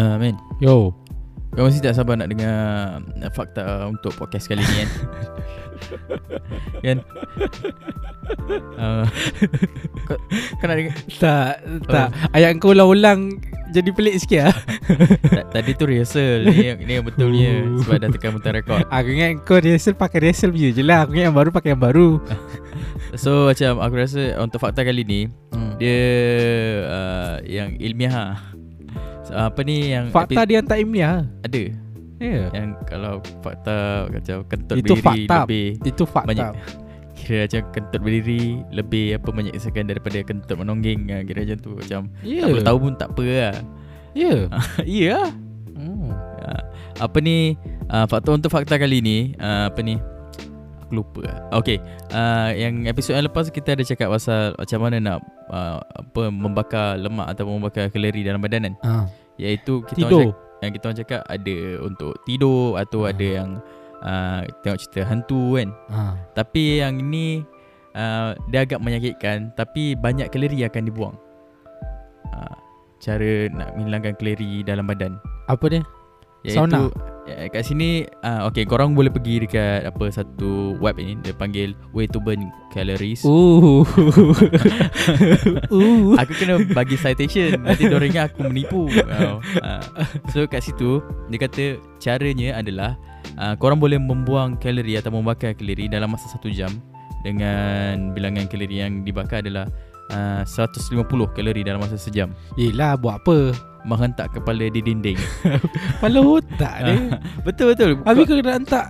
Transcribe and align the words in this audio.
Uh, 0.00 0.32
Yo. 0.64 0.96
kau 1.52 1.66
masih 1.68 1.84
tak 1.84 1.92
sabar 1.92 2.16
nak 2.16 2.32
dengar 2.32 2.56
uh, 3.20 3.30
fakta 3.36 3.84
untuk 3.84 4.16
podcast 4.16 4.48
kali 4.48 4.64
ni 4.64 4.74
kan? 4.80 4.88
kan? 6.86 6.98
Uh, 8.80 9.04
kau, 10.08 10.16
kau 10.56 10.64
nak 10.64 10.76
dengar? 10.80 10.94
Tak, 11.20 11.52
tak. 11.84 12.08
Ayat 12.32 12.56
kau 12.56 12.72
ulang-ulang 12.72 13.36
jadi 13.70 13.90
pelik 13.94 14.16
sikit 14.18 14.50
lah. 14.50 14.56
Ta- 15.36 15.46
Tadi 15.58 15.78
tu 15.78 15.86
rehearsal 15.86 16.42
Ni 16.42 16.74
yang, 16.74 16.78
ni 16.82 16.92
yang 16.98 17.06
betulnya 17.06 17.62
Oh. 17.70 17.78
Sebab 17.86 17.96
dah 18.02 18.08
tekan 18.10 18.30
button 18.34 18.52
record 18.58 18.82
Aku 18.90 19.08
ingat 19.14 19.46
kau 19.46 19.62
rehearsal 19.62 19.94
pakai 19.94 20.26
rehearsal 20.26 20.50
view 20.50 20.74
je 20.74 20.82
lah. 20.82 21.06
Aku 21.06 21.14
ingat 21.14 21.30
yang 21.30 21.36
baru 21.38 21.50
pakai 21.54 21.76
yang 21.76 21.82
baru. 21.82 22.18
So 23.22 23.46
macam 23.50 23.78
aku 23.82 23.94
rasa 23.98 24.38
Untuk 24.38 24.62
fakta 24.62 24.82
kali 24.82 25.02
ni 25.06 25.20
Hmm. 25.50 25.74
Dia 25.82 25.98
uh, 26.86 27.34
Yang 27.42 27.70
ilmiah 27.82 28.38
Apa 29.30 29.60
ni 29.62 29.94
yang 29.94 30.10
Fakta 30.10 30.42
dia 30.46 30.60
yang 30.60 30.66
tak 30.66 30.78
ilmiah. 30.82 31.26
Ada. 31.46 31.64
Yeah. 32.20 32.52
Yang 32.52 32.68
kalau 32.84 33.24
fakta 33.40 34.04
Macam 34.12 34.36
kentut 34.44 34.76
Itu 34.76 34.92
berdiri 34.92 35.24
fakta. 35.24 35.36
Lebih 35.48 35.66
Itu 35.88 36.04
fakta. 36.04 36.28
Banyak. 36.28 36.52
Kira 37.16 37.48
macam 37.48 37.62
kentut 37.72 38.00
berdiri 38.04 38.42
Lebih 38.76 39.04
apa 39.16 39.28
menyeksakan 39.32 39.84
Daripada 39.88 40.18
kentut 40.20 40.56
menongging 40.60 41.08
ah, 41.16 41.24
Kira 41.24 41.48
macam 41.48 41.58
tu 41.64 41.70
Macam 41.80 42.12
Ya. 42.20 42.44
Tak 42.44 42.48
perlu 42.52 42.64
tahu 42.68 42.78
pun 42.84 42.92
tak 43.00 43.08
apa 43.16 43.24
lah 43.24 43.56
Ya. 44.12 44.36
Ya 44.84 44.84
yeah. 44.84 45.24
Hmm. 45.72 46.12
Apa 47.00 47.24
ni 47.24 47.56
uh, 47.88 48.04
Fakta 48.04 48.36
untuk 48.36 48.52
fakta 48.52 48.76
kali 48.76 49.00
ni 49.00 49.32
uh, 49.40 49.72
Apa 49.72 49.80
ni 49.80 49.96
Aku 50.90 50.98
lupa 50.98 51.22
lah. 51.22 51.38
Okay 51.54 51.78
uh, 52.10 52.50
Yang 52.50 52.74
episod 52.90 53.14
yang 53.14 53.30
lepas 53.30 53.46
Kita 53.46 53.78
ada 53.78 53.86
cakap 53.86 54.10
pasal 54.10 54.58
Macam 54.58 54.78
mana 54.82 54.96
nak 54.98 55.18
uh, 55.46 55.78
Apa 55.78 56.26
Membakar 56.28 56.98
lemak 56.98 57.30
Atau 57.30 57.46
membakar 57.46 57.86
kalori 57.88 58.26
dalam 58.26 58.42
badan 58.42 58.66
kan 58.66 58.74
Ah. 58.82 59.04
Iaitu 59.38 59.86
kita 59.86 60.02
orang 60.02 60.10
Tidur. 60.10 60.26
cakap, 60.26 60.58
Yang 60.58 60.70
kita 60.74 60.84
orang 60.84 60.98
cakap 60.98 61.20
Ada 61.24 61.56
untuk 61.80 62.12
tidur 62.26 62.66
Atau 62.74 63.00
Ah. 63.06 63.14
ada 63.14 63.26
yang 63.38 63.50
uh, 64.02 64.40
Tengok 64.60 64.78
cerita 64.82 65.00
hantu 65.06 65.42
kan 65.54 65.68
Ah. 65.86 66.12
Tapi 66.34 66.82
yang 66.82 66.98
ni 66.98 67.46
uh, 67.94 68.34
Dia 68.50 68.66
agak 68.66 68.82
menyakitkan 68.82 69.54
Tapi 69.54 69.94
banyak 69.94 70.26
kalori 70.26 70.66
akan 70.66 70.82
dibuang 70.82 71.14
uh, 72.34 72.56
Cara 72.98 73.46
nak 73.48 73.78
menghilangkan 73.78 74.18
kalori 74.18 74.60
dalam 74.60 74.84
badan 74.84 75.22
Apa 75.46 75.70
dia? 75.70 75.86
Iaitu 76.40 76.56
Sauna? 76.56 76.88
eh, 77.28 77.48
Kat 77.52 77.68
sini 77.68 78.08
uh, 78.24 78.48
Okay 78.48 78.64
korang 78.64 78.96
boleh 78.96 79.12
pergi 79.12 79.44
dekat 79.44 79.84
Apa 79.84 80.08
satu 80.08 80.74
web 80.80 80.96
ini 80.96 81.20
Dia 81.20 81.36
panggil 81.36 81.76
Way 81.92 82.08
to 82.08 82.18
burn 82.18 82.48
calories 82.72 83.20
uh. 83.28 83.84
Aku 86.20 86.32
kena 86.36 86.64
bagi 86.72 86.96
citation 86.96 87.60
Nanti 87.60 87.86
diorang 87.86 88.10
ingat 88.10 88.32
aku 88.32 88.48
menipu 88.48 88.88
uh, 88.88 89.38
So 90.32 90.48
kat 90.48 90.64
situ 90.64 91.04
Dia 91.28 91.38
kata 91.40 91.76
Caranya 92.00 92.56
adalah 92.56 92.96
uh, 93.36 93.54
Korang 93.60 93.76
boleh 93.76 94.00
membuang 94.00 94.56
kalori 94.56 94.96
Atau 94.96 95.12
membakar 95.12 95.52
kalori 95.52 95.92
Dalam 95.92 96.08
masa 96.08 96.24
satu 96.32 96.48
jam 96.48 96.72
Dengan 97.20 98.16
bilangan 98.16 98.48
kalori 98.48 98.80
yang 98.80 99.04
dibakar 99.04 99.44
adalah 99.44 99.68
uh, 100.16 100.42
150 100.48 101.04
kalori 101.36 101.60
dalam 101.60 101.84
masa 101.84 102.00
sejam 102.00 102.32
Yelah 102.56 102.96
buat 102.96 103.20
apa? 103.20 103.69
Menghentak 103.82 104.28
kepala 104.30 104.66
di 104.66 104.80
dinding 104.80 105.16
Kepala 105.96 106.18
otak 106.20 106.74
dia. 106.80 106.96
Betul-betul 107.42 108.00
Habis 108.02 108.22
kau 108.24 108.36
kena 108.36 108.52
hentak 108.54 108.86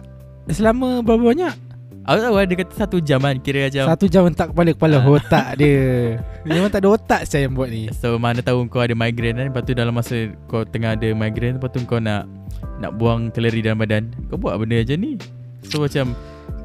selama 0.48 0.98
berapa 1.00 1.22
banyak? 1.26 1.54
Aku 2.00 2.18
tahu 2.18 2.36
ada 2.36 2.54
kata 2.56 2.72
satu 2.74 2.96
jam 2.98 3.20
kan 3.20 3.36
Kira 3.38 3.68
macam 3.68 3.84
Satu 3.86 4.06
jam 4.06 4.22
hentak 4.24 4.50
kepala 4.50 4.70
kepala 4.72 4.96
Ah. 4.98 5.06
otak 5.06 5.46
dia. 5.60 6.16
Memang 6.42 6.68
tak 6.68 6.82
ada 6.82 6.88
otak 6.90 7.22
saya 7.22 7.46
yang 7.46 7.54
buat 7.54 7.68
ni. 7.68 7.86
So 7.92 8.16
mana 8.16 8.40
tahu 8.40 8.66
kau 8.66 8.80
ada 8.80 8.92
migraine 8.92 9.36
kan 9.36 9.46
Lepas 9.46 9.62
tu 9.62 9.72
dalam 9.72 9.92
masa 9.92 10.16
kau 10.46 10.64
tengah 10.64 10.96
ada 10.96 11.06
migraine 11.12 11.56
Lepas 11.56 11.70
tu 11.70 11.78
kau 11.84 12.00
nak 12.00 12.26
Nak 12.80 12.96
buang 12.96 13.28
kalori 13.30 13.60
dalam 13.60 13.78
badan 13.78 14.10
Kau 14.26 14.36
buat 14.36 14.56
benda 14.56 14.80
macam 14.80 14.96
ni 14.96 15.12
So 15.62 15.84
macam 15.84 16.16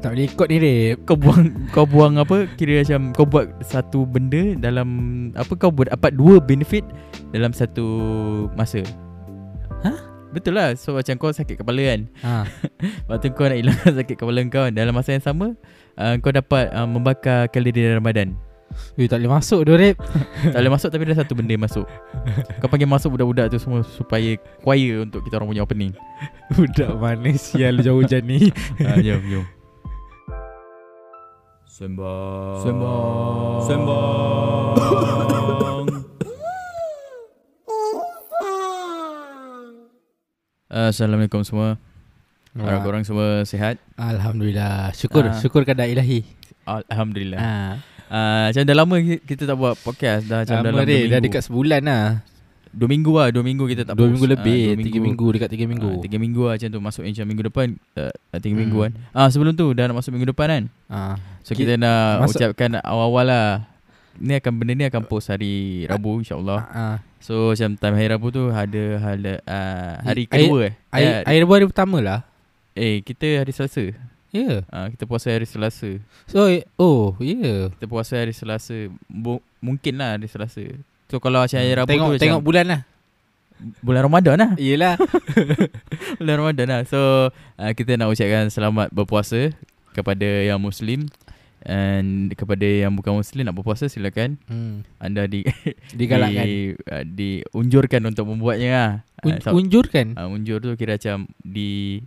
Tak 0.06 0.14
boleh 0.14 0.26
ikut 0.28 0.46
ni 0.46 0.56
Rip. 0.56 0.96
Kau 1.02 1.18
buang 1.18 1.42
Kau 1.74 1.82
buang 1.82 2.14
apa 2.14 2.46
Kira 2.54 2.78
macam 2.78 3.10
Kau 3.10 3.26
buat 3.26 3.50
satu 3.58 4.06
benda 4.06 4.54
Dalam 4.54 4.86
Apa 5.34 5.58
kau 5.58 5.74
buat 5.74 5.90
dapat 5.90 6.14
dua 6.14 6.38
benefit 6.38 6.86
Dalam 7.34 7.50
satu 7.50 7.82
masa 8.54 8.86
Hah? 9.82 9.98
Betul 10.30 10.54
lah 10.54 10.78
So 10.78 10.94
macam 10.94 11.18
kau 11.18 11.34
sakit 11.34 11.58
kepala 11.58 11.82
kan 11.82 12.00
Ha. 12.22 12.46
Lepas 13.02 13.18
tu 13.18 13.34
kau 13.34 13.50
nak 13.50 13.58
hilangkan 13.58 13.92
sakit 13.98 14.14
kepala 14.14 14.38
kau 14.46 14.70
Dalam 14.70 14.94
masa 14.94 15.10
yang 15.10 15.24
sama 15.24 15.58
uh, 15.98 16.14
Kau 16.22 16.30
dapat 16.30 16.70
uh, 16.70 16.86
membakar 16.86 17.50
kalori 17.50 17.74
dalam 17.74 17.98
badan 17.98 18.38
Ui, 18.94 19.08
tak 19.08 19.18
boleh 19.18 19.32
masuk 19.32 19.66
tu 19.66 19.74
Rip. 19.74 19.98
Tak 20.52 20.58
boleh 20.60 20.70
masuk 20.70 20.88
tapi 20.92 21.02
ada 21.02 21.18
satu 21.18 21.34
benda 21.34 21.58
masuk 21.58 21.86
Kau 22.62 22.70
panggil 22.70 22.86
masuk 22.86 23.18
budak-budak 23.18 23.50
tu 23.50 23.58
semua 23.58 23.82
Supaya 23.82 24.38
choir 24.62 25.02
untuk 25.02 25.26
kita 25.26 25.42
orang 25.42 25.50
punya 25.50 25.66
opening 25.66 25.90
Budak 26.54 26.94
mana 26.94 27.34
sial 27.34 27.82
jauh 27.82 27.98
hujan 27.98 28.22
ni. 28.22 28.54
uh, 28.86 29.02
Jom 29.02 29.22
jom 29.26 29.55
Sembang 31.76 32.56
Sembang. 32.64 33.60
Sembang 33.60 34.72
Assalamualaikum 40.88 41.44
semua 41.44 41.76
Harap 42.56 42.80
korang 42.80 43.04
semua 43.04 43.44
sihat 43.44 43.76
Alhamdulillah. 43.94 44.96
Syukur, 44.96 45.28
Ah. 45.28 45.36
syukur 45.36 45.68
keadaan 45.68 45.92
ilahi. 45.92 46.24
Alhamdulillah 46.64 47.36
Ha. 47.36 47.52
uh, 48.08 48.44
Macam 48.48 48.62
dah 48.64 48.72
lama 48.74 48.96
ki- 48.96 49.20
kita 49.22 49.44
tak 49.44 49.56
buat 49.60 49.76
podcast 49.76 50.24
Dah 50.24 50.48
macam 50.48 50.64
Lama 50.64 50.80
dah 50.80 51.20
dekat 51.20 51.44
sebulan 51.44 51.84
lah. 51.84 52.24
Dua 52.76 52.84
minggu 52.86 53.08
lah 53.10 53.28
Dua 53.30 53.40
minggu 53.40 53.64
kita 53.64 53.82
tak 53.82 53.96
Dua 53.96 54.04
post. 54.04 54.12
minggu 54.12 54.26
Ah, 54.26 54.32
lebih, 54.36 54.62
dua 54.70 54.84
tiga 54.84 54.98
minggu 55.00 55.26
dekat 55.32 55.48
tiga 55.48 55.64
minggu. 55.64 55.90
Ah, 55.90 56.02
Tiga 56.04 56.16
minggu 56.16 56.42
lah 56.42 56.54
macam 56.54 56.68
tu 56.68 56.78
Masuk 56.78 57.02
macam 57.02 57.24
minggu 57.24 57.44
depan 57.46 57.66
uh, 57.94 58.12
Tiga 58.36 58.52
Hmm. 58.52 58.60
minggu 58.60 58.78
kan 58.78 58.92
Ah 59.10 59.26
Sebelum 59.26 59.52
tu 59.52 59.72
dah 59.72 59.84
nak 59.86 59.96
masuk 59.96 60.12
minggu 60.12 60.28
depan 60.28 60.46
kan 60.46 60.64
Ah. 60.86 61.14
So 61.40 61.52
Ki- 61.52 61.64
kita 61.64 61.74
nak 61.74 62.20
masuk- 62.22 62.36
ucapkan 62.38 62.76
awal-awal 62.78 63.24
lah 63.24 63.48
Ni 64.16 64.32
akan 64.34 64.52
benda 64.54 64.72
ni 64.72 64.84
akan 64.84 65.02
post 65.02 65.28
hari 65.28 65.84
Rabu 65.84 66.20
insyaAllah 66.20 66.60
Ah. 66.66 66.96
So 67.18 67.50
macam 67.50 67.74
time 67.74 67.94
hari 67.94 68.08
Rabu 68.08 68.28
tu 68.28 68.44
ada 68.46 68.84
hala, 68.98 69.34
uh, 69.42 69.92
hari 70.02 70.24
Air- 70.26 70.44
kedua 70.44 70.58
eh 70.62 70.72
Air, 70.90 71.08
eh, 71.18 71.22
air 71.26 71.42
buah 71.42 71.56
hari 71.56 71.66
pertama 71.66 71.98
lah. 71.98 72.20
eh 72.72 73.00
kita 73.00 73.40
hari 73.40 73.50
Selasa 73.50 73.88
Ya. 74.28 74.42
Yeah. 74.42 74.58
uh, 74.68 74.86
Kita 74.88 75.04
puasa 75.04 75.28
hari 75.28 75.44
Selasa 75.44 75.96
So, 76.24 76.44
oh, 76.76 77.16
ya. 77.18 77.32
Yeah. 77.32 77.62
Kita 77.72 77.84
puasa 77.86 78.16
hari 78.16 78.30
Selasa 78.30 78.76
Bo- 79.06 79.40
Mungkin 79.58 79.96
lah 79.96 80.14
hari 80.14 80.28
Selasa 80.28 80.60
So 81.06 81.22
kalau 81.22 81.42
macam 81.42 81.58
hari 81.58 81.74
Rabu 81.74 81.88
tengok 81.90 82.08
tu 82.14 82.18
tengok 82.18 82.40
macam 82.42 82.48
bulan 82.50 82.64
lah. 82.66 82.80
Bulan 83.80 84.02
Ramadan 84.04 84.36
lah 84.36 84.50
Yelah. 84.60 85.00
Bulan 86.20 86.34
Ramadan 86.44 86.66
lah 86.68 86.80
So 86.84 87.32
uh, 87.32 87.72
kita 87.72 87.96
nak 87.96 88.12
ucapkan 88.12 88.52
selamat 88.52 88.92
berpuasa 88.92 89.48
Kepada 89.96 90.28
yang 90.44 90.60
Muslim 90.60 91.08
And 91.66 92.30
kepada 92.38 92.62
yang 92.62 92.94
bukan 92.94 93.18
Muslim 93.18 93.42
nak 93.42 93.58
berpuasa 93.58 93.90
silakan 93.90 94.38
hmm. 94.46 94.86
Anda 95.02 95.26
di 95.26 95.42
Digalakkan. 95.98 96.46
di, 96.46 96.78
uh, 96.78 97.02
diunjurkan 97.02 98.06
untuk 98.06 98.30
membuatnya 98.30 98.70
lah. 98.70 98.90
Un, 99.26 99.34
Uh, 99.34 99.42
so, 99.42 99.50
unjur 99.58 99.90
kan? 99.90 100.14
uh, 100.14 100.30
unjur 100.30 100.62
tu 100.62 100.70
kira 100.78 100.94
macam 100.94 101.26
di 101.42 101.98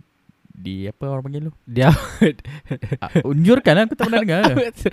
di 0.60 0.84
apa 0.84 1.08
orang 1.08 1.24
panggil 1.24 1.42
tu? 1.46 1.52
Dia 1.64 1.88
Uh, 3.00 3.26
unjurkan 3.32 3.72
lah 3.74 3.82
aku 3.84 3.94
tak 3.94 4.06
pernah 4.06 4.20
dengar. 4.20 4.42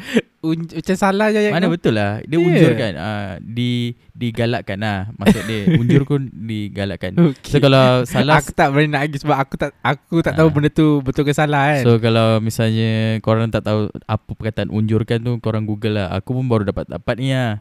un, 0.47 0.57
macam 0.63 0.95
salah 0.95 1.27
je 1.29 1.49
Mana 1.49 1.67
betul 1.67 1.93
lah 1.93 2.21
Dia 2.21 2.37
Yeah. 2.37 2.47
unjurkan 2.47 2.91
uh, 2.95 3.31
di 3.39 3.71
digalakkan 4.13 4.77
lah 4.77 5.09
Maksud 5.13 5.43
dia 5.43 5.59
unjur 5.81 6.03
pun 6.03 6.29
digalakkan. 6.31 7.13
So 7.13 7.33
Okay. 7.49 7.59
kalau 7.59 8.05
salah 8.05 8.39
aku 8.39 8.51
tak 8.51 8.69
berani 8.69 8.87
nak 8.87 9.01
argue 9.03 9.19
sebab 9.19 9.35
aku 9.35 9.53
tak 9.55 9.71
aku 9.77 10.15
tak 10.19 10.33
tahu 10.33 10.47
Ah. 10.47 10.53
benda 10.53 10.69
tu 10.69 10.87
betul 11.01 11.23
ke 11.23 11.33
salah 11.33 11.75
kan. 11.75 11.83
So 11.83 11.97
kalau 11.97 12.39
misalnya 12.39 12.89
korang 13.19 13.49
tak 13.49 13.61
tahu 13.61 13.89
apa 14.01 14.29
perkataan 14.29 14.69
unjurkan 14.69 15.19
tu 15.19 15.37
korang 15.37 15.63
google 15.63 15.97
lah. 15.97 16.13
Aku 16.13 16.31
pun 16.31 16.45
baru 16.45 16.63
dapat 16.65 16.87
dapat 16.87 17.15
ni 17.17 17.29
lah. 17.29 17.59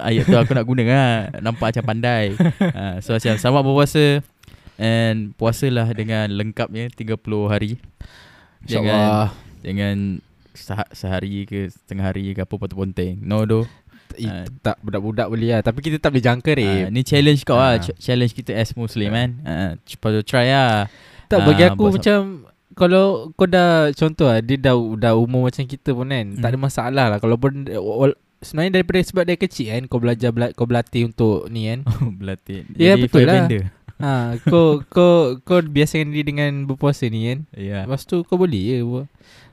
Ayat 0.00 0.24
tu 0.24 0.36
aku 0.36 0.52
nak 0.52 0.64
guna 0.64 0.82
lah. 0.84 1.12
Nampak 1.40 1.72
macam 1.72 1.84
pandai. 1.86 2.36
ha, 2.60 2.98
so 2.98 3.12
macam 3.12 3.34
selamat 3.34 3.62
berpuasa 3.62 4.04
and 4.76 5.32
puasalah 5.34 5.90
dengan 5.90 6.28
lengkapnya 6.30 6.88
30 6.88 7.16
hari. 7.46 7.76
InsyaAllah. 8.62 9.34
Jangan 9.60 9.96
sah- 10.52 10.90
sehari 10.90 11.44
ke 11.44 11.68
setengah 11.68 12.04
hari 12.06 12.30
ke 12.30 12.40
apa 12.40 12.52
patut 12.52 12.76
ponteng. 12.76 13.18
No 13.18 13.42
do. 13.42 13.64
Ah. 14.14 14.44
tak 14.60 14.76
budak-budak 14.84 15.24
boleh 15.24 15.56
lah 15.56 15.64
Tapi 15.64 15.80
kita 15.80 15.96
tak 15.96 16.12
boleh 16.12 16.20
jangka 16.20 16.52
Ha, 16.52 16.56
Rip 16.58 16.92
ni 16.92 17.00
challenge 17.00 17.42
kau 17.42 17.56
lah. 17.56 17.72
Ah. 17.72 17.80
Ch- 17.80 17.96
Challenge 17.96 18.28
kita 18.30 18.52
as 18.52 18.76
Muslim 18.76 19.08
kan. 19.08 19.30
Ha, 19.42 19.52
patut 19.96 20.20
try 20.22 20.52
lah. 20.52 20.84
Tak 21.26 21.48
bagi 21.48 21.64
Ah, 21.64 21.72
aku 21.72 21.88
macam 21.90 22.44
Kalau 22.74 23.32
kau 23.32 23.44
dah 23.44 23.88
Contoh 23.90 24.28
lah 24.28 24.40
Dia 24.40 24.56
dah, 24.58 24.76
dah 24.76 25.12
umur 25.12 25.48
macam 25.48 25.64
kita 25.64 25.92
pun 25.92 26.04
kan 26.04 26.28
Tak 26.36 26.44
ada 26.46 26.56
Hmm. 26.56 26.64
masalah 26.68 27.06
lah 27.08 27.18
Kalau 27.18 27.36
pun 27.36 27.64
Sebenarnya 28.38 28.72
daripada 28.74 29.00
sebab 29.00 29.24
dia 29.24 29.36
kecil 29.36 29.66
kan 29.70 29.82
Kau 29.86 29.96
belajar 29.96 30.28
bela- 30.28 30.52
Kau 30.52 30.64
berlatih 30.64 31.04
untuk 31.06 31.48
ni 31.48 31.68
kan 31.68 31.88
Berlatih. 32.20 32.68
Ya, 32.74 32.92
Jadi 32.92 33.00
betul 33.02 33.24
lah. 33.24 33.48
firebender. 33.48 33.62
Ha, 34.02 34.34
Kau 34.42 34.82
Kau 34.84 35.38
Kau 35.40 35.62
biasakan 35.62 36.10
diri 36.10 36.26
dengan 36.26 36.66
berpuasa 36.66 37.06
ni 37.06 37.30
kan? 37.30 37.38
Ya. 37.54 37.86
Lepas 37.86 38.02
tu 38.02 38.20
kau 38.22 38.36
boleh 38.36 38.58
je 38.60 38.76
buat. 38.82 39.06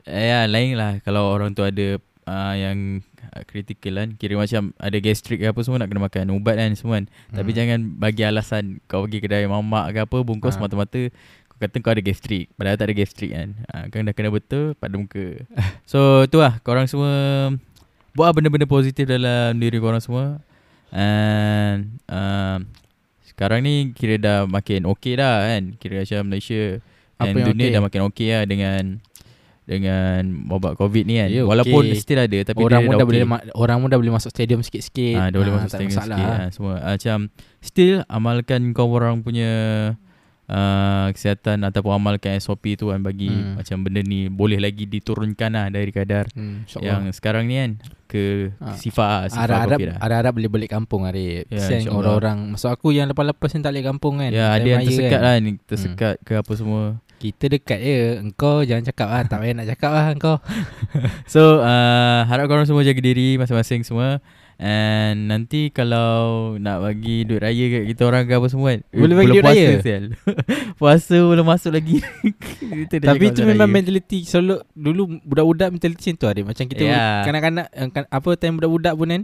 Eh, 0.04 0.26
ya, 0.28 0.50
lain 0.50 0.74
lah. 0.74 0.98
Kalau 1.00 1.30
orang 1.30 1.54
tu 1.54 1.62
ada 1.62 2.02
uh, 2.26 2.54
yang 2.54 3.00
uh, 3.30 3.44
Critical 3.46 3.94
kan 3.96 4.10
Kira 4.14 4.34
macam 4.36 4.74
Ada 4.76 4.98
gastrik 4.98 5.38
ke 5.38 5.48
apa 5.48 5.60
semua 5.62 5.78
Nak 5.78 5.88
kena 5.88 6.02
makan 6.02 6.34
ubat 6.34 6.58
kan 6.58 6.74
semua 6.74 6.98
kan. 6.98 7.06
Tapi 7.30 7.50
Hmm. 7.54 7.58
jangan 7.58 7.80
bagi 7.96 8.24
alasan 8.24 8.64
Kau 8.86 9.06
pergi 9.06 9.22
kedai 9.22 9.46
mamak 9.46 9.94
ke 9.94 10.00
apa 10.04 10.18
Bungkus 10.20 10.58
Ah. 10.58 10.66
mata-mata 10.66 11.02
Kau 11.46 11.58
kata 11.60 11.76
kau 11.78 11.92
ada 11.92 12.02
gastrik 12.02 12.50
Padahal 12.56 12.76
tak 12.76 12.90
ada 12.90 12.96
gastrik 12.96 13.32
kan. 13.32 13.50
Uh, 13.70 13.86
Kan 13.88 14.04
dah 14.04 14.14
kena 14.14 14.30
betul 14.30 14.74
Pada 14.74 14.98
muka. 14.98 15.46
So 15.92 16.26
tu 16.26 16.42
lah. 16.42 16.58
Korang 16.60 16.90
semua 16.90 17.54
Buat 18.12 18.34
benda-benda 18.34 18.66
positif 18.66 19.06
dalam 19.06 19.54
diri 19.56 19.78
korang 19.78 20.02
semua. 20.02 20.42
And 20.90 22.02
uh, 22.10 22.58
Sekarang 23.40 23.64
ni 23.64 23.96
Kira 23.96 24.20
dah 24.20 24.40
makin 24.44 24.84
okay 24.84 25.16
dah 25.16 25.48
kan 25.48 25.80
Kira 25.80 26.04
macam 26.04 26.20
Malaysia 26.28 26.84
yang 27.18 27.36
dunia 27.48 27.56
okay? 27.62 27.72
dah 27.72 27.82
makin 27.82 28.02
okay 28.04 28.28
lah 28.30 28.44
Dengan 28.44 28.82
Dengan 29.64 30.20
Wabak 30.46 30.76
covid 30.76 31.08
ni 31.08 31.16
kan 31.16 31.32
Walaupun 31.48 31.84
okay. 31.86 31.96
still 31.96 32.20
ada 32.20 32.38
Tapi 32.44 32.60
orang 32.60 32.84
pun 32.84 32.92
dah 32.92 33.00
dah 33.00 33.08
boleh 33.08 33.22
okay. 33.22 33.32
ma- 33.32 33.46
orang 33.56 33.78
pun 33.80 33.88
dah 33.88 33.98
boleh 33.98 34.14
masuk 34.14 34.30
stadium 34.30 34.60
sikit-sikit. 34.60 35.16
Ah, 35.16 35.28
dah 35.30 35.38
boleh 35.38 35.52
Ah, 35.52 35.58
masuk 35.58 35.70
stadium 35.72 35.90
masalah. 35.90 36.18
sikit 36.18 36.28
ah, 36.28 36.48
semua. 36.52 36.76
Ah, 36.76 36.92
macam 36.92 37.18
still 37.60 37.96
amalkan 38.08 38.62
kau 38.74 38.90
orang 38.90 39.22
punya 39.22 39.52
uh, 40.48 41.08
kesihatan 41.14 41.62
ataupun 41.62 41.94
amalkan 41.94 42.34
SOP 42.36 42.76
tu 42.76 42.90
kan 42.90 43.00
bagi 43.00 43.30
Hmm. 43.30 43.56
macam 43.56 43.78
benda 43.80 44.02
ni 44.02 44.26
boleh 44.28 44.58
lagi 44.58 44.84
diturunkan 44.84 45.52
lah 45.54 45.68
dari 45.70 45.94
kadar 45.94 46.26
Hmm, 46.34 46.66
yang 46.82 47.08
sekarang 47.12 47.46
ni 47.46 47.56
kan 47.56 47.72
ke 48.10 48.50
sifat 48.74 49.06
ah, 49.08 49.26
sifat 49.30 49.38
Harap-harap 49.46 49.78
covid 49.78 49.88
lah. 49.94 49.98
harap-harap 50.02 50.32
boleh 50.34 50.50
balik 50.50 50.70
kampung 50.74 51.02
Arif. 51.06 51.46
Ya, 51.46 51.62
Kesian 51.62 51.86
insyaAllah. 51.86 52.00
orang-orang 52.02 52.38
Maksud 52.58 52.70
aku 52.74 52.88
yang 52.90 53.06
lepas-lepas 53.06 53.50
yang 53.54 53.62
tak 53.62 53.72
balik 53.72 53.86
kampung 53.86 54.14
kan. 54.18 54.32
Ya, 54.34 54.46
ada 54.50 54.60
time 54.60 54.72
yang 54.74 54.82
tersekat 54.82 55.12
kan. 55.14 55.22
lah 55.22 55.34
ni, 55.38 55.52
tersekat 55.62 56.14
ke 56.26 56.34
apa 56.34 56.54
semua. 56.58 56.84
Kita 57.20 57.46
dekat 57.46 57.80
je. 57.80 58.00
Engkau 58.18 58.64
jangan 58.64 58.84
cakap 58.90 59.08
lah. 59.12 59.22
tak 59.28 59.38
payah 59.44 59.54
nak 59.54 59.68
cakap 59.70 59.92
lah 59.94 60.06
engkau. 60.10 60.36
So, 61.34 61.62
uh, 61.62 62.26
harap 62.26 62.50
korang 62.50 62.66
semua 62.66 62.82
jaga 62.82 62.98
diri 62.98 63.38
masing-masing 63.38 63.86
semua. 63.86 64.18
And 64.60 65.26
nanti 65.26 65.72
kalau 65.72 66.20
nak 66.54 66.84
bagi 66.84 67.24
duit 67.24 67.40
raya 67.40 67.66
kat 67.72 67.84
kita 67.88 68.02
orang 68.04 68.24
ke 68.24 68.34
apa 68.34 68.48
semua 68.48 68.68
kan. 68.70 68.84
Boleh 68.92 69.16
bagi 69.16 69.32
duit 69.32 69.40
puasa, 69.42 69.56
raya? 69.56 69.80
Sial. 69.80 70.06
puasa 70.80 71.16
belum 71.18 71.46
masuk 71.46 71.72
lagi. 71.72 72.04
Tapi 73.00 73.26
itu 73.26 73.42
memang 73.42 73.66
raya. 73.66 73.74
mentality 73.74 74.20
Selalu 74.22 74.60
Dulu 74.70 75.02
budak-budak 75.24 75.70
mentality 75.70 76.00
macam 76.06 76.16
tu 76.18 76.28
Arif 76.28 76.46
Macam 76.46 76.66
kita 76.66 76.84
Ya. 76.84 77.24
Kanak-kanak 77.24 77.68
eh, 77.70 77.88
kan- 77.90 78.10
Apa 78.10 78.36
time 78.36 78.56
budak-budak 78.56 78.94
pun 78.94 79.08
kan 79.10 79.24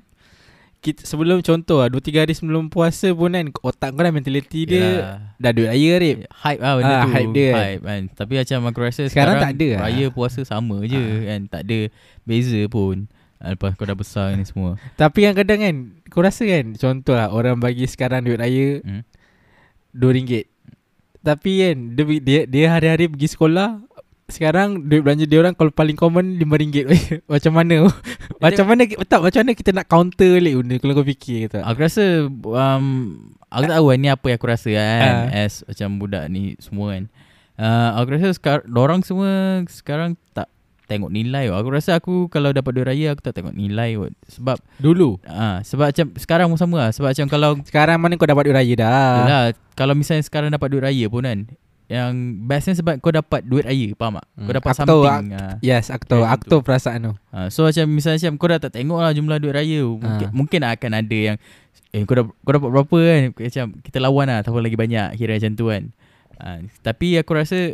kita, 0.78 1.02
Sebelum 1.02 1.42
contoh 1.42 1.78
lah 1.78 1.90
2-3 1.90 2.00
hari 2.18 2.34
sebelum 2.34 2.68
puasa 2.68 3.10
pun 3.10 3.28
kan 3.30 3.46
Otak 3.60 3.92
kau 3.92 4.02
dah 4.02 4.12
mentality 4.12 4.64
dia 4.66 4.80
Ya. 4.80 4.96
Dah 5.36 5.52
duit 5.52 5.68
raya 5.68 5.90
Arif 5.94 6.16
Hype 6.32 6.62
lah 6.62 6.74
benda 6.76 6.94
Ah, 6.94 7.02
tu 7.02 7.10
hype 7.12 7.32
dia 7.34 7.48
kan. 7.48 7.60
hype 7.62 7.84
kan. 7.84 8.02
Tapi 8.14 8.34
macam 8.38 8.58
aku 8.66 8.80
rasa 8.82 9.02
Sekarang 9.04 9.36
sekarang, 9.36 9.36
tak 9.42 9.52
ada 9.54 9.68
lah. 9.68 9.80
Raya 9.84 10.06
puasa 10.10 10.40
sama 10.44 10.78
je 10.86 10.96
Ah. 10.96 11.20
kan 11.28 11.40
Tak 11.50 11.62
ada 11.62 11.80
beza 12.22 12.62
pun 12.68 13.12
Lepas 13.44 13.76
kau 13.76 13.84
dah 13.84 13.98
besar 13.98 14.32
ni 14.36 14.48
semua. 14.48 14.80
Tapi 15.02 15.28
kadang-kadang 15.28 15.60
kan 15.60 15.76
Kau 16.08 16.24
rasa 16.24 16.48
kan 16.48 16.72
Contoh 16.80 17.14
lah 17.20 17.30
Orang 17.30 17.60
bagi 17.60 17.84
sekarang 17.84 18.24
duit 18.24 18.40
raya 18.40 18.80
hmm? 18.80 19.04
RM2 19.92 20.48
Tapi 21.20 21.52
kan 21.62 21.78
Dia, 21.94 22.04
dia, 22.24 22.40
dia 22.48 22.66
hari-hari 22.72 23.12
pergi 23.12 23.36
sekolah 23.36 23.84
sekarang 24.26 24.90
duit 24.90 25.06
belanja 25.06 25.30
dia 25.30 25.38
orang 25.38 25.54
kalau 25.54 25.70
paling 25.70 25.94
common 25.94 26.42
RM5 26.42 26.90
Macam 27.34 27.54
mana? 27.54 27.86
Macam 28.44 28.66
mana 28.66 28.82
Tak 29.06 29.22
macam 29.22 29.40
mana 29.46 29.54
kita 29.54 29.70
nak 29.70 29.86
counter 29.86 30.42
balik 30.42 30.54
benda 30.58 30.76
Kalau 30.82 30.94
kau 30.98 31.06
fikir 31.06 31.46
kata. 31.46 31.62
Aku 31.62 31.78
rasa 31.78 32.26
um, 32.34 32.86
Aku 33.54 33.64
tak 33.70 33.78
tahu 33.78 33.86
kan, 33.94 33.98
ni 34.02 34.10
apa 34.10 34.26
yang 34.26 34.38
aku 34.42 34.50
rasa 34.50 34.70
kan 34.74 35.30
Ah. 35.30 35.46
As 35.46 35.62
macam 35.70 36.02
budak 36.02 36.26
ni 36.34 36.58
semua 36.58 36.98
kan. 36.98 37.04
Uh, 37.54 37.90
Aku 38.02 38.18
rasa 38.18 38.34
sekarang 38.34 38.66
Diorang 38.66 39.02
semua 39.06 39.62
Sekarang 39.70 40.18
tak 40.34 40.50
Tengok 40.86 41.10
nilai 41.10 41.50
kot. 41.50 41.58
Aku 41.58 41.70
rasa 41.70 41.92
aku 41.94 42.16
Kalau 42.28 42.50
dapat 42.50 42.72
duit 42.72 42.86
raya 42.86 43.12
Aku 43.12 43.22
tak 43.22 43.34
tengok 43.34 43.52
nilai 43.52 43.94
kot. 43.96 44.14
Sebab 44.30 44.58
Dulu 44.78 45.18
uh, 45.24 45.58
Sebab 45.60 45.90
macam 45.90 46.06
Sekarang 46.14 46.48
pun 46.48 46.56
sama 46.56 46.78
lah 46.80 46.90
Sebab 46.90 47.10
macam 47.10 47.26
kalau 47.26 47.50
Sekarang 47.62 47.98
mana 47.98 48.14
kau 48.14 48.24
dapat 48.24 48.46
duit 48.46 48.56
raya 48.56 48.74
dah 48.76 49.14
Yelah 49.20 49.44
Kalau 49.74 49.94
misalnya 49.94 50.22
sekarang 50.22 50.50
dapat 50.50 50.70
duit 50.70 50.82
raya 50.82 51.06
pun 51.08 51.22
kan 51.22 51.40
Yang 51.86 52.12
bestnya 52.42 52.74
sebab 52.76 52.94
kau 52.98 53.10
dapat 53.10 53.42
duit 53.42 53.64
raya 53.64 53.88
Faham 53.94 54.18
tak? 54.18 54.26
Kau 54.26 54.42
Hmm, 54.42 54.54
dapat 54.54 54.70
aku 54.72 54.82
tahu, 54.84 55.02
something 55.04 55.28
ah. 55.34 55.54
Yes 55.60 55.86
aku 55.90 56.06
tahu 56.06 56.22
Aku 56.22 56.44
tahu 56.48 56.62
perasaan 56.62 57.00
tu 57.04 57.14
Ha, 57.30 57.50
so 57.50 57.66
macam 57.66 57.86
misalnya 57.90 58.22
macam 58.22 58.34
kau 58.36 58.48
dah 58.48 58.60
tak 58.60 58.72
tengok 58.74 59.00
lah 59.00 59.12
jumlah 59.12 59.38
duit 59.38 59.54
raya 59.54 59.82
mungkin, 59.84 60.28
Ha. 60.28 60.32
mungkin 60.32 60.62
akan 60.64 60.92
ada 60.96 61.20
yang 61.26 61.38
eh 61.92 62.04
kau, 62.04 62.14
dah, 62.14 62.28
kau 62.28 62.52
dapat 62.54 62.70
berapa 62.70 62.98
kan 63.00 63.20
macam 63.34 63.66
kita 63.80 63.98
lawan 63.98 64.28
lah 64.28 64.40
tak 64.40 64.52
lagi 64.52 64.76
banyak 64.76 65.16
kira 65.16 65.36
macam 65.36 65.52
tu 65.54 65.66
kan 65.68 65.84
ha, 66.36 66.48
tapi 66.80 67.16
aku 67.16 67.32
rasa 67.34 67.72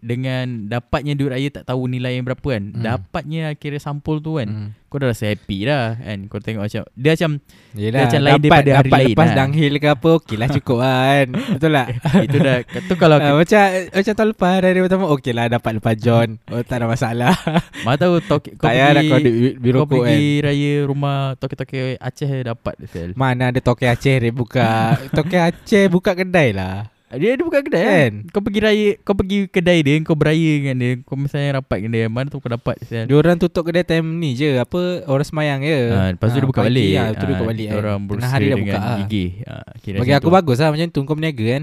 dengan 0.00 0.44
dapatnya 0.66 1.12
duit 1.12 1.28
raya 1.28 1.48
tak 1.50 1.64
tahu 1.64 1.86
nilai 1.86 2.14
yang 2.14 2.24
berapa 2.24 2.38
kan 2.40 2.64
Hmm. 2.68 2.80
dapatnya 2.80 3.52
kira 3.52 3.76
sampul 3.76 4.18
tu 4.18 4.36
kan 4.36 4.46
hmm. 4.46 4.70
kau 4.86 4.96
dah 4.96 5.08
rasa 5.08 5.28
happy 5.28 5.64
dah 5.64 5.96
kan 5.96 6.18
kau 6.26 6.38
tengok 6.38 6.64
macam 6.64 6.82
dia 6.92 7.10
macam 7.12 7.32
Yelah 7.72 8.00
macam 8.00 8.20
lain 8.20 8.32
dapat, 8.32 8.40
daripada 8.40 8.70
hari 8.72 8.78
dapat 8.84 8.98
lain 8.98 9.08
lepas 9.10 9.26
lah. 9.26 9.36
downhill 9.36 9.74
ke 9.74 9.88
apa 9.88 10.08
Okey 10.14 10.36
lah 10.36 10.48
cukup 10.56 10.78
lah 10.78 10.96
kan 11.04 11.28
Betul 11.50 11.70
tak 11.72 11.86
itu 12.26 12.38
dah 12.38 12.56
tu 12.80 12.94
kalau 12.94 13.16
Ah, 13.18 13.34
macam 13.34 13.62
macam 13.90 14.12
tahun 14.14 14.28
lepas 14.30 14.52
hari 14.56 14.80
pertama 14.80 15.04
okey 15.10 15.32
lah 15.32 15.44
dapat 15.48 15.72
lepas 15.74 15.94
John. 15.96 16.28
Oh 16.46 16.62
tak 16.62 16.76
ada 16.78 16.86
masalah. 16.86 17.34
mana 17.84 17.96
tahu 17.96 18.14
tok, 18.20 18.40
kau 18.54 18.64
tak 18.64 18.74
pergi 18.94 19.08
kau 19.08 19.18
duit 19.18 19.52
kau 19.52 19.60
birokok 19.60 19.98
kan. 19.98 20.08
pergi 20.08 20.30
raya 20.40 20.72
rumah 20.84 21.18
toke-toke 21.34 21.78
Aceh 21.98 22.30
dapat 22.42 22.74
sel 22.86 23.10
Mana 23.12 23.50
ada 23.50 23.58
toke 23.58 23.84
Aceh 23.84 24.14
dia 24.16 24.30
buka. 24.30 24.94
toke 25.10 25.34
Aceh 25.34 25.84
buka 25.86 26.14
kedai 26.14 26.50
lah. 26.50 26.86
Dia 27.10 27.32
ada 27.32 27.40
buka 27.40 27.58
kedai 27.58 27.80
kan 27.80 27.90
Kan? 27.90 28.12
Kau 28.28 28.40
pergi 28.40 28.60
raya 28.60 28.88
Kau 29.00 29.12
pergi 29.12 29.38
kedai 29.44 29.78
dia 29.80 29.96
Kau 30.00 30.12
beraya 30.12 30.36
dengan 30.54 30.76
dia 30.76 30.90
Kau 31.00 31.14
misalnya 31.14 31.56
rapat 31.56 31.80
dengan 31.80 31.92
dia 31.94 32.06
Mana 32.06 32.28
tu 32.28 32.36
kau 32.36 32.46
dapat 32.46 32.76
sial. 32.82 33.04
Dia 33.04 33.16
orang 33.16 33.36
tutup 33.36 33.64
kedai 33.64 33.80
time 33.82 34.04
ni 34.14 34.32
je 34.32 34.54
apa 34.54 34.78
orang 35.04 35.24
semayang 35.24 35.60
je. 35.62 35.78
ha, 35.88 36.12
Lepas 36.12 36.28
tu 36.28 36.36
dia 36.36 36.44
buka 36.44 36.60
balik 36.62 36.84
Lah, 36.92 37.08
tu 37.10 37.24
dia 37.24 37.32
buka 37.32 37.38
Ah, 37.38 37.48
balik. 37.48 37.58
dia 37.58 37.68
kan. 37.70 37.78
Orang 37.78 37.98
berusaha 38.04 38.28
hari 38.30 38.46
dah 38.46 38.58
buka. 38.58 38.74
lah. 38.74 38.96
gigih 39.02 39.30
ha, 39.42 39.54
Bagi 39.96 40.12
aku 40.14 40.28
tu. 40.28 40.34
bagus 40.34 40.58
lah 40.58 40.68
macam 40.68 40.86
tu 40.86 41.00
kau 41.02 41.14
berniaga 41.14 41.44
kan. 41.48 41.62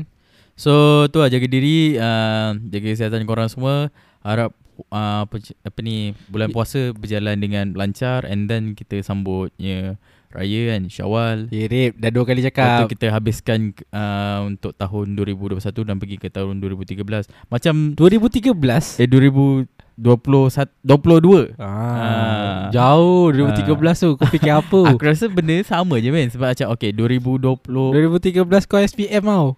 So 0.55 0.71
tu 1.07 1.19
lah 1.19 1.27
jaga 1.27 1.45
diri 1.45 1.93
uh, 1.95 2.55
Jaga 2.65 2.87
kesihatan 2.87 3.23
korang 3.23 3.45
semua 3.45 3.91
Harap 4.21 4.49
uh, 4.87 5.23
apa, 5.23 5.35
apa 5.61 5.79
ni 5.79 6.15
Bulan 6.25 6.49
puasa 6.49 6.89
berjalan 6.89 7.35
dengan 7.35 7.69
lancar 7.71 8.23
And 8.23 8.47
then 8.47 8.71
kita 8.71 8.97
sambutnya 8.99 9.99
Raya 10.35 10.61
kan 10.69 10.81
Syawal 10.85 11.37
Kirip 11.47 11.95
dah 11.95 12.09
dua 12.09 12.23
kali 12.23 12.39
Lepas 12.39 12.51
cakap. 12.51 12.79
tu 12.81 12.91
kita 12.91 13.07
habiskan 13.09 13.59
uh, 13.89 14.43
Untuk 14.43 14.71
tahun 14.73 15.15
2021 15.15 15.63
Dan 15.81 15.95
pergi 15.95 16.17
ke 16.17 16.27
tahun 16.27 16.59
2013 16.59 16.99
Macam 17.47 17.73
2013 17.95 18.51
Eh 18.99 19.07
2021 19.07 19.71
22 19.95 21.55
Ah, 21.55 21.71
Ah. 21.95 22.61
jauh 22.67 23.31
2013 23.31 23.63
tu 23.95 24.09
kau 24.13 24.27
fikir 24.27 24.51
apa? 24.53 24.79
Aku 24.91 24.99
rasa 25.01 25.25
benda 25.27 25.55
sama 25.61 25.95
je 25.97 26.11
men 26.11 26.27
Sebab 26.27 26.51
macam 26.51 26.67
Okay 26.75 26.91
2020 26.91 27.63
2013 27.63 28.43
kau 28.65 28.75
SPM 28.77 29.23
tau. 29.23 29.55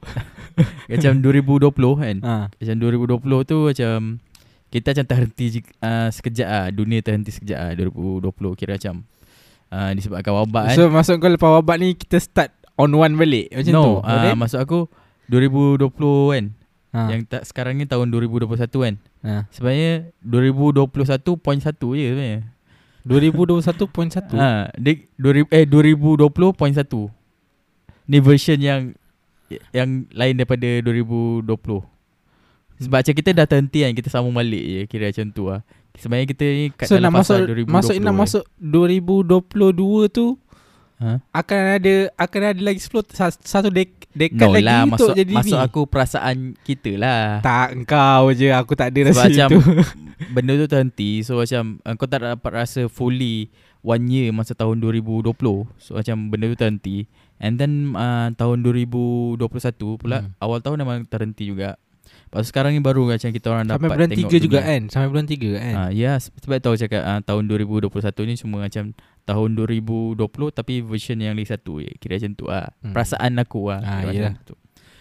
Macam 0.87 1.11
2020 1.17 1.73
kan 1.97 2.15
Ha. 2.19 2.35
Macam 2.51 2.75
2020 2.77 3.17
tu 3.43 3.57
macam 3.65 3.97
Kita 4.67 4.87
macam 4.91 5.05
terhenti 5.07 5.45
uh, 5.79 6.09
sekejap 6.09 6.47
lah 6.47 6.65
Dunia 6.69 6.99
terhenti 6.99 7.31
sekejap 7.31 7.57
lah 7.57 7.71
2020 7.73 8.29
Kira 8.53 8.77
macam 8.77 9.05
uh, 9.69 9.91
Disebabkan 9.91 10.33
wabak 10.33 10.63
kan 10.67 10.75
So 10.75 10.87
maksud 10.87 11.17
kau 11.17 11.27
lepas 11.27 11.51
wabak 11.53 11.75
ni 11.77 11.93
kita 11.93 12.17
start 12.17 12.51
on 12.75 12.91
one 12.91 13.15
balik 13.15 13.49
macam 13.49 13.71
No 13.71 13.81
tu. 13.81 13.93
uh, 13.99 14.05
Boleh? 14.05 14.33
Maksud 14.35 14.59
aku 14.59 14.79
2020 15.27 15.83
kan 16.29 16.43
ha. 16.91 16.99
Yang 17.09 17.21
tak 17.27 17.43
sekarang 17.43 17.75
ni 17.75 17.85
tahun 17.85 18.07
2021 18.09 18.53
kan 18.57 18.93
ha. 19.21 19.45
Sebenarnya 19.49 20.11
2021.1 20.21 21.63
je 21.93 22.05
sebenarnya 22.07 22.39
2021.1 23.07 24.35
Ha, 24.35 24.67
dia 24.75 24.93
2000 25.15 25.47
eh 25.47 25.63
2020.1. 25.63 27.07
Ni 28.07 28.19
version 28.19 28.59
yang 28.59 28.91
yang 29.71 30.03
lain 30.11 30.35
daripada 30.35 30.83
2020. 30.83 31.47
Sebab 32.77 32.99
macam 32.99 33.15
kita 33.15 33.33
dah 33.33 33.49
terhenti 33.49 33.81
kan 33.81 33.89
Kita 33.89 34.13
sambung 34.13 34.37
balik 34.37 34.61
je 34.61 34.81
Kira 34.85 35.09
macam 35.09 35.33
tu 35.33 35.49
lah 35.49 35.65
Sebenarnya 35.97 36.27
kita 36.27 36.45
ni 36.45 36.65
kat 36.69 36.85
So 36.85 36.95
dalam 36.95 37.09
nak 37.09 37.13
masuk 37.19 37.37
2020 37.43 37.67
masuk 37.69 37.93
nak 37.97 38.07
eh. 38.07 38.19
masuk 38.19 38.43
2022 38.61 39.33
tu 40.09 40.25
ha? 40.97 41.09
akan 41.31 41.59
ada 41.73 41.93
akan 42.15 42.41
ada 42.47 42.61
lagi 42.63 42.79
10 42.79 43.09
sa- 43.11 43.33
satu 43.33 43.69
dek 43.69 43.89
dekat 44.11 44.37
No 44.41 44.53
lagi 44.53 44.63
lah 44.63 44.81
masuk, 44.87 45.13
jadi 45.13 45.33
masuk 45.35 45.53
ni. 45.53 45.63
aku 45.63 45.81
perasaan 45.85 46.37
kita 46.59 46.91
lah 46.95 47.21
tak 47.39 47.75
engkau 47.75 48.29
je 48.31 48.49
aku 48.49 48.73
tak 48.73 48.89
ada 48.89 48.99
rasa 49.07 49.25
macam 49.25 49.49
itu. 49.51 49.59
Benda 50.33 50.53
tu 50.55 50.65
terhenti 50.65 51.21
So 51.21 51.37
macam 51.37 51.77
Kau 51.93 52.05
tak 52.05 52.25
dapat 52.25 52.51
rasa 52.51 52.85
fully 52.87 53.53
One 53.79 54.09
year 54.09 54.33
masa 54.33 54.53
tahun 54.53 54.81
2020 54.81 55.29
So 55.77 55.93
macam 55.93 56.17
benda 56.27 56.49
tu 56.49 56.57
terhenti 56.57 57.05
And 57.37 57.53
then 57.55 57.93
uh, 57.93 58.33
tahun 58.33 58.65
2021 58.65 59.37
pula 59.95 60.17
Hmm. 60.19 60.33
Awal 60.39 60.59
tahun 60.59 60.81
memang 60.81 61.05
terhenti 61.05 61.45
juga 61.45 61.77
Lepas 62.27 62.43
sekarang 62.45 62.71
ni 62.71 62.79
baru 62.79 63.07
macam 63.07 63.29
kita 63.29 63.47
orang 63.47 63.63
sampai 63.65 63.79
dapat 63.81 63.95
bulan 63.95 64.09
tengok 64.09 64.29
3 64.29 64.43
juga 64.43 64.57
dunia. 64.57 64.67
kan 64.67 64.81
sampai 64.87 65.07
bulan 65.07 65.25
3 65.25 65.47
kan 65.55 65.73
Ah, 65.73 65.89
ya 65.89 66.11
sebab 66.19 66.57
tu 66.59 66.67
aku 66.67 66.77
cakap 66.77 67.01
uh, 67.01 67.19
tahun 67.21 67.43
2021 67.47 67.87
ni 68.23 68.33
cuma 68.35 68.55
macam 68.61 68.83
tahun 69.23 69.49
2020 69.55 70.19
tapi 70.51 70.73
version 70.81 71.17
yang 71.17 71.33
lagi 71.33 71.47
satu 71.49 71.79
je. 71.79 71.91
Kira 71.95 72.15
macam 72.15 72.31
tu 72.33 72.45
lah. 72.45 72.67
Hmm. 72.77 72.91
Perasaan 72.91 73.31
aku 73.37 73.61
lah. 73.67 73.79
Ah, 73.79 73.99
kira 74.01 74.11
yelah. 74.13 74.33
tu. 74.41 74.55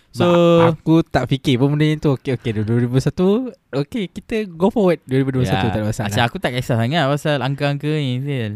so 0.08 0.22
So 0.22 0.26
aku 0.64 1.02
tak 1.02 1.26
fikir 1.26 1.58
pun 1.58 1.74
benda 1.74 1.86
tu 1.98 2.14
okey 2.14 2.34
okey 2.34 2.50
2021 2.56 3.52
okey 3.76 4.04
kita 4.08 4.48
go 4.48 4.70
forward 4.70 5.02
2021 5.04 5.44
ya, 5.44 5.60
tak 5.60 5.76
ada 5.76 5.84
masalah 5.84 6.08
Macam 6.08 6.22
aku 6.24 6.36
tak 6.38 6.50
kisah 6.54 6.76
sangat 6.78 7.04
pasal 7.04 7.36
angka-angka 7.38 7.90
ni 7.90 8.22
Zil. 8.22 8.52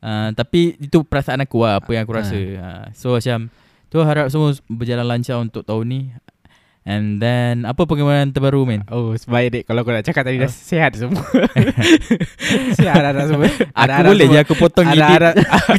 uh, 0.00 0.28
Tapi 0.30 0.76
itu 0.76 1.00
perasaan 1.00 1.40
aku 1.40 1.62
lah 1.62 1.80
Apa 1.80 1.90
yang 1.90 2.04
aku 2.04 2.12
rasa 2.12 2.36
uh, 2.36 2.84
So 2.92 3.16
macam 3.16 3.48
Tu 3.88 3.96
harap 3.96 4.28
semua 4.28 4.52
berjalan 4.68 5.06
lancar 5.08 5.40
untuk 5.40 5.64
tahun 5.64 5.84
ni 5.88 6.00
And 6.80 7.20
then 7.20 7.64
Apa 7.64 7.84
perkembangan 7.84 8.32
terbaru 8.32 8.64
men? 8.64 8.88
Oh 8.88 9.12
sebaik 9.12 9.48
dek 9.52 9.64
Kalau 9.64 9.84
kau 9.84 9.92
nak 9.92 10.00
cakap 10.00 10.24
tadi 10.24 10.36
dah 10.36 10.48
Oh. 10.48 10.54
sihat 10.54 10.96
semua. 10.96 11.20
Sihat 12.72 13.02
anak 13.04 13.24
semua. 13.26 13.46
Aku 13.70 14.00
boleh 14.06 14.26
je 14.26 14.38
aku 14.38 14.54
potong 14.54 14.86
ada 14.86 14.96
edit 14.96 15.12
ada 15.12 15.30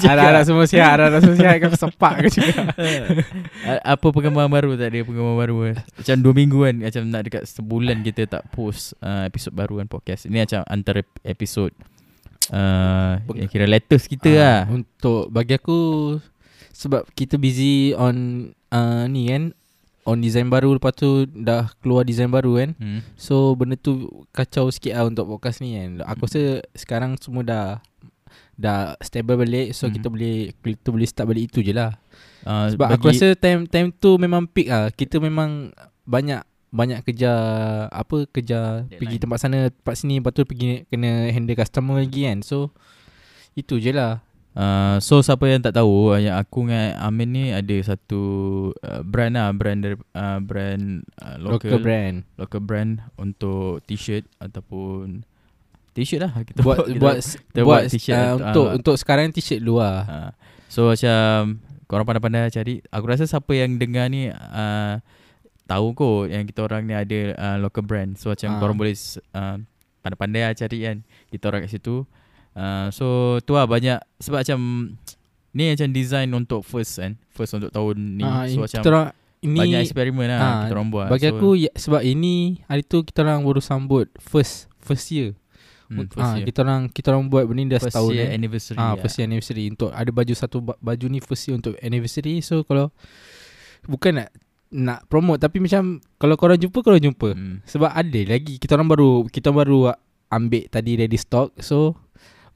ada 0.08 0.22
ada 0.30 0.42
semua 0.44 0.64
sihat 0.64 0.92
ada 0.94 1.04
ada 1.10 1.18
semua 1.20 1.36
sihat. 1.36 1.56
Kau 1.58 1.74
sepak 1.74 2.14
kau 2.20 2.30
juga. 2.32 2.54
Apa 3.94 4.08
perkembangan 4.08 4.52
baru 4.52 4.70
tak 4.76 4.88
ada 4.90 5.02
perkembangan 5.02 5.40
baru 5.40 5.58
eh? 5.68 5.76
Macam 5.76 6.16
dua 6.18 6.34
minggu 6.34 6.60
kan 6.62 6.76
Macam 6.80 7.02
nak 7.08 7.22
dekat 7.24 7.44
sebulan 7.46 7.98
kita 8.02 8.22
tak 8.28 8.44
post 8.50 8.94
uh, 9.00 9.26
Episod 9.26 9.52
baru 9.52 9.82
kan 9.82 9.88
podcast. 9.88 10.26
Ini 10.26 10.46
macam 10.46 10.62
antara 10.66 11.02
episod 11.24 11.74
uh, 12.50 13.18
Yang 13.32 13.50
kira 13.50 13.66
latest 13.66 14.06
kita 14.06 14.30
Ah, 14.32 14.38
lah. 14.38 14.60
Untuk 14.72 15.30
bagi 15.30 15.56
aku 15.56 15.80
sebab 16.72 17.06
kita 17.12 17.36
busy 17.36 17.94
on 17.94 18.16
uh, 18.70 19.06
ni 19.06 19.28
kan 19.28 19.54
on 20.04 20.18
design 20.18 20.48
baru 20.48 20.74
lepas 20.74 20.92
tu 20.92 21.24
dah 21.28 21.70
keluar 21.80 22.02
design 22.02 22.28
baru 22.28 22.58
kan. 22.58 22.70
hmm. 22.74 23.02
So 23.16 23.54
benda 23.54 23.76
tu 23.76 24.06
kacau 24.30 24.68
sikit 24.68 24.94
lah 24.94 25.06
untuk 25.06 25.26
podcast 25.26 25.60
ni 25.60 25.74
kan. 25.74 26.02
Aku 26.08 26.26
rasa 26.26 26.66
sekarang 26.74 27.18
semua 27.18 27.42
dah 27.42 27.66
dah 28.56 28.94
stable 29.00 29.36
balik 29.38 29.74
so 29.74 29.86
Mhm. 29.86 29.94
kita 29.94 30.08
boleh 30.08 30.36
kita 30.56 30.88
boleh 30.88 31.06
start 31.06 31.28
balik 31.28 31.44
itu 31.48 31.60
je 31.62 31.72
lah. 31.72 31.98
uh, 32.44 32.70
Sebab 32.70 32.88
aku 32.92 33.10
rasa 33.10 33.34
time 33.36 33.66
time 33.66 33.90
tu 33.92 34.16
memang 34.16 34.46
peak 34.46 34.68
lah. 34.68 34.90
Kita 34.90 35.18
memang 35.18 35.74
banyak 36.04 36.42
banyak 36.72 37.04
kerja 37.04 37.32
apa 37.86 38.24
kerja 38.26 38.82
Deadline. 38.82 38.96
pergi 38.96 39.18
tempat 39.20 39.38
sana 39.38 39.58
tempat 39.68 39.94
sini 39.94 40.18
lepas 40.18 40.32
tu 40.32 40.48
pergi 40.48 40.88
kena 40.88 41.28
handle 41.30 41.54
customer 41.54 42.00
lagi 42.00 42.24
kan. 42.24 42.40
So 42.42 42.72
itu 43.54 43.78
je 43.78 43.92
lah. 43.92 44.24
Uh, 44.52 45.00
so 45.00 45.24
siapa 45.24 45.48
yang 45.48 45.64
tak 45.64 45.80
tahu 45.80 46.12
uh, 46.12 46.20
yang 46.20 46.36
aku 46.36 46.68
dengan 46.68 47.00
Amin 47.00 47.32
ni 47.32 47.56
ada 47.56 47.72
satu 47.80 48.22
uh, 48.84 49.00
brand 49.00 49.32
lah 49.32 49.48
brand 49.56 49.80
dari 49.80 49.96
uh, 50.12 50.44
brand 50.44 51.08
uh, 51.24 51.40
Local, 51.40 51.72
local 51.72 51.80
brand. 51.80 52.16
local 52.36 52.60
brand 52.60 52.92
untuk 53.16 53.80
t-shirt 53.88 54.28
ataupun 54.44 55.24
t-shirt 55.96 56.20
lah 56.28 56.36
kita 56.44 56.68
buat 56.68 56.84
kita, 56.84 57.00
buat 57.00 57.16
kita 57.24 57.60
buat 57.64 57.64
buat 57.64 57.82
t-shirt 57.88 58.12
uh, 58.12 58.28
uh, 58.28 58.36
untuk 58.44 58.66
untuk 58.76 58.96
sekarang 59.00 59.32
t-shirt 59.32 59.64
luar. 59.64 60.04
uh, 60.04 60.32
so 60.68 60.92
macam 60.92 61.64
korang 61.88 62.04
pandai-pandai 62.04 62.52
cari 62.52 62.84
aku 62.92 63.06
rasa 63.08 63.24
siapa 63.24 63.56
yang 63.56 63.80
dengar 63.80 64.12
ni 64.12 64.28
uh, 64.36 65.00
tahu 65.64 65.96
kot 65.96 66.28
yang 66.28 66.44
kita 66.44 66.68
orang 66.68 66.84
ni 66.84 66.92
ada 66.92 67.20
uh, 67.40 67.56
local 67.56 67.88
brand 67.88 68.20
so 68.20 68.28
macam 68.28 68.52
Ah. 68.52 68.60
korang 68.60 68.76
boleh 68.76 68.92
uh, 69.32 69.64
pandai-pandai 70.04 70.44
lah 70.44 70.52
cari 70.60 70.78
kan 70.84 70.98
kita 71.32 71.44
orang 71.48 71.64
kat 71.64 71.72
situ 71.72 72.04
uh, 72.54 72.88
so 72.90 73.06
tu 73.42 73.54
lah 73.54 73.66
banyak 73.66 74.00
sebab 74.18 74.42
macam 74.42 74.60
ni 75.56 75.68
macam 75.68 75.88
design 75.92 76.32
untuk 76.32 76.64
first 76.64 76.96
kan 76.96 77.20
first 77.30 77.52
untuk 77.52 77.70
tahun 77.70 77.96
ni 78.16 78.24
Ah, 78.24 78.48
so 78.48 78.64
kita 78.64 78.80
macam 78.80 78.82
orang 78.88 79.08
ini 79.42 79.58
banyak 79.58 79.80
eksperimen 79.84 80.26
lah 80.30 80.40
ah, 80.40 80.56
kita 80.64 80.74
orang 80.74 80.90
buat 80.90 81.08
bagi 81.10 81.28
so, 81.28 81.34
aku 81.34 81.50
ya, 81.58 81.72
sebab 81.74 82.02
ini 82.02 82.36
hari 82.66 82.84
tu 82.86 83.02
kita 83.02 83.20
orang 83.22 83.42
baru 83.42 83.60
sambut 83.60 84.08
first 84.16 84.70
first 84.80 85.10
year. 85.10 85.34
hmm, 85.90 86.08
first 86.08 86.24
ah, 86.24 86.38
year. 86.38 86.46
kita 86.48 86.60
orang 86.62 86.82
kita 86.88 87.08
orang 87.12 87.26
buat 87.28 87.44
benda 87.44 87.60
ni 87.60 87.68
dah 87.68 87.82
first 87.82 87.92
setahun 87.92 88.12
year 88.14 88.28
kan. 88.30 88.38
anniversary 88.38 88.78
Ah, 88.78 88.94
lah. 88.94 89.02
first 89.02 89.16
year 89.18 89.26
anniversary 89.26 89.66
untuk 89.68 89.90
ada 89.92 90.08
baju 90.08 90.34
satu 90.34 90.58
ba- 90.62 90.80
baju 90.80 91.06
ni 91.10 91.20
first 91.20 91.44
year 91.46 91.56
untuk 91.58 91.74
anniversary. 91.80 92.40
So 92.40 92.64
kalau 92.64 92.94
bukan 93.86 94.24
nak 94.24 94.30
nak 94.72 95.04
promote 95.12 95.44
tapi 95.44 95.60
macam 95.60 96.00
kalau 96.16 96.40
korang 96.40 96.56
jumpa 96.56 96.80
korang 96.80 97.04
jumpa. 97.04 97.36
hmm. 97.36 97.68
Sebab 97.68 97.92
ada 97.92 98.20
lagi 98.24 98.56
kita 98.56 98.80
orang 98.80 98.88
baru 98.88 99.10
kita 99.28 99.52
baru 99.52 99.92
ambil 100.30 100.64
tadi 100.72 100.96
ready 100.96 101.20
stock. 101.20 101.52
So 101.60 101.98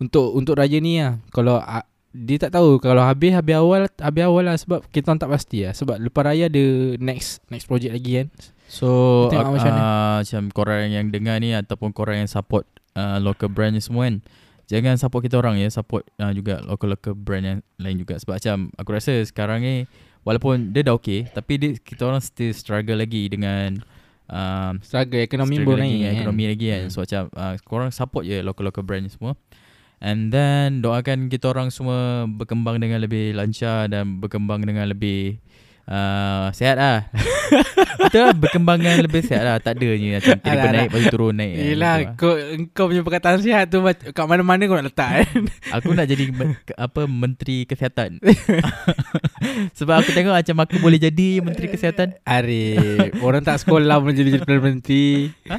untuk 0.02 0.36
untuk 0.36 0.60
raya 0.60 0.78
ni 0.80 1.00
lah. 1.00 1.22
Kalau 1.32 1.60
uh, 1.60 1.86
dia 2.16 2.38
tak 2.40 2.56
tahu. 2.56 2.80
Kalau 2.80 3.04
habis 3.04 3.36
habis 3.36 3.56
awal 3.56 3.88
habis 4.00 4.24
awal 4.24 4.44
lah 4.48 4.56
sebab 4.56 4.84
kita 4.90 5.12
orang 5.12 5.22
tak 5.22 5.32
pasti 5.32 5.68
lah. 5.68 5.74
Sebab 5.76 6.00
lepas 6.00 6.24
raya 6.24 6.48
ada 6.48 6.66
next 7.00 7.44
next 7.52 7.68
project 7.68 7.92
lagi 7.96 8.24
kan. 8.24 8.28
So 8.66 8.88
Kita 9.30 9.46
uh, 9.46 9.52
macam 9.52 9.74
uh, 9.74 10.16
macam 10.24 10.44
korang 10.52 10.90
yang 10.90 11.12
dengar 11.14 11.38
ni 11.44 11.54
ataupun 11.54 11.94
korang 11.94 12.26
yang 12.26 12.32
support 12.32 12.66
uh, 12.98 13.20
local 13.20 13.52
brand 13.52 13.76
ni 13.76 13.82
semua 13.84 14.08
kan. 14.08 14.24
Jangan 14.66 14.98
support 14.98 15.22
kita 15.22 15.38
orang 15.38 15.62
ya. 15.62 15.70
Support 15.70 16.10
uh, 16.18 16.34
juga 16.34 16.58
local-local 16.66 17.14
brand 17.14 17.46
yang 17.46 17.60
lain 17.78 18.02
juga. 18.02 18.18
Sebab 18.18 18.42
macam 18.42 18.74
aku 18.82 18.90
rasa 18.98 19.22
sekarang 19.22 19.62
ni 19.62 19.86
Walaupun 20.26 20.74
dia 20.74 20.82
dah 20.82 20.98
okay 20.98 21.30
Tapi 21.30 21.54
dia, 21.62 21.70
kita 21.78 22.10
orang 22.10 22.20
still 22.20 22.50
struggle 22.52 22.98
lagi 22.98 23.30
dengan 23.30 23.78
um, 24.26 24.82
Struggle 24.82 25.22
ekonomi 25.22 25.62
struggle 25.62 25.78
pun 25.78 25.86
lagi 25.86 25.94
naik 25.94 26.02
kan. 26.02 26.14
Ekonomi 26.18 26.44
lagi 26.50 26.66
kan. 26.74 26.82
Hmm. 26.82 26.92
So 26.92 26.98
macam 27.06 27.24
uh, 27.38 27.56
korang 27.62 27.92
support 27.94 28.24
je 28.26 28.42
local-local 28.42 28.82
brand 28.82 29.06
ni 29.06 29.14
semua 29.14 29.38
And 30.06 30.30
then 30.30 30.86
doakan 30.86 31.34
kita 31.34 31.50
orang 31.50 31.74
semua 31.74 32.30
berkembang 32.30 32.78
dengan 32.78 33.02
lebih 33.02 33.34
lancar 33.34 33.90
dan 33.90 34.22
berkembang 34.22 34.62
dengan 34.62 34.86
lebih 34.86 35.42
uh, 35.90 36.54
sihat 36.54 36.78
lah. 36.78 37.10
Betul 38.06 38.30
lah 38.30 38.38
berkembangan 38.38 39.02
lebih 39.02 39.26
sihat 39.26 39.42
lah. 39.42 39.58
Tak 39.58 39.82
ada 39.82 39.90
je 39.98 40.14
macam 40.14 40.38
tiba-tiba 40.38 40.62
Alah, 40.62 40.74
naik 40.78 40.90
lepas 40.94 41.00
tu 41.02 41.10
turun 41.10 41.34
naik. 41.34 41.54
kan. 41.58 41.66
Yelah 41.66 41.96
lah. 41.98 42.14
kau, 42.22 42.34
kau 42.78 42.86
punya 42.94 43.02
perkataan 43.02 43.42
sihat 43.42 43.66
tu 43.74 43.82
Kat 44.14 44.26
mana-mana 44.30 44.62
kau 44.70 44.78
nak 44.78 44.94
letak 44.94 45.10
kan 45.26 45.42
Aku 45.82 45.98
nak 45.98 46.06
jadi 46.06 46.24
apa 46.86 47.02
menteri 47.10 47.66
kesihatan. 47.66 48.22
Sebab 49.82 50.06
aku 50.06 50.10
tengok 50.14 50.38
macam 50.38 50.58
aku 50.70 50.76
boleh 50.86 51.02
jadi 51.02 51.42
menteri 51.42 51.66
kesihatan. 51.74 52.14
Arif 52.22 53.10
Orang 53.26 53.42
tak 53.42 53.58
sekolah 53.58 53.98
pun 53.98 54.14
jadi 54.14 54.38
Perdana 54.38 54.62
Menteri 54.62 55.34
Ha? 55.50 55.58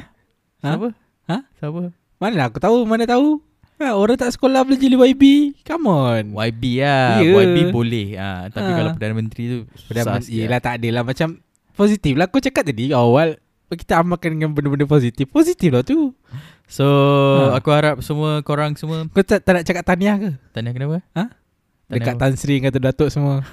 Siapa? 0.63 0.87
Ha? 1.27 1.37
Siapa? 1.59 1.91
Mana 2.17 2.47
aku 2.47 2.63
tahu 2.63 2.87
Mana 2.87 3.03
tahu 3.03 3.46
ha, 3.79 3.93
Orang 3.93 4.15
tak 4.15 4.31
sekolah 4.31 4.61
boleh 4.61 4.75
jadi 4.75 4.95
YB 4.95 5.23
Come 5.61 5.85
on 5.85 6.23
YB 6.33 6.63
lah. 6.79 7.19
Ya. 7.19 7.31
YB 7.31 7.57
boleh. 7.69 8.13
Ha, 8.15 8.49
tapi 8.49 8.67
Ha. 8.67 8.75
kalau 8.75 8.89
Perdana 8.93 9.13
Menteri 9.13 9.43
tu 9.45 9.57
Perdana 9.85 10.03
susah 10.03 10.13
Menteri 10.17 10.33
Yelah 10.35 10.59
tak 10.59 10.73
adalah 10.77 11.03
Macam 11.03 11.27
Positif 11.71 12.13
lah 12.13 12.25
Aku 12.25 12.37
cakap 12.39 12.63
tadi 12.63 12.89
awal 12.89 13.37
Kita 13.67 14.01
amalkan 14.01 14.33
dengan 14.33 14.51
benda-benda 14.51 14.83
positif 14.83 15.27
Positif 15.27 15.69
lah 15.69 15.81
tu 15.81 16.11
So 16.65 16.83
Ha. 17.47 17.55
aku 17.55 17.69
harap 17.69 18.01
semua 18.01 18.41
korang 18.41 18.73
semua 18.73 19.05
Kau 19.07 19.21
tak, 19.21 19.39
tak 19.39 19.53
nak 19.53 19.63
cakap 19.63 19.83
tahniah 19.83 20.17
ke 20.17 20.29
Tanya 20.51 20.71
kenapa? 20.71 20.99
Ha? 21.13 21.31
Tanya 21.87 22.03
Dekat 22.03 22.13
apa? 22.13 22.21
Tan 22.21 22.33
Sri 22.35 22.59
kata 22.59 22.77
Datuk 22.77 23.07
semua 23.07 23.47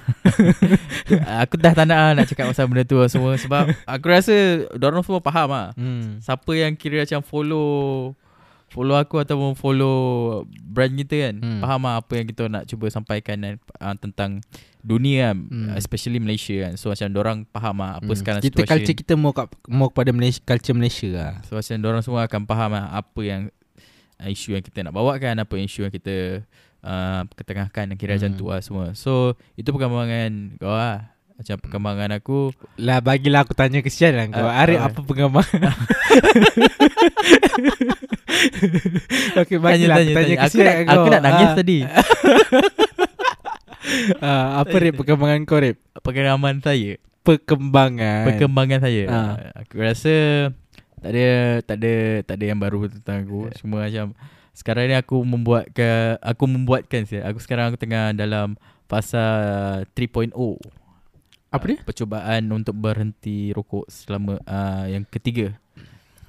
Aku 1.43 1.55
dah 1.55 1.71
tak 1.71 1.87
nak 1.87 1.95
lah 1.95 2.11
nak 2.13 2.25
cakap 2.27 2.51
pasal 2.51 2.67
benda 2.67 2.83
tu 2.83 2.99
lah 2.99 3.07
semua 3.07 3.39
Sebab 3.39 3.71
aku 3.87 4.05
rasa 4.09 4.35
Diorang 4.75 4.99
semua 4.99 5.23
faham 5.23 5.47
lah 5.47 5.67
hmm. 5.75 6.19
Siapa 6.19 6.51
yang 6.51 6.75
kira 6.75 7.07
macam 7.07 7.23
follow 7.23 8.11
Follow 8.75 8.93
aku 8.93 9.15
ataupun 9.17 9.55
follow 9.55 9.95
brand 10.61 10.91
kita 10.93 11.15
kan 11.25 11.35
Hmm. 11.39 11.61
Faham 11.63 11.81
lah 11.81 11.95
apa 11.97 12.11
yang 12.13 12.27
kita 12.27 12.45
nak 12.45 12.63
cuba 12.65 12.85
sampaikan 12.89 13.39
kan, 13.39 13.55
uh, 13.79 13.95
Tentang 13.95 14.43
dunia 14.79 15.31
kan 15.31 15.37
Hmm. 15.47 15.73
Especially 15.73 16.19
Malaysia 16.19 16.51
kan 16.59 16.75
So 16.75 16.91
macam 16.91 17.07
orang 17.15 17.37
faham 17.49 17.75
lah 17.79 17.91
apa 17.97 18.05
Hmm. 18.05 18.19
sekarang 18.19 18.39
Kita 18.39 18.51
situation 18.53 18.67
culture 18.75 18.95
kita 18.97 19.13
mau, 19.15 19.31
kat, 19.31 19.47
mau 19.65 19.87
kepada 19.87 20.11
Malaysia, 20.11 20.43
culture 20.43 20.75
Malaysia 20.75 21.07
lah 21.09 21.31
So 21.41 21.55
macam 21.55 21.79
orang 21.81 22.03
semua 22.03 22.21
akan 22.23 22.41
faham 22.43 22.69
lah 22.69 22.85
Apa 22.91 23.21
yang 23.21 23.41
uh, 24.19 24.27
Isu 24.27 24.51
yang 24.51 24.61
kita 24.61 24.83
nak 24.83 24.91
bawakan 24.91 25.39
Apa 25.39 25.55
isu 25.55 25.87
yang 25.87 25.93
kita 25.95 26.43
uh, 26.81 27.23
Ketengahkan 27.31 27.95
Kira 27.95 28.19
macam 28.19 28.29
Hmm. 28.29 28.37
tu 28.37 28.45
lah 28.45 28.59
semua 28.59 28.91
So 28.91 29.39
itu 29.55 29.71
perkembangan 29.71 30.59
kau 30.59 30.69
lah 30.69 31.14
Macam 31.35 31.55
perkembangan 31.59 32.09
aku. 32.15 32.55
Lah 32.79 32.99
bagilah 32.99 33.43
aku 33.43 33.51
tanya 33.51 33.83
kesian 33.83 34.15
lah 34.15 34.25
kau. 34.29 34.39
Ah, 34.41 34.63
Arif 34.63 34.79
apa? 34.79 34.87
apa 34.89 34.99
pengembangan 35.03 35.61
Okay 39.37 39.57
bagilah 39.59 39.95
aku 39.97 40.11
tanya 40.11 40.35
Aku 40.37 40.43
kesian 40.47 40.63
nak, 40.65 40.75
kau. 40.79 40.93
aku 40.95 41.07
nak 41.09 41.21
nangis 41.21 41.45
Ah, 41.45 41.55
tadi. 41.55 41.79
Ah, 44.17 44.59
Apa 44.59 44.75
Rip 44.75 44.95
perkembangan 44.95 45.45
kau 45.45 45.59
Rip? 45.59 45.77
Pengalaman 46.01 46.59
saya? 46.59 46.97
Perkembangan. 47.21 48.25
Perkembangan 48.25 48.79
saya? 48.81 49.03
Ah. 49.07 49.33
Aku 49.59 49.77
rasa 49.77 50.15
Tak 50.99 51.11
ada 51.11 51.27
Tak 51.61 51.75
ada 51.79 51.93
Tak 52.23 52.35
ada 52.35 52.45
yang 52.45 52.59
baru 52.59 52.87
tentang 52.87 53.23
aku. 53.23 53.51
Cuma 53.55 53.83
macam 53.83 54.15
Sekarang 54.51 54.87
ni 54.87 54.95
aku 54.95 55.19
membuat 55.21 55.67
ke, 55.69 55.85
Aku 56.17 56.47
membuatkan 56.47 57.03
saya. 57.03 57.27
Aku 57.27 57.37
sekarang 57.37 57.69
aku 57.69 57.77
tengah 57.77 58.11
dalam 58.11 58.55
Fasa 58.85 59.25
3.0 59.93 60.31
Apa 61.55 61.65
dia? 61.65 61.77
Percubaan 61.81 62.43
untuk 62.49 62.75
berhenti 62.75 63.49
rokok 63.49 63.87
Selama 63.87 64.35
uh, 64.39 64.85
Yang 64.85 65.07
ketiga 65.09 65.47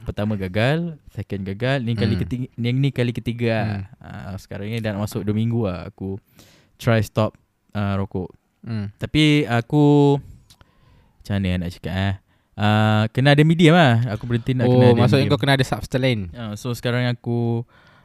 Pertama 0.03 0.35
gagal 0.35 0.95
Second 1.09 1.43
gagal 1.45 1.83
Ni 1.83 1.93
kali 1.93 2.15
Hmm. 2.15 2.23
ketiga 2.23 2.47
Yang 2.55 2.77
ni 2.77 2.89
kali 2.91 3.11
ketiga 3.11 3.55
hmm. 3.59 3.85
uh, 3.99 4.35
Sekarang 4.39 4.67
ni 4.67 4.79
dah 4.79 4.95
nak 4.95 5.03
masuk 5.03 5.21
2 5.21 5.33
minggu 5.33 5.67
lah 5.67 5.91
Aku 5.91 6.17
Try 6.77 7.03
stop 7.03 7.35
uh, 7.73 7.95
rokok 7.97 8.31
Hmm. 8.63 8.91
Tapi 8.97 9.47
aku 9.47 10.19
Macam 10.19 11.35
mana 11.37 11.63
nak 11.63 11.71
cakap 11.71 11.95
eh 11.95 12.15
uh, 12.57 13.05
Kena 13.11 13.31
ada 13.31 13.43
medium 13.43 13.75
lah 13.75 14.03
Aku 14.11 14.27
berhenti 14.27 14.53
nak 14.53 14.67
kena 14.67 14.75
Oh 14.77 14.91
ada 14.91 14.99
maksudnya 14.99 15.23
medium. 15.23 15.33
kau 15.33 15.39
kena 15.39 15.55
ada 15.55 15.63
substance 15.63 16.03
lain 16.03 16.21
uh, 16.31 16.55
So 16.55 16.71
sekarang 16.71 17.07
aku 17.07 17.63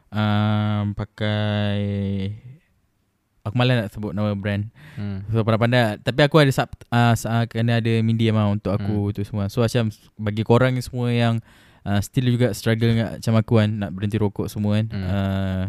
um, 0.08 0.84
Pakai 0.94 1.82
Aku 3.42 3.54
malas 3.54 3.74
nak 3.76 3.90
sebut 3.90 4.12
nama 4.12 4.32
brand 4.32 4.70
hmm. 4.94 5.28
So 5.28 5.42
pandai-pandai 5.42 5.98
Tapi 5.98 6.20
aku 6.22 6.38
ada 6.38 6.48
sub, 6.48 6.70
uh, 6.88 7.12
uh, 7.12 7.44
Kena 7.44 7.78
ada 7.78 7.92
medium 8.00 8.34
lah 8.34 8.46
Untuk 8.46 8.70
aku 8.70 9.10
Hmm. 9.10 9.12
tu 9.12 9.22
semua 9.22 9.46
So 9.46 9.60
macam 9.60 9.90
Bagi 10.14 10.42
korang 10.42 10.78
semua 10.78 11.08
yang 11.08 11.42
uh, 11.82 11.98
Still 11.98 12.30
juga 12.30 12.50
struggle 12.52 12.92
dengan, 12.92 13.08
Macam 13.14 13.34
aku 13.36 13.52
kan 13.58 13.68
Nak 13.76 13.90
berhenti 13.90 14.16
rokok 14.16 14.46
semua 14.46 14.78
kan 14.78 14.86
Hmm. 14.88 15.04
uh, 15.04 15.62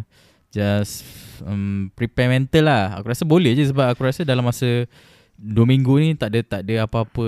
just 0.53 1.01
um, 1.41 1.89
prepare 1.91 2.29
mental 2.29 2.61
lah. 2.63 2.93
Aku 2.93 3.09
rasa 3.09 3.25
boleh 3.25 3.57
je 3.57 3.65
sebab 3.65 3.89
aku 3.89 4.05
rasa 4.05 4.21
dalam 4.21 4.45
masa 4.45 4.85
2 5.33 5.49
minggu 5.65 5.97
ni 5.97 6.13
tak 6.13 6.29
ada 6.29 6.45
tak 6.45 6.61
ada 6.61 6.85
apa-apa 6.85 7.25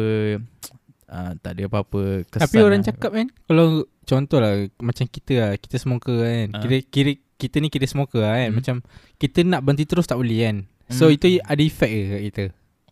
uh, 1.09 1.31
tak 1.35 1.51
ada 1.51 1.65
apa-apa 1.65 2.21
kesan. 2.23 2.45
Tapi 2.45 2.57
orang 2.61 2.81
lah. 2.81 2.87
cakap 2.87 3.11
kan 3.11 3.27
Kalau 3.49 3.65
contoh 4.05 4.37
lah 4.37 4.53
Macam 4.77 5.09
kita 5.09 5.33
lah 5.35 5.51
Kita 5.57 5.75
smoker 5.75 6.21
kan 6.21 6.47
Ah. 6.53 6.61
kira, 6.61 6.77
kira, 6.85 7.11
Kita 7.35 7.57
ni 7.57 7.67
kira 7.67 7.83
smoker 7.83 8.19
lah 8.19 8.35
kan. 8.37 8.47
Hmm. 8.47 8.55
Macam 8.55 8.75
Kita 9.15 9.39
nak 9.41 9.61
berhenti 9.61 9.83
terus 9.83 10.03
tak 10.03 10.15
boleh 10.15 10.39
kan. 10.41 10.57
So 10.87 11.07
Hmm. 11.07 11.13
itu 11.13 11.25
ada 11.39 11.59
efek 11.59 11.87
ke 11.87 12.01
kat 12.05 12.21
kita? 12.25 12.43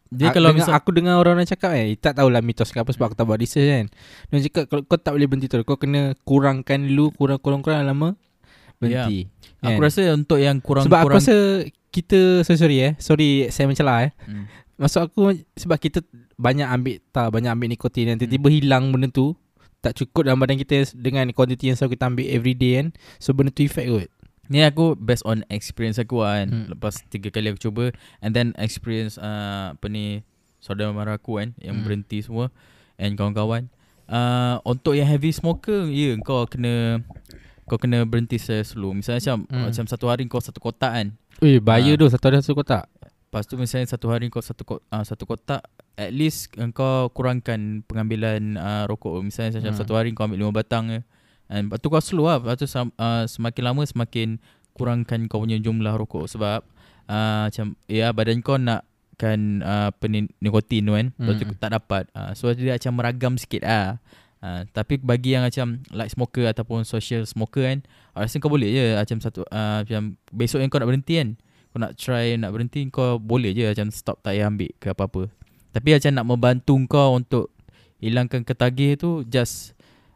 Dia 0.10 0.28
A- 0.28 0.32
kalau 0.32 0.50
dengar, 0.50 0.62
misal 0.62 0.74
Aku 0.76 0.90
dengar 0.90 1.16
orang-orang 1.16 1.46
cakap 1.46 1.74
eh 1.74 1.94
Tak 1.96 2.14
tahulah 2.14 2.38
mitos 2.40 2.70
ke 2.70 2.78
apa 2.78 2.86
Sebab 2.88 3.06
aku 3.08 3.16
tak 3.16 3.26
buat 3.26 3.36
research 3.36 3.66
kan. 3.68 3.86
Dia 4.30 4.46
cakap 4.46 4.64
Kalau 4.68 4.82
kau 4.84 4.94
tak 4.96 5.10
boleh 5.12 5.26
berhenti 5.26 5.48
terus 5.48 5.64
Kau 5.64 5.74
kena 5.74 6.14
kurangkan 6.20 6.80
dulu 6.84 7.10
Kurang-kurang 7.14 7.82
lama 7.82 8.14
Berhenti. 8.78 9.26
Aku 9.60 9.74
kan? 9.74 9.82
rasa 9.82 10.02
untuk 10.12 10.38
yang 10.38 10.60
kurang 10.60 10.84
Sebab 10.84 11.02
kurang 11.02 11.18
aku 11.18 11.24
rasa 11.24 11.36
Kita 11.90 12.20
Sorry 12.42 12.60
sorry 12.60 12.78
eh. 12.80 12.94
Sorry 12.96 13.30
saya 13.48 13.66
mencelah 13.66 13.98
eh. 14.04 14.12
Hmm. 14.24 14.46
Maksud 14.76 15.02
aku 15.04 15.22
Sebab 15.56 15.78
kita 15.78 16.06
Banyak 16.36 16.68
ambil 16.68 17.02
tak 17.10 17.30
Banyak 17.30 17.50
ambil 17.50 17.68
nikotin 17.70 18.06
Dan 18.08 18.18
tiba-tiba 18.18 18.48
Hmm. 18.48 18.56
hilang 18.56 18.84
benda 18.90 19.08
tu 19.08 19.34
Tak 19.80 19.96
cukup 19.96 20.26
dalam 20.26 20.38
badan 20.38 20.58
kita 20.58 20.94
Dengan 20.94 21.26
kuantiti 21.32 21.70
yang 21.70 21.76
selalu 21.76 21.94
kita 21.94 22.06
ambil 22.06 22.26
Everyday 22.28 22.72
kan. 22.76 22.88
So 23.18 23.32
benda 23.32 23.50
tu 23.50 23.62
effect 23.62 23.88
kot 23.88 24.10
Ni 24.54 24.62
aku 24.62 24.94
based 24.94 25.26
on 25.26 25.42
experience 25.50 25.98
aku 25.98 26.22
lah 26.22 26.40
kan. 26.40 26.48
Hmm. 26.48 26.66
Lepas 26.70 27.02
tiga 27.10 27.28
kali 27.28 27.50
aku 27.50 27.58
cuba 27.64 27.90
and 28.22 28.32
then 28.32 28.54
experience 28.56 29.18
uh, 29.18 29.74
apa 29.74 29.86
ni 29.88 30.22
saudara 30.62 30.94
mara 30.94 31.18
aku 31.18 31.42
kan 31.42 31.58
yang 31.58 31.82
Hmm. 31.82 31.84
berhenti 31.84 32.22
semua 32.22 32.54
and 32.96 33.18
kawan-kawan. 33.18 33.66
Uh, 34.06 34.62
untuk 34.64 34.94
yang 34.94 35.08
heavy 35.08 35.34
smoker, 35.34 35.90
ya 35.90 36.14
yeah, 36.14 36.22
kau 36.22 36.46
kena 36.46 37.02
kau 37.66 37.80
kena 37.80 38.04
berhenti 38.04 38.38
slow. 38.38 38.94
Misalnya 38.94 39.20
macam 39.34 39.38
Hmm. 39.50 39.64
macam 39.66 39.86
satu 39.88 40.06
hari 40.06 40.28
kau 40.28 40.38
satu 40.38 40.62
kotak 40.62 40.94
kan. 40.94 41.08
Ui 41.42 41.58
bahaya 41.58 41.92
Ah. 41.92 41.98
tu 41.98 42.06
Satu 42.08 42.30
hari 42.30 42.38
satu 42.40 42.54
kotak 42.56 42.86
Lepas 43.26 43.50
tu 43.50 43.58
misalnya 43.58 43.90
satu 43.90 44.14
hari 44.14 44.30
kau 44.30 44.40
satu 44.40 44.62
ko- 44.62 44.84
uh, 44.86 45.02
satu 45.02 45.26
kotak 45.26 45.66
at 45.98 46.14
least 46.14 46.54
kau 46.72 47.10
kurangkan 47.10 47.82
pengambilan 47.84 48.54
uh, 48.54 48.86
rokok. 48.86 49.18
Misalnya 49.20 49.58
macam 49.58 49.74
Hmm. 49.74 49.82
satu 49.82 49.94
hari 49.98 50.14
kau 50.14 50.30
ambil 50.30 50.38
lima 50.38 50.54
batang 50.54 50.86
je. 50.88 51.02
And 51.54 51.70
lepas 51.70 51.78
tu 51.78 51.88
kau 51.94 52.02
slow 52.02 52.26
lah. 52.26 52.42
Lepas 52.42 52.58
tu 52.58 52.66
uh, 52.66 53.24
semakin 53.30 53.62
lama 53.62 53.86
semakin 53.86 54.42
kurangkan 54.74 55.30
kau 55.30 55.46
punya 55.46 55.62
jumlah 55.62 55.94
rokok. 55.94 56.26
Sebab 56.26 56.66
uh, 57.06 57.46
macam 57.46 57.78
ya 57.86 58.10
badan 58.10 58.42
kau 58.42 58.58
nak 58.58 58.90
kan 59.22 59.62
uh, 59.62 59.94
apa 59.94 60.06
ni 60.10 60.26
nikotin 60.42 60.90
tu 60.90 60.98
kan. 60.98 61.14
Lepas 61.14 61.34
tu 61.38 61.46
tak 61.62 61.72
dapat. 61.78 62.04
Uh, 62.18 62.34
So 62.34 62.50
dia 62.58 62.74
macam 62.74 62.98
meragam 62.98 63.38
sikit 63.38 63.62
lah. 63.62 64.02
Uh, 64.42 64.66
Tapi 64.74 64.98
bagi 64.98 65.38
yang 65.38 65.46
macam 65.46 65.80
light 65.94 66.12
smoker 66.12 66.50
ataupun 66.50 66.84
social 66.84 67.24
smoker 67.24 67.64
kan 67.64 67.80
aku 68.12 68.28
Rasa 68.28 68.36
kau 68.42 68.52
boleh 68.52 68.74
je. 68.74 68.86
Macam 68.98 69.22
satu 69.22 69.46
uh, 69.48 69.86
macam 69.86 70.18
besok 70.34 70.60
yang 70.60 70.74
kau 70.74 70.82
nak 70.82 70.90
berhenti 70.90 71.22
kan 71.22 71.30
Kau 71.72 71.80
nak 71.80 71.96
try 71.96 72.36
nak 72.36 72.52
berhenti 72.52 72.84
kau 72.90 73.22
boleh 73.22 73.54
je 73.54 73.70
macam 73.70 73.88
stop 73.94 74.20
tak 74.20 74.36
payah 74.36 74.50
ambil 74.50 74.74
ke 74.82 74.90
apa-apa. 74.92 75.30
Tapi 75.74 75.90
macam 75.96 76.12
nak 76.12 76.26
membantu 76.26 76.76
kau 76.90 77.16
untuk 77.16 77.54
hilangkan 78.04 78.44
ketagih 78.44 79.00
tu 79.00 79.24
just 79.26 79.73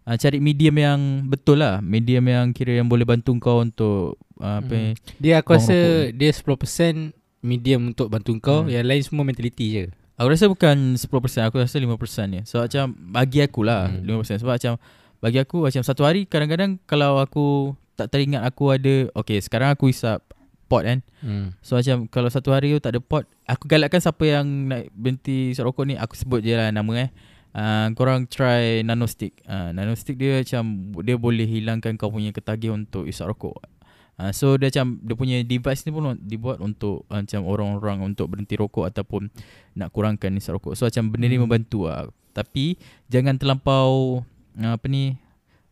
uh, 0.07 0.15
cari 0.15 0.39
medium 0.39 0.73
yang 0.73 0.99
betul 1.27 1.59
lah 1.59 1.83
medium 1.83 2.23
yang 2.25 2.49
kira 2.49 2.73
yang 2.73 2.87
boleh 2.87 3.03
bantu 3.03 3.35
kau 3.37 3.59
untuk 3.59 4.15
uh, 4.39 4.63
apa 4.63 4.71
Hmm. 4.71 4.93
Dia 5.19 5.43
aku 5.43 5.53
rasa 5.53 5.77
Dia 6.09 6.31
10% 6.31 7.11
Medium 7.43 7.91
untuk 7.91 8.07
bantu 8.07 8.31
kau 8.39 8.63
Hmm. 8.63 8.71
Yang 8.71 8.85
lain 8.87 9.01
semua 9.03 9.23
mentality 9.23 9.65
je 9.67 9.83
Aku 10.17 10.27
rasa 10.27 10.47
bukan 10.47 10.95
10% 10.95 11.05
Aku 11.45 11.55
rasa 11.57 11.77
5% 11.77 11.93
je 12.31 12.41
So 12.45 12.57
macam 12.57 12.95
Bagi 13.11 13.43
aku 13.43 13.61
lah 13.61 13.91
Hmm. 13.91 14.01
hmm. 14.01 14.23
5% 14.23 14.41
Sebab 14.41 14.53
macam 14.55 14.73
Bagi 15.19 15.37
aku 15.37 15.57
Macam 15.65 15.81
satu 15.83 16.01
hari 16.01 16.25
Kadang-kadang 16.25 16.81
Kalau 16.85 17.17
aku 17.17 17.73
Tak 17.93 18.09
teringat 18.09 18.41
aku 18.41 18.71
ada 18.71 19.09
Okay 19.13 19.37
sekarang 19.37 19.69
aku 19.69 19.89
hisap 19.89 20.21
Pot 20.67 20.83
kan 20.83 20.99
hmm. 21.21 21.53
So 21.61 21.77
macam 21.77 22.05
Kalau 22.07 22.29
satu 22.29 22.49
hari 22.51 22.73
tu 22.73 22.79
tak 22.79 22.97
ada 22.97 22.99
pot 22.99 23.23
Aku 23.45 23.65
galakkan 23.65 23.97
siapa 23.97 24.21
yang 24.21 24.45
Nak 24.67 24.89
berhenti 24.91 25.53
isap 25.53 25.69
rokok 25.69 25.85
ni 25.85 25.95
Aku 25.95 26.13
sebut 26.13 26.41
je 26.41 26.53
lah 26.53 26.69
nama 26.69 26.91
eh 26.97 27.09
Uh, 27.57 27.89
korang 27.97 28.29
try 28.29 28.85
nano 28.85 29.09
stick. 29.09 29.33
Uh, 29.41 29.73
Nano 29.73 29.97
stick 29.97 30.13
dia 30.13 30.45
macam 30.45 30.93
Dia 31.01 31.17
boleh 31.17 31.41
hilangkan 31.43 31.97
kau 31.97 32.13
punya 32.13 32.29
ketagih 32.29 32.69
Untuk 32.69 33.09
isap 33.09 33.33
rokok. 33.33 33.57
Uh, 34.13 34.29
So 34.29 34.61
dia 34.61 34.69
macam 34.69 35.01
Dia 35.01 35.15
punya 35.17 35.37
device 35.41 35.81
ni 35.81 35.89
pun 35.89 36.21
Dibuat 36.21 36.61
untuk 36.61 37.09
uh, 37.09 37.17
Macam 37.17 37.49
orang-orang 37.49 38.13
Untuk 38.13 38.29
berhenti 38.29 38.53
rokok 38.53 38.85
Ataupun 38.85 39.33
Nak 39.73 39.89
kurangkan 39.89 40.37
isap 40.37 40.61
rokok. 40.61 40.77
So 40.77 40.85
macam 40.85 41.09
benda 41.09 41.25
ni 41.25 41.33
Hmm. 41.33 41.49
membantu 41.49 41.89
lah 41.89 42.05
Tapi 42.29 42.77
Jangan 43.09 43.41
terlampau 43.41 44.21
uh, 44.53 44.71
Apa 44.77 44.85
ni 44.85 45.17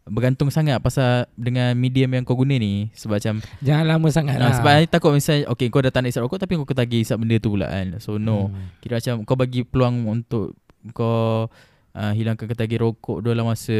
Bergantung 0.06 0.50
sangat 0.50 0.82
Pasal 0.82 1.30
Dengan 1.38 1.78
medium 1.78 2.10
yang 2.10 2.26
kau 2.26 2.34
guna 2.34 2.58
ni. 2.58 2.90
Sebab 2.98 3.22
macam 3.22 3.46
Jangan 3.62 3.86
lama 3.86 4.08
sangat 4.10 4.42
Nah, 4.42 4.50
lah. 4.50 4.58
sebab 4.58 4.74
I 4.74 4.90
takut 4.90 5.14
misalnya 5.14 5.54
Okay 5.54 5.70
kau 5.70 5.86
dah 5.86 5.94
tak 5.94 6.02
nak 6.02 6.10
isap 6.10 6.26
rokok 6.26 6.42
Tapi 6.42 6.58
kau 6.58 6.66
ketagih 6.66 7.06
isap 7.06 7.22
benda 7.22 7.38
tu 7.38 7.54
pula 7.54 7.70
kan. 7.70 8.02
So 8.02 8.18
no. 8.18 8.50
Hmm. 8.50 8.74
Kira 8.82 8.98
macam 8.98 9.22
kau 9.22 9.38
bagi 9.38 9.62
peluang 9.62 10.10
untuk 10.10 10.58
Kau 10.94 11.46
uh, 11.96 12.12
hilangkan 12.12 12.46
ketagih 12.52 12.84
rokok 12.84 13.24
dalam 13.24 13.48
masa 13.48 13.74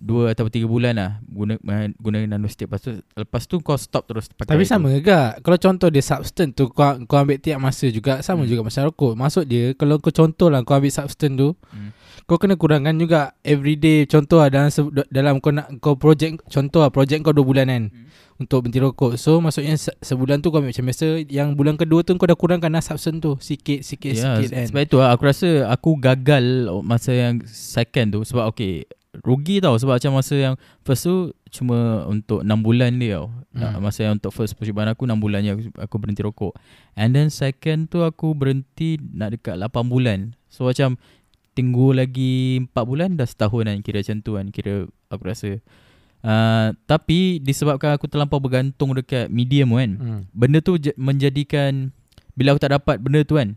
Dua 0.00 0.32
atau 0.32 0.48
tiga 0.48 0.64
bulan 0.64 0.96
lah 0.96 1.10
Guna, 1.22 1.60
guna 1.94 2.24
nano 2.24 2.48
stick 2.48 2.64
Lepas 2.66 2.80
tu, 2.80 2.90
lepas 3.12 3.42
tu 3.44 3.60
kau 3.60 3.76
stop 3.76 4.04
terus 4.04 4.26
pakai 4.28 4.48
Tapi 4.50 4.64
sama 4.64 4.88
juga. 4.90 5.36
Kalau 5.38 5.58
contoh 5.58 5.86
dia 5.86 6.00
substance 6.00 6.52
tu 6.52 6.66
Kau, 6.66 6.96
kau 7.04 7.18
ambil 7.18 7.36
tiap 7.36 7.58
masa 7.58 7.84
juga 7.86 8.18
Sama 8.18 8.42
Hmm. 8.42 8.48
juga 8.48 8.60
macam 8.64 8.82
rokok. 8.86 9.12
Maksud 9.14 9.44
dia 9.44 9.72
Kalau 9.74 9.96
kau 9.96 10.08
contoh 10.10 10.48
lah 10.48 10.60
Kau 10.62 10.74
ambil 10.74 10.88
substance 10.88 11.36
tu 11.36 11.52
Hmm. 11.68 11.92
Kau 12.22 12.36
kena 12.36 12.54
kurangkan 12.54 12.96
juga 12.96 13.36
Everyday 13.40 14.04
Contoh 14.04 14.38
lah 14.38 14.48
dalam, 14.48 14.72
dalam 15.06 15.36
kau 15.36 15.50
nak 15.50 15.68
Kau 15.78 15.94
project 15.94 16.40
Contoh 16.46 16.80
lah 16.80 16.88
project 16.88 17.20
kau 17.20 17.30
2 17.30 17.40
bulan 17.42 17.66
kan 17.66 17.84
Hmm. 17.86 18.08
Untuk 18.38 18.64
berhenti 18.64 18.80
rokok. 18.80 19.14
So 19.14 19.36
maksudnya 19.36 19.76
se- 19.76 19.92
Sebulan 19.98 20.40
tu 20.40 20.48
kau 20.48 20.58
ambil 20.58 20.70
macam 20.70 20.86
biasa 20.86 21.06
Yang 21.26 21.48
bulan 21.52 21.76
kedua 21.76 22.00
tu 22.00 22.14
Kau 22.14 22.24
dah 22.24 22.34
kurangkan 22.34 22.70
lah 22.70 22.80
substance 22.80 23.20
tu. 23.20 23.36
Sikit 23.38 23.80
Sikit 23.82 24.12
Ya, 24.12 24.40
sikit 24.40 24.48
kan. 24.50 24.64
Sebab 24.66 24.80
itu 24.82 24.96
lah, 24.96 25.12
aku 25.12 25.22
rasa 25.24 25.48
aku 25.66 25.90
gagal 25.96 26.44
masa 26.80 27.12
yang 27.12 27.44
second 27.44 28.08
tu. 28.10 28.20
Sebab 28.22 28.48
okay 28.48 28.88
rugi 29.10 29.58
tau 29.58 29.74
sebab 29.74 29.98
macam 29.98 30.22
masa 30.22 30.34
yang 30.38 30.54
first 30.86 31.02
tu 31.02 31.34
cuma 31.50 32.06
untuk 32.06 32.46
6 32.46 32.46
bulan 32.62 32.94
dia 32.94 33.18
tau. 33.18 33.26
Hmm. 33.50 33.74
Hmm. 33.74 33.82
Masa 33.82 34.06
yang 34.06 34.14
untuk 34.22 34.30
first 34.30 34.54
percubaan 34.54 34.86
aku 34.86 35.02
6 35.02 35.18
bulan 35.18 35.42
je 35.42 35.50
aku, 35.50 35.62
aku 35.74 35.94
berhenti 35.98 36.22
rokok. 36.22 36.54
And 36.94 37.10
then 37.10 37.26
second 37.28 37.90
tu 37.90 38.06
aku 38.06 38.32
berhenti 38.32 39.02
nak 39.02 39.34
dekat 39.34 39.58
8 39.58 39.90
bulan. 39.90 40.38
So 40.46 40.70
macam 40.70 40.94
tunggu 41.58 41.90
lagi 41.90 42.62
4 42.62 42.70
bulan 42.86 43.18
dah 43.18 43.26
setahun 43.26 43.66
kan 43.66 43.78
kira 43.82 43.98
macam 44.00 44.18
tu 44.22 44.30
kan 44.38 44.46
kira 44.48 44.74
aku 45.10 45.22
rasa. 45.26 45.58
Uh, 46.20 46.76
tapi 46.84 47.40
disebabkan 47.40 47.96
aku 47.96 48.04
terlampau 48.04 48.38
bergantung 48.38 48.92
dekat 48.92 49.32
medium 49.32 49.72
kan. 49.72 49.90
hmm. 49.96 50.20
Benda 50.36 50.60
tu 50.60 50.76
menjadikan 51.00 51.96
Bila 52.36 52.52
aku 52.52 52.60
tak 52.60 52.76
dapat 52.76 53.00
benda 53.00 53.24
tu 53.24 53.40
kan 53.40 53.56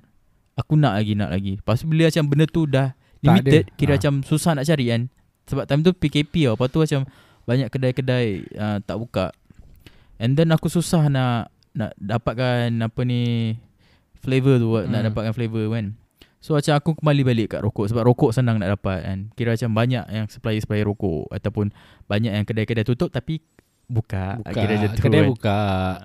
Aku 0.56 0.80
nak 0.80 0.96
lagi 0.96 1.12
nak 1.12 1.36
lagi 1.36 1.60
Lepas 1.60 1.84
tu 1.84 1.92
bila 1.92 2.08
macam 2.08 2.24
benda 2.24 2.48
tu 2.48 2.64
dah 2.64 2.96
Limited. 3.20 3.68
Kira 3.76 3.96
Ha. 3.96 3.98
macam 4.00 4.24
susah 4.24 4.56
nak 4.56 4.64
cari 4.64 4.96
kan 4.96 5.12
Sebab 5.48 5.68
time 5.68 5.84
tu 5.84 5.92
PKP 5.92 6.48
tau 6.48 6.56
Lepas 6.56 6.68
tu 6.72 6.80
macam 6.80 7.02
Banyak 7.44 7.68
kedai-kedai 7.68 8.28
uh, 8.56 8.78
Tak 8.84 8.98
buka 9.00 9.36
And 10.20 10.40
then 10.40 10.56
aku 10.56 10.72
susah 10.72 11.12
nak 11.12 11.52
Nak 11.76 11.92
dapatkan 12.00 12.72
Apa 12.80 13.02
ni 13.04 13.54
Flavor 14.24 14.56
tu 14.60 14.70
hmm. 14.80 14.88
Nak 14.88 15.02
dapatkan 15.12 15.34
flavor 15.36 15.68
kan 15.74 16.00
So 16.44 16.60
macam 16.60 16.76
aku 16.76 17.00
kembali 17.00 17.24
balik 17.24 17.48
kat 17.56 17.64
rokok 17.64 17.88
Sebab 17.88 18.04
rokok 18.04 18.32
senang 18.36 18.60
nak 18.60 18.76
dapat 18.80 19.04
kan 19.04 19.20
Kira 19.36 19.56
macam 19.56 19.72
banyak 19.76 20.06
yang 20.12 20.26
supplier-supplier 20.28 20.88
rokok 20.88 21.32
Ataupun 21.32 21.72
Banyak 22.08 22.36
yang 22.36 22.46
kedai-kedai 22.48 22.88
tutup 22.88 23.12
Tapi 23.12 23.40
Buka, 23.88 24.40
Buka 24.40 24.52
Kira 24.52 24.76
macam 24.80 24.92
tu 24.96 25.02
Kedai 25.04 25.22
kan. 25.24 25.28
buka 25.28 25.60
Ah. 25.60 25.96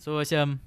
So 0.00 0.16
macam 0.20 0.60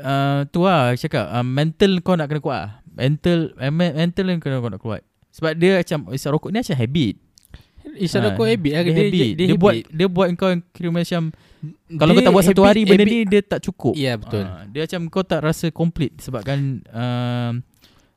uh, 0.00 0.48
Tu 0.48 0.60
lah 0.64 0.96
cakap 0.96 1.24
uh, 1.28 1.44
Mental 1.44 1.92
kau 2.00 2.16
nak 2.16 2.28
kena 2.32 2.40
kuat 2.40 2.60
lah. 2.64 2.72
Mental 2.96 3.52
uh, 3.56 3.72
Mental 3.72 4.26
yang 4.28 4.40
kena 4.40 4.60
kau 4.64 4.72
nak 4.72 4.80
kuat 4.80 5.04
Sebab 5.36 5.52
dia 5.52 5.78
macam 5.78 5.98
Isap 6.10 6.30
rokok 6.32 6.48
ni 6.48 6.58
macam 6.58 6.76
habit 6.76 7.14
Isap 7.94 8.18
Ah, 8.18 8.24
rokok 8.26 8.46
habit 8.46 8.72
lah 8.72 8.82
dia, 8.82 8.88
Dia, 8.88 8.98
habit. 8.98 9.28
dia, 9.32 9.46
dia, 9.46 9.56
buat 9.56 9.74
Dia 9.86 10.06
buat 10.06 10.26
kau 10.34 10.48
yang 10.48 10.62
kira 10.66 10.88
macam 10.90 11.22
Kalau 11.92 12.10
kau 12.10 12.24
tak 12.24 12.34
buat 12.34 12.44
satu 12.44 12.62
hari 12.62 12.82
Benda 12.82 13.04
ni 13.04 13.22
dia 13.22 13.40
tak 13.40 13.60
cukup 13.62 13.94
Ya 13.94 14.16
betul 14.16 14.42
Ah, 14.42 14.64
Dia 14.64 14.84
macam 14.84 15.00
kau 15.06 15.22
tak 15.22 15.40
rasa 15.40 15.68
complete 15.68 16.18
Sebabkan 16.18 16.58
uh, 16.88 17.50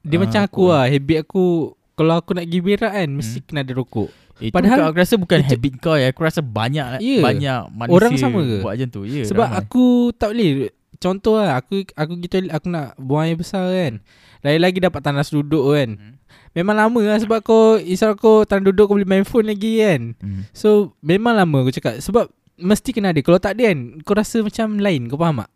Dia 0.02 0.16
Ah, 0.16 0.20
macam 0.20 0.42
aku 0.42 0.64
lah 0.66 0.86
Habit 0.86 1.18
aku 1.22 1.46
Kalau 1.94 2.14
aku 2.16 2.32
nak 2.34 2.46
pergi 2.46 2.60
berak 2.60 2.94
kan 2.94 3.10
Mesti 3.12 3.38
Hmm. 3.38 3.46
kena 3.46 3.60
ada 3.62 3.74
rokok 3.74 4.10
Itu 4.40 4.52
Padahal- 4.52 4.80
aku 4.88 4.98
rasa 4.98 5.16
bukan 5.16 5.38
itu- 5.38 5.50
habit 5.52 5.74
kau 5.78 5.94
ya 5.94 6.08
Aku 6.10 6.22
rasa 6.24 6.40
banyak 6.40 6.86
Ya. 6.98 7.20
Banyak 7.20 7.60
manusia 7.70 7.94
Orang 7.94 8.14
sama 8.16 8.40
ke? 8.42 8.58
Buat 8.60 8.74
macam 8.74 8.90
tu 8.90 9.02
ya, 9.04 9.24
Sebab 9.24 9.46
ramai. 9.46 9.60
aku 9.60 9.86
tak 10.14 10.30
boleh 10.32 10.50
Contoh 10.96 11.36
lah 11.38 11.56
Aku 11.58 11.86
aku 11.94 12.12
gitu 12.18 12.42
Aku 12.50 12.68
nak 12.68 12.98
buang 12.98 13.24
air 13.24 13.36
besar 13.36 13.64
kan 13.66 14.02
Lagi-lagi 14.40 14.80
dapat 14.82 15.00
tandas 15.00 15.30
duduk 15.30 15.68
kan 15.70 15.90
Hmm. 15.94 16.16
Memang 16.58 16.76
lama 16.76 17.02
lah 17.06 17.20
Sebab 17.22 17.40
kau 17.46 17.78
Isap 17.78 18.18
kau 18.18 18.42
tandas 18.44 18.74
duduk 18.74 18.90
Kau 18.90 18.96
boleh 18.98 19.06
main 19.06 19.26
phone 19.26 19.50
lagi 19.50 19.80
kan? 19.82 20.18
Hmm. 20.18 20.42
So 20.52 20.98
memang 21.00 21.38
lama 21.38 21.62
aku 21.62 21.74
cakap. 21.74 22.02
Sebab 22.02 22.30
Mesti 22.60 22.92
kena 22.92 23.14
ada. 23.14 23.22
Kalau 23.22 23.40
tak 23.40 23.56
ada 23.56 23.72
kan 23.72 23.80
Kau 24.02 24.18
rasa 24.18 24.42
macam 24.42 24.82
lain. 24.82 25.08
Kau 25.08 25.20
faham 25.20 25.46
tak? 25.46 25.52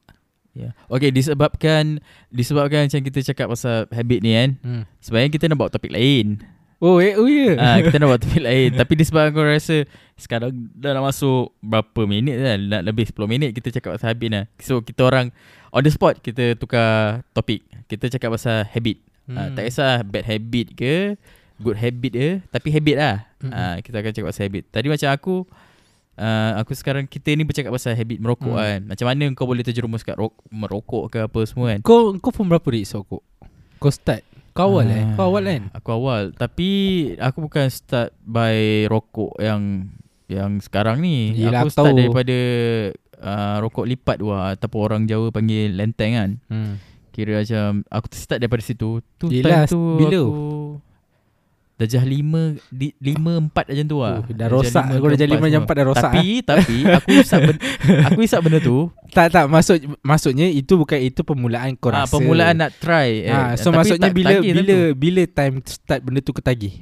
Ya. 0.53 0.69
Okay 0.86 1.10
disebabkan 1.10 1.97
Disebabkan 2.29 2.86
macam 2.86 3.01
kita 3.01 3.19
cakap 3.34 3.49
pasal 3.49 3.89
habit 3.89 4.19
ni 4.21 4.32
kan 4.38 4.49
Hmm. 4.62 4.84
Sebenarnya 5.01 5.29
kita 5.34 5.49
nak 5.49 5.58
bawa 5.58 5.69
topik 5.73 5.89
lain. 5.89 6.45
Oh 6.84 6.99
eh 6.99 7.15
oh 7.15 7.25
ya? 7.32 7.56
Ah, 7.56 7.79
kita 7.79 7.95
nak 7.95 8.12
buat 8.12 8.21
topik 8.21 8.43
lain. 8.51 8.75
Tapi 8.75 8.93
disebabkan 8.99 9.32
aku 9.34 9.41
rasa 9.41 9.77
Sekarang 10.19 10.51
dah 10.75 10.91
nak 10.93 11.10
masuk 11.10 11.56
Berapa 11.63 12.03
minit 12.06 12.38
kan 12.38 12.60
Nak 12.60 12.82
lebih 12.86 13.08
10 13.08 13.23
minit 13.25 13.49
Kita 13.56 13.71
cakap 13.71 13.95
pasal 13.97 14.13
habit 14.13 14.29
lah 14.29 14.43
So 14.60 14.84
kita 14.84 15.08
orang 15.08 15.32
On 15.73 15.79
the 15.79 15.89
spot 15.89 16.19
Kita 16.21 16.53
tukar 16.60 17.23
topik. 17.32 17.63
Kita 17.88 18.12
cakap 18.12 18.36
pasal 18.36 18.67
habit 18.67 18.99
hmm. 19.25 19.33
ah, 19.33 19.47
Tak 19.51 19.63
kisah 19.65 20.01
bad 20.01 20.23
habit 20.23 20.67
ke 20.73 20.95
Good 21.55 21.77
habit 21.77 22.12
ke 22.12 22.29
Tapi 22.49 22.67
habit 22.69 22.95
lah. 22.95 23.15
Hmm. 23.38 23.51
ah, 23.51 23.75
Kita 23.77 23.95
akan 23.95 24.12
cakap 24.12 24.27
pasal 24.29 24.43
habit. 24.45 24.63
Tadi 24.67 24.88
macam 24.88 25.09
aku 25.09 25.36
uh, 26.15 26.51
Aku 26.57 26.71
sekarang 26.73 27.05
Kita 27.05 27.31
ni 27.31 27.41
bercakap 27.41 27.69
pasal 27.69 27.93
habit 27.93 28.17
merokok 28.17 28.51
Hmm. 28.51 28.59
kan. 28.59 28.79
Macam 28.88 29.05
mana 29.07 29.23
kau 29.31 29.45
boleh 29.45 29.62
terjerumus 29.62 30.01
kat 30.01 30.15
ro- 30.15 30.36
merokok 30.47 31.09
ke 31.09 31.19
apa 31.21 31.39
semua 31.43 31.71
kan? 31.71 31.79
Kau 31.81 32.13
kau 32.15 32.31
pun 32.31 32.45
berapa 32.45 32.65
dik 32.65 32.83
sokok 32.86 33.23
Kau 33.77 33.89
start? 33.89 34.23
Kau 34.51 34.69
awal 34.71 34.86
eh? 34.88 35.01
Ah, 35.03 35.13
Kau 35.15 35.25
awal 35.29 35.43
kan? 35.45 35.63
Aku 35.73 35.89
awal. 35.93 36.23
Tapi 36.31 36.69
Aku 37.17 37.41
bukan 37.41 37.65
start 37.67 38.13
by 38.19 38.86
rokok 38.86 39.38
yang 39.38 39.89
Yang 40.25 40.67
sekarang 40.67 40.99
ni. 40.99 41.33
Yelah, 41.33 41.62
Aku 41.62 41.67
aku 41.67 41.73
start 41.73 41.86
tahu. 41.88 41.97
daripada 41.99 42.38
uh, 43.19 43.55
Rokok 43.59 43.86
lipat 43.86 44.15
tu 44.17 44.27
lah 44.27 44.51
Ataupun 44.51 44.79
orang 44.81 45.01
Jawa 45.03 45.29
panggil 45.29 45.69
lenteng 45.71 46.12
kan. 46.13 46.31
Hmm. 46.47 46.73
Kira 47.13 47.45
macam 47.45 47.86
Aku 47.88 48.06
start 48.12 48.41
daripada 48.41 48.65
situ. 48.65 48.99
Tu 49.21 49.26
Yelah, 49.30 49.63
time 49.63 49.69
tu 49.69 49.82
bila? 50.02 50.19
aku 50.26 50.34
Darjah 51.73 52.06
lima 52.06 52.54
di, 52.69 52.93
Lima 53.02 53.41
empat 53.41 53.65
macam 53.65 53.86
tu 53.89 53.97
lah. 53.97 54.21
Oh, 54.21 54.30
dah 54.30 54.47
rosak. 54.49 54.86
Kau 54.93 55.10
ke 55.10 55.13
dah 55.13 55.19
jadi 55.26 55.34
empat 55.34 55.41
macam 55.41 55.54
semua. 55.54 55.65
empat 55.65 55.76
dah 55.76 55.86
rosak 55.89 56.12
Tapi 56.13 56.30
eh. 56.30 56.41
Tapi 56.45 56.76
Aku 56.86 57.10
isap 57.17 57.39
benda, 57.41 57.60
Aku 58.08 58.19
isap 58.21 58.39
benda 58.45 58.60
tu. 58.62 58.78
Tak 59.10 59.28
tak. 59.34 59.45
Maksud 59.49 59.78
Maksudnya 60.06 60.47
itu 60.49 60.73
bukan 60.78 60.97
Itu 61.02 61.21
permulaan 61.26 61.73
kau 61.78 61.89
ah, 61.89 62.06
rasa. 62.06 62.13
Permulaan 62.13 62.56
nak 62.62 62.71
try 62.78 63.26
eh, 63.26 63.34
ah, 63.34 63.54
So 63.58 63.73
tapi 63.73 63.78
maksudnya 63.82 64.10
tak 64.10 64.15
bila 64.17 64.30
tagih 64.38 64.52
Bila 64.54 64.62
tentu. 64.62 64.97
bila 64.97 65.21
time 65.26 65.56
start 65.65 66.02
benda 66.06 66.19
tu 66.21 66.34
ketagih? 66.34 66.73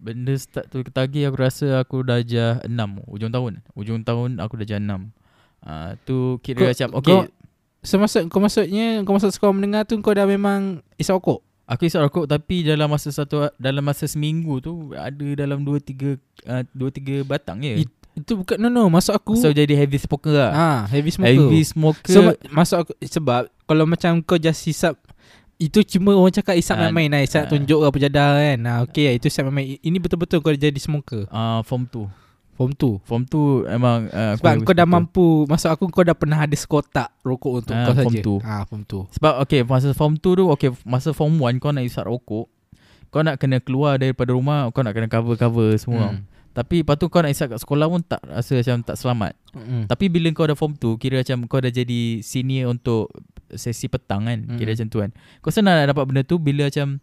Benda 0.00 0.32
start 0.36 0.66
tu 0.72 0.78
ketagih 0.80 1.22
aku 1.28 1.36
rasa 1.36 1.66
aku 1.76 1.96
dah 2.00 2.20
jah 2.24 2.64
6 2.64 2.72
Ujung 3.12 3.28
tahun. 3.28 3.52
Ujung 3.76 4.00
tahun 4.00 4.40
aku 4.40 4.56
dah 4.60 4.66
jah 4.66 4.80
6 4.80 4.88
uh, 4.88 5.00
Tu 6.08 6.16
kira 6.40 6.64
Kau- 6.64 6.68
macam 6.72 6.88
Okay 7.00 7.18
maksud 7.82 8.28
kau 8.28 8.38
maksudnya 8.38 9.00
Kau 9.02 9.12
masuk 9.12 9.30
sekolah 9.30 9.52
mendengar 9.52 9.82
tu 9.82 9.96
Kau 9.98 10.10
dah 10.10 10.24
memang 10.24 10.84
Isap 10.94 11.16
rokok? 11.16 11.40
Aku 11.64 11.82
isap 11.82 12.02
rokok 12.02 12.26
tapi 12.26 12.60
dalam 12.60 12.86
masa 12.86 13.08
satu 13.08 13.48
Dalam 13.54 13.80
masa 13.80 14.04
seminggu 14.04 14.58
tu 14.58 14.72
Ada 14.92 15.38
dalam 15.38 15.62
2-3 15.62 16.18
uh, 16.44 16.62
2-3 16.68 17.22
batang 17.22 17.58
je. 17.58 17.86
It- 17.86 17.98
Itu 18.12 18.36
bukan 18.36 18.58
No 18.58 18.68
no 18.68 18.86
Maksud 18.86 19.14
aku 19.14 19.32
So 19.34 19.48
jadi 19.48 19.72
heavy 19.74 19.96
smoker 19.96 20.28
lah. 20.30 20.50
Ah, 20.50 20.80
Heavy 20.86 21.08
smoker. 21.08 21.30
Heavy 21.30 21.60
smoker. 21.62 22.10
So 22.10 22.20
ma- 22.26 22.40
masuk 22.52 22.76
aku 22.80 22.92
Sebab 23.00 23.48
Kalau 23.64 23.84
macam 23.86 24.18
kau 24.20 24.34
just 24.34 24.60
hisap 24.62 24.98
Itu 25.56 25.80
cuma 25.86 26.12
orang 26.12 26.34
cakap 26.34 26.54
Isap 26.54 26.74
Ah, 26.74 26.90
main-main 26.90 27.08
lah. 27.08 27.22
Isap 27.22 27.46
ah. 27.46 27.48
tunjuk 27.48 27.80
apa 27.80 27.96
jadah 27.96 28.28
kan. 28.36 28.58
Ah, 28.62 28.78
Okay 28.82 29.06
lah 29.06 29.14
Itu 29.14 29.26
isap 29.26 29.46
main-main. 29.46 29.78
Ini 29.78 29.96
betul-betul 29.96 30.40
kau 30.40 30.50
jadi 30.50 30.74
smoker? 30.74 31.24
Uh, 31.28 31.62
Form 31.62 31.86
2 31.86 32.04
Form 32.60 32.76
tu 32.76 33.00
Form 33.02 33.24
2 33.24 33.72
emang 33.72 34.04
uh, 34.06 34.36
Sebab 34.36 34.52
kau 34.62 34.76
dah 34.76 34.84
mampu 34.84 35.26
Maksud 35.48 35.72
aku 35.72 35.88
kau 35.88 36.04
dah 36.04 36.12
pernah 36.12 36.36
ada 36.38 36.52
sekotak 36.52 37.08
Rokok 37.20 37.52
untuk 37.58 37.72
Ah, 37.72 37.88
kau 37.88 37.94
form 37.96 38.12
saja 38.12 38.20
two. 38.20 38.36
Ah, 38.42 38.62
Form 38.62 38.84
tu 38.84 39.08
Sebab 39.10 39.40
okay 39.40 39.64
Masa 39.64 39.90
form 39.90 40.14
2 40.14 40.36
tu 40.36 40.44
Okay 40.50 40.68
masa 40.84 41.10
form 41.10 41.40
1 41.40 41.56
Kau 41.56 41.72
nak 41.72 41.80
isap 41.80 42.04
rokok 42.04 42.52
Kau 43.08 43.24
nak 43.24 43.40
kena 43.40 43.58
keluar 43.58 43.96
daripada 43.96 44.30
rumah 44.30 44.68
Kau 44.70 44.84
nak 44.84 44.92
kena 44.92 45.08
cover-cover 45.08 45.72
semua 45.74 46.12
Hmm. 46.12 46.28
Tapi 46.50 46.82
lepas 46.82 46.94
tu 46.94 47.06
kau 47.06 47.22
nak 47.22 47.30
isap 47.30 47.54
kat 47.54 47.62
sekolah 47.62 47.86
pun 47.86 48.02
Tak 48.02 48.20
rasa 48.22 48.58
macam 48.58 48.76
tak 48.84 48.96
selamat 48.96 49.32
Hmm. 49.50 49.88
Tapi 49.88 50.06
bila 50.06 50.28
kau 50.30 50.44
dah 50.44 50.52
form 50.52 50.76
2 50.76 50.94
Kira 50.94 51.16
macam 51.18 51.48
kau 51.48 51.58
dah 51.58 51.72
jadi 51.72 52.20
senior 52.20 52.68
untuk 52.68 53.08
Sesi 53.48 53.88
petang 53.88 54.26
kan 54.26 54.38
Mm. 54.44 54.58
Kira 54.58 54.74
macam 54.74 54.86
tu 54.86 54.98
kan 55.00 55.10
Kau 55.40 55.48
senang 55.48 55.74
nak 55.74 55.90
dapat 55.90 56.04
benda 56.04 56.22
tu 56.22 56.36
Bila 56.36 56.66
macam 56.66 57.00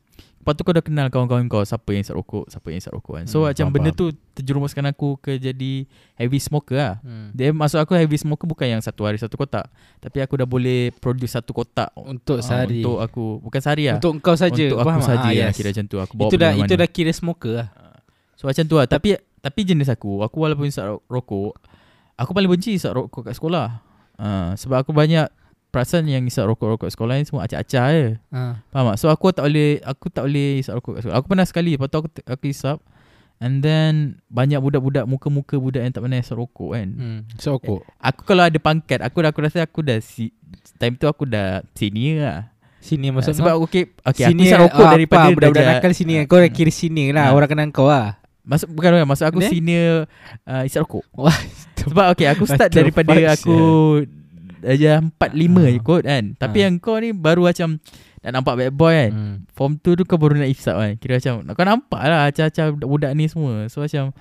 Lepas 0.47 0.55
tu 0.55 0.63
kau 0.63 0.71
dah 0.71 0.79
kenal 0.79 1.07
kawan-kawan 1.07 1.43
kau 1.45 1.59
Siapa 1.59 1.91
yang 1.91 1.99
isap 1.99 2.15
rokok 2.15 2.47
Siapa 2.47 2.71
yang 2.71 2.79
isap 2.79 2.95
rokok 2.95 3.13
kan 3.13 3.25
So 3.25 3.37
Hmm, 3.37 3.51
macam 3.51 3.65
faham, 3.65 3.73
benda 3.75 3.91
faham. 3.91 3.99
tu 3.99 4.05
Terjerumuskan 4.33 4.83
aku 4.87 5.07
ke 5.17 5.35
jadi 5.35 5.83
Heavy 6.15 6.39
smoker 6.39 6.73
lah. 6.73 6.93
Hmm. 7.01 7.29
Dia 7.31 7.51
maksud 7.51 7.77
aku 7.77 7.93
heavy 7.93 8.15
smoker 8.15 8.45
Bukan 8.45 8.63
yang 8.65 8.79
satu 8.79 9.03
hari 9.03 9.17
satu 9.17 9.35
kotak. 9.35 9.67
Tapi 9.99 10.17
aku 10.19 10.33
dah 10.35 10.45
boleh 10.45 10.95
Produce 10.95 11.35
satu 11.35 11.51
kotak. 11.51 11.91
Untuk 11.93 12.39
Ah, 12.39 12.45
sehari. 12.45 12.79
Untuk 12.79 12.97
aku. 12.97 13.25
Bukan 13.39 13.59
sehari 13.59 13.83
lah. 13.85 13.97
Untuk 13.97 14.15
kau 14.19 14.33
saja 14.33 14.55
Untuk 14.55 14.77
aku 14.77 14.87
Faham? 14.87 15.01
tak? 15.01 15.09
saja 15.11 15.27
Ah, 15.27 15.35
yes. 15.35 15.51
Kira 15.51 15.69
macam 15.69 15.85
tu. 15.85 15.97
Aku 15.99 16.13
bawa 16.15 16.27
Itu 16.27 16.37
dah 16.37 16.51
itu 16.55 16.73
dah 16.73 16.87
kira 16.87 17.11
smoker 17.11 17.53
lah. 17.53 17.67
So 18.33 18.47
macam 18.47 18.63
tu 18.63 18.75
lah. 18.75 18.85
Tapi 18.85 19.09
Tapi 19.37 19.59
jenis 19.61 19.87
aku 19.87 20.23
Aku 20.23 20.37
walaupun 20.39 20.65
isap 20.65 20.87
ro- 20.87 21.03
rokok 21.07 21.59
Aku 22.15 22.31
paling 22.31 22.47
benci 22.47 22.73
isap 22.73 22.95
rokok 22.95 23.21
kat 23.23 23.33
sekolah. 23.33 23.83
Uh, 24.15 24.55
Sebab 24.55 24.79
aku 24.79 24.89
banyak 24.91 25.27
Perasan 25.67 26.07
yang 26.07 26.23
isap 26.23 26.47
rokok-rokok 26.47 26.87
sekolah 26.87 27.15
ni 27.15 27.23
Semua 27.23 27.43
acak-acak 27.43 27.85
je 27.89 28.05
ah. 28.31 28.55
Faham 28.71 28.91
tak? 28.91 28.97
So 28.97 29.07
aku 29.07 29.29
tak 29.29 29.45
boleh 29.45 29.83
Aku 29.83 30.07
tak 30.07 30.23
boleh 30.25 30.59
isap 30.59 30.79
rokok 30.79 30.91
kat 30.93 31.01
sekolah 31.03 31.17
Aku 31.17 31.27
pernah 31.27 31.45
sekali 31.45 31.75
Lepas 31.75 31.87
tu 31.87 31.97
aku, 31.97 32.09
aku 32.23 32.45
isap 32.47 32.77
And 33.37 33.59
then 33.59 33.93
Banyak 34.25 34.57
budak-budak 34.57 35.05
Muka-muka 35.05 35.55
budak 35.55 35.83
yang 35.83 35.91
tak 35.91 36.01
pernah 36.01 36.17
isap 36.17 36.37
rokok 36.37 36.69
kan 36.71 36.87
Hmm. 36.89 37.19
So 37.35 37.55
rokok 37.55 37.83
Aku 37.99 38.21
kalau 38.23 38.43
ada 38.43 38.57
pangkat 38.57 39.03
Aku 39.03 39.19
dah 39.19 39.29
aku 39.29 39.39
rasa 39.43 39.61
aku 39.61 39.83
dah 39.83 39.99
si, 39.99 40.31
Time 40.75 40.95
tu 40.95 41.05
aku 41.05 41.23
dah 41.23 41.61
senior 41.71 42.17
lah 42.21 42.39
Sini 42.79 43.11
Maksud 43.11 43.35
maksud 43.35 43.43
Sebab 43.43 43.53
kau 43.53 43.63
okay, 43.63 43.83
okay 44.01 44.23
aku 44.23 44.31
Sini 44.31 44.43
isap 44.47 44.59
rokok 44.63 44.81
ah, 44.81 44.91
daripada 44.91 45.19
apa, 45.21 45.35
Budak-budak 45.35 45.61
darjah- 45.61 45.79
nakal 45.79 45.91
sini 45.91 46.13
Ah, 46.15 46.23
Kau 46.25 46.39
dah 46.39 46.49
kira 46.49 46.71
sini 46.71 47.03
lah 47.11 47.29
Ah. 47.29 47.35
Orang 47.35 47.49
kenal 47.51 47.67
kau 47.69 47.85
lah 47.85 48.15
Maksud 48.47 48.71
bukan 48.71 48.95
bukan 48.95 49.07
maksud 49.11 49.27
aku 49.27 49.39
Then? 49.43 49.51
senior 49.51 50.07
uh, 50.47 50.63
isap 50.63 50.87
rokok. 50.87 51.03
Wah, 51.11 51.35
Sebab 51.83 52.15
okay 52.15 52.31
aku 52.31 52.47
start 52.47 52.71
daripada 52.71 53.11
aku 53.27 53.59
darjah 54.61 55.01
4 55.01 55.13
5 55.33 55.63
Ah. 55.63 55.69
je 55.69 55.79
kot 55.79 56.01
kan. 56.03 56.23
Tapi 56.35 56.57
Ah. 56.59 56.63
yang 56.69 56.73
kau 56.77 56.97
ni 56.97 57.13
baru 57.13 57.47
macam 57.47 57.77
dah 58.19 58.31
nampak 58.33 58.53
bad 58.57 58.71
boy 58.73 58.93
kan. 58.93 59.11
Hmm. 59.13 59.35
Form 59.53 59.73
2 59.79 59.95
tu 59.95 60.03
kau 60.03 60.17
baru 60.17 60.35
nak 60.35 60.49
isap 60.49 60.75
kan. 60.75 60.93
Kira 60.97 61.21
macam 61.21 61.53
kau 61.53 61.65
nampak 61.65 62.01
lah 62.01 62.27
acah-acah 62.27 62.65
budak 62.83 63.11
ni 63.13 63.29
semua. 63.29 63.69
So 63.69 63.85
macam 63.85 64.11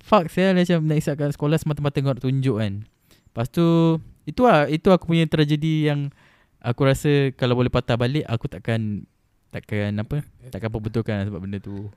fuck 0.00 0.26
saya 0.32 0.56
macam 0.56 0.88
nak 0.88 0.98
isap 0.98 1.14
kat 1.20 1.36
sekolah 1.36 1.56
semata-mata 1.60 2.00
kau 2.00 2.12
nak 2.12 2.22
tunjuk 2.22 2.56
kan. 2.58 2.84
Lepas 3.30 3.46
tu 3.48 3.98
itu 4.26 4.40
lah 4.42 4.66
itu 4.66 4.88
aku 4.90 5.10
punya 5.10 5.24
tragedi 5.26 5.86
yang 5.86 6.10
aku 6.60 6.84
rasa 6.84 7.30
kalau 7.34 7.56
boleh 7.56 7.72
patah 7.72 7.96
balik 7.96 8.26
aku 8.28 8.46
takkan 8.46 9.08
takkan 9.50 9.96
apa 9.96 10.22
takkan 10.52 10.70
perbetulkan 10.70 11.14
lah 11.18 11.26
sebab 11.26 11.40
benda 11.42 11.58
tu 11.58 11.88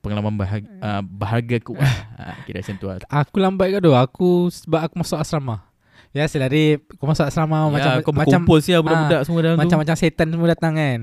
pengalaman 0.00 0.38
bahagia, 0.38 0.70
uh, 0.78 1.02
bahagia 1.02 1.58
aku 1.58 1.74
lah. 1.74 1.90
uh, 2.22 2.34
kira 2.46 2.62
macam 2.62 2.76
tu 2.78 2.86
lah. 2.86 2.96
Aku 3.10 3.36
lambat 3.42 3.74
ke 3.74 3.78
tu 3.82 3.90
Aku 3.90 4.30
Sebab 4.54 4.80
aku 4.86 4.94
masuk 5.02 5.18
asrama 5.18 5.66
Ya 6.16 6.24
selari 6.24 6.80
Kau 6.96 7.04
masuk 7.04 7.22
asrama 7.22 7.68
Macam 7.68 7.92
ya, 7.92 8.00
kau 8.00 8.10
macam 8.10 8.40
berkumpul 8.40 8.58
siapa 8.58 8.80
budak-budak 8.80 9.20
semua 9.22 9.40
dalam 9.42 9.54
tu. 9.54 9.60
Macam-macam 9.60 9.94
setan 9.94 10.28
semua 10.32 10.48
datang 10.48 10.72
kan 10.72 10.98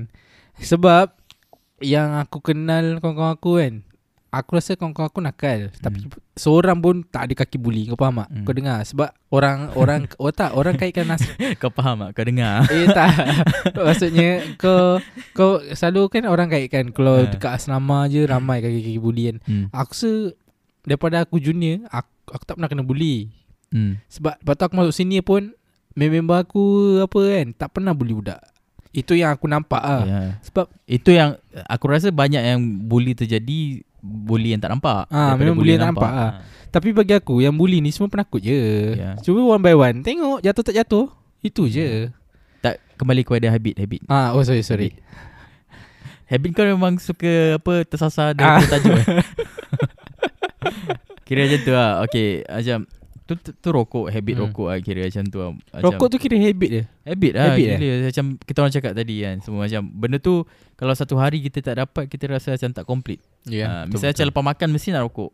Sebab 0.58 1.06
Yang 1.78 2.08
aku 2.18 2.38
kenal 2.42 2.98
Kawan-kawan 2.98 3.32
aku 3.32 3.52
kan 3.56 3.74
Aku 4.34 4.58
rasa 4.58 4.74
kawan-kawan 4.74 5.06
aku 5.06 5.20
nakal 5.22 5.60
Tapi 5.72 6.10
Seorang 6.34 6.82
pun 6.82 7.06
Tak 7.06 7.30
ada 7.30 7.34
kaki 7.36 7.54
buli 7.54 7.86
Kau 7.86 7.94
faham 7.94 8.18
tak 8.18 8.28
Hmm. 8.28 8.42
Kau 8.42 8.50
dengar 8.50 8.82
Sebab 8.82 9.14
Orang 9.28 9.70
Orang 9.72 10.10
Oh 10.18 10.34
tak 10.34 10.50
Orang 10.50 10.74
kaitkan 10.74 11.06
nas 11.06 11.22
kau 11.62 11.70
faham 11.70 12.02
tak? 12.02 12.10
Kau 12.12 12.26
dengar? 12.26 12.66
Eh 12.66 12.90
tak 12.90 13.14
Maksudnya 13.78 14.42
Kau 14.58 14.98
Kau 15.30 15.62
Selalu 15.70 16.10
kan 16.10 16.26
orang 16.26 16.50
kaitkan 16.50 16.90
Kalau 16.90 17.22
Ha. 17.22 17.30
dekat 17.30 17.54
asrama 17.54 18.10
je 18.10 18.26
Ramai 18.26 18.58
kaki-kaki 18.58 18.98
buli 18.98 19.30
kan 19.30 19.36
hmm. 19.46 19.66
Aku 19.70 19.94
rasa 19.94 20.10
Daripada 20.82 21.22
aku 21.22 21.38
junior 21.38 21.86
Aku, 21.86 22.10
aku 22.28 22.42
tak 22.42 22.58
pernah 22.58 22.66
kena 22.66 22.82
bully 22.82 23.30
Hmm. 23.74 23.98
Sebab 24.06 24.38
Lepas 24.38 24.54
tu 24.54 24.62
aku 24.62 24.74
masuk 24.78 24.94
senior 24.94 25.26
pun 25.26 25.50
Member 25.92 26.38
aku 26.38 26.62
Apa 27.02 27.18
kan 27.18 27.46
Tak 27.52 27.68
pernah 27.74 27.90
bully 27.90 28.14
budak 28.14 28.38
Itu 28.94 29.18
yang 29.18 29.34
aku 29.34 29.50
nampak 29.50 29.82
ah. 29.82 30.02
Ya. 30.06 30.20
Sebab 30.46 30.70
Itu 30.86 31.10
yang 31.10 31.34
aku 31.66 31.90
rasa 31.90 32.14
banyak 32.14 32.38
yang 32.38 32.60
bully 32.86 33.12
terjadi 33.12 33.82
bully 33.98 34.52
yang 34.52 34.60
tak 34.60 34.68
nampak. 34.70 35.08
Ah, 35.08 35.32
daripada 35.32 35.42
memang 35.42 35.58
bully 35.58 35.72
yang 35.74 35.82
tak 35.82 35.90
nampak, 35.90 36.12
ah. 36.12 36.30
Tapi 36.70 36.94
bagi 36.94 37.14
aku 37.14 37.42
Yang 37.42 37.54
bully 37.56 37.78
ni 37.78 37.90
semua 37.90 38.06
penakut 38.06 38.38
je 38.38 38.54
Ya. 38.94 39.18
Cuba 39.18 39.42
one 39.42 39.58
by 39.58 39.74
one 39.74 39.98
Tengok 40.00 40.38
jatuh 40.38 40.62
tak 40.62 40.76
jatuh 40.76 41.10
Itu 41.40 41.66
je 41.66 42.14
Tak 42.62 42.78
kembali 42.94 43.26
kepada 43.26 43.50
habit 43.50 43.74
habit. 43.74 44.00
Ah, 44.06 44.30
Oh 44.32 44.46
sorry 44.46 44.62
sorry 44.62 44.94
Habit 46.24 46.50
kau 46.52 46.64
memang 46.64 46.96
suka 46.96 47.58
apa 47.58 47.82
tersasar 47.82 48.32
Ah. 48.38 48.56
dari 48.56 48.64
tajuk. 48.66 48.96
eh? 49.02 49.04
kira 51.24 51.44
macam 51.44 51.60
tu 51.60 51.72
lah. 51.72 51.92
Okay, 52.04 52.28
macam 52.44 52.78
tu, 53.24 53.32
tu, 53.34 53.50
tu 53.52 53.68
rokok, 53.68 54.06
habit 54.06 54.34
Hmm. 54.34 54.44
rokok 54.44 54.66
lah 54.66 54.78
kira 54.78 55.00
macam 55.02 55.24
tu 55.24 55.38
lah. 55.38 55.50
Macam, 55.50 55.82
Rokok 55.82 56.06
tu 56.06 56.16
kira 56.18 56.36
habit 56.36 56.70
je 56.70 56.82
Habit 57.04 57.32
lah 57.32 57.42
Habit 57.46 57.64
habit 57.66 57.80
gila. 57.80 57.96
Macam 58.04 58.24
kita 58.38 58.58
orang 58.58 58.72
cakap 58.72 58.92
tadi 58.92 59.16
kan 59.18 59.36
Semua 59.38 59.60
macam 59.62 59.82
Benda 59.90 60.16
tu 60.18 60.34
Kalau 60.72 60.92
satu 60.92 61.14
hari 61.14 61.40
kita 61.40 61.58
tak 61.62 61.76
dapat 61.78 62.04
Kita 62.06 62.24
rasa 62.26 62.52
macam 62.52 62.70
tak 62.70 62.84
complete 62.84 63.20
yeah, 63.44 63.84
Ya 63.84 63.86
Misalnya 63.86 64.12
macam 64.12 64.26
lepas 64.28 64.44
makan 64.46 64.68
Mesti 64.70 64.88
nak 64.90 65.02
rokok 65.04 65.30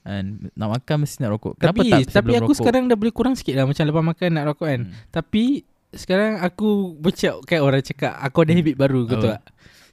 kan? 0.00 0.24
Nak 0.50 0.68
makan 0.70 0.96
mesti 0.98 1.16
nak 1.18 1.30
rokok 1.32 1.52
Kenapa 1.56 1.76
Tapi 1.78 1.88
tak 1.90 2.00
Tapi 2.14 2.30
aku 2.34 2.44
rokok? 2.46 2.56
sekarang 2.56 2.82
dah 2.86 2.96
boleh 2.98 3.14
kurang 3.14 3.34
sikit 3.34 3.54
lah 3.54 3.64
Macam 3.64 3.84
lepas 3.84 4.04
makan 4.06 4.28
nak 4.30 4.44
rokok 4.46 4.66
kan 4.66 4.80
Hmm. 4.82 4.92
Tapi 5.10 5.44
Sekarang 5.90 6.32
aku 6.38 6.68
Becak 6.94 7.34
kan 7.42 7.60
orang 7.60 7.80
cakap 7.80 8.12
Aku 8.18 8.38
ada 8.40 8.52
habit 8.52 8.74
baru 8.74 9.00
Kau 9.04 9.16
Oh. 9.16 9.22
tahu 9.22 9.32
tak 9.32 9.44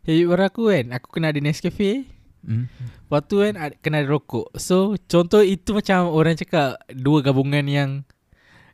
Habit 0.03 0.25
baru 0.27 0.43
aku 0.45 0.63
kan 0.67 0.85
Aku 0.93 1.07
kena 1.09 1.29
ada 1.29 1.39
Nescafe 1.39 2.03
Hmm. 2.41 2.65
Lepas 3.06 3.21
tu 3.25 3.38
kan 3.38 3.54
Kena 3.80 4.01
ada 4.01 4.10
rokok 4.10 4.49
So 4.58 4.97
contoh 5.06 5.41
itu 5.41 5.71
macam 5.71 6.10
Orang 6.10 6.34
cakap 6.34 6.82
Dua 6.89 7.21
gabungan 7.21 7.62
yang 7.63 8.01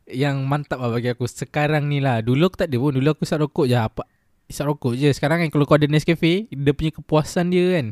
Yang 0.08 0.39
mantap 0.43 0.80
lah 0.80 0.88
bagi 0.88 1.12
aku 1.12 1.27
Sekarang 1.27 1.91
ni 1.91 1.99
lah 1.99 2.23
Dulu 2.23 2.47
aku 2.47 2.56
tak 2.56 2.71
ada 2.71 2.80
pun 2.80 2.95
Dulu 2.95 3.08
aku 3.12 3.27
isap 3.27 3.43
rokok 3.43 3.67
je 3.67 3.75
apa 3.75 4.08
Isap 4.47 4.71
rokok 4.71 4.95
je 4.95 5.12
Sekarang 5.12 5.43
kan 5.43 5.51
Kalau 5.51 5.67
kau 5.67 5.75
ada 5.75 5.84
Nescafe 5.84 6.47
Dia 6.47 6.71
punya 6.71 6.95
kepuasan 6.95 7.51
dia 7.51 7.75
kan 7.75 7.91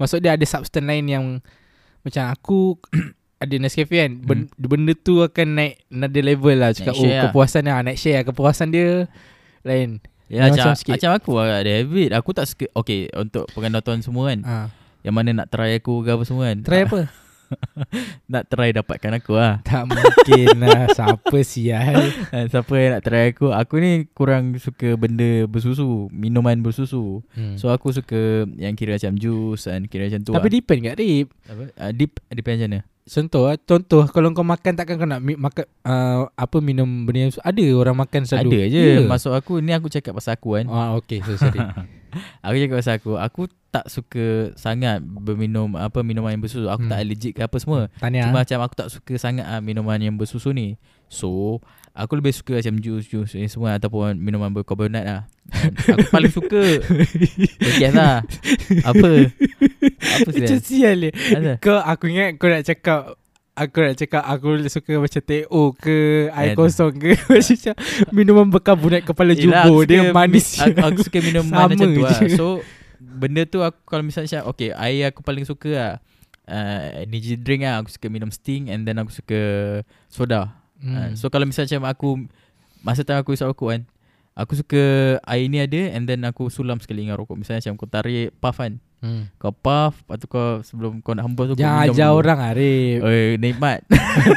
Maksud 0.00 0.24
dia 0.24 0.32
ada 0.32 0.46
substance 0.48 0.88
lain 0.88 1.04
yang 1.04 1.24
macam 2.00 2.32
aku 2.32 2.80
ada 3.44 3.54
Nescafe 3.60 4.00
kan. 4.00 4.24
Ben, 4.24 4.48
Benda 4.56 4.96
tu 4.96 5.20
akan 5.20 5.48
naik 5.52 5.84
another 5.92 6.24
level 6.24 6.56
lah. 6.56 6.72
Cakap 6.72 6.96
Hmm. 6.96 7.04
Naik 7.04 7.12
oh 7.12 7.12
lah. 7.12 7.24
kepuasan 7.28 7.62
lah. 7.68 7.78
Naik 7.84 7.98
share 8.00 8.16
lah. 8.16 8.24
Kepuasan 8.24 8.68
dia 8.72 8.88
lain. 9.60 10.00
Ya, 10.32 10.48
Macam 10.48 10.72
macam, 10.72 10.80
sikit. 10.80 10.92
macam 10.96 11.10
aku 11.12 11.30
ada 11.36 11.68
habit. 11.68 12.10
Aku 12.16 12.30
tak 12.32 12.48
suka. 12.48 12.64
Okay, 12.72 13.12
untuk 13.12 13.44
penonton 13.52 14.00
semua 14.00 14.32
kan. 14.32 14.40
Ha. 14.40 14.56
Yang 15.00 15.14
mana 15.14 15.30
nak 15.34 15.48
try 15.48 15.74
aku 15.74 16.00
ke 16.00 16.10
apa 16.10 16.22
semua 16.22 16.48
kan. 16.48 16.60
Try 16.60 16.84
apa? 16.84 17.00
Nak 18.30 18.46
try 18.46 18.70
dapatkan 18.70 19.18
aku 19.18 19.34
lah. 19.34 19.58
tak 19.62 19.82
mungkin 19.84 20.54
lah. 20.56 20.86
Siapa 20.96 21.38
sial. 21.42 21.98
Eh, 22.30 22.46
Siapa 22.46 22.70
yang 22.72 22.90
nak 22.94 23.02
try 23.02 23.34
aku 23.34 23.50
Aku 23.50 23.74
ni 23.76 24.06
kurang 24.08 24.54
suka 24.56 24.94
benda 24.94 25.44
bersusu 25.44 26.06
Minuman 26.10 26.62
bersusu 26.62 27.26
Hmm. 27.30 27.54
So 27.54 27.70
aku 27.70 27.90
suka 27.90 28.46
yang 28.54 28.74
kira 28.74 28.94
macam 28.94 29.14
jus 29.16 29.66
dan 29.66 29.86
kira 29.86 30.06
macam 30.06 30.22
tu 30.22 30.30
Tapi 30.30 30.46
lah. 30.46 30.52
depend 30.52 30.80
kat 30.84 30.94
Rip. 30.94 31.26
Apa? 31.44 31.62
Uh, 31.74 31.90
deep 31.90 32.12
depend 32.28 32.54
macam 32.58 32.70
mana 32.70 32.80
Contoh 33.10 33.42
lah. 33.44 33.58
Contoh 33.58 34.06
kalau 34.06 34.30
kau 34.30 34.40
makan 34.40 34.72
takkan 34.72 34.94
kau 34.94 35.04
nak 35.04 35.18
mi- 35.18 35.34
makan 35.34 35.66
uh, 35.82 36.30
apa 36.30 36.56
minum 36.58 36.86
benda 37.02 37.26
yang 37.26 37.32
ada 37.36 37.64
orang 37.74 37.96
makan 37.98 38.22
selalu. 38.22 38.48
Ada 38.48 38.60
je 38.70 38.80
Ya. 38.80 38.98
Maksud 39.02 39.32
aku 39.32 39.58
Ni 39.58 39.72
aku 39.72 39.88
cakap 39.88 40.14
pasal 40.14 40.34
aku 40.34 40.54
kan 40.54 40.66
Ah 40.66 40.94
okay 40.94 41.18
so 41.20 41.34
sorry. 41.34 41.58
Aku 42.40 42.54
cakap 42.56 42.76
pasal 42.76 42.94
aku 42.96 43.12
Aku 43.16 43.42
tak 43.68 43.86
suka 43.86 44.26
sangat 44.54 44.98
Berminum 45.00 45.74
Apa 45.74 46.02
minuman 46.02 46.30
yang 46.30 46.40
bersusu 46.40 46.66
Aku 46.66 46.82
Hmm. 46.82 46.90
tak 46.90 46.98
allergic 47.00 47.32
ke 47.32 47.42
apa 47.42 47.54
semua 47.56 47.86
Tanya. 47.96 48.26
Cuma 48.26 48.42
macam 48.42 48.58
aku 48.60 48.74
tak 48.76 48.88
suka 48.88 49.14
sangat 49.14 49.42
ah, 49.44 49.58
Minuman 49.58 49.94
yang 49.96 50.14
bersusu 50.14 50.50
ni 50.50 50.74
So 51.06 51.58
Aku 51.90 52.14
lebih 52.14 52.30
suka 52.30 52.62
macam 52.62 52.78
jus-jus 52.78 53.34
ni 53.34 53.50
semua 53.50 53.74
Ataupun 53.74 54.14
minuman 54.14 54.54
berkarbonat 54.54 55.02
lah. 55.02 55.22
Dan 55.50 55.98
Aku 55.98 56.08
paling 56.14 56.30
suka 56.30 56.62
Yes 57.82 57.90
lah. 57.90 58.22
Apa? 58.86 59.26
Apa 60.22 60.30
Macam 60.30 60.56
sih 60.62 60.62
sial 60.62 60.96
ni. 61.02 61.10
Ada? 61.10 61.58
Kau 61.58 61.82
aku 61.82 62.06
ingat 62.14 62.38
kau 62.38 62.46
nak 62.46 62.62
cakap 62.62 63.18
Aku 63.58 63.76
nak 63.82 63.98
cakap 63.98 64.22
aku 64.22 64.62
suka 64.70 65.02
macam 65.02 65.20
TO 65.20 65.62
ke 65.74 66.30
air 66.30 66.54
kosong 66.54 66.94
ke 66.96 67.18
macam 67.34 67.74
minuman 68.14 68.46
berkarbonat 68.48 69.02
kepala 69.04 69.34
jumbo 69.34 69.82
dia 69.84 70.14
manis. 70.14 70.56
aku, 70.62 70.78
aku 70.80 70.98
suka 71.10 71.18
minuman 71.18 71.68
macam 71.68 71.90
tu 71.90 72.00
lah. 72.06 72.20
So 72.38 72.46
Benda 73.02 73.42
tu 73.44 73.60
aku 73.60 73.82
Kalau 73.90 74.06
misalnya 74.06 74.46
Okay 74.46 74.70
air 74.70 75.10
aku 75.10 75.26
paling 75.26 75.42
suka 75.42 75.70
lah. 75.74 75.94
Uh, 76.50 77.04
Energy 77.04 77.34
drink 77.34 77.66
lah 77.66 77.82
Aku 77.82 77.90
suka 77.90 78.06
minum 78.06 78.30
Sting 78.30 78.70
And 78.70 78.86
then 78.86 78.98
aku 79.02 79.10
suka 79.10 79.40
Soda 80.10 80.59
hmm. 80.80 80.96
uh, 80.96 81.10
So 81.14 81.28
kalau 81.28 81.44
misalnya 81.46 81.78
macam 81.78 81.84
aku 81.88 82.08
Masa 82.80 83.04
time 83.04 83.20
aku 83.20 83.36
isap 83.36 83.52
rokok 83.52 83.68
kan 83.76 83.82
Aku 84.34 84.56
suka 84.56 84.82
Air 85.28 85.46
ni 85.52 85.60
ada 85.60 85.92
And 85.92 86.08
then 86.08 86.24
aku 86.24 86.48
sulam 86.48 86.80
sekali 86.80 87.04
dengan 87.04 87.20
rokok 87.20 87.36
Misalnya 87.36 87.60
macam 87.60 87.76
kau 87.76 87.88
tarik 87.88 88.32
Puff 88.40 88.56
kan 88.56 88.80
hmm. 89.04 89.36
Kau 89.36 89.52
puff 89.52 90.00
Lepas 90.00 90.16
tu 90.16 90.26
kau 90.30 90.64
Sebelum 90.64 91.04
kau 91.04 91.12
nak 91.12 91.28
hembus 91.28 91.52
tu 91.52 91.60
Jangan 91.60 91.88
minum 91.88 91.94
ajar 91.96 92.08
orang 92.16 92.40
Arif. 92.40 92.98
Oi, 93.04 93.36
nikmat. 93.36 93.84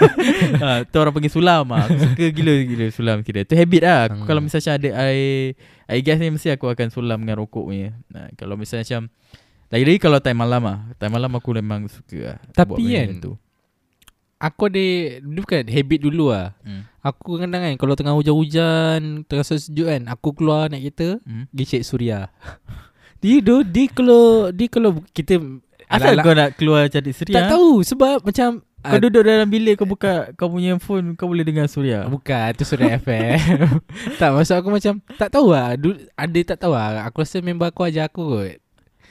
ha, 0.64 0.84
tu 0.86 0.98
orang 1.00 1.14
panggil 1.16 1.32
sulam 1.32 1.66
ah. 1.72 1.88
Aku 1.88 1.98
suka 2.00 2.26
gila 2.30 2.54
gila 2.68 2.86
sulam 2.92 3.18
kira. 3.26 3.48
Tu 3.48 3.56
habit 3.58 3.82
lah. 3.84 4.00
Aku 4.10 4.16
Hmm. 4.24 4.28
kalau 4.30 4.42
misalnya 4.46 4.72
ada 4.78 4.90
air 5.10 5.58
air 5.90 6.02
gas 6.06 6.22
ni 6.22 6.30
mesti 6.32 6.54
aku 6.54 6.70
akan 6.70 6.88
sulam 6.94 7.24
dengan 7.24 7.42
rokok 7.44 7.66
punya. 7.66 7.92
Nah, 8.12 8.30
kalau 8.38 8.56
misalnya 8.56 8.86
macam 8.86 9.04
lagi-lagi 9.74 10.00
kalau 10.00 10.20
time 10.22 10.40
malam 10.40 10.64
ah. 10.70 10.80
Time 11.02 11.14
malam 11.18 11.32
aku 11.34 11.50
memang 11.58 11.90
suka 11.90 12.36
lah. 12.36 12.38
Tapi 12.54 12.84
kan, 12.94 13.08
tu. 13.20 13.32
Aku 14.44 14.68
ada 14.68 14.76
Dia 14.76 15.40
bukan 15.40 15.64
habit 15.64 16.00
dulu 16.02 16.30
lah 16.30 16.52
Hmm. 16.62 16.84
Aku 17.00 17.36
kadang 17.38 17.58
kan 17.58 17.74
Kalau 17.74 17.94
tengah 17.94 18.12
hujan-hujan 18.12 19.24
Tengah 19.24 19.46
sejuk 19.46 19.88
kan 19.88 20.04
Aku 20.06 20.32
keluar 20.32 20.68
naik 20.68 20.92
kereta 20.92 21.24
Hmm. 21.24 21.48
Pergi 21.50 21.80
cek 21.80 21.84
suria 21.84 22.28
Dia 23.22 23.40
tu 23.40 23.64
Dia 23.64 23.88
kalau 23.88 24.24
Dia 24.50 24.68
kalau 24.68 24.92
kita 25.10 25.40
Asal 25.86 26.16
ala-ala- 26.16 26.24
kau 26.24 26.34
nak 26.34 26.50
keluar 26.54 26.82
cari 26.88 27.12
suria? 27.12 27.36
Tak 27.36 27.44
tahu 27.52 27.84
Sebab 27.84 28.18
macam 28.22 28.50
Kau 28.60 28.90
ah, 28.90 29.00
duduk 29.00 29.24
dalam 29.24 29.48
bilik 29.48 29.80
kau 29.80 29.88
buka 29.88 30.36
kau 30.36 30.52
punya 30.52 30.76
phone 30.76 31.16
kau 31.16 31.32
boleh 31.32 31.42
dengar 31.42 31.72
suria. 31.72 32.04
Bukan 32.04 32.52
tu 32.52 32.64
suria 32.64 32.96
FM 33.00 33.40
Tak 34.20 34.30
maksud 34.30 34.60
aku 34.60 34.70
macam 34.70 35.00
Tak 35.16 35.32
tahu 35.32 35.56
lah 35.56 35.76
du, 35.76 35.96
Ada 36.14 36.40
tak 36.46 36.68
tahu 36.68 36.76
lah 36.76 37.08
Aku 37.08 37.24
rasa 37.24 37.40
member 37.40 37.64
aku 37.66 37.84
ajar 37.84 38.08
aku 38.08 38.24
kot 38.28 38.60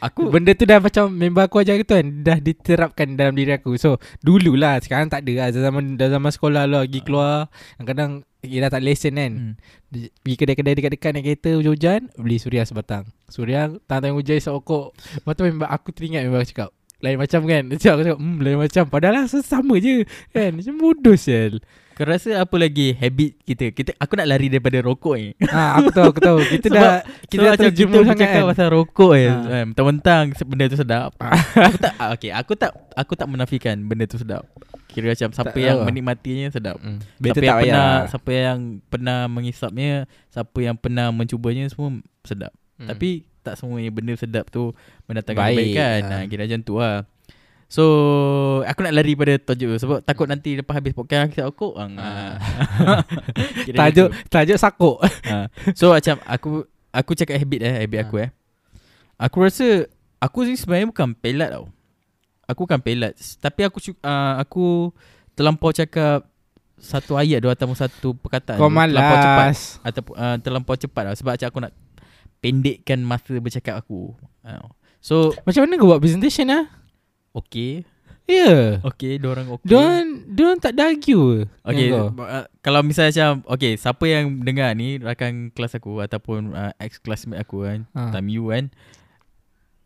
Aku 0.02 0.34
Benda 0.34 0.50
tu 0.58 0.66
dah 0.66 0.82
macam 0.82 1.06
Member 1.14 1.46
aku 1.46 1.62
ajar 1.62 1.78
tu 1.86 1.94
kan 1.94 2.06
Dah 2.26 2.42
diterapkan 2.42 3.14
dalam 3.14 3.38
diri 3.38 3.54
aku. 3.54 3.78
So 3.78 4.02
dululah 4.18 4.82
Sekarang 4.82 5.06
tak 5.06 5.22
ada 5.22 5.32
lah. 5.38 5.48
Dah 5.54 5.70
zaman, 5.70 5.94
dah 5.94 6.08
zaman 6.10 6.30
sekolah 6.34 6.64
lah 6.66 6.82
Pergi 6.82 7.00
keluar. 7.06 7.46
Kadang-kadang 7.78 8.10
Dia 8.42 8.58
dah 8.66 8.70
tak 8.74 8.82
lesen 8.82 9.14
kan. 9.14 9.32
Hmm. 9.32 9.54
Pergi 9.94 10.34
kedai-kedai 10.34 10.74
dekat-dekat 10.74 11.10
naik 11.14 11.24
kereta 11.30 11.50
hujan-hujan 11.54 12.00
Beli 12.18 12.36
suria 12.42 12.66
sebatang. 12.66 13.06
Suria 13.30 13.70
Tang-tang 13.86 14.18
hujan 14.18 14.42
isap 14.42 14.58
rokok. 14.58 14.98
Lepas 15.22 15.32
tu 15.38 15.42
member 15.46 15.70
aku 15.70 15.88
teringat 15.94 16.26
member 16.26 16.42
aku 16.42 16.50
cakap 16.50 16.70
Lain 17.02 17.18
macam 17.18 17.40
kan. 17.46 17.62
Macam 17.70 17.90
aku 17.94 18.02
cakap 18.06 18.18
Hmm 18.22 18.38
lain 18.38 18.58
macam. 18.62 18.84
Padahal 18.86 19.26
rasa 19.26 19.38
sama 19.42 19.74
je 19.82 20.06
Kan. 20.30 20.54
Macam 20.54 20.74
bodoh 20.78 21.14
sial 21.18 21.62
Kau 22.02 22.10
rasa 22.10 22.34
apa 22.36 22.56
lagi 22.58 22.90
habit 22.92 23.38
kita? 23.40 23.70
Kita 23.70 23.94
aku 23.94 24.18
nak 24.18 24.26
lari 24.26 24.50
daripada 24.50 24.74
rokok 24.82 25.14
ni. 25.14 25.30
ha, 25.46 25.78
Aku 25.78 25.94
tahu 25.94 26.10
aku 26.10 26.18
tahu 26.18 26.38
Kita 26.42 26.66
Sebab- 26.66 26.82
dah 26.82 26.98
Kita 27.24 27.42
dah 27.44 27.54
kita 27.54 27.98
sangat 28.04 28.26
kan 28.28 28.42
pasal 28.44 28.66
rokok 28.68 29.10
kan. 29.14 29.30
Ha. 29.30 29.38
Ha. 29.46 29.64
Mentang-mentang 29.64 30.22
se- 30.34 30.42
benda 30.42 30.66
tu 30.66 30.74
sedap. 30.74 31.14
aku 31.14 31.78
tak 31.78 31.92
ah, 31.94 32.10
okay, 32.10 32.34
aku 32.34 32.52
tak 32.52 32.74
aku 32.92 33.14
tak 33.14 33.30
menafikan 33.30 33.78
benda 33.78 34.02
tu 34.04 34.18
sedap. 34.18 34.42
Kira 34.88 35.14
macam 35.14 35.30
siapa 35.30 35.48
Tak 35.48 35.62
yang 35.62 35.78
tahu. 35.78 35.86
menikmatinya 35.86 36.48
sedap. 36.50 36.76
hmm. 36.76 36.98
Siapa 37.22 37.38
yang 37.38 37.54
pernah 37.54 37.54
payah 37.56 38.10
siapa 38.10 38.30
yang 38.34 38.58
pernah 38.84 39.18
mengisapnya, 39.24 39.92
siapa 40.28 40.58
yang 40.58 40.74
pernah 40.74 41.06
mencubanya 41.08 41.70
semua 41.70 41.94
sedap. 42.20 42.50
Hmm. 42.76 42.90
Tapi 42.90 43.10
tak 43.40 43.54
semuanya 43.56 43.88
benda 43.88 44.14
sedap 44.14 44.50
tu 44.50 44.74
mendatangkan 45.06 45.38
Baik, 45.44 45.54
kebaikan. 45.70 46.00
ha. 46.02 46.16
Ha. 46.16 46.26
kira 46.26 46.42
macam 46.44 46.60
tu 46.60 46.74
lah. 46.76 47.06
So 47.72 47.84
Aku 48.68 48.84
nak 48.84 48.92
lari 48.92 49.16
pada 49.16 49.40
tajuk 49.40 49.80
Sebab 49.80 50.04
takut 50.04 50.28
nanti 50.28 50.60
Lepas 50.60 50.76
habis 50.76 50.92
podcast 50.92 51.32
Aku 51.40 51.72
ha. 51.72 51.88
Kira 53.64 53.88
Tajuk. 53.88 54.12
Tajuk 54.28 54.58
sakuk 54.60 55.00
ha. 55.00 55.48
So 55.72 55.88
macam 55.88 56.20
Aku 56.28 56.68
Aku 56.92 57.16
cakap 57.16 57.40
habit 57.40 57.64
eh 57.64 57.74
Habit 57.88 57.96
Ha. 57.96 58.04
aku 58.04 58.14
eh 58.20 58.28
Aku 59.16 59.36
rasa 59.40 59.88
Aku 60.20 60.44
ni 60.44 60.52
sebenarnya 60.60 60.92
bukan 60.92 61.16
pelat 61.16 61.48
tau 61.56 61.72
Aku 62.44 62.68
bukan 62.68 62.76
pelat 62.76 63.16
Tapi 63.40 63.64
aku 63.64 63.80
uh, 64.04 64.36
Aku 64.44 64.92
Terlampau 65.32 65.72
cakap 65.72 66.28
Satu 66.76 67.16
ayat 67.16 67.40
tu 67.40 67.48
Ataupun 67.48 67.72
satu 67.72 68.12
perkataan 68.20 68.60
Kau 68.60 68.68
tu 68.68 68.76
Terlampau 68.76 69.16
cepat 69.16 69.40
malas 69.48 69.60
Ataupun 69.80 70.14
uh, 70.20 70.36
Terlampau 70.44 70.76
cepat 70.76 71.02
tau 71.08 71.16
Sebab 71.16 71.32
macam 71.40 71.48
aku 71.48 71.60
nak 71.64 71.72
Pendekkan 72.44 73.00
masa 73.00 73.32
bercakap 73.40 73.80
aku 73.80 74.12
uh. 74.44 74.68
So 75.00 75.32
Macam 75.48 75.64
mana 75.64 75.80
kau 75.80 75.88
buat 75.88 76.04
presentation 76.04 76.52
lah 76.52 76.81
Okay 77.34 77.84
Ya 78.22 78.38
yeah. 78.38 78.66
Okay 78.82 79.18
Diorang 79.18 79.50
okay 79.50 79.66
Diorang 79.66 80.06
Diorang 80.26 80.58
tak 80.58 80.72
ada 80.72 80.88
argue 80.88 81.42
Okay 81.60 81.90
kau. 81.90 82.14
uh, 82.14 82.46
Kalau 82.60 82.80
misalnya 82.80 83.10
macam 83.10 83.32
Okay 83.50 83.74
siapa 83.74 84.04
yang 84.04 84.38
dengar 84.38 84.70
ni 84.72 84.96
Rakan 84.96 85.50
kelas 85.50 85.74
aku 85.74 85.98
Ataupun 85.98 86.52
uh, 86.52 86.70
ex-classmate 86.78 87.40
aku 87.40 87.64
kan 87.64 87.84
Ha. 87.90 88.10
Time 88.10 88.28
you 88.28 88.46
kan 88.46 88.70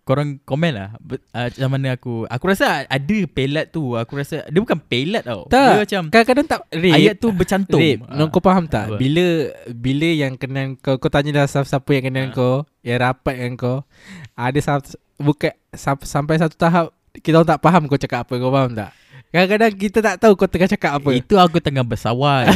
Korang 0.04 0.38
komen 0.38 0.70
lah 0.70 0.88
uh, 1.00 1.48
Macam 1.48 1.68
mana 1.72 1.96
aku 1.96 2.28
Aku 2.28 2.44
rasa 2.46 2.84
ada 2.84 3.18
pelat 3.26 3.72
tu 3.72 3.96
Aku 3.96 4.14
rasa 4.14 4.46
Dia 4.46 4.60
bukan 4.60 4.78
pelat 4.78 5.24
tau 5.24 5.48
Tak. 5.48 5.66
Dia 5.66 5.80
macam 5.82 6.02
Kadang-kadang 6.12 6.46
tak 6.46 6.60
Rip, 6.70 6.94
Ayat 6.94 7.14
tu 7.16 7.28
bercantum 7.32 7.80
Ah. 8.06 8.20
uh, 8.20 8.28
kau 8.28 8.38
faham 8.38 8.68
tak? 8.68 8.84
Apa? 8.86 8.96
Bila 8.96 9.26
bila 9.66 10.06
yang 10.06 10.36
kenal 10.36 10.78
kau, 10.78 10.94
kau 10.96 11.08
tanya 11.08 11.42
dah 11.42 11.46
siapa 11.48 11.88
yang 11.90 12.06
kenal 12.06 12.22
Ah. 12.22 12.30
kau, 12.30 12.54
yang 12.82 12.98
rapat 13.00 13.34
dengan 13.34 13.54
kau, 13.56 13.78
ada 14.32 14.58
satu, 14.58 14.94
bukan 15.16 15.50
sam- 15.72 16.06
sampai 16.06 16.36
satu 16.36 16.54
tahap 16.54 16.92
kita 17.18 17.42
tak 17.42 17.58
faham 17.58 17.86
kau 17.86 17.96
cakap 17.96 18.24
apa, 18.24 18.34
kau 18.34 18.50
faham 18.50 18.72
tak? 18.72 18.90
Kadang-kadang 19.26 19.72
kita 19.74 19.98
tak 20.00 20.16
tahu 20.16 20.32
kau 20.32 20.48
tengah 20.48 20.70
cakap 20.70 20.92
apa. 20.96 21.10
Itu 21.12 21.34
aku 21.36 21.58
tengah 21.58 21.82
bersawal 21.82 22.46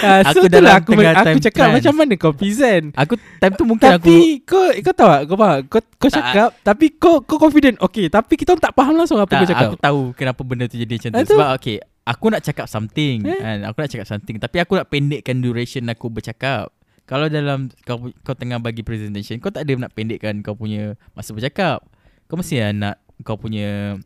Ah, 0.00 0.24
so 0.32 0.40
aku 0.40 0.48
dalam 0.48 0.80
aku, 0.80 0.96
tengah 0.96 1.12
aku 1.12 1.26
time 1.28 1.38
cakap 1.44 1.66
trance. 1.68 1.76
macam 1.76 1.92
mana 1.92 2.14
kau 2.16 2.32
present. 2.32 2.84
Aku 2.96 3.14
time 3.36 3.52
tu 3.52 3.64
mungkin 3.68 3.88
aku 3.90 4.00
Tapi 4.00 4.16
kau 4.48 4.64
kau 4.80 4.94
tahu 4.96 5.08
tak? 5.12 5.22
Kau 5.28 5.36
faham? 5.36 5.58
Kau 5.68 5.80
kau 6.00 6.08
Tak. 6.08 6.14
cakap 6.16 6.48
tapi 6.64 6.86
kau 6.96 7.14
kau 7.20 7.36
confident. 7.36 7.76
Okay, 7.80 8.08
tapi 8.08 8.32
kita 8.40 8.56
tak 8.56 8.72
faham 8.72 8.96
langsung 8.96 9.20
apa 9.20 9.28
tak, 9.28 9.44
kau 9.44 9.50
cakap. 9.50 9.68
Aku 9.68 9.76
tahu 9.76 10.00
kenapa 10.16 10.40
benda 10.40 10.64
tu 10.64 10.80
jadi 10.80 10.94
macam 10.96 11.10
Ah, 11.10 11.16
tu 11.16 11.26
tu. 11.26 11.34
Sebab 11.36 11.48
okay 11.54 11.76
Aku 12.00 12.26
nak 12.32 12.40
cakap 12.40 12.64
something 12.64 13.28
Eh? 13.28 13.38
kan? 13.38 13.58
Aku 13.68 13.76
nak 13.76 13.90
cakap 13.92 14.06
something 14.08 14.36
Tapi 14.40 14.56
aku 14.56 14.72
nak 14.80 14.88
pendekkan 14.88 15.36
duration 15.38 15.84
aku 15.86 16.08
bercakap 16.08 16.72
Kalau 17.04 17.28
dalam 17.28 17.68
kau, 17.84 18.08
kau 18.24 18.32
tengah 18.32 18.56
bagi 18.56 18.80
presentation 18.80 19.36
Kau 19.36 19.52
tak 19.52 19.68
ada 19.68 19.76
nak 19.76 19.92
pendekkan 19.92 20.40
kau 20.40 20.56
punya 20.56 20.96
masa 21.12 21.36
bercakap 21.36 21.84
Kau 22.30 22.38
mesti 22.38 22.56
lah 22.56 22.70
nak 22.72 22.96
kau 23.20 23.34
punya 23.34 23.98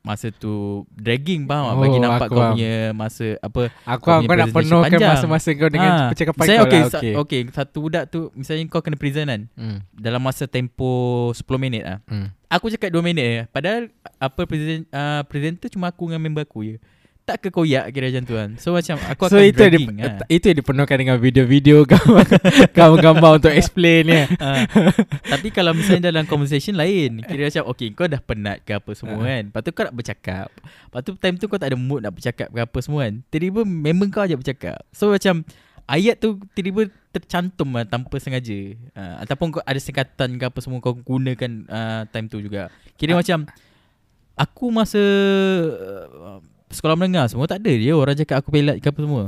masa 0.00 0.30
tu 0.30 0.54
dragging 0.88 1.44
faham 1.44 1.66
oh, 1.68 1.82
Bagi 1.82 1.98
nampak 1.98 2.18
aku 2.22 2.30
kau 2.30 2.38
faham. 2.38 2.52
punya 2.54 2.72
masa 2.92 3.26
apa 3.38 3.62
Aku 3.84 4.00
kau 4.00 4.06
kau, 4.06 4.16
punya 4.16 4.24
kau 4.24 4.36
nak 4.38 4.48
penuhkan 4.48 4.82
panjang. 4.88 5.10
masa-masa 5.12 5.48
kau 5.52 5.66
dengan 5.68 5.90
Ah, 5.92 6.08
percakapan 6.08 6.40
misalnya, 6.40 6.56
kau 6.56 6.66
okay, 6.66 6.80
lah. 6.80 6.88
Okay. 6.88 7.12
okay, 7.18 7.40
satu 7.50 7.76
budak 7.80 8.04
tu 8.06 8.20
Misalnya 8.32 8.62
kau 8.66 8.80
kena 8.80 8.96
present 8.96 9.26
kan 9.26 9.40
Hmm. 9.52 9.78
Dalam 9.92 10.18
masa 10.20 10.46
tempo 10.46 10.90
10 11.30 11.42
minit 11.58 11.82
lah 11.82 11.98
Hmm. 12.06 12.30
Aku 12.48 12.70
cakap 12.70 12.88
2 12.88 13.02
minit 13.02 13.24
je 13.24 13.42
Padahal 13.48 13.90
Apa 14.16 14.46
present, 14.46 14.86
uh, 14.88 15.22
presenter 15.22 15.66
cuma 15.68 15.90
aku 15.90 16.06
dengan 16.06 16.22
member 16.22 16.42
aku 16.42 16.64
je 16.64 16.76
tak 17.26 17.42
ke 17.42 17.50
koyak 17.50 17.90
kira 17.90 18.06
macam 18.06 18.22
tu 18.22 18.34
kan. 18.34 18.50
So 18.54 18.70
macam 18.70 19.02
aku 19.02 19.26
So 19.26 19.34
akan 19.34 19.44
itu 19.44 19.58
yang 19.58 19.72
dragging 19.74 19.90
di, 19.90 20.06
lah. 20.06 20.26
itu 20.30 20.44
yang 20.46 20.58
dipenuhkan 20.62 20.96
dengan 20.96 21.16
video-video 21.18 21.76
gambar 21.90 22.22
gambar-gambar 22.70 23.30
untuk 23.36 23.50
explain 23.50 24.06
ya. 24.06 24.24
Ah, 24.38 24.62
Tapi 25.26 25.50
kalau 25.50 25.74
misalnya 25.74 26.08
dalam 26.08 26.22
conversation 26.24 26.72
lain 26.72 27.18
Kira 27.20 27.50
macam 27.50 27.66
Okay 27.68 27.90
kau 27.90 28.06
dah 28.06 28.20
penat 28.20 28.62
ke 28.62 28.72
apa 28.72 28.94
semua 28.94 29.18
Ah. 29.18 29.26
kan 29.28 29.42
Lepas 29.50 29.60
tu 29.60 29.70
kau 29.70 29.82
nak 29.82 29.92
bercakap 29.92 30.48
Lepas 30.54 31.00
tu 31.02 31.10
time 31.16 31.34
tu 31.34 31.44
kau 31.44 31.58
tak 31.58 31.68
ada 31.68 31.76
mood 31.76 31.98
nak 32.00 32.14
bercakap 32.14 32.46
ke 32.46 32.60
apa 32.60 32.78
semua 32.78 33.00
kan 33.02 33.26
Tiba-tiba 33.26 33.60
memang 33.62 34.06
kau 34.06 34.22
ajak 34.22 34.38
bercakap 34.38 34.78
So 34.90 35.10
macam 35.10 35.42
Ayat 35.84 36.18
tu 36.18 36.38
tiba-tiba 36.52 36.86
tercantum 37.10 37.70
lah 37.72 37.82
tanpa 37.82 38.14
sengaja 38.16 38.54
uh, 38.92 39.14
Ataupun 39.20 39.50
kau 39.50 39.62
ada 39.62 39.78
singkatan 39.78 40.34
ke 40.36 40.44
apa 40.44 40.58
semua 40.58 40.78
Kau 40.78 40.94
gunakan 40.94 41.50
uh, 41.66 42.02
time 42.06 42.26
tu 42.26 42.38
juga 42.38 42.70
Kira 42.94 43.12
Ah. 43.12 43.18
macam 43.18 43.50
Aku 44.36 44.70
masa 44.70 45.02
uh, 46.14 46.38
Sekolah 46.68 46.98
menengah 46.98 47.30
semua 47.30 47.46
tak 47.46 47.62
ada 47.62 47.72
dia 47.72 47.94
Orang 47.94 48.14
cakap 48.14 48.42
aku 48.42 48.50
pelat 48.50 48.82
ke 48.82 48.88
apa 48.90 49.00
semua 49.00 49.24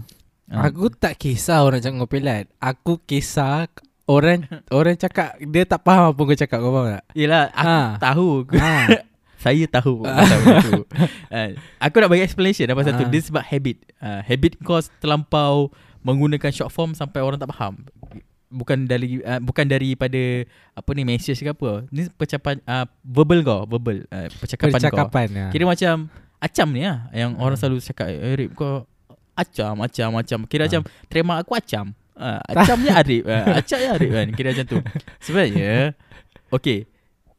Ah. 0.48 0.72
Aku 0.72 0.88
tak 0.88 1.20
kisah 1.20 1.60
orang 1.60 1.84
cakap 1.84 2.00
kau 2.00 2.08
pelat. 2.08 2.48
Aku 2.56 2.96
kisah 3.04 3.68
orang 4.08 4.48
orang 4.72 4.96
cakap 4.96 5.36
dia 5.44 5.68
tak 5.68 5.84
faham 5.84 6.16
apa 6.16 6.20
kau 6.24 6.32
cakap 6.32 6.58
kau 6.64 6.72
faham 6.72 6.96
tak? 6.96 7.04
Yelah 7.12 7.52
aku 7.52 7.68
Ha. 7.68 7.76
tahu 8.00 8.28
Ha. 8.56 8.72
Saya 9.44 9.64
tahu 9.68 10.02
pasal 10.02 10.38
tu. 10.64 10.82
Uh, 11.28 11.50
aku 11.78 11.94
nak 12.00 12.08
bagi 12.08 12.24
explanation 12.24 12.64
apa 12.66 12.80
satu. 12.80 13.04
Ah. 13.04 13.10
Dia 13.12 13.20
sebab 13.22 13.44
habit. 13.44 13.76
Uh, 14.00 14.20
habit 14.24 14.56
kau 14.64 14.80
terlampau 14.98 15.68
menggunakan 16.00 16.48
short 16.48 16.72
form 16.72 16.90
sampai 16.90 17.20
orang 17.20 17.36
tak 17.36 17.52
faham. 17.52 17.84
Bukan 18.48 18.88
dari 18.88 19.20
uh, 19.20 19.38
bukan 19.38 19.68
daripada 19.68 20.48
apa 20.74 20.90
ni 20.90 21.04
message 21.04 21.38
ke 21.38 21.52
apa. 21.52 21.84
Ni 21.92 22.08
percakapan 22.08 22.58
uh, 22.64 22.88
verbal 23.04 23.44
kau, 23.44 23.60
verbal 23.68 24.02
uh, 24.08 24.26
percakapan, 24.40 24.72
kau. 24.72 24.80
Percakapan. 24.80 25.26
ya. 25.30 25.46
Kira 25.52 25.68
macam 25.68 26.08
acam 26.38 26.68
ni 26.70 26.82
lah 26.82 27.10
yang 27.10 27.34
orang 27.36 27.54
selalu 27.54 27.78
cakap 27.78 28.08
eh 28.08 28.34
Rip 28.34 28.54
kau 28.54 28.86
acam 29.32 29.74
acam 29.80 30.10
acam. 30.14 30.40
Kira 30.44 30.64
Ah. 30.64 30.66
macam 30.66 30.82
terima 31.06 31.38
aku 31.38 31.54
acam. 31.54 31.94
Uh, 32.18 32.42
acamnya 32.50 32.98
Arif 32.98 33.22
uh, 33.30 33.46
Acamnya 33.54 33.94
Arif 33.94 34.10
kan 34.10 34.26
Kira 34.34 34.50
macam 34.50 34.66
tu 34.66 34.78
Sebenarnya 35.22 35.94
Okay 36.50 36.90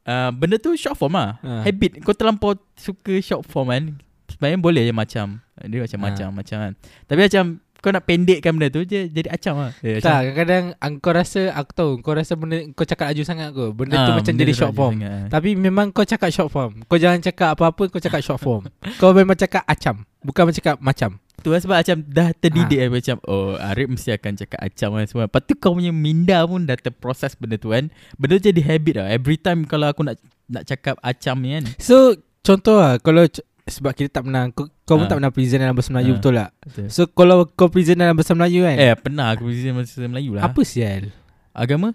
uh, 0.07 0.31
Benda 0.31 0.55
tu 0.55 0.71
short 0.73 0.95
form 0.95 1.19
lah 1.19 1.35
Ah. 1.43 1.67
Habit 1.67 1.99
Kau 1.99 2.15
terlampau 2.15 2.55
suka 2.79 3.19
short 3.19 3.43
form 3.43 3.75
kan 3.75 3.83
Sebenarnya 4.31 4.55
boleh 4.55 4.88
je 4.88 4.95
macam 4.95 5.43
Dia 5.59 5.83
macam-macam 5.83 6.27
Ah. 6.27 6.31
macam 6.31 6.57
kan 6.63 6.71
Tapi 7.12 7.19
macam 7.27 7.43
Kau 7.79 7.89
nak 7.89 8.03
pendekkan 8.03 8.51
benda 8.51 8.67
tu 8.69 8.83
je 8.83 9.07
Jadi 9.07 9.27
acam 9.27 9.55
lah 9.57 9.71
dia 9.79 9.97
Tak, 9.97 10.19
kadang-kadang 10.29 10.63
ang- 10.77 10.99
kau 10.99 11.11
rasa 11.11 11.47
aku 11.49 11.71
tahu 11.71 11.91
kau 11.99 12.11
rasa 12.11 12.33
benda 12.33 12.59
kau 12.71 12.83
cakap 12.83 13.09
laju 13.09 13.23
sangat 13.23 13.47
kau. 13.51 13.71
Benda 13.71 13.95
tu 13.97 14.11
Ah, 14.11 14.15
macam 14.15 14.29
benda 14.29 14.41
jadi 14.41 14.53
short 14.53 14.73
form. 14.73 14.93
sangat. 14.97 15.27
Tapi 15.29 15.49
memang 15.53 15.85
kau 15.89 16.03
cakap 16.03 16.29
short 16.29 16.49
form. 16.49 16.71
Kau 16.83 16.95
jangan 16.95 17.19
cakap 17.19 17.53
apa-apa 17.53 17.83
kau 17.87 17.97
cakap 17.97 18.19
short 18.19 18.37
form. 18.37 18.67
kau 18.99 19.11
memang 19.11 19.33
cakap 19.33 19.63
acam, 19.63 20.03
bukan 20.19 20.51
cakap 20.51 20.75
macam. 20.77 21.15
Tu 21.39 21.47
lah 21.47 21.57
sebab 21.57 21.79
macam 21.79 21.97
Dah 22.03 22.35
terdidik 22.35 22.75
Ah. 22.75 22.81
kan 22.81 22.89
Macam 22.91 23.15
oh 23.23 23.55
Arif 23.55 23.87
mesti 23.87 24.11
akan 24.11 24.33
cakap 24.35 24.59
acam 24.59 24.89
kan 24.91 25.07
semua 25.07 25.23
Lepas 25.23 25.41
tu 25.41 25.55
kau 25.55 25.71
punya 25.71 25.87
minda 25.89 26.43
pun 26.43 26.67
Dah 26.67 26.75
terproses 26.75 27.31
benda 27.31 27.55
tu 27.55 27.71
kan 27.71 27.87
Benda 28.13 28.35
tu 28.35 28.51
jadi 28.51 28.59
habit 28.61 28.99
lah 28.99 29.07
Every 29.07 29.39
time 29.39 29.63
kalau 29.63 29.87
aku 29.87 30.03
nak 30.03 30.19
Nak 30.45 30.67
cakap 30.67 30.99
acam 30.99 31.39
ni 31.39 31.55
kan 31.55 31.63
So 31.79 32.19
contoh 32.43 32.75
lah 32.75 32.99
kalau 32.99 33.23
sebab 33.69 33.91
kita 33.91 34.10
tak 34.12 34.23
pernah 34.23 34.49
kau, 34.49 34.65
kau 34.84 34.95
pun 34.95 35.05
Ah. 35.05 35.10
tak 35.10 35.17
pernah 35.17 35.32
present 35.32 35.60
dalam 35.60 35.73
bahasa 35.73 35.89
Melayu 35.89 36.12
Ah. 36.12 36.17
betul 36.17 36.34
tak? 36.36 36.51
Betul. 36.62 36.86
So 36.89 37.01
kalau 37.08 37.38
kau 37.47 37.67
present 37.67 37.97
dalam 37.97 38.13
bahasa 38.13 38.34
Melayu 38.34 38.60
kan. 38.62 38.75
Eh 38.75 38.93
pernah 38.93 39.25
aku 39.29 39.43
present 39.45 39.73
bahasa 39.73 40.01
Melayu 40.03 40.32
lah 40.34 40.43
apa 40.43 40.62
sial? 40.62 41.13
Agama 41.51 41.93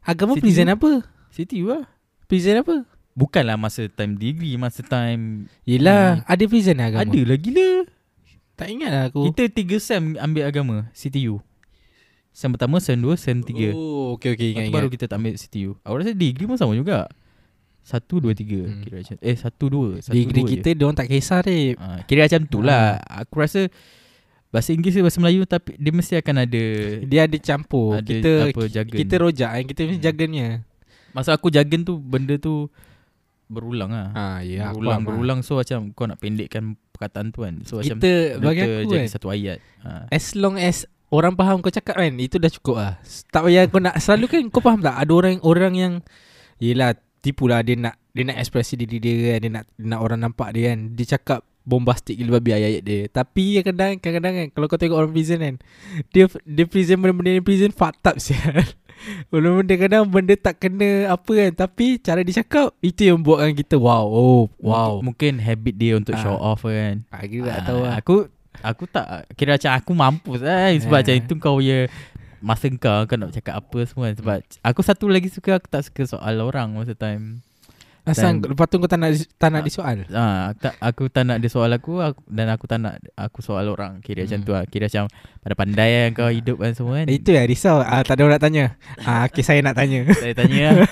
Agama 0.00 0.32
CTU? 0.32 0.42
present 0.42 0.68
apa? 0.70 0.90
CTU 1.30 1.66
lah 1.68 1.84
Present 2.24 2.56
apa? 2.58 2.74
Bukanlah 3.12 3.54
masa 3.54 3.84
time 3.86 4.14
degree 4.14 4.54
Masa 4.54 4.80
time 4.80 5.50
Yelah, 5.62 6.22
ada 6.24 6.44
present 6.44 6.78
agama. 6.78 7.02
Ada 7.02 7.20
lah 7.22 7.36
gila 7.36 7.68
Tak 8.54 8.68
ingat 8.68 8.90
lah 8.90 9.02
aku. 9.06 9.28
Kita 9.28 9.42
tiga 9.48 9.76
sem 9.76 10.14
ambil 10.16 10.44
agama 10.44 10.76
CTU 10.92 11.42
Sem 12.30 12.48
pertama, 12.48 12.78
sem 12.78 12.94
dua, 12.94 13.14
sem 13.14 13.40
tiga 13.40 13.74
Oh, 13.74 14.14
okay 14.14 14.32
okay 14.32 14.54
ingat 14.54 14.64
tu 14.64 14.72
baru 14.72 14.86
ingat. 14.86 14.94
kita 14.96 15.04
tak 15.06 15.18
ambil 15.18 15.34
CTU 15.34 15.70
Aku 15.80 15.94
rasa 15.96 16.12
degree 16.12 16.46
pun 16.46 16.54
sama 16.54 16.72
juga 16.72 17.10
Satu, 17.80 18.18
dua, 18.18 18.32
tiga 18.32 18.60
Hmm. 18.60 18.80
kira 18.80 19.00
macam 19.00 19.16
Eh, 19.18 19.34
satu, 19.34 19.64
dua 19.66 19.88
satu, 19.98 20.12
Degree 20.12 20.42
dua 20.42 20.50
kita 20.52 20.68
dia 20.70 20.84
orang 20.84 20.94
tak 20.94 21.08
kisah 21.08 21.40
deh. 21.40 21.74
ha, 21.74 22.04
Kira 22.04 22.24
macam 22.24 22.42
tu 22.44 22.60
lah 22.60 22.96
Aku 23.00 23.38
rasa 23.38 23.66
Bahasa 24.48 24.70
Inggeris 24.70 24.94
ke 24.94 25.00
bahasa 25.00 25.18
Melayu 25.18 25.42
Tapi 25.44 25.74
dia 25.74 25.90
mesti 25.90 26.14
akan 26.16 26.36
ada 26.40 26.64
Dia 27.02 27.20
ada 27.24 27.36
campur. 27.36 27.96
Ada 27.96 28.04
kita 28.04 28.30
apa, 28.46 28.62
kita 28.84 29.14
rojak 29.16 29.50
kan 29.50 29.64
kita 29.64 29.80
mesti 29.84 29.96
Hmm. 29.96 30.04
jargonnya. 30.04 30.48
Masa 31.10 31.30
aku 31.32 31.48
jargon 31.48 31.80
tu 31.80 31.96
Benda 31.96 32.36
tu 32.36 32.68
Berulang 33.46 33.90
lah 33.90 34.08
Ha 34.12 34.24
ya 34.40 34.70
Berulang, 34.70 34.84
lah. 34.96 34.98
berulang 35.02 35.38
So 35.40 35.56
macam 35.56 35.90
kau 35.90 36.04
nak 36.04 36.18
pendekkan 36.18 36.64
perkataan 36.92 37.30
tu 37.30 37.42
kan 37.42 37.58
So 37.64 37.78
macam 37.78 37.96
Kita 37.96 38.10
bagi 38.38 38.60
benda 38.60 38.62
tu 38.62 38.74
aku 38.76 38.86
jadi 38.86 38.98
kan 39.00 39.10
satu 39.10 39.26
ayat 39.28 39.58
ha. 39.80 40.06
As 40.08 40.34
long 40.34 40.54
as 40.54 40.84
Orang 41.08 41.34
faham 41.34 41.58
kau 41.58 41.66
cakap 41.68 41.96
kan 41.96 42.12
Itu 42.14 42.36
dah 42.36 42.46
cukup 42.48 42.76
lah 42.76 42.92
Tak 43.26 43.42
payah 43.42 43.66
kau 43.66 43.78
nak 43.78 43.98
Selalu 43.98 44.26
kan 44.28 44.42
kau 44.46 44.60
faham 44.60 44.78
tak 44.78 44.94
Ada 44.94 45.10
orang 45.10 45.42
orang 45.42 45.74
yang 45.74 45.92
Yelah 46.58 46.94
Tipu 47.20 47.44
lah 47.44 47.60
Dia 47.60 47.74
nak 47.74 47.94
Dia 48.10 48.24
nak 48.24 48.36
ekspresi 48.36 48.74
diri 48.74 48.96
dia 48.96 49.14
kan 49.30 49.38
Dia 49.38 49.50
nak, 49.52 49.64
dia 49.70 49.86
nak 49.86 50.00
orang 50.00 50.20
nampak 50.20 50.48
dia 50.50 50.72
kan. 50.72 50.92
Dia 50.92 51.06
cakap 51.10 51.40
Bombastik 51.60 52.16
gila 52.16 52.36
babi 52.36 52.50
ayat-ayat 52.52 52.82
dia. 52.82 53.00
Tapi 53.06 53.60
kadang-kadang 53.60 54.00
Kadang-kadang 54.00 54.34
kan 54.34 54.46
Kalau 54.50 54.66
kau 54.66 54.76
tengok 54.76 54.98
orang 54.98 55.12
prison 55.12 55.38
kan 55.38 55.54
Dia 56.08 56.24
dia 56.42 56.64
present 56.64 56.98
benda-benda 56.98 57.30
yang 57.32 57.44
prison 57.44 57.70
Fucked 57.70 58.02
up 58.02 58.16
sial. 58.16 58.64
Benda-benda 59.30 59.74
kadang 59.76 60.04
Benda 60.04 60.34
tak 60.34 60.56
kena 60.58 60.88
Apa 61.10 61.30
kan. 61.30 61.50
Tapi 61.54 61.96
cara 61.98 62.20
dia 62.20 62.40
cakap 62.40 62.72
Itu 62.78 63.04
yang 63.06 63.20
buatkan 63.20 63.52
kita 63.52 63.76
Wow 63.76 64.04
Oh 64.04 64.42
wow. 64.58 64.98
Mungkin, 64.98 65.36
mungkin 65.36 65.44
habit 65.44 65.74
dia 65.76 65.92
untuk 65.94 66.12
Ah. 66.12 66.20
show 66.20 66.34
off 66.34 66.64
kan. 66.64 67.04
Aku 67.10 67.40
tak 67.40 67.52
Ah, 67.54 67.62
tahu 67.62 67.80
lah. 67.80 67.92
Aku 67.94 68.14
Aku 68.60 68.84
tak 68.84 69.06
Kira 69.32 69.54
macam 69.54 69.72
aku 69.74 69.92
mampus 69.94 70.40
lah 70.40 70.68
Sebab 70.74 70.96
Eh. 70.96 71.00
macam 71.00 71.14
itu 71.16 71.32
kau 71.36 71.54
punya 71.56 71.86
Masa 72.40 72.66
kau 72.72 73.04
Kau 73.04 73.16
nak 73.16 73.30
cakap 73.30 73.54
apa 73.56 73.78
semua 73.84 74.10
kan. 74.10 74.16
Sebab 74.16 74.36
Aku 74.64 74.80
satu 74.80 75.06
lagi 75.06 75.28
suka 75.28 75.56
Aku 75.56 75.68
tak 75.68 75.84
suka 75.84 76.02
soal 76.04 76.40
orang 76.40 76.72
Masa 76.72 76.92
time 76.92 77.44
Asal 78.00 78.40
lepas 78.40 78.64
tu 78.64 78.80
kau 78.80 78.88
tak 78.88 78.96
nak 78.96 79.12
Tak 79.36 79.52
nak 79.52 79.62
disoal 79.62 80.08
Ah, 80.10 80.56
tak, 80.56 80.72
aku 80.80 81.12
tak 81.12 81.28
nak 81.28 81.36
dia 81.36 81.52
soal 81.52 81.68
aku, 81.68 82.00
aku 82.00 82.24
dan 82.32 82.48
aku 82.48 82.64
tak 82.64 82.80
nak 82.80 82.96
aku 83.12 83.44
soal 83.44 83.68
orang. 83.68 84.00
Kira 84.00 84.24
macam 84.24 84.40
Hmm. 84.40 84.46
tu 84.48 84.52
lah. 84.56 84.64
Kira 84.64 84.88
macam 84.88 85.04
pada 85.36 85.54
pandai 85.54 85.88
kan 85.92 86.10
kau 86.16 86.30
hidup 86.32 86.56
kan 86.58 86.72
semua 86.72 87.04
kan. 87.04 87.06
Itu 87.12 87.36
ya 87.36 87.44
risau 87.44 87.76
ah, 87.78 88.00
Tak 88.00 88.16
ada 88.16 88.22
orang 88.24 88.40
nak 88.40 88.42
tanya 88.42 88.64
ah, 89.04 89.28
Okay 89.28 89.44
saya 89.44 89.60
nak 89.60 89.76
tanya 89.76 90.08
Saya 90.16 90.32
tanya 90.32 90.64
lah. 90.74 90.88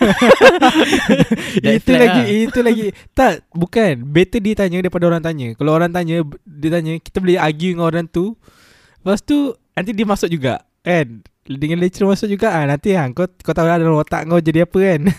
Itu 1.64 1.92
lagi 1.92 2.22
lah. 2.22 2.44
Itu 2.44 2.60
lagi 2.60 2.86
Tak 3.12 3.32
Bukan 3.50 3.92
Better 4.04 4.38
dia 4.38 4.54
tanya 4.54 4.78
Daripada 4.78 5.04
orang 5.08 5.24
tanya 5.24 5.48
Kalau 5.56 5.72
orang 5.74 5.90
tanya 5.90 6.20
Dia 6.44 6.68
tanya 6.70 6.92
Kita 7.00 7.18
boleh 7.18 7.40
argue 7.40 7.72
dengan 7.72 7.88
orang 7.88 8.06
tu 8.06 8.36
Lepas 9.00 9.24
tu 9.24 9.56
Nanti 9.72 9.90
dia 9.92 10.04
masuk 10.04 10.28
juga 10.28 10.60
Kan 10.84 11.24
Dengan 11.50 11.78
lecturer 11.78 12.04
masuk 12.06 12.28
juga 12.28 12.52
ah, 12.52 12.64
Nanti 12.64 12.92
ah, 12.92 13.08
kau, 13.08 13.24
kau 13.24 13.50
tahu 13.50 13.64
lah 13.64 13.76
Dalam 13.76 13.96
otak 13.96 14.24
kau 14.24 14.36
jadi 14.38 14.62
apa 14.62 14.76
kan 14.76 15.02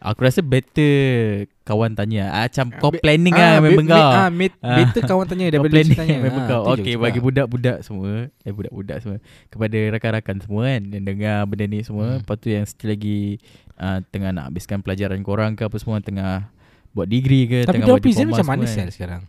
Aku 0.00 0.24
rasa 0.24 0.40
better 0.40 1.44
kawan 1.60 1.92
tanya. 1.92 2.32
Ah, 2.32 2.48
macam 2.48 2.72
kau 2.72 2.88
Be- 2.88 3.04
planning 3.04 3.36
Ah, 3.36 3.60
lah 3.60 3.60
member 3.60 3.84
be- 3.84 3.92
kau. 3.92 4.00
be- 4.00 4.16
ah, 4.16 4.30
met- 4.32 4.56
Ah. 4.58 4.76
Better 4.80 5.02
kawan 5.04 5.26
tanya 5.28 5.44
Kau 5.46 5.52
Daripada 5.52 5.72
planning 5.76 5.92
tanya 5.94 6.16
member 6.18 6.40
Ah, 6.40 6.48
kau. 6.48 6.62
aku 6.72 6.90
bagi 6.96 7.20
budak-budak 7.20 7.76
semua. 7.84 8.12
Eh 8.40 8.48
budak-budak 8.48 8.96
semua. 8.98 9.16
Kepada 9.46 9.76
rakan-rakan 9.92 10.36
semua 10.40 10.62
kan. 10.66 10.82
Yang 10.88 11.04
dengar 11.04 11.38
benda 11.44 11.64
ni 11.68 11.80
semua. 11.84 12.06
Hmm. 12.08 12.18
Lepas 12.18 12.36
tu 12.40 12.48
yang 12.48 12.64
still 12.64 12.88
lagi 12.88 13.44
uh, 13.76 14.00
tengah 14.08 14.30
nak 14.32 14.44
habiskan 14.48 14.80
pelajaran 14.80 15.20
korang 15.20 15.52
ke 15.52 15.62
apa 15.62 15.76
semua. 15.76 16.00
Tengah 16.00 16.48
buat 16.90 17.04
degree 17.04 17.44
ke. 17.44 17.58
Tapi 17.62 17.76
tengah 17.76 17.92
buat 17.92 18.00
diploma 18.00 18.32
macam 18.34 18.48
mana 18.48 18.64
kan. 18.64 18.88
sekarang 18.88 19.22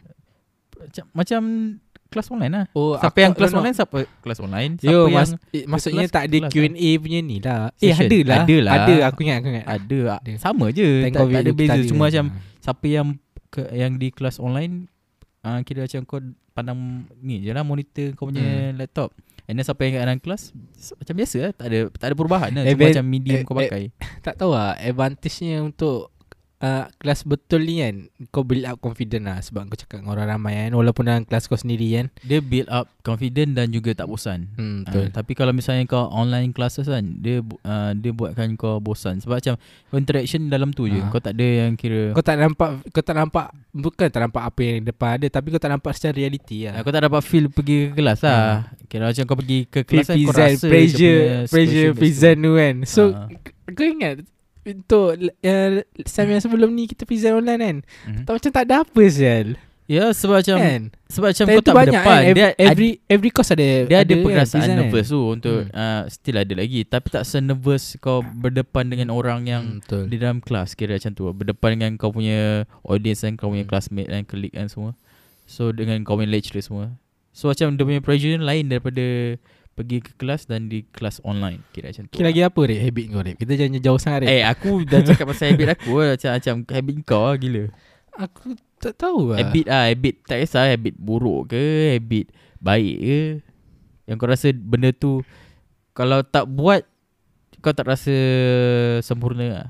Macam, 0.80 1.04
macam 1.12 1.42
kelas 2.12 2.28
online 2.28 2.52
lah. 2.52 2.66
Oh 2.72 2.94
Siapa 2.94 3.18
yang 3.18 3.32
kelas 3.32 3.52
online 3.52 3.72
Siapa 3.74 3.98
kelas 4.20 4.40
online 4.40 4.72
Siapa 4.76 4.92
Yo, 4.92 5.00
yang 5.06 5.16
mas, 5.16 5.30
eh, 5.50 5.64
maksudnya 5.64 6.04
kelas- 6.04 6.12
tak 6.12 6.24
ada 6.24 6.38
kelas 6.38 6.52
Q&A 6.52 6.90
punya 6.98 7.20
ni 7.20 7.38
lah 7.40 7.60
Eh 7.74 7.90
Session. 7.90 8.06
ada 8.06 8.18
lah 8.22 8.38
Ada 8.38 8.58
lah. 8.60 8.74
Ada 8.76 8.94
aku 9.08 9.20
ingat 9.22 9.38
aku 9.38 9.48
ingat 9.50 9.66
Ada, 9.66 10.00
Ada. 10.18 10.32
Sama 10.38 10.66
je 10.70 10.90
Thank 11.02 11.14
tak, 11.14 11.24
tak 11.26 11.42
ada 11.42 11.52
beza 11.54 11.72
ada. 11.74 11.88
Cuma 11.88 12.04
macam. 12.06 12.26
Siapa 12.60 12.86
yang 12.86 13.08
ke, 13.48 13.62
Yang 13.72 13.92
di 13.96 14.08
kelas 14.12 14.36
online 14.38 14.74
uh, 15.42 15.60
Kira 15.64 15.80
macam 15.82 16.02
kau 16.04 16.20
Pandang 16.52 16.80
Ni 17.18 17.40
je 17.40 17.50
lah 17.50 17.64
monitor 17.64 18.12
Kau 18.14 18.28
punya 18.28 18.44
Hmm. 18.44 18.76
laptop 18.76 19.16
And 19.48 19.56
then 19.56 19.64
siapa 19.64 19.82
yang 19.82 19.94
kat 19.94 20.02
dalam 20.04 20.20
kelas 20.20 20.42
Macam 20.94 21.14
biasa 21.16 21.38
lah 21.40 21.52
Tak 21.54 21.66
ada 21.66 21.80
tak 21.92 22.08
ada 22.08 22.16
perubahan 22.16 22.50
lah 22.52 22.62
Eh, 22.62 22.72
Cuma 22.72 22.88
macam 22.90 23.06
medium 23.06 23.38
eh, 23.38 23.44
kau 23.44 23.54
eh, 23.54 23.60
pakai 23.66 23.84
Tak 24.28 24.34
tahu 24.36 24.52
lah 24.52 24.76
Advantage-nya 24.76 25.64
untuk 25.64 26.11
uh, 26.62 26.86
Kelas 27.02 27.26
betul 27.26 27.66
ni 27.66 27.82
kan 27.82 27.96
Kau 28.30 28.46
build 28.46 28.64
up 28.64 28.78
confident 28.80 29.26
lah 29.28 29.42
Sebab 29.42 29.68
kau 29.68 29.78
cakap 29.78 30.02
dengan 30.02 30.14
orang 30.14 30.28
ramai 30.38 30.54
kan 30.66 30.72
Walaupun 30.78 31.04
dalam 31.10 31.24
kelas 31.26 31.50
kau 31.50 31.58
sendiri 31.58 31.88
kan. 31.98 32.06
Dia 32.22 32.40
build 32.40 32.70
up 32.70 32.88
confident 33.02 33.58
Dan 33.58 33.74
juga 33.74 33.98
tak 33.98 34.08
bosan. 34.08 34.48
Hmm, 34.56 34.86
Uh, 34.92 35.08
tapi 35.08 35.38
kalau 35.38 35.56
misalnya 35.56 35.88
kau 35.88 36.12
online 36.12 36.52
classes 36.52 36.84
kan 36.84 37.18
dia 37.24 37.40
uh, 37.64 37.92
dia 37.96 38.12
buatkan 38.12 38.60
kau 38.60 38.78
bosan. 38.84 39.24
Sebab 39.24 39.40
macam 39.40 39.56
kau 39.88 39.98
interaction 39.98 40.52
dalam 40.52 40.76
tu 40.76 40.86
je. 40.86 41.00
Ah. 41.00 41.08
kau 41.08 41.22
tak 41.24 41.38
ada 41.40 41.48
yang 41.66 41.74
kira 41.80 42.12
Kau 42.12 42.22
tak 42.26 42.36
nampak 42.38 42.84
Kau 42.92 43.00
tak 43.02 43.16
nampak 43.16 43.56
Bukan 43.72 44.08
tak 44.12 44.20
nampak 44.20 44.44
apa 44.52 44.60
yang 44.62 44.84
depan 44.84 45.16
ada 45.16 45.28
Tapi 45.32 45.48
kau 45.48 45.62
tak 45.62 45.72
nampak 45.72 45.96
secara 45.96 46.14
reality 46.18 46.68
lah. 46.68 46.84
Aku 46.84 46.92
tak 46.92 47.08
dapat 47.08 47.22
feel 47.24 47.48
pergi 47.48 47.90
ke 47.94 48.04
kelas 48.04 48.20
lah. 48.22 48.68
Kira 48.92 49.08
macam 49.08 49.24
kau 49.24 49.38
pergi 49.40 49.60
ke 49.72 49.80
kelas 49.88 50.08
kan 50.12 50.18
kau 50.20 50.34
rasa 50.36 50.68
Pressure 50.68 51.20
Pressure 51.48 51.92
present 51.96 52.38
tu 52.44 52.52
kan. 52.60 52.76
So 52.84 53.02
Ah. 53.16 53.28
Kau 53.72 53.86
ingat 53.88 54.28
Untuk 54.62 55.10
uh, 55.18 55.70
Sam 56.04 56.28
yang 56.28 56.40
sebelum 56.40 56.70
ni 56.70 56.86
Kita 56.86 57.04
present 57.04 57.34
online 57.36 57.60
kan. 57.60 57.78
Mhm. 58.06 58.24
Tak 58.24 58.34
macam 58.36 58.52
tak 58.52 58.64
ada 58.64 58.76
apa 58.82 59.02
sial 59.06 59.48
Ya 59.86 60.08
sebab 60.10 60.40
macam 60.40 60.56
Kan 60.56 60.82
Sebab 61.06 61.28
macam 61.28 61.46
kau 61.48 61.60
tak 61.60 61.74
banyak 61.74 61.92
berdepan 61.92 62.20
kan 62.22 62.32
Dia 62.32 62.48
every, 62.48 62.62
every, 62.64 62.90
every 63.10 63.30
course 63.30 63.50
ada 63.50 63.66
Dia 63.84 63.98
ada 64.00 64.14
kan, 64.14 64.24
perasaan 64.24 64.64
kan. 64.64 64.78
nervous 64.78 65.08
tu 65.08 65.20
Untuk 65.20 65.58
Hmm. 65.64 65.74
uh, 65.74 66.02
Still 66.08 66.38
ada 66.38 66.54
lagi 66.54 66.82
Tapi 66.84 67.08
tak 67.10 67.24
se-nervous 67.24 67.84
Kau 67.98 68.22
berdepan 68.22 68.88
dengan 68.88 69.10
orang 69.10 69.44
yang 69.44 69.64
Hmm, 69.66 69.78
Betul 69.82 70.04
Di 70.08 70.16
dalam 70.16 70.40
kelas 70.40 70.74
Kira 70.74 70.96
macam 70.96 71.12
tu 71.12 71.28
Berdepan 71.28 71.70
dengan 71.74 71.92
kau 71.96 72.10
punya 72.10 72.64
Audience 72.82 73.22
kan 73.22 73.34
Kau 73.34 73.50
punya 73.50 73.62
Hmm. 73.62 73.72
classmate 73.74 74.08
dan 74.08 74.24
Colleague 74.24 74.54
kan 74.54 74.66
semua 74.66 74.94
So 75.44 75.70
dengan 75.70 76.00
kau 76.02 76.16
punya 76.16 76.30
lecturer 76.30 76.62
semua 76.62 76.96
So 77.32 77.48
macam 77.48 77.76
dia 77.76 77.84
punya 77.84 78.00
pressure 78.00 78.38
lain 78.38 78.68
daripada 78.68 79.36
Pergi 79.82 79.98
ke 80.06 80.12
kelas 80.22 80.46
Dan 80.46 80.70
di 80.70 80.86
kelas 80.86 81.26
online. 81.26 81.66
Kira 81.74 81.90
macam 81.90 82.06
tu 82.06 82.14
Okay, 82.14 82.26
lagi 82.30 82.42
apa 82.46 82.60
Rip 82.62 82.80
Habit 82.86 83.06
kau 83.10 83.22
Rip 83.26 83.36
Kita 83.42 83.54
jangan 83.58 83.82
jauh 83.82 84.00
sangat 84.00 84.20
Rip 84.22 84.30
Eh 84.30 84.42
aku 84.46 84.72
dah 84.86 85.02
cakap 85.02 85.26
pasal 85.34 85.46
habit 85.58 85.68
aku 85.74 85.92
lah. 85.98 86.08
Macam, 86.14 86.30
macam 86.38 86.56
habit 86.70 86.96
kau 87.02 87.24
lah 87.26 87.36
gila. 87.42 87.64
Aku 88.12 88.48
tak 88.78 88.94
tahu 89.02 89.34
lah. 89.34 89.38
Habit 89.42 89.66
ah 89.74 89.86
Habit 89.90 90.16
tak 90.30 90.38
kisah 90.46 90.70
Habit 90.70 90.96
buruk 91.02 91.50
ke 91.50 91.98
Habit 91.98 92.30
baik 92.62 92.96
ke. 93.02 93.22
Yang 94.06 94.18
kau 94.22 94.30
rasa 94.30 94.48
benda 94.54 94.90
tu 94.94 95.26
Kalau 95.98 96.22
tak 96.22 96.46
buat 96.46 96.86
Kau 97.66 97.74
tak 97.74 97.90
rasa 97.90 98.14
Sempurna 99.02 99.48
lah. 99.50 99.70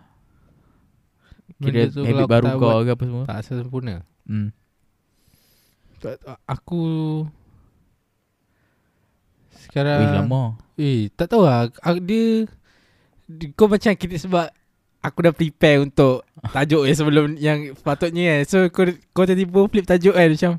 Kira 1.62 1.86
Benda 1.86 1.94
tu 1.94 2.02
habit 2.02 2.26
baru 2.26 2.48
kau 2.58 2.62
buat, 2.66 2.82
ke 2.82 2.92
apa 2.98 3.04
semua. 3.06 3.24
Tak 3.30 3.36
rasa 3.38 3.52
sempurna. 3.62 3.96
Hmm. 4.26 4.50
Aku 6.50 6.82
Sekarang 9.72 10.28
lama 10.28 10.60
Eh 10.76 11.08
tak 11.16 11.32
tahu 11.32 11.48
lah 11.48 11.72
Dia 12.04 12.44
Kau 13.56 13.72
macam 13.72 13.96
kita 13.96 14.20
sebab 14.20 14.52
Aku 15.00 15.18
dah 15.24 15.32
prepare 15.32 15.80
untuk 15.80 16.28
Tajuk 16.52 16.84
yang 16.84 16.98
sebelum 17.00 17.26
Yang 17.40 17.60
sepatutnya 17.80 18.24
kan 18.28 18.40
So 18.44 18.58
kau, 18.68 18.84
kau 19.16 19.24
tiba-tiba 19.24 19.60
flip 19.72 19.86
tajuk 19.88 20.12
kan 20.12 20.28
Macam 20.28 20.52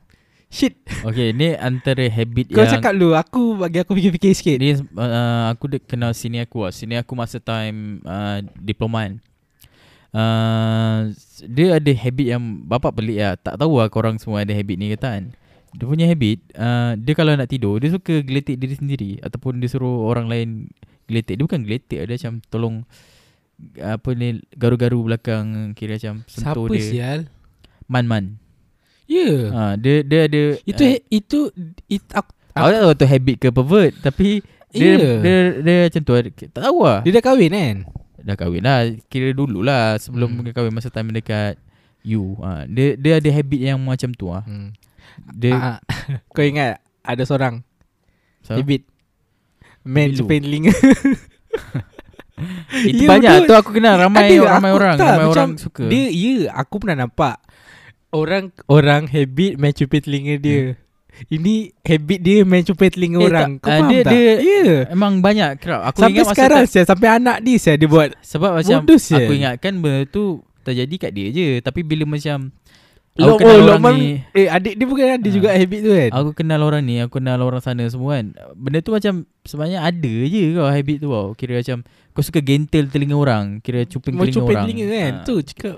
Shit 0.48 0.80
Okay 1.04 1.36
ni 1.36 1.52
antara 1.52 2.08
habit 2.08 2.56
Kau 2.56 2.64
yang 2.64 2.72
cakap 2.72 2.96
dulu 2.96 3.12
Aku 3.20 3.60
bagi 3.60 3.84
aku 3.84 3.92
fikir-fikir 3.92 4.32
sikit 4.32 4.56
Ni 4.56 4.80
uh, 4.96 5.52
aku 5.52 5.76
dah 5.76 5.80
kenal 5.84 6.12
sini 6.16 6.40
aku 6.40 6.64
lah. 6.64 6.72
Sini 6.72 6.96
aku 6.96 7.12
masa 7.12 7.38
time 7.38 8.00
uh, 8.04 8.40
diploma 8.56 9.06
kan. 9.06 9.14
Uh, 10.12 10.98
dia 11.48 11.80
ada 11.80 11.92
habit 11.92 12.26
yang 12.36 12.42
bapak 12.68 12.92
pelik 12.96 13.18
lah. 13.20 13.34
Tak 13.40 13.56
tahu 13.56 13.80
lah 13.80 13.88
korang 13.88 14.16
semua 14.20 14.44
ada 14.44 14.52
habit 14.52 14.76
ni 14.76 14.92
ke 14.92 14.98
tak 15.00 15.12
kan. 15.20 15.24
Dia 15.72 15.84
punya 15.88 16.04
habit, 16.04 16.38
uh, 16.52 16.92
dia 17.00 17.14
kalau 17.16 17.32
nak 17.32 17.48
tidur, 17.48 17.80
dia 17.80 17.88
suka 17.88 18.20
geletik 18.20 18.60
diri 18.60 18.76
sendiri. 18.76 19.10
Ataupun 19.20 19.56
dia 19.56 19.72
suruh 19.72 20.04
orang 20.04 20.28
lain 20.28 20.68
geletik. 21.08 21.40
Dia 21.40 21.44
bukan 21.48 21.64
geletik, 21.64 21.98
dia 22.04 22.16
macam 22.16 22.44
tolong 22.52 22.76
apa 23.78 24.10
ni 24.12 24.42
garu-garu 24.52 25.06
belakang 25.06 25.70
kira 25.72 25.94
macam 25.94 26.26
sentuh 26.26 26.66
Siapa 26.66 26.74
dia. 26.74 26.82
sial 26.82 27.18
Man-man. 27.86 28.42
Ya 29.06 29.22
yeah. 29.22 29.42
Ha, 29.50 29.60
dia 29.78 30.02
dia 30.02 30.20
ada 30.26 30.42
Itu 30.64 30.82
uh, 30.82 30.98
Itu 31.06 31.38
it, 31.86 32.02
aku, 32.10 32.30
Aku 32.54 32.68
tak 32.70 32.80
tahu 32.80 32.92
tu 32.96 33.06
habit 33.06 33.36
ke 33.38 33.48
pervert 33.50 33.92
Tapi 34.00 34.40
dia, 34.72 34.94
Ya. 34.96 35.10
dia, 35.20 35.36
dia, 35.60 35.76
macam 35.90 36.00
tu 36.00 36.12
Tak 36.48 36.62
tahu 36.64 36.78
lah 36.86 36.98
Dia 37.04 37.12
dah 37.18 37.22
kahwin 37.22 37.52
kan 37.52 37.76
Dah 38.22 38.36
kahwin 38.38 38.62
lah 38.64 38.88
Kira 39.12 39.34
dulu 39.36 39.60
lah 39.60 40.00
Sebelum 40.00 40.32
Hmm. 40.32 40.48
kahwin 40.54 40.72
Masa 40.72 40.88
time 40.88 41.12
dekat 41.12 41.58
You 42.02 42.40
ha, 42.40 42.64
dia, 42.64 42.96
dia 42.96 43.20
ada 43.20 43.28
habit 43.30 43.60
yang 43.62 43.78
macam 43.78 44.10
tu 44.16 44.26
lah 44.32 44.42
hmm. 44.42 44.74
Dia 45.28 45.54
ah, 45.54 45.78
Kau 46.34 46.42
ingat 46.42 46.78
Ada 47.00 47.22
seorang? 47.24 47.62
So, 48.40 48.58
lu. 50.08 50.18
Japan 50.18 50.40
telinga 50.40 50.72
Itu 52.82 53.04
Ya, 53.04 53.08
banyak. 53.08 53.30
betul. 53.36 53.46
tu 53.46 53.54
aku 53.54 53.70
kenal. 53.72 53.94
Ramai 54.00 54.26
Ada, 54.32 54.36
ramai 54.50 54.70
aku 54.70 54.78
orang. 54.80 54.96
tak, 54.96 55.06
Ramai 55.12 55.26
orang 55.28 55.50
suka. 55.56 55.84
Dia 55.84 56.06
ya 56.08 56.34
Aku 56.56 56.74
pernah 56.76 56.96
nampak 57.00 57.36
Orang 58.10 58.50
Orang 58.66 59.06
habit 59.06 59.56
Main 59.56 59.72
cupid 59.72 60.02
telinga 60.02 60.36
dia. 60.36 60.74
Ini 61.28 61.54
habit 61.78 62.18
dia 62.18 62.38
Main 62.42 62.64
cupid 62.64 62.90
telinga 62.90 63.18
Eh, 63.20 63.26
orang. 63.26 63.50
tak, 63.52 63.62
Kau 63.62 63.68
ah, 63.68 63.78
faham 63.78 63.90
dia- 63.90 64.02
tak? 64.02 64.12
dia- 64.12 64.40
Ya. 64.42 64.66
Emang 64.88 65.12
banyak 65.18 65.50
crowd. 65.56 65.82
Aku 65.84 65.98
Sampai 66.00 66.12
ingat 66.12 66.24
masa 66.24 66.34
sekarang 66.34 66.62
saya 66.66 66.84
Sampai 66.84 67.08
anak 67.10 67.36
dia 67.40 67.56
saya 67.56 67.76
Dia 67.76 67.86
buat 67.86 68.08
Sebab 68.18 68.50
macam. 68.54 68.78
Aku 68.88 69.32
ingatkan 69.32 69.72
benda 69.76 70.02
tu 70.04 70.24
Terjadi 70.62 70.94
kat 70.96 71.10
dia 71.12 71.26
je. 71.28 71.48
Tapi 71.58 71.82
bila 71.82 72.06
macam 72.08 72.54
Aku 73.14 73.36
kenal 73.36 73.52
oh, 73.52 73.60
orang 73.60 73.68
Lokman 73.76 73.92
ni. 73.94 74.08
Eh 74.32 74.46
adik 74.46 74.72
dia 74.72 74.86
bukan 74.86 75.04
ada 75.06 75.20
Ah. 75.22 75.28
juga 75.30 75.48
habit 75.50 75.80
tu 75.80 75.90
kan? 75.90 76.10
Aku 76.14 76.30
kenal 76.32 76.60
orang 76.60 76.80
ni 76.80 76.96
Aku 76.98 77.12
kenal 77.14 77.38
orang 77.38 77.60
sana 77.60 77.84
semua 77.84 78.16
kan. 78.16 78.26
Benda 78.52 78.80
tu 78.80 78.88
macam 78.88 79.14
Sebenarnya 79.42 79.80
ada 79.82 80.12
je 80.24 80.42
kau 80.52 80.64
habit 80.64 80.96
tu 80.96 81.08
tau. 81.08 81.28
Kira 81.32 81.52
macam 81.56 81.84
Kau 82.10 82.22
suka 82.22 82.40
gentle 82.40 82.88
telinga 82.88 83.12
orang 83.14 83.60
Kira 83.60 83.84
cuping 83.84 84.14
Mau 84.14 84.22
telinga 84.22 84.36
cupid 84.38 84.54
orang. 84.54 84.64
telinga 84.64 84.86
kan? 84.88 85.12
Ha, 85.12 85.22
Tu 85.22 85.34
cakap. 85.44 85.76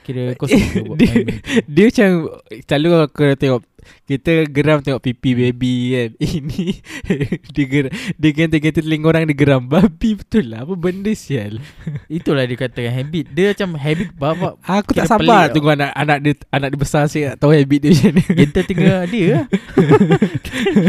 Kira 0.00 0.22
kau 0.38 0.46
suka 0.46 0.62
buat 0.84 0.96
Dia- 0.96 1.10
benda 1.12 1.26
tu. 1.26 1.38
Dia 1.66 1.84
macam 1.84 2.08
Selalu 2.62 2.88
aku 3.02 3.22
tengok 3.34 3.60
Kita 4.04 4.46
geram 4.46 4.78
tengok 4.78 5.00
pipi 5.00 5.34
baby 5.34 5.74
kan. 5.90 6.10
Ini 6.38 6.64
Dia 7.50 7.64
geram 7.64 7.90
Dia 8.14 8.30
ganti-ganti 8.30 8.78
telinga 8.78 9.06
orang 9.06 9.24
Dia 9.24 9.34
geram. 9.34 9.62
Babi 9.62 10.14
betul 10.14 10.48
lah. 10.48 10.62
Apa 10.62 10.74
benda 10.74 11.10
sial? 11.10 11.58
Itulah 12.08 12.42
dia 12.42 12.56
katakan 12.56 12.92
habit 12.92 13.30
Dia 13.30 13.50
macam 13.50 13.68
habit 13.74 14.08
bapak 14.12 14.52
Aku 14.62 14.90
tak 14.92 15.06
sabar 15.06 15.50
Tunggu 15.50 15.72
anak 15.72 15.90
anak 15.92 16.18
dia 16.20 16.32
Anak 16.48 16.68
dia 16.70 16.78
besar 16.78 17.02
Saya 17.06 17.32
nak 17.32 17.38
tahu 17.38 17.50
habit 17.50 17.78
dia 17.80 17.90
macam 17.90 18.12
mana. 18.12 18.30
Gentle 18.32 18.64
telinga 18.64 18.96
dia 19.12 19.26
lah. 19.28 19.44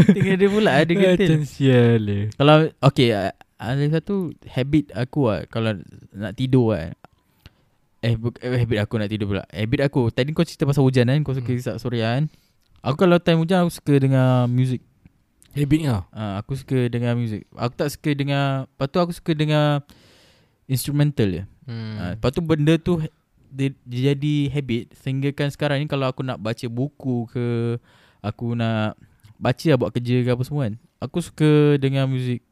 Telinga 0.06 0.34
dia 0.34 0.48
pula 0.48 0.72
Dia 0.80 0.94
gentle. 0.94 1.26
Macam 1.26 1.42
sial. 1.44 2.02
Kalau 2.32 2.54
Okay 2.80 3.08
uh, 3.10 3.30
Ada 3.56 3.84
satu 3.92 4.14
habit 4.46 4.90
aku 4.92 5.20
lah 5.26 5.40
Kalau 5.46 5.74
nak 6.12 6.32
tidur 6.32 6.72
kan. 6.72 6.94
Eh, 7.98 8.14
bu- 8.14 8.38
eh 8.38 8.62
habit 8.62 8.78
aku 8.78 8.94
nak 8.94 9.10
tidur 9.10 9.26
pula. 9.28 9.42
Habit 9.50 9.80
aku 9.82 10.06
Tadi 10.08 10.30
kau 10.30 10.46
cerita 10.46 10.62
pasal 10.62 10.86
hujan 10.86 11.06
kan 11.06 11.18
Kau 11.20 11.34
suka 11.34 11.50
Hmm. 11.50 11.98
kan 11.98 12.22
Aku 12.82 12.94
kalau 12.94 13.18
time 13.18 13.42
hujan 13.42 13.66
Aku 13.66 13.72
suka 13.74 13.94
dengar 13.98 14.46
music 14.46 14.82
Habit 15.54 15.80
kau 15.90 16.00
uh, 16.14 16.34
Aku 16.42 16.52
suka 16.54 16.78
dengar 16.86 17.12
music 17.18 17.42
Aku 17.54 17.74
tak 17.74 17.90
suka 17.90 18.10
dengar 18.14 18.70
Lepas 18.70 18.86
tu 18.90 18.98
aku 19.02 19.12
suka 19.14 19.32
dengar 19.34 19.82
Instrumental 20.70 21.28
je 21.28 21.42
hmm. 21.66 21.94
uh. 21.98 22.10
Lepas 22.14 22.30
tu 22.30 22.40
benda 22.44 22.74
tu 22.78 23.02
dia, 23.48 23.72
dia 23.82 24.12
jadi 24.12 24.34
habit 24.52 24.94
Sehingga 25.00 25.32
kan 25.34 25.48
sekarang 25.50 25.82
ni 25.82 25.86
Kalau 25.90 26.06
aku 26.06 26.22
nak 26.22 26.38
baca 26.38 26.66
buku 26.70 27.26
ke 27.32 27.46
Aku 28.22 28.54
nak 28.54 28.94
Baca 29.38 29.64
lah 29.70 29.78
buat 29.78 29.90
kerja 29.94 30.22
ke 30.22 30.30
apa 30.30 30.42
semua 30.46 30.70
kan 30.70 30.74
Aku 31.02 31.18
suka 31.22 31.78
dengar 31.80 32.06
music 32.06 32.44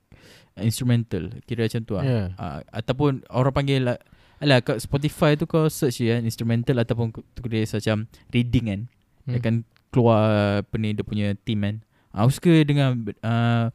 Instrumental 0.56 1.30
Kira 1.44 1.68
macam 1.68 1.82
tu 1.84 1.94
lah 1.94 2.04
yeah. 2.06 2.26
uh, 2.40 2.58
Ataupun 2.72 3.22
orang 3.30 3.54
panggil 3.54 3.84
lah 3.84 3.98
Alah 4.36 4.60
kat 4.60 4.80
Spotify 4.84 5.36
tu 5.36 5.44
kau 5.48 5.68
search 5.68 6.00
je 6.00 6.12
kan 6.12 6.20
Instrumental 6.24 6.76
ataupun 6.80 7.12
tulis 7.36 7.72
macam 7.72 8.08
Reading 8.32 8.66
kan 8.68 8.80
hmm. 8.88 9.32
Dia 9.32 9.38
akan 9.40 9.54
keluar 9.96 10.20
Apa 10.60 10.76
ni 10.76 10.92
dia 10.92 11.00
punya 11.00 11.32
theme 11.40 11.62
kan 11.62 11.74
uh, 12.12 12.20
Aku 12.20 12.30
suka 12.34 12.52
dengan 12.62 12.92
uh, 13.24 13.72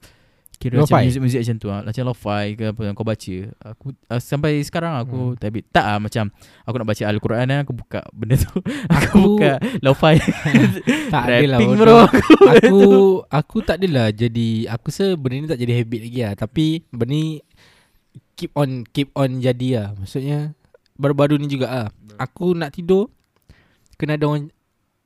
Kira 0.55 0.77
Lo-fi? 0.77 0.93
macam 0.93 1.09
muzik-muzik 1.09 1.41
macam 1.41 1.57
tu. 1.57 1.67
Lah 1.67 1.81
Macam 1.81 2.03
lo-fi 2.05 2.45
ke 2.53 2.69
apa 2.69 2.81
yang 2.85 2.93
kau 2.93 3.01
baca. 3.01 3.35
Aku 3.65 3.85
uh, 4.07 4.21
Sampai 4.21 4.61
sekarang 4.61 4.93
aku 4.95 5.33
Hmm. 5.33 5.33
hmm. 5.33 5.41
tak 5.41 5.49
Tak 5.73 5.83
lah 5.83 5.97
macam 5.97 6.29
Aku 6.61 6.75
nak 6.77 6.85
baca 6.85 7.03
Al-Quran 7.03 7.45
kan 7.49 7.59
Aku 7.65 7.73
buka 7.73 7.99
benda 8.13 8.37
tu. 8.37 8.53
Aku 8.93 9.01
Aku- 9.09 9.21
buka 9.41 9.51
lo-fi. 9.81 10.21
Tak 11.13 11.21
ada 11.25 11.35
lah 11.47 11.59
bodoh. 11.59 11.75
bro. 11.75 11.99
Aku 12.47 12.77
Aku 13.41 13.57
tak 13.59 13.81
adalah 13.81 14.13
Jadi 14.13 14.69
Aku 14.69 14.85
rasa 14.87 15.17
benda 15.17 15.35
ni 15.35 15.49
tak 15.49 15.57
jadi 15.57 15.73
habit 15.75 16.01
lagi 16.03 16.19
lah 16.21 16.33
Tapi 16.37 16.65
Benda 16.93 17.09
ni 17.09 17.23
Keep 18.37 18.51
on 18.53 18.69
Keep 18.85 19.09
on 19.13 19.41
jadi 19.41 19.67
lah 19.73 19.87
Maksudnya 19.97 20.53
Baru-baru 20.93 21.41
ni 21.41 21.49
juga 21.49 21.67
lah 21.67 21.87
Aku 22.17 22.53
nak 22.53 22.69
tidur 22.71 23.09
Kena 23.97 24.13
ada 24.13 24.29
orang 24.29 24.53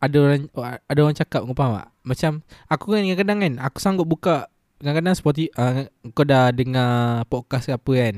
Ada 0.06 0.18
orang 0.22 0.42
Ada 0.86 1.00
orang 1.02 1.16
cakap 1.18 1.42
Kau 1.44 1.56
faham 1.58 1.82
tak? 1.82 1.88
Macam 2.06 2.32
Aku 2.70 2.86
kan 2.94 3.02
kadang-kadang 3.02 3.40
kan 3.42 3.54
Aku 3.66 3.78
sanggup 3.82 4.06
buka 4.06 4.46
Kadang-kadang 4.78 5.16
Spotify 5.18 5.50
uh, 5.58 5.90
Kau 6.14 6.24
dah 6.24 6.54
dengar 6.54 7.26
Podcast 7.26 7.66
ke 7.66 7.74
apa 7.74 7.92
kan? 7.98 8.16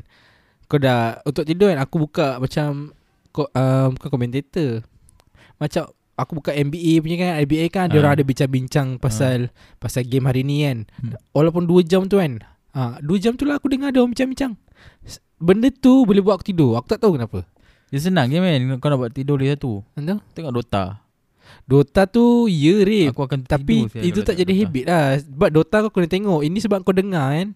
Kau 0.67 0.77
dah 0.77 1.23
Untuk 1.23 1.47
tidur 1.47 1.71
kan 1.71 1.79
Aku 1.79 1.95
buka 2.03 2.38
macam 2.38 2.91
ko, 3.31 3.47
uh, 3.55 3.88
Bukan 3.95 4.09
komentator 4.11 4.83
Macam 5.55 5.88
Aku 6.17 6.31
buka 6.33 6.49
NBA 6.49 7.05
punya 7.05 7.15
kan 7.21 7.29
NBA 7.45 7.65
kan 7.69 7.85
Dia 7.93 8.01
Ah. 8.01 8.09
orang 8.09 8.13
ada 8.19 8.23
bincang-bincang 8.25 8.97
Pasal 8.97 9.53
Pasal 9.77 10.03
game 10.09 10.25
hari 10.25 10.41
ni 10.43 10.65
kan. 10.65 10.89
Hmm. 10.99 11.13
Walaupun 11.31 11.69
2 11.69 11.85
jam 11.85 12.09
tu 12.09 12.17
kan 12.17 12.41
ha, 12.73 12.97
2 12.99 13.21
jam 13.21 13.33
tu 13.38 13.45
lah 13.45 13.57
aku 13.57 13.69
dengar 13.69 13.89
dia 13.89 14.01
orang 14.05 14.13
bincang-bincang. 14.13 14.53
Benda 15.38 15.69
tu 15.69 16.05
boleh 16.05 16.21
buat 16.21 16.41
aku 16.41 16.49
tidur. 16.49 16.77
Aku 16.77 16.89
tak 16.89 17.01
tahu 17.01 17.17
kenapa. 17.17 17.45
Dia 17.88 18.03
senang 18.03 18.27
je 18.27 18.41
man 18.41 18.81
Kau 18.83 18.91
nak 18.91 18.99
buat 18.99 19.13
tidur 19.15 19.39
dia 19.39 19.55
satu 19.55 19.79
Entah? 19.95 20.19
Tengok 20.35 20.51
Dota 20.59 21.06
Dota 21.67 22.07
tu 22.07 22.47
Ya 22.47 22.83
Rip. 22.83 23.11
Aku 23.11 23.27
akan 23.27 23.43
Tapi 23.43 23.87
itu 24.03 24.23
kalau 24.23 24.27
tak 24.27 24.35
jadi 24.39 24.53
Dota. 24.53 24.61
habit 24.63 24.85
lah. 24.87 25.05
Sebab 25.19 25.49
Dota 25.51 25.75
kau 25.83 25.91
kena 25.91 26.07
tengok. 26.07 26.41
Ini 26.47 26.57
sebab 26.63 26.77
kau 26.83 26.95
dengar 26.95 27.27
kan? 27.35 27.47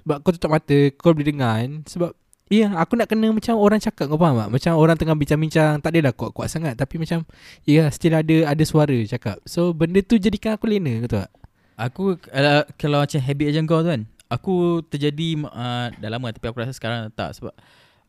Sebab 0.00 0.16
kau 0.24 0.32
tutup 0.32 0.50
mata 0.50 0.78
Kau 0.96 1.12
boleh 1.12 1.28
dengar 1.28 1.60
kan? 1.60 1.72
Sebab 1.84 2.10
Ya 2.50 2.66
aku 2.74 2.98
nak 2.98 3.06
kena 3.06 3.30
macam 3.30 3.54
orang 3.62 3.78
cakap 3.78 4.10
Kau 4.10 4.18
faham 4.18 4.34
tak? 4.42 4.48
Macam 4.50 4.72
orang 4.74 4.96
tengah 4.98 5.14
bincang-bincang 5.14 5.78
Tak 5.78 5.90
adalah 5.94 6.12
kuat-kuat 6.16 6.48
sangat. 6.50 6.74
Tapi 6.74 6.98
macam 6.98 7.22
Ya 7.68 7.86
still 7.94 8.16
ada 8.16 8.36
Ada 8.48 8.64
suara 8.66 8.96
cakap. 9.06 9.38
So 9.46 9.70
benda 9.76 10.02
tu 10.02 10.18
jadikan 10.18 10.56
aku 10.58 10.66
lena 10.66 11.04
Betul 11.04 11.28
tak? 11.28 11.32
Aku 11.80 12.02
uh, 12.16 12.64
kalau 12.76 13.00
macam 13.00 13.20
habit 13.24 13.46
macam 13.56 13.64
kau 13.64 13.80
tu 13.80 13.90
kan? 13.92 14.02
Aku 14.30 14.54
terjadi 14.84 15.42
uh, 15.48 15.88
dah 15.96 16.10
lama. 16.12 16.28
Tapi 16.28 16.44
aku 16.52 16.60
rasa 16.60 16.76
sekarang 16.76 17.08
tak 17.16 17.38
sebab 17.38 17.56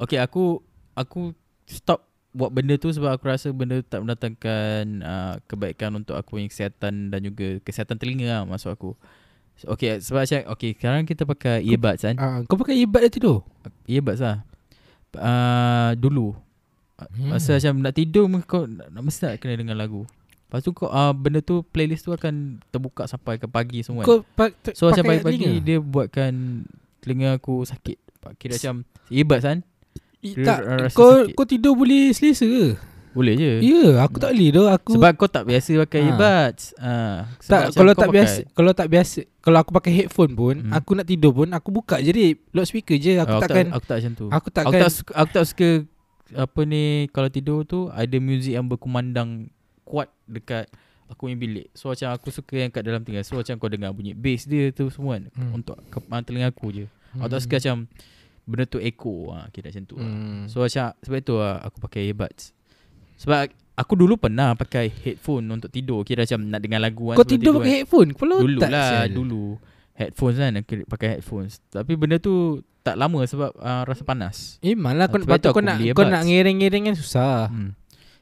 Okay 0.02 0.20
aku 0.20 0.60
aku 0.92 1.32
stop 1.70 2.11
buat 2.32 2.50
benda 2.50 2.76
tu 2.76 2.88
sebab 2.88 3.12
aku 3.12 3.28
rasa 3.28 3.52
benda 3.52 3.78
tu 3.78 3.86
tak 3.86 4.00
mendatangkan 4.00 4.84
uh, 5.00 5.36
kebaikan 5.46 5.92
untuk 5.94 6.16
aku 6.16 6.36
punya 6.36 6.48
kesihatan 6.48 7.08
dan 7.08 7.20
juga 7.22 7.60
kesihatan 7.60 7.96
telinga 7.96 8.28
lah 8.30 8.42
maksud 8.46 8.72
aku. 8.72 8.96
So, 9.56 9.70
okay 9.70 10.00
sebab 10.00 10.24
macam 10.24 10.40
okay 10.50 10.72
sekarang 10.72 11.04
kita 11.04 11.24
pakai 11.24 11.60
earbuds 11.62 12.02
kan. 12.02 12.16
Ah, 12.16 12.40
kau 12.44 12.56
pakai 12.56 12.76
earbud 12.78 13.00
dah 13.00 13.12
tidur? 13.12 13.38
Earbuds 13.86 14.20
lah. 14.20 14.48
Uh, 15.12 15.92
dulu 15.96 16.34
Hmm. 17.02 17.34
Masa 17.34 17.58
macam 17.58 17.82
nak 17.82 17.98
tidur 17.98 18.30
kau 18.46 18.70
nak, 18.70 18.94
mesti 18.94 19.26
nak 19.26 19.42
kena 19.42 19.58
dengar 19.58 19.74
lagu. 19.74 20.06
Lepas 20.46 20.62
tu 20.62 20.70
kau 20.70 20.86
uh, 20.86 21.10
benda 21.10 21.42
tu 21.42 21.66
playlist 21.66 22.06
tu 22.06 22.14
akan 22.14 22.62
terbuka 22.70 23.10
sampai 23.10 23.42
ke 23.42 23.50
pagi 23.50 23.82
semua. 23.82 24.06
kan. 24.06 24.06
Kau 24.06 24.18
pa- 24.22 24.54
t- 24.54 24.78
So 24.78 24.86
macam 24.86 25.10
pakai 25.10 25.26
pagi-pagi 25.26 25.42
telinga? 25.50 25.66
dia 25.66 25.78
buatkan 25.82 26.32
telinga 27.02 27.42
aku 27.42 27.66
sakit. 27.66 27.98
Kira 28.38 28.54
macam 28.54 28.76
earbuds 29.10 29.42
kan? 29.42 29.58
I, 30.22 30.30
tak, 30.40 30.60
rasa 30.62 30.94
kau 30.94 31.12
sakit. 31.20 31.34
kau 31.34 31.46
tidur 31.46 31.74
boleh 31.74 32.10
selesa 32.12 32.46
ke? 32.46 32.66
Boleh 33.12 33.36
je. 33.36 33.52
Ya, 33.60 33.68
yeah, 33.76 33.92
aku 34.00 34.18
tak 34.18 34.32
boleh 34.32 34.50
doh. 34.52 34.68
Aku 34.68 34.96
Sebab 34.96 35.12
kau 35.14 35.28
tak 35.28 35.44
biasa 35.44 35.70
pakai 35.84 36.00
Ha. 36.00 36.08
earbuds. 36.08 36.64
Ha. 36.74 36.94
Sebab 37.38 37.52
tak 37.52 37.64
kalau 37.74 37.92
tak 37.92 38.00
pakai- 38.00 38.16
biasa 38.16 38.40
kalau 38.54 38.72
tak 38.72 38.88
biasa 38.88 39.20
kalau 39.42 39.58
aku 39.60 39.72
pakai 39.74 39.92
headphone 39.94 40.32
pun 40.32 40.56
Hmm. 40.58 40.72
aku 40.72 40.92
nak 40.94 41.06
tidur 41.06 41.32
pun 41.34 41.50
aku 41.50 41.70
buka 41.72 41.98
je 41.98 42.08
rip 42.10 42.38
loudspeaker 42.52 42.96
je 42.96 43.18
aku 43.18 43.34
Oh, 43.34 43.42
takkan 43.42 43.66
tak, 43.66 43.76
aku 43.76 43.86
tak 43.86 43.98
macam 43.98 44.14
tu. 44.14 44.26
aku 44.26 44.36
Aku 44.38 44.48
takkan 44.50 44.80
tak 44.80 44.92
suka, 44.92 45.12
aku 45.14 45.32
tak 45.34 45.46
suka 45.46 45.70
apa 46.32 46.60
ni 46.64 46.84
kalau 47.10 47.28
tidur 47.28 47.58
tu 47.62 47.80
ada 47.90 48.16
muzik 48.18 48.54
yang 48.54 48.64
berkumandang 48.64 49.52
kuat 49.84 50.08
dekat 50.24 50.72
aku 51.06 51.28
punya 51.28 51.36
bilik. 51.36 51.68
So 51.74 51.92
macam 51.92 52.16
aku 52.16 52.32
suka 52.32 52.56
yang 52.56 52.72
kat 52.72 52.80
dalam 52.82 53.02
telinga. 53.02 53.20
So 53.22 53.36
macam 53.36 53.58
kau 53.58 53.68
dengar 53.68 53.92
bunyi 53.92 54.14
bass 54.14 54.48
dia 54.48 54.72
tu 54.72 54.88
semua 54.88 55.20
kan 55.20 55.28
Hmm. 55.34 55.52
untuk 55.54 55.76
ke, 55.84 56.00
uh, 56.00 56.22
telinga 56.22 56.48
aku 56.48 56.72
je. 56.72 56.86
Aku 57.14 57.28
tak 57.28 57.42
suka 57.42 57.60
macam 57.60 57.92
benda 58.52 58.68
tu 58.68 58.78
echo 58.78 59.32
ha, 59.32 59.48
kira 59.48 59.72
macam 59.72 59.84
tu. 59.84 59.96
lah. 59.96 60.06
hmm. 60.06 60.46
So 60.46 60.60
macam 60.60 60.92
sebab 61.00 61.18
itu 61.18 61.34
lah 61.34 61.64
aku 61.64 61.78
pakai 61.80 62.02
earbuds. 62.06 62.52
Sebab 63.16 63.48
aku 63.72 63.94
dulu 63.96 64.18
pernah 64.18 64.54
pakai 64.54 64.92
headphone 64.92 65.48
untuk 65.48 65.70
tidur. 65.70 66.02
Kira 66.02 66.28
macam 66.28 66.40
nak 66.44 66.60
dengar 66.60 66.80
lagu 66.80 67.10
kan. 67.10 67.16
kau 67.16 67.24
sebelum 67.24 67.38
tidur 67.38 67.54
pakai 67.58 67.74
headphone 67.74 68.10
kepala 68.12 68.36
Dulu 68.38 68.60
otak 68.60 68.70
lah 68.70 68.88
sial. 68.88 69.08
Dulu 69.10 69.44
Headphones 69.92 70.38
kan 70.38 70.52
Pakai 70.88 71.08
headphones 71.14 71.54
Tapi 71.68 71.94
benda 71.94 72.18
tu 72.18 72.34
Tak 72.82 72.96
lama 72.96 73.22
sebab 73.22 73.52
uh, 73.54 73.84
Rasa 73.84 74.02
panas 74.02 74.58
Eh 74.60 74.74
malah 74.74 75.06
kau 75.06 75.20
Sebab 75.20 75.28
lepas 75.28 75.38
tu 75.38 75.44
tu 75.44 75.50
aku 75.50 75.58
kau 75.58 75.64
nak 75.64 75.78
kau 75.94 76.06
nak 76.08 76.24
ngereng-ngereng 76.26 76.84
kan 76.90 76.96
susah. 76.96 77.52
hmm. 77.52 77.72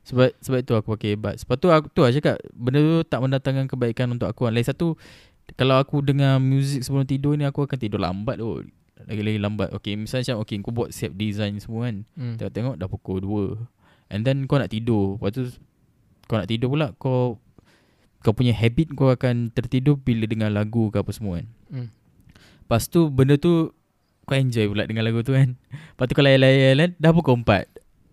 Sebab 0.03 0.33
sebab 0.41 0.59
itu 0.59 0.73
aku 0.73 0.87
pakai 0.97 1.09
earbuds 1.13 1.39
Sebab 1.45 1.55
tu 1.55 1.67
aku 1.69 1.87
tu 1.87 2.01
lah 2.01 2.11
cakap 2.11 2.35
Benda 2.51 2.79
tu 2.81 2.97
tak 3.05 3.19
mendatangkan 3.21 3.65
kebaikan 3.67 4.07
untuk 4.09 4.25
aku 4.25 4.49
Lain 4.49 4.65
satu 4.65 4.97
Kalau 5.53 5.77
aku 5.77 6.01
dengar 6.01 6.41
muzik 6.41 6.81
sebelum 6.81 7.05
tidur 7.05 7.37
ni 7.37 7.45
Aku 7.45 7.63
akan 7.63 7.77
tidur 7.77 8.01
lambat 8.01 8.35
tu 8.35 8.65
Lagi-lagi 9.05 9.37
lambat 9.37 9.69
Okay 9.71 9.93
misalnya 9.93 10.33
macam 10.33 10.43
Okay 10.43 10.55
kau 10.59 10.71
buat 10.71 10.89
siap 10.89 11.13
design 11.13 11.55
semua 11.57 11.87
kan 11.87 12.03
Hmm. 12.13 12.35
Tengok-tengok 12.35 12.75
dah 12.75 12.87
pukul 12.87 13.17
2 13.19 14.11
And 14.11 14.21
then 14.21 14.43
kau 14.43 14.57
nak 14.57 14.67
tidur 14.67 15.15
Lepas 15.15 15.31
tu 15.31 15.43
Kau 16.25 16.35
nak 16.35 16.45
tidur 16.45 16.67
pula 16.67 16.91
Kau 16.95 17.37
Kau 18.19 18.33
punya 18.33 18.51
habit 18.51 18.91
kau 18.91 19.07
akan 19.07 19.49
tertidur 19.49 19.95
Bila 19.95 20.25
dengar 20.25 20.49
lagu 20.49 20.89
ke 20.89 20.97
apa 20.97 21.11
semua 21.11 21.39
kan 21.39 21.47
Hmm. 21.69 21.87
Lepas 22.61 22.85
tu 22.85 23.07
benda 23.07 23.35
tu 23.35 23.69
Kau 24.23 24.33
enjoy 24.33 24.65
pula 24.65 24.83
dengan 24.83 25.03
lagu 25.03 25.21
tu 25.21 25.31
kan 25.31 25.53
Lepas 25.69 26.05
tu 26.05 26.13
kau 26.13 26.21
layan-layan 26.21 26.97
Dah 26.97 27.11
pukul 27.11 27.39
4 27.39 27.69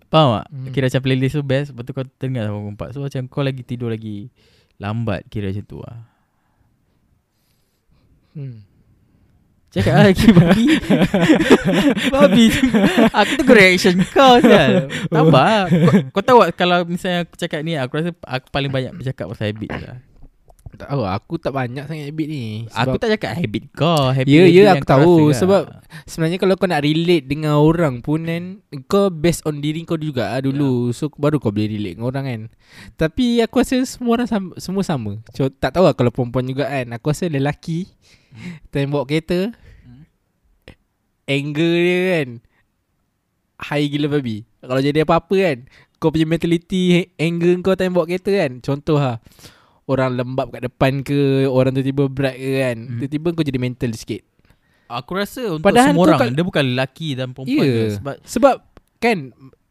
Faham 0.06 0.38
tak? 0.38 0.46
Hmm. 0.48 0.70
Kira 0.70 0.86
macam 0.86 1.02
playlist 1.02 1.34
tu 1.34 1.42
best 1.42 1.68
Lepas 1.72 1.82
tu 1.82 1.92
kau 1.92 2.04
dengar 2.16 2.44
sampai 2.44 2.60
pukul 2.60 2.74
4 2.78 2.94
So 2.94 2.98
macam 3.00 3.22
kau 3.26 3.42
lagi 3.42 3.62
tidur 3.62 3.88
lagi 3.88 4.30
Lambat 4.76 5.24
kira 5.26 5.48
macam 5.48 5.64
tu 5.64 5.80
lah 5.80 5.98
Hmm. 8.36 8.60
Cakap 9.76 9.92
lah 9.92 10.04
lagi 10.08 10.26
babi 10.32 10.64
Babi 12.14 12.44
tu 12.48 12.64
Aku 13.12 13.32
tunggu 13.36 13.52
reaction 13.52 13.94
kau 14.08 14.40
sial 14.40 14.88
Tambah 15.06 15.68
kau, 15.68 15.92
kau 16.16 16.22
tahu 16.24 16.38
tak 16.48 16.56
Kalau 16.56 16.78
misalnya 16.88 17.28
aku 17.28 17.36
cakap 17.36 17.60
ni 17.60 17.76
Aku 17.76 17.92
rasa 18.00 18.10
aku 18.24 18.48
paling 18.48 18.72
banyak 18.72 18.96
bercakap 18.96 19.28
pasal 19.28 19.52
habit 19.52 19.68
lah 19.68 20.00
Tak 20.76 20.92
tahu 20.92 21.02
aku 21.04 21.34
tak 21.36 21.56
banyak 21.56 21.88
sangat 21.88 22.12
habit 22.12 22.26
ni. 22.28 22.44
Aku 22.68 23.00
tak 23.00 23.08
cakap 23.16 23.32
habit 23.32 23.64
kau 23.72 24.12
habit 24.12 24.28
Ya, 24.28 24.44
ya, 24.44 24.62
yang 24.68 24.76
aku 24.76 24.84
tahu. 24.84 25.00
rasa 25.00 25.16
lah. 25.24 25.36
Sebab 25.40 25.62
sebenarnya 26.04 26.36
kalau 26.36 26.54
kau 26.60 26.68
nak 26.68 26.84
relate 26.84 27.24
dengan 27.24 27.56
orang 27.56 28.04
pun 28.04 28.28
kan 28.28 28.60
kau 28.84 29.08
based 29.08 29.48
on 29.48 29.64
diri 29.64 29.88
kau 29.88 29.96
juga 29.96 30.36
lah 30.36 30.44
dulu. 30.44 30.92
So 30.92 31.08
baru 31.16 31.40
kau 31.40 31.48
boleh 31.48 31.72
relate 31.72 31.96
dengan 31.96 32.12
orang 32.12 32.24
kan. 32.28 32.40
Tapi 32.92 33.40
aku 33.40 33.64
rasa 33.64 33.80
semua 33.88 34.20
orang 34.20 34.28
sama, 34.28 34.52
semua 34.60 34.84
sama. 34.84 35.12
So, 35.32 35.48
tak 35.48 35.72
tahu 35.72 35.88
lah 35.88 35.96
kalau 35.96 36.12
perempuan 36.12 36.44
juga 36.44 36.68
kan. 36.68 36.92
Aku 36.92 37.08
rasa 37.08 37.24
lelaki 37.24 37.88
time 38.68 38.92
bawa 38.92 39.08
kereta 39.08 39.56
Hmm. 39.56 39.65
Anger 41.26 41.72
dia 41.74 41.98
kan 42.14 42.28
high 43.56 43.86
gila 43.88 44.06
babi. 44.12 44.44
Kalau 44.60 44.80
jadi 44.82 45.02
apa-apa 45.02 45.34
kan 45.34 45.58
kau 45.96 46.12
punya 46.12 46.28
mentality 46.28 47.08
anger 47.16 47.56
kau 47.64 47.74
time 47.74 47.96
bawa 47.96 48.06
kereta 48.06 48.30
kan. 48.32 48.60
Contoh 48.60 48.98
lah 49.00 49.16
orang 49.86 50.18
lembab 50.18 50.50
kat 50.50 50.66
depan 50.66 51.00
ke 51.00 51.46
orang 51.46 51.72
tiba-tiba 51.72 52.04
berat 52.10 52.36
ke 52.36 52.50
kan. 52.60 52.76
Hmm. 52.78 52.98
Tiba-tiba 53.00 53.28
kau 53.32 53.46
jadi 53.46 53.58
mental 53.58 53.90
sikit. 53.94 54.22
Aku 54.86 55.18
rasa 55.18 55.58
untuk 55.58 55.66
Padahal 55.66 55.98
semua 55.98 56.04
orang 56.06 56.20
kal- 56.22 56.34
Dia 56.38 56.44
bukan 56.46 56.64
lelaki 56.74 57.08
dan 57.18 57.34
perempuan 57.34 57.58
Ya. 57.58 57.66
yeah. 57.66 57.90
Sebab 57.98 58.14
Sebab 58.22 58.56
kan 59.02 59.18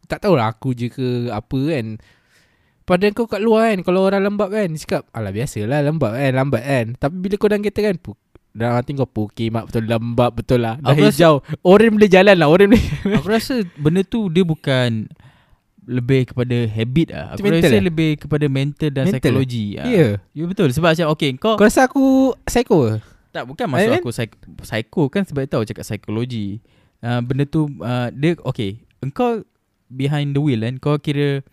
tak 0.06 0.20
tahulah 0.22 0.51
aku 0.51 0.76
je 0.76 0.88
ke 0.91 1.32
apa 1.32 1.60
kan. 1.72 1.86
Padahal 2.86 3.14
kau 3.18 3.26
kat 3.26 3.41
luar 3.41 3.74
kan 3.74 3.80
kalau 3.82 4.06
orang 4.06 4.22
lembab 4.22 4.51
kan 4.53 4.70
cakap 4.76 5.08
alah 5.16 5.32
biasalah 5.32 5.82
lembab 5.82 6.14
kan 6.14 6.32
lambat 6.36 6.64
kan. 6.66 6.86
Tapi 6.99 7.16
bila 7.18 7.36
kau 7.39 7.47
dalam 7.49 7.64
kereta 7.64 7.82
kan 7.82 7.95
dalam 8.56 8.80
hati 8.80 8.95
kau 8.95 9.03
Pokemak 9.03 9.68
betul 9.68 9.84
lembab 9.84 10.32
betul 10.32 10.64
lah 10.64 10.80
Dah 10.80 10.95
Aku 10.95 11.03
rasa- 11.03 11.12
hijau 11.12 11.34
Orang 11.60 11.99
boleh 11.99 12.08
jalan 12.08 12.36
lah 12.39 12.47
Orang 12.47 12.72
boleh 12.72 12.86
Aku 13.20 13.28
rasa 13.28 13.68
benda 13.76 13.99
tu 14.08 14.32
Dia 14.32 14.47
bukan 14.47 15.12
Lebih 15.84 16.32
kepada 16.32 16.64
habit 16.72 17.08
lah 17.12 17.36
Aku 17.36 17.43
mental 17.43 17.68
rasa 17.68 17.76
eh? 17.76 17.84
lebih 17.84 18.12
kepada 18.16 18.45
mental 18.47 18.89
dan 18.95 19.12
Mental 19.12 19.20
psikologi 19.20 19.76
Ya 19.76 19.84
ah. 19.84 19.88
yeah. 19.91 20.12
Ya 20.32 20.43
betul 20.47 20.72
Sebab 20.72 20.95
macam 20.95 21.08
okay 21.12 21.36
kau 21.36 21.60
Kau 21.60 21.68
rasa 21.68 21.84
aku 21.84 22.32
Psycho? 22.47 22.95
Tak 23.36 23.43
bukan 23.51 23.68
maksud 23.68 23.91
Eh, 23.91 23.99
aku 23.99 24.12
psych- 24.16 24.39
psycho 24.64 25.12
kan 25.12 25.28
sebab 25.28 25.43
tahu 25.51 25.68
cakap 25.68 25.84
psikologi. 25.84 26.64
Uh, 27.03 27.20
benda 27.20 27.43
tu 27.43 27.68
uh, 27.84 28.08
dia 28.16 28.39
okay. 28.47 28.80
Engkau 29.03 29.43
behind 29.91 30.32
the 30.32 30.39
wheel 30.39 30.64
kan 30.64 30.80
kau 30.80 30.95
kira 30.95 31.43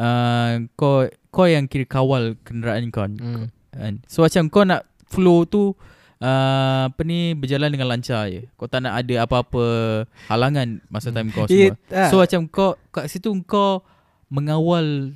uh, 0.00 0.64
kau 0.80 1.04
kau 1.28 1.44
yang 1.44 1.68
kira 1.68 1.84
kawal 1.84 2.40
kenderaan 2.40 2.88
kau 2.88 3.04
hmm. 3.04 3.52
kan. 3.52 4.00
So 4.08 4.24
macam 4.24 4.48
kau 4.48 4.64
nak 4.64 4.88
flow 5.12 5.44
tu 5.44 5.76
uh, 6.18 6.86
apa 6.86 7.00
ni 7.02 7.32
berjalan 7.32 7.68
dengan 7.68 7.88
lancar 7.88 8.26
je. 8.26 8.44
Kau 8.54 8.66
tak 8.66 8.80
nak 8.80 8.96
ada 8.96 9.22
apa-apa 9.22 9.64
halangan 10.26 10.80
masa 10.86 11.08
time 11.08 11.28
kau 11.30 11.46
semua. 11.46 11.74
tak. 11.86 12.08
So 12.08 12.18
macam 12.18 12.40
kau 12.46 12.70
kat 12.90 13.06
situ 13.06 13.32
kau 13.42 13.82
mengawal 14.28 15.14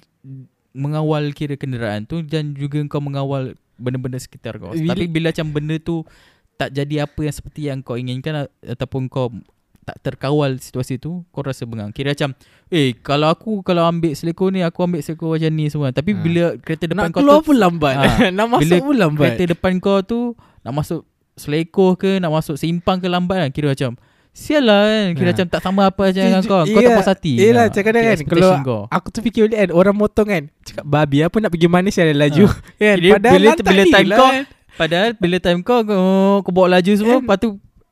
mengawal 0.70 1.34
kira 1.34 1.54
kenderaan 1.54 2.04
tu 2.04 2.22
dan 2.22 2.54
juga 2.54 2.78
kau 2.86 3.00
mengawal 3.00 3.52
benda-benda 3.74 4.16
sekitar 4.16 4.56
kau. 4.56 4.70
Bila- 4.70 4.92
Tapi 4.92 5.06
bila 5.06 5.26
macam 5.28 5.46
benda 5.50 5.76
tu 5.76 6.06
tak 6.54 6.70
jadi 6.70 7.02
apa 7.02 7.20
yang 7.20 7.32
seperti 7.32 7.60
yang 7.66 7.80
kau 7.80 7.96
inginkan 7.96 8.44
ataupun 8.60 9.08
kau 9.08 9.32
tak 9.80 9.96
terkawal 10.04 10.60
situasi 10.60 11.00
tu 11.00 11.24
kau 11.26 11.40
rasa 11.40 11.64
bengang. 11.64 11.90
Kira 11.90 12.12
macam 12.12 12.36
eh 12.68 12.92
kalau 12.94 13.26
aku 13.26 13.64
kalau 13.64 13.82
ambil 13.82 14.12
selekor 14.12 14.52
ni 14.52 14.60
aku 14.60 14.84
ambil 14.84 15.00
selekor 15.00 15.34
macam 15.34 15.50
ni 15.50 15.66
semua. 15.66 15.90
Tapi 15.90 16.12
Ha. 16.12 16.20
bila 16.20 16.42
kereta 16.54 16.84
depan 16.86 17.08
Nak 17.08 17.10
kau 17.10 17.18
keluar 17.18 17.40
tu 17.40 17.46
pun 17.46 17.56
lambat 17.58 17.94
Ah. 17.96 18.06
Nak 18.36 18.46
masuk 18.46 18.62
Bila 18.62 18.76
pun 18.78 18.94
lambat 18.94 19.26
kereta 19.26 19.44
depan 19.50 19.72
kau 19.80 19.98
tu 20.00 20.20
nak 20.60 20.72
masuk 20.74 21.02
selekor 21.34 21.94
ke 21.94 22.16
nak 22.16 22.30
masuk 22.30 22.54
simpang 22.54 22.96
ke 22.96 23.06
lambat 23.06 23.40
kan 23.40 23.50
kira 23.50 23.68
macam 23.68 23.96
Sial 24.30 24.62
lah 24.62 24.86
kan 24.86 25.06
Kira 25.12 25.26
Ha. 25.26 25.34
macam 25.34 25.46
tak 25.48 25.60
sama 25.60 25.82
apa 25.84 26.02
macam 26.06 26.22
dengan 26.22 26.42
kau 26.44 26.62
Kau 26.62 26.78
tak 26.80 26.92
puas 26.94 27.10
hati 27.10 27.34
Yelah 27.34 27.66
Ha, 27.66 27.72
cakap 27.72 27.92
kan 27.92 28.14
Kalau 28.22 28.50
kau. 28.62 28.82
aku 28.86 29.06
tu 29.10 29.18
fikir 29.20 29.40
balik 29.44 29.58
kan 29.58 29.70
Orang 29.72 29.96
motong 29.98 30.22
kan 30.24 30.42
Cakap 30.62 30.84
babi 30.86 31.18
apa 31.20 31.34
nak 31.36 31.50
pergi 31.50 31.66
mana 31.66 31.90
Saya 31.90 32.14
laju 32.14 32.46
kan? 32.78 32.94
Kira 32.94 33.18
Padahal 33.18 33.34
bila- 33.34 33.58
bila 33.58 33.82
time 33.84 34.06
lah 34.06 34.16
kau- 34.16 34.30
kan. 34.30 34.44
Padahal 34.78 35.10
bila 35.18 35.36
time 35.40 35.60
kau 35.60 35.78
Kau, 35.82 35.98
kau 36.40 36.52
bawa 36.52 36.78
laju 36.78 36.92
semua 36.94 37.18
Kan? 37.18 37.26
Lepas 37.26 37.38
tu 37.38 37.48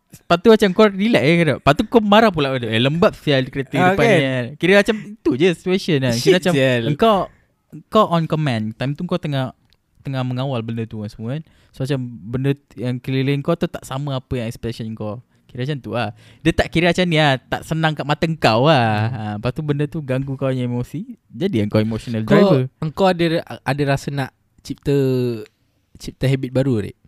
Lepas 0.09 0.37
tu 0.39 0.49
macam 0.49 0.69
kau 0.71 0.87
relax 0.89 1.23
eh 1.23 1.35
kira. 1.37 1.55
Lepas 1.59 1.73
tu 1.75 1.83
kau 1.85 2.01
marah 2.01 2.31
pula 2.31 2.49
Eh 2.57 2.79
lembab 2.79 3.13
sial 3.13 3.43
kereta 3.45 3.75
Ah, 3.75 3.83
depan 3.91 4.05
kan? 4.05 4.15
ni 4.15 4.23
kan. 4.23 4.45
Kira 4.55 4.73
macam 4.79 4.97
Itu 5.11 5.31
je 5.35 5.49
situation 5.53 5.99
kan 5.99 6.15
Kira 6.15 6.23
Shit, 6.23 6.35
macam 6.39 6.53
sial. 6.55 6.83
Engkau 6.87 7.17
Kau 7.91 8.07
on 8.07 8.25
command 8.25 8.65
Time 8.73 8.95
tu 8.95 9.03
kau 9.05 9.19
tengah 9.19 9.59
Tengah 10.03 10.23
mengawal 10.23 10.63
benda 10.63 10.87
tu 10.87 11.03
kan 11.03 11.11
semua 11.11 11.39
kan. 11.39 11.43
So 11.75 11.85
macam 11.85 12.01
Benda 12.29 12.51
yang 12.79 12.97
keliling 13.03 13.41
kau 13.43 13.55
tu 13.59 13.67
Tak 13.71 13.85
sama 13.85 14.19
apa 14.19 14.33
yang 14.39 14.47
expectation 14.47 14.91
kau. 14.95 15.23
Kira 15.49 15.65
macam 15.65 15.79
tu 15.81 15.91
lah. 15.97 16.13
Dia 16.45 16.53
tak 16.53 16.69
kira 16.69 16.93
macam 16.93 17.07
ni 17.09 17.17
lah. 17.17 17.41
Tak 17.41 17.65
senang 17.65 17.97
kat 17.97 18.05
mata 18.05 18.29
kau 18.37 18.69
lah. 18.69 18.89
Ha, 19.09 19.21
Lepas 19.41 19.51
tu 19.57 19.63
benda 19.65 19.85
tu 19.89 20.05
Ganggu 20.05 20.37
kau 20.37 20.53
punya 20.53 20.69
emosi. 20.69 21.17
Jadi 21.33 21.65
yang 21.65 21.69
kau 21.73 21.81
emotional 21.81 22.23
Kau 22.29 22.37
driver. 22.37 22.63
Engkau 22.85 23.07
ada 23.09 23.41
Ada 23.65 23.83
rasa 23.89 24.09
nak 24.13 24.31
Cipta 24.61 24.95
Cipta 25.97 26.29
habit 26.29 26.53
baru 26.53 26.85
Rik 26.85 26.99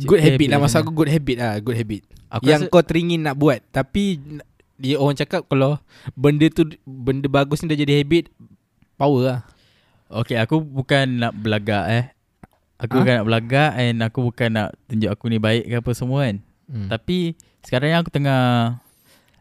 Good 0.00 0.20
Cipta 0.20 0.32
habit. 0.32 0.48
Lah 0.48 0.58
mana? 0.64 0.76
aku 0.80 0.90
good 0.96 1.10
habit 1.12 1.36
lah. 1.36 1.52
Good 1.60 1.76
habit. 1.76 2.02
Aku 2.32 2.42
Yang 2.48 2.60
rasa 2.66 2.72
kau 2.72 2.82
teringin 2.82 3.20
nak 3.20 3.36
buat. 3.36 3.60
Tapi 3.68 4.16
Dia 4.80 4.96
orang 4.96 5.16
cakap 5.16 5.44
Kalau 5.44 5.76
Benda 6.16 6.48
tu 6.48 6.72
Benda 6.88 7.28
bagus 7.28 7.60
ni 7.60 7.68
dah 7.68 7.76
jadi 7.76 8.00
habit 8.00 8.32
Power 8.96 9.22
lah 9.28 9.40
Okay 10.06 10.38
aku 10.38 10.62
bukan 10.62 11.18
nak 11.18 11.32
belagak 11.34 11.84
eh 11.90 12.04
Aku 12.78 12.94
Ha? 12.94 13.00
bukan 13.02 13.14
nak 13.18 13.26
belagak 13.26 13.70
And 13.74 13.98
aku 14.04 14.18
bukan 14.22 14.48
nak 14.54 14.68
Tunjuk 14.86 15.10
aku 15.10 15.24
ni 15.26 15.42
baik 15.42 15.66
ke 15.66 15.74
apa 15.82 15.90
semua 15.96 16.28
kan 16.30 16.36
hmm. 16.70 16.88
Tapi 16.92 17.34
Sekarang 17.66 17.88
ni 17.90 17.96
aku 17.98 18.12
tengah 18.14 18.42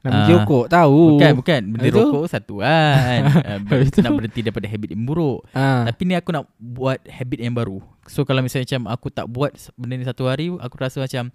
Nak 0.01 0.09
pergi 0.09 0.33
rokok 0.33 0.65
Tahu 0.71 1.01
Bukan 1.19 1.31
bukan 1.37 1.61
Benda 1.69 1.87
Itu? 1.91 1.99
rokok 2.01 2.23
satu 2.31 2.55
kan 2.65 3.21
uh? 3.29 3.59
Nak 4.01 4.11
berhenti 4.17 4.41
daripada 4.41 4.65
habit 4.65 4.89
yang 4.95 5.05
buruk 5.05 5.45
ah. 5.53 5.85
Tapi 5.85 6.01
ni 6.07 6.13
aku 6.17 6.33
nak 6.33 6.49
buat 6.57 6.97
habit 7.05 7.39
yang 7.45 7.53
baru 7.53 7.77
So 8.09 8.25
kalau 8.25 8.41
misalnya 8.41 8.65
macam 8.65 8.81
Aku 8.89 9.07
tak 9.13 9.27
buat 9.29 9.53
benda 9.77 9.93
ni 10.01 10.05
satu 10.07 10.25
hari 10.25 10.49
Aku 10.49 10.75
rasa 10.81 10.97
macam 10.97 11.29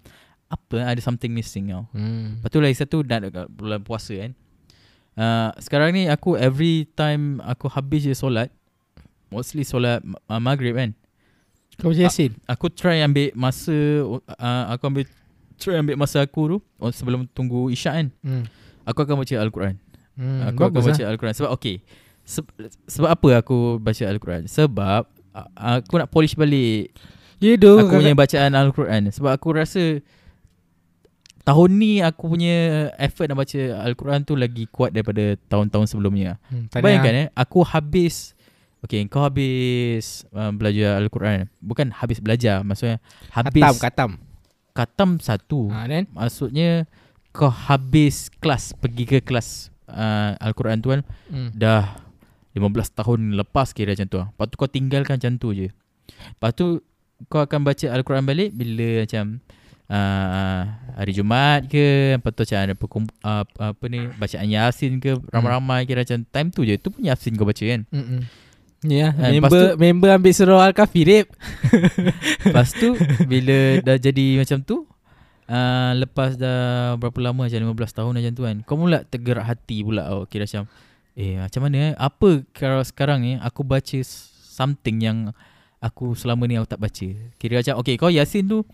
Apa 0.51 0.91
ada 0.91 0.99
something 0.99 1.31
missing 1.31 1.71
tau 1.71 1.87
hmm. 1.95 2.43
Lepas 2.43 2.49
tu 2.51 2.59
lagi 2.59 2.75
satu 2.75 3.05
Dah 3.05 3.21
bulan 3.47 3.79
puasa 3.85 4.11
kan 4.17 4.31
uh, 5.15 5.55
Sekarang 5.61 5.95
ni 5.95 6.11
aku 6.11 6.35
every 6.35 6.89
time 6.97 7.39
Aku 7.47 7.71
habis 7.71 8.03
je 8.03 8.11
solat 8.11 8.51
Mostly 9.31 9.63
solat 9.63 10.03
uh, 10.27 10.37
maghrib 10.37 10.75
kan. 10.75 10.91
Kau 11.79 11.89
baca 11.89 12.03
Yasin? 12.03 12.35
Aku 12.45 12.67
try 12.67 12.99
ambil 12.99 13.31
masa 13.33 13.73
uh, 14.37 14.65
Aku 14.75 14.85
ambil 14.85 15.07
Try 15.55 15.79
ambil 15.79 15.95
masa 15.95 16.21
aku 16.21 16.41
tu 16.45 16.57
Sebelum 16.91 17.25
tunggu 17.31 17.71
isyak 17.71 17.93
kan. 17.95 18.07
Hmm. 18.21 18.43
Aku 18.83 19.01
akan 19.01 19.17
baca 19.17 19.35
Al-Quran. 19.39 19.75
Hmm. 20.19 20.51
Aku 20.51 20.67
akan 20.67 20.81
baca 20.83 21.01
lah. 21.01 21.09
Al-Quran. 21.09 21.33
Sebab 21.33 21.49
okay 21.49 21.79
Se- 22.21 22.45
Sebab 22.85 23.09
apa 23.09 23.29
aku 23.39 23.79
baca 23.79 24.03
Al-Quran? 24.03 24.45
Sebab 24.45 25.01
uh, 25.33 25.47
Aku 25.79 25.95
nak 25.95 26.11
polish 26.11 26.35
balik 26.35 26.91
Ya 27.41 27.57
tu 27.57 27.71
Aku 27.79 27.97
punya 27.97 28.13
bacaan 28.13 28.51
Al-Quran. 28.53 29.09
Sebab 29.09 29.31
aku 29.31 29.47
rasa 29.55 30.03
Tahun 31.41 31.69
ni 31.73 32.05
aku 32.05 32.29
punya 32.29 32.91
Effort 33.01 33.25
nak 33.25 33.41
baca 33.41 33.61
Al-Quran 33.81 34.21
tu 34.21 34.37
Lagi 34.37 34.69
kuat 34.69 34.93
daripada 34.93 35.33
Tahun-tahun 35.49 35.89
sebelumnya. 35.89 36.37
Hmm, 36.51 36.69
Bayangkan 36.69 37.13
eh 37.15 37.27
Aku 37.33 37.65
habis 37.65 38.37
Okay 38.81 39.05
kau 39.05 39.21
habis 39.21 40.25
uh, 40.33 40.49
Belajar 40.49 40.97
Al-Quran 40.97 41.45
Bukan 41.61 41.93
habis 41.93 42.17
belajar 42.17 42.65
Maksudnya 42.65 42.97
Habis 43.29 43.61
Katam 43.61 43.77
Katam 43.77 44.11
Katam 44.73 45.09
satu 45.21 45.69
ha, 45.69 45.85
then? 45.85 46.09
Maksudnya 46.09 46.89
Kau 47.29 47.53
habis 47.53 48.33
kelas 48.41 48.73
Pergi 48.73 49.05
ke 49.05 49.17
kelas 49.21 49.69
uh, 49.85 50.33
Al-Quran 50.41 50.81
tu 50.81 50.89
kan 50.97 51.01
hmm. 51.29 51.53
Dah 51.53 52.01
15 52.51 52.67
tahun 52.99 53.19
lepas 53.39 53.71
kira 53.71 53.95
macam 53.95 54.07
tu. 54.11 54.19
Lepas 54.19 54.45
tu 54.51 54.55
kau 54.59 54.67
tinggalkan 54.67 55.15
macam 55.15 55.33
tu 55.39 55.53
je 55.55 55.69
Lepas 56.35 56.51
tu 56.57 56.81
Kau 57.29 57.45
akan 57.45 57.61
baca 57.61 57.85
Al-Quran 57.85 58.25
balik 58.25 58.49
Bila 58.57 59.05
macam 59.05 59.39
uh, 59.93 60.61
Hari 60.97 61.13
Jumaat 61.13 61.69
ke 61.69 62.17
Lepas 62.17 62.33
tu 62.33 62.41
macam 62.49 62.57
ada 62.65 62.73
perkum, 62.73 63.03
uh, 63.21 63.45
Apa 63.45 63.85
ni 63.87 64.09
Bacaan 64.17 64.49
Yasin 64.49 64.97
ke 64.97 65.21
Ramai-ramai 65.29 65.85
kira 65.85 66.01
macam 66.01 66.25
Time 66.27 66.49
tu 66.49 66.65
je 66.65 66.81
Tu 66.81 66.89
pun 66.89 67.05
Yasin 67.05 67.37
kau 67.37 67.45
baca 67.45 67.61
kan 67.61 67.85
Mm-mm. 67.93 68.25
Ya, 68.81 69.13
Eh, 69.13 69.37
member 69.37 69.49
tu- 69.51 69.77
member 69.77 70.09
ambil 70.09 70.33
surah 70.33 70.65
Al-Kahfi 70.65 71.01
Rip. 71.05 71.27
Lepas 72.45 72.73
tu 72.73 72.97
Bila 73.23 73.77
dah 73.79 73.93
jadi 73.95 74.41
macam 74.41 74.57
tu 74.59 74.89
uh, 75.45 75.91
Lepas 75.93 76.33
dah 76.33 76.97
Berapa 76.97 77.13
lama 77.21 77.45
macam 77.45 77.61
15 77.61 77.77
tahun 77.93 78.11
macam 78.11 78.31
tu 78.33 78.41
kan 78.41 78.55
Kau 78.65 78.75
mula 78.75 79.05
tergerak 79.05 79.45
hati 79.45 79.85
pula 79.85 80.09
oh, 80.11 80.25
Kira 80.25 80.49
macam 80.49 80.65
Eh 81.13 81.37
macam 81.37 81.61
mana 81.61 81.77
eh 81.77 81.93
Apa 81.93 82.41
kalau 82.49 82.81
sekarang 82.81 83.21
ni 83.21 83.37
Aku 83.37 83.61
baca 83.61 83.97
Something 84.01 84.97
yang 84.99 85.17
Aku 85.77 86.13
selama 86.13 86.45
ni 86.45 86.57
aku 86.57 86.65
tak 86.67 86.81
baca 86.81 87.07
Kira 87.37 87.61
macam 87.61 87.75
Okay 87.79 87.97
kau 87.97 88.09
Yasin 88.09 88.45
tu 88.45 88.65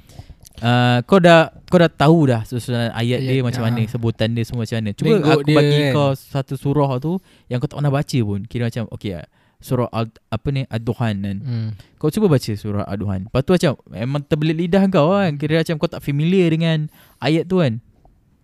uh, 0.60 0.98
Kau 1.04 1.20
dah 1.20 1.52
Kau 1.68 1.80
dah 1.80 1.88
tahu 1.88 2.28
dah 2.28 2.44
Susunan 2.44 2.92
ayat 2.92 3.20
dia 3.22 3.40
Ayat, 3.40 3.44
macam 3.44 3.60
ah. 3.60 3.68
mana 3.68 3.84
Sebutan 3.84 4.32
dia 4.32 4.44
semua 4.44 4.64
macam 4.64 4.76
mana 4.78 4.92
Cuba 4.92 5.20
aku 5.26 5.44
dia 5.44 5.56
bagi 5.56 5.80
kan. 5.82 5.92
kau 5.92 6.10
Satu 6.16 6.56
surah 6.56 6.96
tu 6.98 7.20
Yang 7.48 7.60
kau 7.60 7.70
tak 7.70 7.78
pernah 7.80 7.92
baca 7.92 8.20
pun 8.22 8.40
Kira 8.44 8.68
macam 8.68 8.88
Okay 8.90 9.20
Surah 9.58 9.90
Al, 9.90 10.14
apa 10.30 10.48
ni 10.54 10.70
Ad-Duhan 10.70 11.18
kan 11.18 11.38
Hmm. 11.42 11.70
kau 11.98 12.14
cuba 12.14 12.30
baca 12.30 12.52
surah 12.54 12.86
Ad-Duhan. 12.86 13.26
Lepas 13.26 13.42
tu 13.42 13.52
macam 13.58 13.74
memang 13.90 14.22
terbelit 14.22 14.54
lidah 14.54 14.86
kau 14.94 15.18
kan. 15.18 15.34
Kira 15.34 15.66
macam 15.66 15.76
kau 15.82 15.90
tak 15.90 16.06
familiar 16.06 16.54
dengan 16.54 16.86
ayat 17.18 17.50
tu 17.50 17.58
kan. 17.66 17.82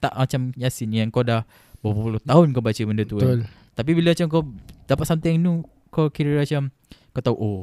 Tak 0.01 0.13
macam 0.17 0.49
Yasin 0.57 0.89
yang 0.89 1.13
kau 1.13 1.21
dah 1.21 1.45
berapa 1.85 1.99
puluh 2.01 2.21
tahun 2.25 2.49
kau 2.57 2.65
baca 2.65 2.81
benda 2.81 3.03
tu 3.05 3.21
kan. 3.21 3.29
Betul. 3.29 3.39
Tapi 3.77 3.91
bila 3.93 4.09
macam 4.17 4.27
kau 4.29 4.41
dapat 4.89 5.05
something 5.05 5.37
new, 5.37 5.61
kau 5.93 6.09
kira 6.09 6.41
macam 6.41 6.73
kau 7.13 7.21
tahu 7.21 7.35
oh 7.37 7.61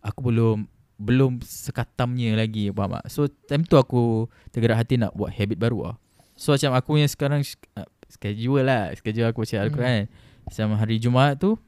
aku 0.00 0.20
belum 0.32 0.64
belum 0.96 1.42
sekatamnya 1.44 2.32
lagi 2.38 2.72
faham 2.72 2.96
tak? 2.96 3.04
So 3.12 3.28
time 3.28 3.68
tu 3.68 3.76
aku 3.76 4.24
tergerak 4.56 4.80
hati 4.80 4.96
nak 4.96 5.12
buat 5.12 5.28
habit 5.36 5.60
baru 5.60 5.92
lah. 5.92 5.96
So 6.32 6.56
macam 6.56 6.72
aku 6.72 6.96
yang 6.96 7.12
sekarang 7.12 7.44
uh, 7.76 7.88
schedule 8.08 8.64
lah, 8.64 8.88
schedule 8.96 9.28
aku 9.28 9.44
baca 9.44 9.56
Al-Quran. 9.68 10.08
Macam 10.48 10.66
hari 10.80 10.96
Jumaat 10.96 11.36
tu 11.36 11.60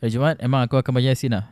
Hari 0.00 0.10
Jumaat 0.10 0.36
emang 0.40 0.64
aku 0.64 0.76
akan 0.76 0.92
baca 0.92 1.06
Yasin 1.06 1.36
lah. 1.36 1.44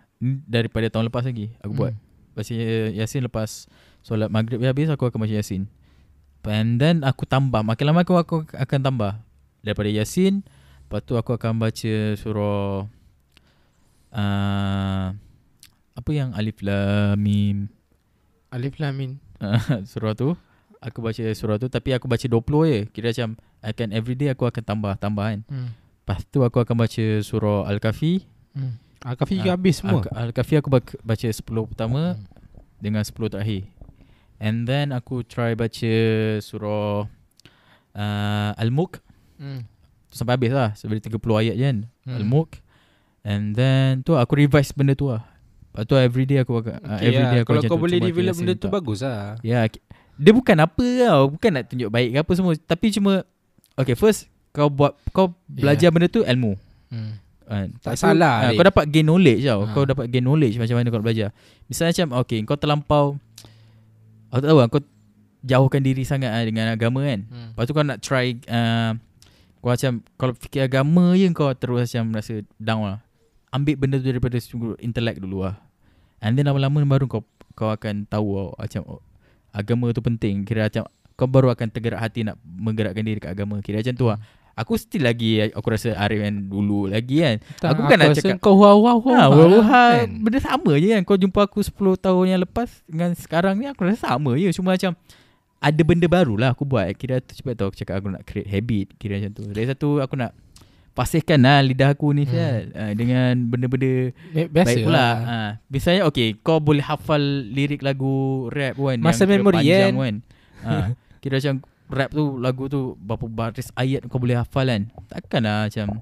Daripada 0.44 0.88
tahun 0.88 1.08
lepas 1.08 1.22
lagi 1.22 1.52
aku 1.60 1.72
buat. 1.76 1.94
Baca 2.34 2.52
Yasin 2.90 3.22
lepas 3.22 3.68
solat 4.00 4.28
maghrib 4.28 4.58
habis 4.62 4.88
aku 4.88 5.04
akan 5.04 5.20
baca 5.20 5.34
Yasin. 5.36 5.68
And 6.48 6.80
then 6.80 7.04
aku 7.04 7.28
tambah 7.28 7.60
Makin 7.60 7.84
lama 7.84 8.08
aku, 8.08 8.16
aku 8.16 8.36
akan 8.56 8.80
tambah 8.80 9.20
Daripada 9.60 9.92
Yasin 9.92 10.40
Lepas 10.86 11.04
tu 11.04 11.20
aku 11.20 11.36
akan 11.36 11.60
baca 11.60 11.94
surah 12.16 12.88
uh, 14.16 15.06
Apa 15.92 16.10
yang 16.10 16.32
Alif 16.32 16.64
Lam 16.64 17.20
Mim 17.20 17.68
Alif 18.48 18.80
Lam 18.80 18.96
Mim. 18.96 19.12
uh, 19.44 19.60
Surah 19.90 20.16
tu 20.16 20.32
Aku 20.80 21.04
baca 21.04 21.20
surah 21.36 21.60
tu 21.60 21.68
Tapi 21.68 21.92
aku 21.92 22.08
baca 22.08 22.24
20 22.24 22.40
je 22.64 22.80
Kira 22.88 23.12
macam 23.12 23.36
akan 23.60 23.88
everyday 23.92 24.32
aku 24.32 24.48
akan 24.48 24.62
tambah 24.64 24.94
Tambah 24.96 25.24
kan 25.28 25.40
Hmm. 25.52 25.68
Lepas 26.00 26.24
tu 26.24 26.40
aku 26.40 26.64
akan 26.64 26.76
baca 26.80 27.04
surah 27.20 27.68
Al-Kahfi 27.68 28.24
Hmm. 28.58 28.74
Al-Kahfi 29.00 29.32
Ah, 29.32 29.38
juga 29.38 29.50
habis 29.52 29.74
semua. 29.76 30.02
Al- 30.04 30.28
Al-Kahfi 30.28 30.58
aku 30.58 30.66
baca 30.98 31.22
10 31.24 31.38
pertama 31.64 32.18
Dengan 32.76 33.00
10 33.00 33.14
terakhir 33.28 33.62
And 34.36 34.64
then 34.64 34.90
aku 34.90 35.22
try 35.22 35.54
baca 35.54 35.94
surah 36.40 37.06
uh, 37.94 38.50
Al-Mulk 38.56 38.98
Hmm. 39.36 39.62
Sampai 40.08 40.34
habis 40.34 40.50
lah 40.50 40.74
Sebenarnya 40.74 41.06
30 41.08 41.14
ayat 41.38 41.54
je 41.54 41.64
kan 41.64 41.78
Hmm. 42.02 42.16
Al-Mulk 42.16 42.50
And 43.22 43.52
then 43.52 44.00
tu 44.00 44.12
aku 44.12 44.34
revise 44.36 44.72
benda 44.72 44.92
tu 44.92 45.06
lah 45.06 45.22
Lepas 45.68 45.84
tu 45.84 45.94
everyday 45.94 46.40
aku 46.40 46.58
akan 46.58 46.74
uh, 46.76 46.96
Okay, 46.96 47.06
everyday 47.08 47.22
lah. 47.36 47.38
aku 47.38 47.48
Kalau 47.48 47.62
kau 47.62 47.70
tu, 47.72 47.82
boleh 47.84 47.98
develop 48.00 48.34
benda 48.34 48.52
tu 48.52 48.64
tak. 48.64 48.72
bagus 48.72 48.98
lah. 49.00 49.38
Ya 49.40 49.62
ki- 49.62 49.84
Dia 50.16 50.32
bukan 50.32 50.56
apa 50.58 50.84
tau 51.00 51.22
Bukan 51.28 51.50
nak 51.52 51.64
tunjuk 51.66 51.86
baik 51.86 52.08
ke 52.08 52.18
apa 52.18 52.32
semua 52.32 52.52
Tapi 52.56 52.86
cuma 52.90 53.12
Okay 53.74 53.94
first 53.94 54.26
Kau 54.50 54.66
buat 54.66 54.98
Kau 55.08 55.30
belajar 55.46 55.88
benda 55.88 56.08
tu 56.08 56.20
ilmu 56.20 56.58
Hmm. 56.88 57.20
Kan? 57.48 57.68
Tak 57.80 57.94
tu, 57.96 58.00
salah, 58.04 58.34
ah, 58.44 58.50
Rik. 58.52 58.56
Kau 58.60 58.66
dapat 58.68 58.84
gain 58.92 59.06
knowledge 59.08 59.42
tau 59.48 59.60
Ha. 59.64 59.72
Kau 59.72 59.84
dapat 59.88 60.06
gain 60.12 60.24
knowledge 60.24 60.56
Macam 60.60 60.76
mana 60.76 60.86
kau 60.92 60.98
nak 61.00 61.06
belajar 61.08 61.28
Misalnya 61.66 61.90
macam 61.96 62.08
Okay 62.22 62.38
kau 62.44 62.58
terlampau 62.60 63.04
Aku 64.28 64.40
tak 64.44 64.48
tahu 64.52 64.58
lah 64.60 64.68
Kau 64.68 64.82
jauhkan 65.40 65.80
diri 65.80 66.04
sangat 66.04 66.30
lah 66.30 66.44
Dengan 66.44 66.68
agama 66.68 67.00
kan 67.08 67.24
Hmm. 67.26 67.56
Lepas 67.56 67.64
tu 67.64 67.72
kau 67.72 67.84
nak 67.84 67.98
try 68.04 68.36
uh, 68.52 68.92
Kau 69.64 69.72
macam 69.72 69.92
Kalau 70.20 70.32
fikir 70.36 70.60
agama 70.68 71.16
je 71.16 71.26
Kau 71.32 71.48
terus 71.56 71.88
macam 71.88 72.04
rasa 72.14 72.44
down 72.60 72.82
lah 72.84 72.98
Ambil 73.48 73.80
benda 73.80 73.96
tu 73.96 74.12
daripada 74.12 74.36
intelek 74.78 75.24
dulu 75.24 75.48
lah 75.48 75.56
And 76.20 76.36
then 76.36 76.46
lama-lama 76.46 76.84
baru 76.84 77.08
kau 77.08 77.24
Kau 77.56 77.72
akan 77.72 78.04
tahu 78.04 78.28
oh, 78.36 78.50
Macam 78.60 78.84
oh, 78.84 79.00
Agama 79.56 79.88
tu 79.96 80.04
penting 80.04 80.44
Kira 80.44 80.68
macam 80.68 80.84
Kau 81.16 81.24
baru 81.24 81.48
akan 81.50 81.72
tergerak 81.72 81.98
hati 82.04 82.28
Nak 82.28 82.36
menggerakkan 82.44 83.00
diri 83.00 83.18
kat 83.18 83.32
agama 83.32 83.58
Kira 83.64 83.80
macam 83.80 83.94
tu 83.96 84.06
lah 84.06 84.20
Aku 84.58 84.74
still 84.74 85.02
lagi 85.02 85.38
Aku 85.48 85.68
rasa 85.68 85.94
Arif 85.94 86.18
yang 86.18 86.44
dulu 86.44 86.84
lagi 86.84 87.20
kan 87.20 87.36
Tak, 87.56 87.68
Aku 87.70 87.80
bukan 87.80 87.96
nak 87.96 88.06
rasa 88.10 88.20
cakap- 88.20 88.40
Kau 88.40 88.54
wow 88.54 88.74
wow 88.76 88.98
wow. 88.98 89.14
Ha, 89.16 89.24
wah, 89.28 89.46
wah, 89.48 89.66
kan? 89.94 90.06
benda 90.18 90.38
sama 90.38 90.74
je 90.74 90.88
kan 90.90 91.02
Kau 91.02 91.14
jumpa 91.14 91.40
aku 91.40 91.60
10 91.60 91.70
tahun 91.96 92.24
yang 92.28 92.40
lepas 92.42 92.68
Dengan 92.84 93.14
sekarang 93.14 93.54
ni 93.54 93.66
Aku 93.66 93.82
rasa 93.82 94.10
sama 94.10 94.34
je 94.34 94.50
Cuma 94.52 94.74
macam 94.74 94.98
Ada 95.56 95.80
benda 95.80 96.06
baru 96.06 96.34
lah 96.34 96.50
aku 96.52 96.62
buat 96.64 96.90
Kira 96.92 97.18
tu 97.18 97.32
cepat 97.32 97.54
tu 97.54 97.64
aku 97.64 97.76
cakap 97.76 97.94
Aku 97.96 98.10
nak 98.10 98.22
create 98.22 98.46
habit 98.46 98.86
Kira 98.96 99.16
macam 99.16 99.32
tu 99.32 99.42
Dari 99.46 99.66
satu 99.68 99.98
aku 99.98 100.14
nak 100.14 100.34
Pasihkan 100.90 101.38
lah 101.38 101.62
lidah 101.62 101.94
aku 101.94 102.10
ni 102.10 102.26
Hmm. 102.26 102.74
uh, 102.74 102.92
Dengan 102.92 103.38
benda-benda 103.44 104.10
Biasa 104.50 104.66
baik 104.66 104.82
pula 104.82 104.98
lah. 104.98 105.14
ha. 105.16 105.36
Misalnya 105.68 106.02
okay 106.04 106.34
Kau 106.36 106.58
boleh 106.58 106.82
hafal 106.82 107.22
lirik 107.46 107.80
lagu 107.80 108.46
rap 108.48 108.74
kan 108.74 108.98
Masa 108.98 109.22
memori 109.22 109.62
kan? 109.64 109.94
kan 109.94 110.14
ha. 110.60 110.72
Kira 111.22 111.38
macam 111.38 111.62
rap 111.88 112.10
tu 112.10 112.36
Lagu 112.36 112.66
tu 112.66 112.94
Berapa 112.96 113.24
baris 113.24 113.72
ayat 113.74 114.04
kau 114.04 114.16
boleh 114.16 114.36
hafal 114.36 114.66
kan 114.66 114.82
Takkan 115.06 115.42
lah 115.42 115.66
macam 115.66 116.00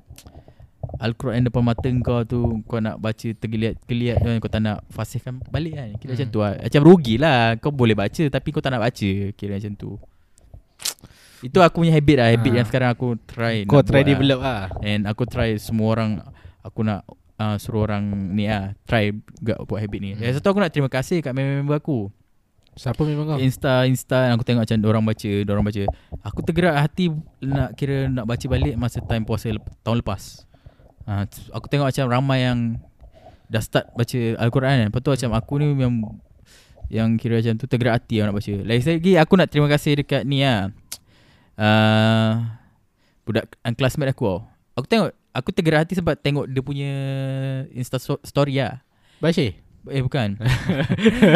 Al-Quran 0.97 1.43
depan 1.43 1.63
mata 1.63 1.89
kau 2.01 2.23
tu 2.23 2.41
Kau 2.63 2.79
nak 2.79 2.97
baca 2.97 3.29
tergeliat-geliat 3.29 4.17
kan 4.19 4.35
Kau 4.39 4.47
tak 4.47 4.61
nak 4.61 4.87
fasihkan 4.89 5.43
balik 5.45 5.75
kan 5.75 5.89
Kira 5.97 6.07
Hmm. 6.09 6.17
macam 6.17 6.29
tu 6.29 6.39
lah 6.39 6.53
Macam 6.57 6.81
rugilah 6.83 7.39
Kau 7.59 7.71
boleh 7.71 7.95
baca 7.95 8.23
Tapi 8.23 8.49
kau 8.49 8.61
tak 8.61 8.71
nak 8.71 8.83
baca 8.83 9.11
Kira 9.33 9.53
macam 9.55 9.73
tu 9.75 9.91
Itu 11.39 11.59
aku 11.59 11.83
punya 11.83 11.93
habit 11.93 12.17
lah 12.17 12.29
Habit 12.31 12.51
Ah. 12.51 12.57
yang 12.57 12.67
sekarang 12.67 12.91
aku 12.91 13.09
try 13.21 13.57
Kau 13.65 13.83
try 13.83 14.01
lah. 14.01 14.09
develop 14.09 14.39
lah. 14.41 14.63
And 14.81 15.05
aku 15.05 15.23
try 15.25 15.55
semua 15.57 15.93
orang 15.93 16.23
Aku 16.63 16.81
nak 16.81 17.03
uh, 17.37 17.57
suruh 17.57 17.85
orang 17.85 18.05
ni 18.33 18.47
lah 18.47 18.73
Try 18.83 19.11
juga 19.35 19.59
buat 19.61 19.79
habit 19.79 19.99
ni 19.99 20.11
Hmm. 20.13 20.23
Yang 20.23 20.39
satu 20.39 20.51
aku 20.51 20.61
nak 20.61 20.71
terima 20.71 20.89
kasih 20.89 21.19
kat 21.19 21.31
member-member 21.31 21.77
aku 21.77 22.09
Siapa 22.77 23.01
memang 23.09 23.25
kau? 23.25 23.39
Insta 23.41 23.89
Insta 23.89 24.29
aku 24.37 24.45
tengok 24.45 24.69
macam 24.69 24.79
orang 24.85 25.05
baca 25.09 25.31
orang 25.49 25.65
baca 25.65 25.83
Aku 26.29 26.41
tergerak 26.45 26.77
hati 26.77 27.09
Nak 27.41 27.73
kira 27.73 28.05
nak 28.13 28.29
baca 28.29 28.45
balik 28.53 28.77
Masa 28.77 29.01
time 29.01 29.25
puasa 29.25 29.49
lep, 29.49 29.65
tahun 29.81 30.05
lepas 30.05 30.45
uh, 31.09 31.25
Aku 31.57 31.73
tengok 31.73 31.89
macam 31.89 32.05
ramai 32.13 32.45
yang 32.45 32.77
Dah 33.49 33.65
start 33.65 33.89
baca 33.97 34.21
Al-Quran 34.37 34.75
kan 34.77 34.87
Lepas 34.93 35.01
tu 35.01 35.09
macam 35.09 35.31
aku 35.33 35.53
ni 35.57 35.67
yang 35.73 35.95
Yang 36.93 37.09
kira 37.17 37.35
macam 37.41 37.55
tu 37.57 37.65
tergerak 37.65 37.95
hati 37.97 38.21
aku 38.21 38.29
nak 38.29 38.37
baca 38.37 38.55
Lagi 38.69 38.83
lagi 38.85 39.13
aku 39.17 39.33
nak 39.41 39.49
terima 39.49 39.69
kasih 39.73 39.93
dekat 39.97 40.23
ni 40.29 40.45
lah 40.45 40.69
uh, 41.57 42.45
budak 43.25 43.57
classmate 43.75 44.13
aku 44.13 44.25
tau. 44.25 44.39
Aku 44.77 44.87
tengok 44.87 45.11
aku 45.33 45.49
tergerak 45.53 45.89
hati 45.89 45.97
sebab 45.97 46.15
tengok 46.21 46.45
dia 46.47 46.63
punya 46.63 46.93
Insta 47.73 47.97
story 47.99 48.61
lah. 48.61 48.85
Basyir 49.19 49.66
Eh 49.87 50.03
bukan. 50.03 50.35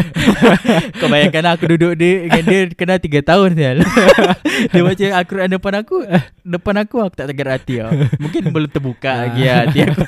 Kau 0.98 1.06
bayangkan 1.06 1.42
lah 1.46 1.52
aku 1.54 1.70
duduk 1.70 1.94
dia 1.94 2.26
Dengan 2.26 2.44
dia 2.46 2.60
kena 2.74 2.98
3 2.98 3.22
tahun 3.22 3.48
sial. 3.54 3.78
Dia 4.74 4.82
baca 4.82 5.06
Al-Quran 5.22 5.48
depan 5.54 5.74
aku 5.78 5.96
Depan 6.42 6.74
aku 6.82 6.96
aku 6.98 7.14
tak 7.14 7.30
tergerak 7.30 7.62
hati 7.62 7.78
tau 7.78 7.94
Mungkin 8.18 8.50
belum 8.50 8.70
terbuka 8.70 9.12
lagi 9.26 9.46
lah 9.46 9.66
hati 9.66 9.78
aku 9.86 10.02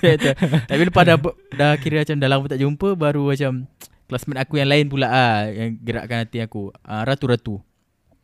Tapi 0.66 0.82
lepas 0.82 1.04
dah, 1.06 1.16
dah 1.54 1.72
kira 1.78 2.02
macam 2.02 2.16
dah 2.18 2.28
lama 2.28 2.44
tak 2.50 2.60
jumpa 2.60 2.88
Baru 2.98 3.30
macam 3.30 3.70
Classmate 4.10 4.42
aku 4.42 4.58
yang 4.58 4.68
lain 4.68 4.86
pula 4.90 5.06
ah 5.08 5.46
Yang 5.46 5.70
gerakkan 5.86 6.18
hati 6.26 6.38
aku. 6.42 6.74
Uh, 6.82 7.02
Ratu-ratu. 7.06 7.62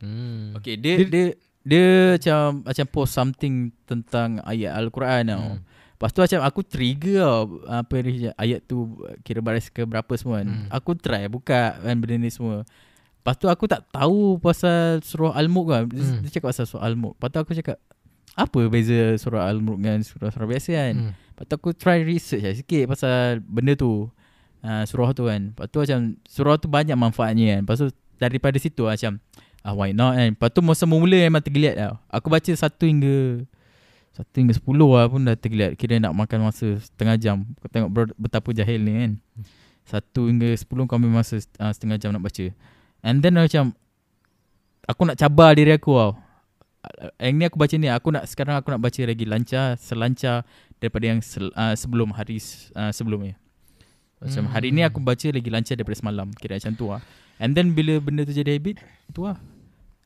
Hmm. 0.03 0.55
Okay 0.59 0.75
dia, 0.75 0.99
dia, 1.03 1.07
dia, 1.07 1.25
dia 1.63 1.87
macam 2.19 2.67
Macam 2.67 2.85
post 2.91 3.11
something 3.15 3.71
Tentang 3.87 4.43
ayat 4.43 4.75
Al-Quran 4.75 5.23
tau. 5.31 5.47
Hmm. 5.57 5.68
Lepas 5.99 6.15
tu 6.15 6.23
macam 6.23 6.39
aku 6.47 6.63
trigger 6.63 7.19
tau 7.19 7.43
apa 7.67 7.95
ni, 7.99 8.31
ayat 8.31 8.63
tu 8.63 8.87
kira 9.19 9.43
baris 9.43 9.67
ke 9.67 9.83
berapa 9.83 10.07
semua 10.15 10.39
kan. 10.39 10.47
Hmm. 10.47 10.67
Aku 10.71 10.95
try 10.95 11.27
buka 11.27 11.75
kan 11.75 11.95
benda 11.99 12.15
ni 12.15 12.31
semua. 12.31 12.63
Lepas 13.19 13.35
tu 13.35 13.51
aku 13.51 13.67
tak 13.67 13.83
tahu 13.91 14.39
pasal 14.39 15.03
surah 15.03 15.35
Al-Mulk 15.35 15.67
kan. 15.67 15.83
Dia, 15.91 15.99
Hmm. 15.99 16.23
dia 16.23 16.31
cakap 16.31 16.55
pasal 16.55 16.71
surah 16.71 16.87
Al-Mulk. 16.87 17.19
Lepas 17.19 17.29
tu 17.29 17.39
aku 17.43 17.51
cakap 17.51 17.77
apa 18.31 18.59
beza 18.71 19.19
surah 19.19 19.51
Al-Mulk 19.51 19.75
dengan 19.75 19.99
surah-surah 19.99 20.47
biasa 20.47 20.69
kan. 20.71 20.93
Hmm. 20.95 21.11
Lepas 21.35 21.43
tu 21.43 21.53
aku 21.59 21.69
try 21.75 21.99
research 21.99 22.47
lah 22.47 22.55
sikit 22.55 22.83
pasal 22.87 23.43
benda 23.43 23.75
tu. 23.75 24.07
Uh, 24.63 24.83
surah 24.87 25.11
tu 25.11 25.27
kan. 25.27 25.51
Lepas 25.51 25.67
tu 25.67 25.83
macam 25.83 25.99
surah 26.23 26.55
tu 26.55 26.71
banyak 26.71 26.95
manfaatnya 26.95 27.59
kan. 27.59 27.61
Lepas 27.67 27.75
tu 27.75 27.87
daripada 28.15 28.55
situ 28.55 28.87
lah 28.87 28.95
macam 28.95 29.19
ah 29.67 29.75
why 29.75 29.91
not 29.91 30.15
kan. 30.15 30.31
Lepas 30.31 30.49
tu 30.55 30.63
masa 30.63 30.87
mula 30.87 31.27
memang 31.27 31.43
tergeliat 31.43 31.75
tau. 31.75 31.99
Aku 32.07 32.31
baca 32.31 32.47
satu 32.55 32.87
hingga 32.87 33.43
satu 34.19 34.35
hingga 34.43 34.51
sepuluh 34.51 34.99
lah 34.99 35.07
pun 35.07 35.23
dah 35.23 35.39
tergeliat. 35.39 35.79
Kira 35.79 35.95
nak 35.95 36.11
makan 36.11 36.43
masa 36.43 36.75
setengah 36.75 37.15
jam. 37.15 37.47
Kau 37.63 37.71
tengok 37.71 38.11
betapa 38.19 38.51
jahil 38.51 38.83
ni 38.83 38.91
kan. 38.91 39.11
Satu 39.87 40.27
hingga 40.27 40.51
sepuluh 40.59 40.83
kau 40.91 40.99
ambil 40.99 41.23
masa 41.23 41.39
uh, 41.55 41.71
setengah 41.71 41.95
jam 41.95 42.11
nak 42.11 42.27
baca. 42.27 42.51
And 42.99 43.23
then 43.23 43.39
macam 43.39 43.71
aku 44.83 45.07
nak 45.07 45.15
cabar 45.15 45.55
diri 45.55 45.71
aku 45.71 45.95
tau. 45.95 46.11
Yang 47.15 47.33
ni 47.39 47.43
aku 47.47 47.57
baca 47.59 47.75
ni 47.79 47.87
aku 47.87 48.07
nak 48.11 48.23
sekarang 48.27 48.55
aku 48.59 48.75
nak 48.75 48.83
baca 48.83 49.01
lagi 49.07 49.23
lancar 49.23 49.79
selancar 49.79 50.43
daripada 50.83 51.05
yang 51.15 51.19
sel, 51.23 51.47
uh, 51.55 51.75
sebelum 51.79 52.11
hari 52.11 52.43
uh, 52.75 52.91
sebelumnya. 52.91 53.39
Macam 54.19 54.47
Hmm. 54.47 54.51
hari 54.51 54.75
ni 54.75 54.83
aku 54.83 54.99
baca 54.99 55.27
lagi 55.31 55.47
lancar 55.47 55.79
daripada 55.79 55.95
semalam. 55.95 56.27
Kira 56.35 56.59
macam 56.59 56.75
tu 56.75 56.91
lah. 56.91 56.99
And 57.39 57.55
then 57.55 57.71
bila 57.71 58.03
benda 58.03 58.27
tu 58.27 58.35
jadi 58.35 58.59
habit, 58.59 58.83
tu 59.15 59.23
lah. 59.23 59.39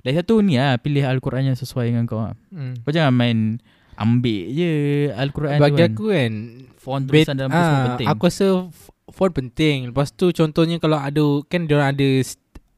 Lagi 0.05 0.21
satu 0.21 0.37
ni 0.45 0.61
lah, 0.61 0.77
pilih 0.77 1.01
Al-Quran 1.01 1.49
yang 1.49 1.57
sesuai 1.57 1.89
dengan 1.89 2.05
kau 2.05 2.21
lah. 2.21 2.37
Hmm. 2.53 2.77
Kau 2.85 2.93
jangan 2.93 3.09
main 3.09 3.57
ambil 3.97 4.41
je 4.51 4.71
Al-Quran 5.13 5.57
tu 5.57 5.63
Bagi 5.63 5.81
kan. 5.81 5.89
aku 5.93 6.05
kan 6.09 6.33
Font 6.77 7.03
bet- 7.07 7.23
tulisan 7.23 7.35
dalam 7.39 7.51
tu 7.51 7.61
semua 7.61 7.77
ah, 7.79 7.85
penting. 7.95 8.07
Aku 8.11 8.21
rasa 8.27 8.47
font 9.07 9.33
penting. 9.33 9.77
Lepas 9.91 10.11
tu 10.11 10.25
contohnya 10.35 10.77
kalau 10.81 10.99
ada 10.99 11.25
Kan 11.47 11.65
dia 11.69 11.79
ada 11.79 12.07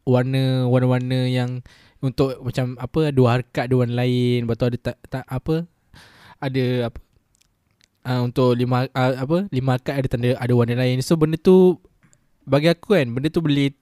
warna 0.05 0.69
Warna-warna 0.69 1.25
yang 1.25 1.65
Untuk 2.03 2.37
macam 2.41 2.77
apa 2.77 3.09
Dua 3.09 3.39
harkat 3.39 3.65
dua 3.71 3.85
warna 3.85 4.05
lain. 4.05 4.45
Lepas 4.45 4.55
tu 4.61 4.65
ada 4.69 4.77
tak, 4.77 4.97
tak 5.09 5.25
apa? 5.25 5.65
Ada 6.43 6.93
apa? 6.93 6.99
Uh, 8.05 8.21
Untuk 8.29 8.53
lima 8.53 8.85
uh, 8.93 9.13
apa? 9.17 9.37
Lima 9.49 9.81
harkat 9.81 9.93
ada 9.97 10.07
tanda 10.07 10.29
Ada 10.37 10.53
warna 10.53 10.77
lain. 10.77 11.01
So 11.01 11.17
benda 11.17 11.41
tu 11.41 11.81
Bagi 12.45 12.69
aku 12.69 12.93
kan 12.93 13.09
Benda 13.09 13.33
tu 13.33 13.41
boleh 13.41 13.73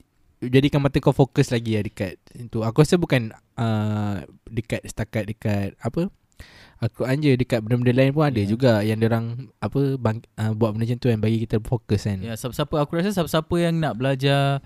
Jadikan 0.44 0.80
mata 0.84 1.00
kau 1.00 1.14
fokus 1.14 1.48
lagi 1.48 1.78
lah 1.78 1.88
dekat 1.88 2.20
itu. 2.36 2.60
Aku 2.60 2.84
rasa 2.84 3.00
bukan 3.00 3.32
uh, 3.56 4.20
dekat 4.44 4.84
setakat 4.84 5.24
dekat 5.24 5.72
apa 5.80 6.12
Al-Quran 6.84 7.16
je 7.24 7.32
dekat 7.40 7.64
benda-benda 7.64 7.92
lain 7.96 8.12
pun 8.12 8.24
ada 8.28 8.36
yeah. 8.36 8.48
juga 8.48 8.72
yang 8.84 9.00
orang 9.00 9.48
apa 9.64 9.96
bang, 9.96 10.20
uh, 10.36 10.52
buat 10.52 10.76
benda 10.76 10.84
macam 10.84 10.98
tu 11.00 11.08
kan 11.08 11.18
bagi 11.18 11.38
kita 11.48 11.56
fokus 11.64 12.04
kan. 12.04 12.20
Ya, 12.20 12.36
siapa-siapa 12.36 12.76
aku 12.76 13.00
rasa 13.00 13.16
siapa-siapa 13.16 13.54
yang 13.56 13.80
nak 13.80 13.96
belajar 13.96 14.60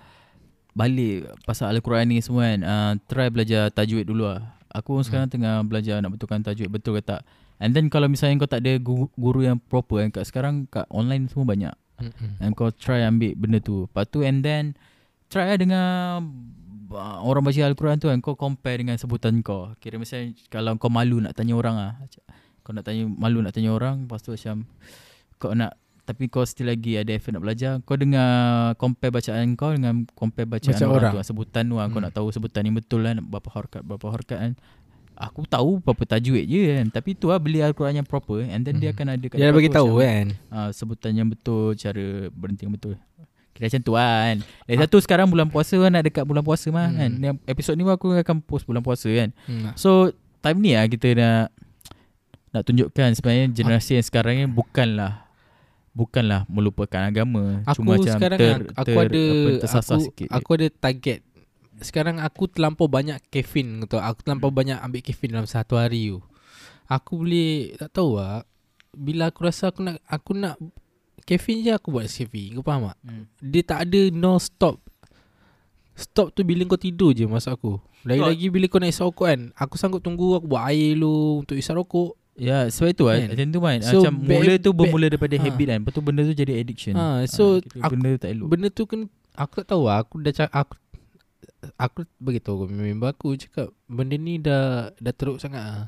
balik 0.75 1.31
pasal 1.47 1.71
Al-Quran 1.71 2.11
ni 2.11 2.19
semua 2.19 2.51
kan, 2.51 2.61
uh, 2.67 2.93
try 3.07 3.31
belajar 3.31 3.71
tajwid 3.71 4.11
dulu 4.11 4.27
lah. 4.35 4.59
Aku 4.75 4.99
hmm. 4.99 5.05
sekarang 5.07 5.29
tengah 5.31 5.63
belajar 5.63 6.03
nak 6.03 6.13
betulkan 6.13 6.43
tajwid 6.43 6.69
betul 6.69 6.99
ke 6.99 7.03
tak. 7.07 7.23
And 7.59 7.75
then 7.75 7.91
kalau 7.91 8.07
misalnya 8.07 8.39
kau 8.43 8.51
tak 8.51 8.63
ada 8.63 8.79
guru, 8.79 9.11
guru 9.19 9.43
yang 9.43 9.59
proper 9.59 10.03
kan 10.07 10.11
kat 10.15 10.25
sekarang 10.31 10.71
kat 10.71 10.87
online 10.91 11.27
semua 11.27 11.47
banyak. 11.47 11.75
Mm-mm. 11.99 12.39
And 12.39 12.55
kau 12.55 12.71
try 12.71 13.03
ambil 13.03 13.35
benda 13.35 13.59
tu. 13.59 13.91
Lepas 13.91 14.07
tu 14.07 14.23
and 14.23 14.47
then 14.47 14.79
try 15.27 15.51
lah 15.51 15.59
dengan 15.59 16.23
uh, 16.91 17.19
orang 17.21 17.43
baca 17.43 17.61
Al-Quran 17.63 17.97
tu 17.97 18.07
kan 18.07 18.19
kau 18.19 18.35
compare 18.35 18.79
dengan 18.79 18.95
sebutan 18.95 19.41
kau. 19.41 19.73
Kira 19.77 19.97
misalnya 19.97 20.33
kalau 20.49 20.75
kau 20.75 20.89
malu 20.89 21.19
nak 21.19 21.33
tanya 21.33 21.53
orang 21.53 21.77
ah. 21.77 21.93
Kau 22.61 22.71
nak 22.71 22.83
tanya 22.83 23.05
malu 23.05 23.41
nak 23.41 23.53
tanya 23.53 23.71
orang 23.71 24.05
lepas 24.05 24.21
tu 24.21 24.31
macam 24.31 24.69
kau 25.37 25.53
nak 25.53 25.73
tapi 26.03 26.25
kau 26.27 26.41
still 26.43 26.67
lagi 26.67 26.97
ada 26.97 27.13
effort 27.13 27.31
nak 27.31 27.45
belajar. 27.45 27.73
Kau 27.83 27.93
dengar 27.95 28.29
compare 28.75 29.09
bacaan 29.11 29.53
kau 29.55 29.71
dengan 29.71 30.09
compare 30.11 30.45
bacaan 30.47 30.73
Macam 30.73 30.89
orang, 30.89 30.97
orang. 30.99 31.13
tu. 31.13 31.19
ah, 31.19 31.27
Sebutan 31.27 31.63
tu. 31.63 31.75
Kau 31.75 31.85
Hmm. 31.87 32.01
nak 32.01 32.13
tahu 32.15 32.29
sebutan 32.29 32.61
ni 32.63 32.73
betul 32.73 33.01
kan. 33.03 33.21
Berapa 33.21 33.49
harkat, 33.51 33.81
berapa 33.83 34.07
harkat 34.09 34.39
kan. 34.39 34.53
Aku 35.15 35.45
tahu 35.45 35.83
berapa 35.83 36.01
tajwid 36.09 36.45
je 36.45 36.61
kan. 36.73 36.87
Tapi 36.89 37.13
tu 37.13 37.29
lah 37.29 37.37
beli 37.37 37.61
Al-Quran 37.61 37.93
yang 37.95 38.07
proper. 38.07 38.41
And 38.43 38.63
then 38.63 38.79
dia 38.79 38.89
Hmm. 38.89 38.97
akan 38.97 39.07
ada 39.11 39.25
kat 39.27 39.37
Dia 39.37 39.43
dah 39.43 39.47
depan 39.47 39.59
bagi 39.59 39.69
tu 39.69 39.77
tahu 39.77 39.91
macam, 39.91 40.07
kan. 40.07 40.27
uh, 40.49 40.71
sebutan 40.73 41.13
yang 41.13 41.29
betul, 41.29 41.65
cara 41.75 42.05
berhenti 42.31 42.63
yang 42.65 42.73
betul. 42.73 42.95
Kira 43.59 43.67
macam 43.67 43.83
tu 43.83 43.93
lah 43.93 44.15
kan. 44.25 44.39
Lagi 44.65 44.79
satu 44.79 44.97
sekarang 45.03 45.27
bulan 45.27 45.51
puasa 45.51 45.75
kan 45.75 45.91
nak 45.91 46.07
dekat 46.07 46.23
bulan 46.23 46.41
puasa 46.41 46.71
mah 46.71 46.87
Hmm. 46.87 46.95
kan. 46.95 47.11
Yang 47.19 47.35
episod 47.45 47.75
ni 47.75 47.83
aku 47.83 48.15
akan 48.15 48.39
post 48.41 48.63
bulan 48.65 48.81
puasa 48.81 49.11
kan. 49.11 49.35
Hmm. 49.45 49.75
So 49.75 50.15
time 50.39 50.63
ni 50.63 50.79
lah 50.79 50.87
kita 50.87 51.11
nak 51.13 51.51
nak 52.49 52.63
tunjukkan 52.63 53.13
sebenarnya 53.13 53.51
generasi 53.51 53.99
yang 53.99 54.07
sekarang 54.07 54.35
ni 54.37 54.47
bukanlah 54.47 55.27
bukanlah 55.91 56.47
melupakan 56.47 57.03
agama. 57.03 57.67
Aku 57.67 57.83
Cuma 57.83 57.99
macam 57.99 58.15
sekarang 58.15 58.39
ter, 58.39 58.55
aku 58.73 58.87
ter, 58.87 58.95
ada 58.95 59.23
apa, 59.27 59.51
tersasar 59.59 59.97
aku, 59.99 60.05
sikit. 60.07 60.29
aku 60.31 60.49
ada 60.55 60.67
target. 60.71 61.21
Sekarang 61.79 62.17
aku 62.19 62.47
terlampau 62.47 62.87
banyak 62.87 63.19
caffeine 63.29 63.83
gitu. 63.83 63.99
Aku 63.99 64.23
terlampau 64.23 64.49
Hmm. 64.49 64.57
banyak 64.57 64.79
ambil 64.79 65.03
caffeine 65.03 65.35
dalam 65.35 65.47
satu 65.47 65.75
hari 65.75 66.09
tu. 66.09 66.23
Aku 66.87 67.21
boleh 67.21 67.75
tak 67.77 67.91
tahu 67.93 68.17
lah. 68.17 68.47
Bila 68.91 69.29
aku 69.29 69.43
rasa 69.43 69.69
aku 69.69 69.83
nak 69.83 69.99
aku 70.05 70.33
nak 70.33 70.55
caffeine 71.29 71.61
je 71.61 71.71
aku 71.71 71.89
buat 71.91 72.09
caffeine. 72.09 72.57
Kau 72.57 72.65
faham 72.65 72.89
tak? 72.89 72.97
hmm. 73.03 73.25
Dia 73.43 73.63
tak 73.63 73.79
ada 73.85 74.01
no 74.11 74.41
stop. 74.41 74.81
Stop 75.93 76.31
tu 76.31 76.41
bila 76.41 76.63
kau 76.65 76.79
tidur 76.79 77.11
je 77.11 77.27
masa 77.27 77.53
aku. 77.53 77.77
Lagi-lagi 78.03 78.49
bila 78.49 78.65
kau 78.67 78.79
nak 78.79 78.89
isap 78.89 79.11
rokok 79.11 79.27
kan. 79.27 79.41
Aku 79.53 79.75
sanggup 79.75 79.99
tunggu 79.99 80.33
aku 80.33 80.47
buat 80.47 80.65
air 80.65 80.95
lu 80.95 81.43
untuk 81.43 81.55
isap 81.55 81.77
rokok. 81.77 82.15
Ya 82.39 82.71
sebab 82.71 82.89
itu 82.89 83.03
kan 83.05 83.19
Kan? 83.19 83.29
Macam 83.35 83.47
tu 83.51 83.59
kan 83.59 83.77
So, 83.83 83.99
Macam 83.99 84.15
bad- 84.17 84.31
mula 84.31 84.53
tu 84.57 84.71
bad- 84.71 84.79
bermula 84.81 85.07
daripada 85.09 85.35
ha. 85.35 85.43
habit 85.43 85.67
kan 85.67 85.79
Lepas 85.83 85.91
tu 85.91 86.03
benda 86.07 86.23
tu 86.23 86.31
jadi 86.33 86.53
addiction 86.55 86.95
Ha, 86.95 87.27
so 87.27 87.59
kira 87.59 87.83
aku- 87.83 87.93
Benda 87.93 88.09
tu 88.09 88.19
tak 88.21 88.31
elok 88.31 88.47
Benda 88.47 88.69
tu 88.71 88.83
kan 88.87 89.01
aku 89.35 89.53
tak 89.57 89.67
tahu 89.67 89.83
lah. 89.85 89.97
Aku 89.99 90.15
dah 90.19 90.33
cakap 90.33 90.55
aku 90.55 90.75
aku 91.75 91.99
beritahu 92.17 92.71
member 92.71 93.11
aku 93.11 93.35
cakap 93.35 93.75
benda 93.85 94.15
ni 94.15 94.39
dah 94.39 94.95
dah 94.95 95.11
teruk 95.11 95.43
sangat 95.43 95.59
ah. 95.59 95.85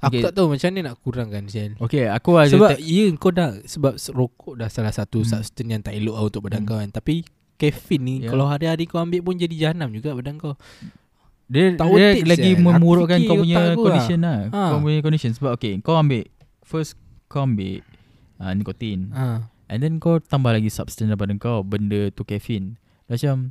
Aku 0.00 0.10
Okay. 0.10 0.22
tak 0.22 0.32
tahu 0.32 0.46
macam 0.48 0.66
mana 0.66 0.80
nak 0.82 0.96
kurangkan 0.98 1.44
Sial. 1.44 1.76
Okay 1.76 2.08
aku 2.08 2.30
ada 2.34 2.48
Sebab 2.48 2.70
tak- 2.72 2.82
ya 2.82 3.04
kau 3.14 3.30
dah 3.30 3.50
sebab 3.62 3.92
rokok 4.10 4.54
dah 4.56 4.68
salah 4.68 4.90
satu 4.90 5.20
Hmm. 5.20 5.28
substance 5.30 5.68
yang 5.68 5.80
tak 5.80 5.92
elok 5.92 6.14
lah 6.14 6.24
untuk 6.24 6.42
badan 6.42 6.62
Hmm. 6.62 6.68
kau 6.68 6.76
kan. 6.76 6.88
Tapi 6.90 7.14
caffeine 7.54 8.00
ni 8.02 8.14
Ya. 8.18 8.32
kalau 8.32 8.46
hari-hari 8.46 8.84
kau 8.84 8.96
ambil 8.96 9.20
pun 9.20 9.36
jadi 9.36 9.52
jahanam 9.52 9.90
juga 9.90 10.12
badan 10.12 10.36
kau. 10.36 10.56
Dia, 11.44 11.74
Tak 11.74 11.90
dia 11.90 12.08
lagi 12.22 12.50
memburukkan 12.56 13.18
fikir 13.18 13.26
kau 13.26 13.36
punya 13.36 13.56
aku 13.68 13.82
condition 13.82 14.18
lah. 14.22 14.38
Ha. 14.48 14.60
Kau 14.70 14.78
punya 14.80 14.98
condition 15.00 15.30
sebab 15.30 15.50
okay, 15.52 15.72
kau 15.78 15.94
ambil 15.94 16.22
first 16.62 16.94
kau 17.26 17.42
ambil 17.42 17.82
uh, 18.38 18.54
nikotin 18.54 19.10
Ha. 19.10 19.50
and 19.66 19.78
then 19.80 19.98
kau 19.98 20.16
tambah 20.16 20.48
lagi 20.48 20.70
substance 20.70 21.06
daripada 21.06 21.34
kau 21.36 21.60
benda 21.60 22.08
tu 22.08 22.22
caffeine. 22.22 22.78
Macam 23.04 23.50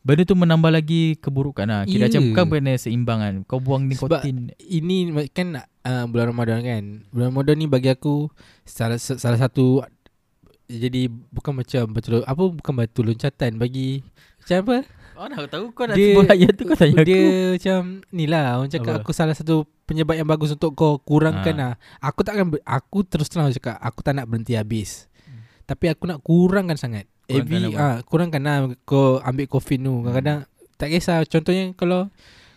benda 0.00 0.22
tu 0.22 0.32
menambah 0.32 0.70
lagi 0.70 1.14
keburukan 1.16 1.64
lah. 1.64 1.82
Kira 1.84 2.08
macam 2.08 2.22
kau 2.32 2.46
kena 2.46 2.72
seimbang 2.74 3.20
kan. 3.20 3.34
Kau 3.44 3.58
buang 3.58 3.84
Sebab 3.86 4.24
nikotin. 4.24 4.50
Ini 4.56 4.96
kan 5.30 5.58
uh, 5.58 6.04
bulan 6.06 6.30
Ramadan 6.30 6.60
kan. 6.60 6.82
Bulan 7.08 7.30
Ramadan 7.30 7.56
ni 7.56 7.66
bagi 7.66 7.88
aku 7.88 8.28
salah 8.64 8.96
salah 8.96 9.36
satu 9.38 9.84
jadi 10.66 11.10
bukan 11.10 11.52
macam 11.52 11.90
betul 11.90 12.22
apa 12.22 12.42
bukan 12.46 12.72
batu 12.72 13.02
loncatan 13.02 13.58
bagi 13.58 14.06
macam 14.38 14.56
apa? 14.62 14.76
Oh 15.18 15.26
nak 15.26 15.52
tahu 15.52 15.68
kau 15.70 15.84
nak 15.84 15.98
Dia- 15.98 16.14
sebut 16.14 16.30
ayat 16.30 16.52
tu 16.54 16.62
kau 16.64 16.78
tanya 16.78 17.02
dia 17.02 17.12
aku. 17.12 17.28
macam 17.52 17.80
ni 18.08 18.24
lah 18.24 18.56
orang 18.56 18.70
cakap 18.70 18.92
Apa? 18.94 19.00
aku 19.02 19.10
salah 19.10 19.34
satu 19.34 19.54
penyebab 19.84 20.14
yang 20.14 20.24
bagus 20.24 20.48
untuk 20.48 20.72
kau 20.72 20.96
kurangkan 20.96 21.52
Ha. 21.52 21.60
lah. 21.60 21.72
Aku 22.00 22.22
takkan 22.22 22.48
ber- 22.48 22.64
aku 22.64 23.02
terus 23.02 23.28
terang 23.28 23.50
cakap 23.50 23.76
aku 23.76 24.00
tak 24.00 24.14
nak 24.14 24.24
berhenti 24.24 24.54
habis. 24.54 25.10
Hmm. 25.20 25.44
Tapi 25.66 25.90
aku 25.90 26.06
nak 26.06 26.22
kurangkan 26.22 26.78
sangat. 26.78 27.04
Apa? 27.32 27.56
ah 27.76 27.96
kurangkan 28.02 28.40
lah 28.40 28.56
kau 28.82 29.18
ambil 29.20 29.46
koffein 29.46 29.80
tu. 29.80 29.94
Kadang-kadang 30.00 30.38
tak 30.74 30.88
kisah 30.88 31.22
contohnya 31.24 31.70
kalau 31.72 32.08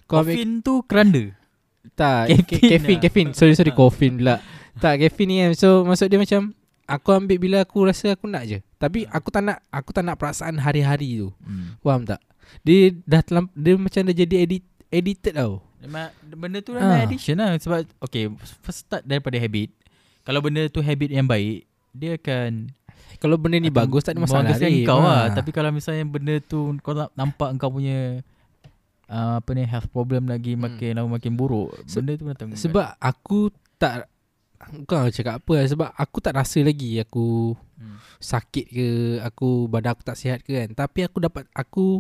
kau 0.04 0.20
ambil 0.20 0.34
Koffein 0.34 0.52
tu 0.60 0.74
keranda. 0.84 1.24
tak 1.94 2.32
Caffeine 2.50 3.00
caffeine 3.00 3.30
lah. 3.30 3.36
sorry 3.36 3.54
sorry 3.54 3.70
Ha. 3.70 3.78
koffein 3.78 4.14
pula. 4.16 4.36
tak 4.76 4.94
caffeine 4.98 5.28
ni 5.28 5.36
kan. 5.40 5.52
So 5.54 5.84
maksud 5.84 6.08
dia 6.08 6.18
macam 6.18 6.56
aku 6.84 7.10
ambil 7.12 7.38
bila 7.38 7.58
aku 7.62 7.84
rasa 7.84 8.14
aku 8.14 8.26
nak 8.26 8.44
je. 8.46 8.60
Tapi 8.76 9.04
aku 9.06 9.30
tak 9.30 9.44
nak 9.44 9.58
aku 9.68 9.90
tak 9.90 10.04
nak 10.04 10.16
perasaan 10.16 10.58
hari-hari 10.58 11.18
tu. 11.18 11.30
Hmm. 11.40 11.76
Faham 11.80 12.04
tak? 12.04 12.20
Dia 12.62 12.92
dah 13.04 13.20
terlamp, 13.20 13.50
dia 13.52 13.74
macam 13.74 14.02
dah 14.04 14.16
jadi 14.16 14.36
edit, 14.40 14.64
edited 14.88 15.34
tau. 15.34 15.64
Memang 15.80 16.08
benda 16.30 16.60
tu 16.60 16.72
Ah. 16.72 16.80
memang 16.80 17.00
addiction 17.02 17.36
lah 17.36 17.56
sebab 17.56 17.84
okay 18.00 18.32
first 18.62 18.86
start 18.86 19.04
daripada 19.04 19.36
habit. 19.36 19.72
Kalau 20.22 20.40
benda 20.40 20.64
tu 20.66 20.80
habit 20.80 21.10
yang 21.10 21.26
baik, 21.26 21.64
dia 21.92 22.16
akan 22.16 22.72
Kalau 23.22 23.36
benda 23.38 23.58
ni 23.60 23.70
bagus 23.74 24.06
tak 24.06 24.16
ada 24.18 24.22
masalah 24.24 24.48
membanggakan 24.48 24.72
Rip. 24.74 24.88
kau 24.88 25.00
lah. 25.02 25.14
Ah. 25.14 25.26
Tapi 25.34 25.50
kalau 25.54 25.70
misalnya 25.74 26.06
benda 26.08 26.36
tu 26.42 26.60
kau 26.82 26.94
nak 26.96 27.10
nampak 27.14 27.50
kau 27.60 27.72
punya 27.74 28.22
uh, 29.10 29.42
apa 29.42 29.50
ni 29.54 29.64
health 29.66 29.90
problem 29.92 30.30
lagi 30.30 30.56
Hmm. 30.56 30.66
makin 30.66 30.92
lama 30.98 31.18
makin 31.20 31.34
buruk. 31.36 31.74
Benda 31.88 32.12
tu 32.16 32.24
datang. 32.30 32.50
Sebab 32.56 32.98
aku 32.98 33.52
tak 33.78 34.08
Bukan 34.64 34.96
aku 34.96 35.12
cakap 35.12 35.44
apa 35.44 35.52
lah, 35.60 35.66
Sebab 35.68 35.90
aku 35.92 36.18
tak 36.24 36.40
rasa 36.40 36.64
lagi 36.64 36.96
Aku 37.04 37.52
hmm. 37.52 38.00
sakit 38.24 38.66
ke 38.72 38.88
Aku 39.28 39.68
badan 39.68 39.92
aku 39.92 40.08
tak 40.08 40.16
sihat 40.16 40.40
ke 40.40 40.56
kan 40.56 40.72
Tapi 40.72 41.04
aku 41.04 41.20
dapat 41.20 41.44
Aku 41.52 42.00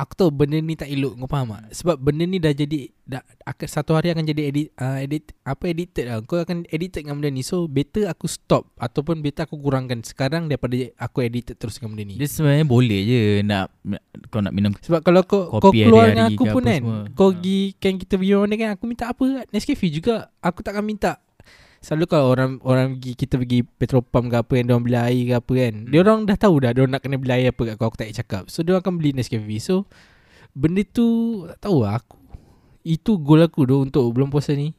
Aku 0.00 0.16
tahu 0.16 0.32
benda 0.32 0.56
ni 0.56 0.72
tak 0.80 0.88
elok 0.88 1.12
Kau 1.20 1.28
faham 1.28 1.52
tak? 1.52 1.76
Sebab 1.76 2.00
benda 2.00 2.24
ni 2.24 2.40
dah 2.40 2.56
jadi 2.56 2.88
dah, 3.04 3.20
akan, 3.44 3.66
Satu 3.68 3.92
hari 3.92 4.08
akan 4.16 4.24
jadi 4.24 4.48
edit, 4.48 4.68
uh, 4.80 4.96
edit 4.96 5.36
Apa 5.44 5.68
addicted 5.68 6.08
lah. 6.08 6.24
Kau 6.24 6.40
akan 6.40 6.64
addicted 6.72 7.04
dengan 7.04 7.20
benda 7.20 7.28
ni. 7.28 7.44
So 7.44 7.68
better 7.68 8.08
aku 8.08 8.24
stop 8.24 8.72
Ataupun 8.80 9.20
better 9.20 9.44
aku 9.44 9.60
kurangkan 9.60 10.00
Sekarang 10.00 10.48
daripada 10.48 10.72
aku 10.96 11.20
addicted 11.20 11.60
terus 11.60 11.76
dengan 11.76 11.92
benda 11.92 12.04
ni. 12.08 12.16
Dia 12.16 12.28
sebenarnya 12.32 12.64
boleh 12.64 13.00
je 13.04 13.20
nak 13.44 13.68
kau 14.32 14.40
nak 14.40 14.56
minum 14.56 14.72
Sebab 14.80 15.04
kalau 15.04 15.20
kau 15.28 15.52
kau 15.60 15.68
keluar 15.68 16.16
dengan 16.16 16.32
aku 16.32 16.44
pun 16.48 16.62
kan 16.64 16.80
semua. 16.80 17.00
Kau 17.12 17.28
Ha. 17.30 17.36
pergi 17.36 17.60
Kan 17.76 17.92
kita 18.00 18.14
pergi 18.16 18.32
mana 18.40 18.54
kan 18.56 18.68
Aku 18.80 18.84
minta 18.88 19.04
apa? 19.12 19.44
Nescafe 19.52 19.86
juga 19.92 20.32
Aku 20.40 20.64
takkan 20.64 20.82
minta 20.82 21.20
Selalu 21.80 22.04
kalau 22.06 22.26
orang 22.28 22.60
orang 22.60 22.88
pergi 22.94 23.12
kita 23.16 23.34
pergi 23.40 23.64
petrol 23.64 24.04
pump 24.04 24.28
ke 24.28 24.36
apa 24.36 24.52
yang 24.52 24.64
dia 24.68 24.74
orang 24.76 24.84
beli 24.84 24.98
air 25.00 25.22
ke 25.24 25.34
apa 25.40 25.52
kan. 25.56 25.74
Hmm. 25.74 25.88
Dia 25.88 25.98
orang 26.04 26.18
dah 26.28 26.36
tahu 26.36 26.54
dah 26.60 26.70
dia 26.70 26.84
nak 26.84 27.00
kena 27.00 27.16
beli 27.16 27.32
air 27.32 27.48
apa 27.50 27.62
kat 27.64 27.74
kau 27.74 27.88
aku 27.88 27.96
tak 27.96 28.06
payah 28.06 28.18
cakap. 28.20 28.42
So 28.46 28.60
dia 28.60 28.76
akan 28.76 28.92
beli 28.96 29.10
Nescafe. 29.10 29.56
So 29.58 29.88
benda 30.52 30.84
tu 30.84 31.06
tak 31.48 31.64
tahu 31.64 31.82
lah 31.82 31.96
aku. 31.96 32.20
Itu 32.80 33.16
goal 33.16 33.40
aku 33.40 33.64
tu 33.64 33.76
untuk 33.80 34.04
bulan 34.12 34.28
puasa 34.28 34.52
ni. 34.52 34.76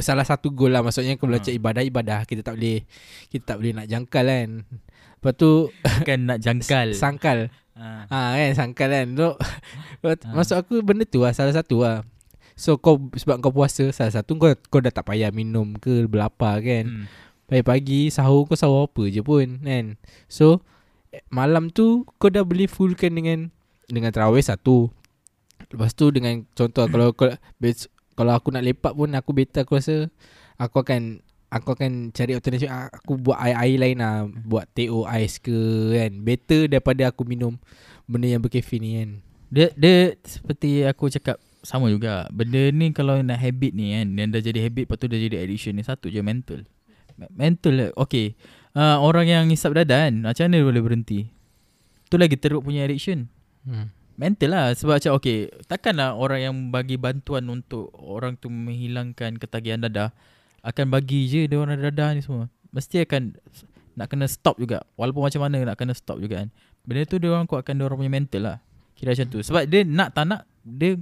Salah 0.00 0.24
satu 0.24 0.50
goal 0.50 0.72
lah 0.72 0.80
maksudnya 0.80 1.16
kalau 1.16 1.32
Ha. 1.32 1.40
belajar 1.40 1.52
ibadah-ibadah 1.54 2.20
kita 2.24 2.40
tak 2.42 2.60
boleh 2.60 2.84
kita 3.28 3.44
tak 3.44 3.56
boleh 3.60 3.72
nak 3.72 3.86
jangkal 3.88 4.24
kan. 4.24 4.50
Lepas 5.16 5.32
tu 5.34 5.50
bukan 5.72 6.18
nak 6.24 6.38
jangkal. 6.44 6.88
sangkal. 6.92 7.38
ha. 7.72 8.04
Ha 8.04 8.18
kan 8.34 8.52
sangkal 8.52 8.88
kan 8.90 9.06
so, 9.16 9.28
Ha. 10.04 10.12
Maksud 10.30 10.56
aku 10.60 10.84
benda 10.84 11.08
tu 11.08 11.24
lah 11.24 11.32
Salah 11.32 11.56
satu 11.56 11.80
lah 11.80 12.04
So 12.54 12.78
kau 12.78 12.98
Sebab 13.10 13.42
kau 13.42 13.50
puasa 13.50 13.90
Salah 13.90 14.14
satu 14.14 14.38
kau 14.38 14.50
Kau 14.70 14.78
dah 14.78 14.94
tak 14.94 15.10
payah 15.10 15.34
minum 15.34 15.74
ke 15.74 16.06
Berlapar 16.06 16.62
kan. 16.62 16.84
Hmm. 16.86 17.06
Pagi-pagi 17.50 18.08
Sahur 18.14 18.46
kau 18.46 18.54
sahur 18.54 18.86
apa 18.86 19.10
je 19.10 19.20
pun 19.20 19.58
Kan. 19.60 19.98
So 20.30 20.62
eh, 21.10 21.22
Malam 21.28 21.74
tu 21.74 22.06
Kau 22.16 22.30
dah 22.30 22.46
boleh 22.46 22.70
fullkan 22.70 23.10
dengan 23.10 23.50
Dengan 23.90 24.14
terawih 24.14 24.42
satu. 24.42 24.88
Lepas 25.70 25.92
tu 25.92 26.14
dengan 26.14 26.46
Contoh 26.54 26.86
kalau 26.86 27.10
kau 27.10 27.30
bes- 27.58 27.90
Kalau 28.14 28.32
aku 28.32 28.54
nak 28.54 28.62
lepak 28.62 28.94
pun 28.94 29.10
Aku 29.12 29.34
better 29.34 29.66
aku 29.66 29.78
rasa 29.78 30.06
Aku 30.56 30.82
akan 30.82 31.18
Aku 31.54 31.70
akan 31.70 32.10
cari 32.10 32.34
alternatif. 32.34 32.66
Ah, 32.66 32.90
Aku 32.90 33.14
buat 33.14 33.38
air-air 33.38 33.78
lain 33.78 34.02
lah. 34.02 34.26
Buat 34.26 34.74
TO 34.74 35.06
ais 35.06 35.38
ke 35.38 35.54
kan. 35.94 36.10
Better 36.26 36.66
daripada 36.66 37.06
aku 37.06 37.22
minum 37.22 37.54
Benda 38.10 38.26
yang 38.26 38.42
berkafein 38.42 38.82
ni 38.82 38.90
kan. 38.98 39.10
Dia 39.54 39.70
dia 39.78 40.18
seperti 40.26 40.82
aku 40.82 41.06
cakap 41.14 41.38
sama 41.64 41.90
juga. 41.90 42.28
Benda 42.30 42.70
ni 42.70 42.92
kalau 42.92 43.18
nak 43.24 43.40
habit 43.40 43.72
ni 43.74 43.96
kan, 43.96 44.06
yang 44.14 44.30
dah 44.30 44.40
jadi 44.44 44.60
habit 44.68 44.86
lepas 44.86 44.96
tu 45.00 45.08
dah 45.08 45.18
jadi 45.18 45.36
addiction 45.42 45.74
ni 45.74 45.82
satu 45.82 46.12
je 46.12 46.20
mental. 46.20 46.68
Me- 47.18 47.32
Mental 47.32 47.90
okay. 47.96 48.36
Uh, 48.74 48.98
orang 49.00 49.30
yang 49.30 49.44
hisap 49.50 49.74
dadah 49.74 50.10
kan, 50.10 50.14
macam 50.22 50.50
mana 50.50 50.66
boleh 50.66 50.82
berhenti? 50.82 51.30
Tu 52.10 52.14
lagi 52.20 52.36
teruk 52.38 52.62
punya 52.62 52.84
addiction. 52.86 53.26
hmm. 53.66 54.04
Mental 54.14 54.50
lah 54.50 54.66
sebab 54.78 55.02
macam 55.02 55.12
okay 55.18 55.50
Takkanlah 55.66 56.14
orang 56.14 56.40
yang 56.40 56.54
bagi 56.70 56.94
bantuan 56.94 57.50
untuk 57.50 57.90
Orang 57.98 58.38
tu 58.38 58.46
menghilangkan 58.46 59.42
ketagihan 59.42 59.82
dadah 59.82 60.14
Akan 60.62 60.86
bagi 60.86 61.26
je 61.26 61.50
dia 61.50 61.58
orang 61.58 61.82
dadah 61.82 62.14
ni 62.14 62.22
semua 62.22 62.46
Mesti 62.70 63.02
akan 63.02 63.34
Nak 63.98 64.06
kena 64.06 64.30
stop 64.30 64.62
juga 64.62 64.86
Walaupun 64.94 65.26
macam 65.26 65.40
mana 65.42 65.66
nak 65.66 65.76
kena 65.78 65.98
stop 65.98 66.22
juga 66.22 66.46
kan 66.46 66.48
Benda 66.86 67.02
tu 67.10 67.18
dia 67.18 67.34
orang 67.34 67.50
kuatkan 67.50 67.74
dia 67.74 67.84
orang 67.90 67.98
punya 68.06 68.12
mental 68.14 68.42
lah 68.46 68.56
Kira 68.94 69.18
macam 69.18 69.26
tu 69.34 69.38
Sebab 69.42 69.66
dia 69.66 69.82
nak 69.82 70.14
tak 70.14 70.24
nak 70.30 70.46
Dia 70.62 70.94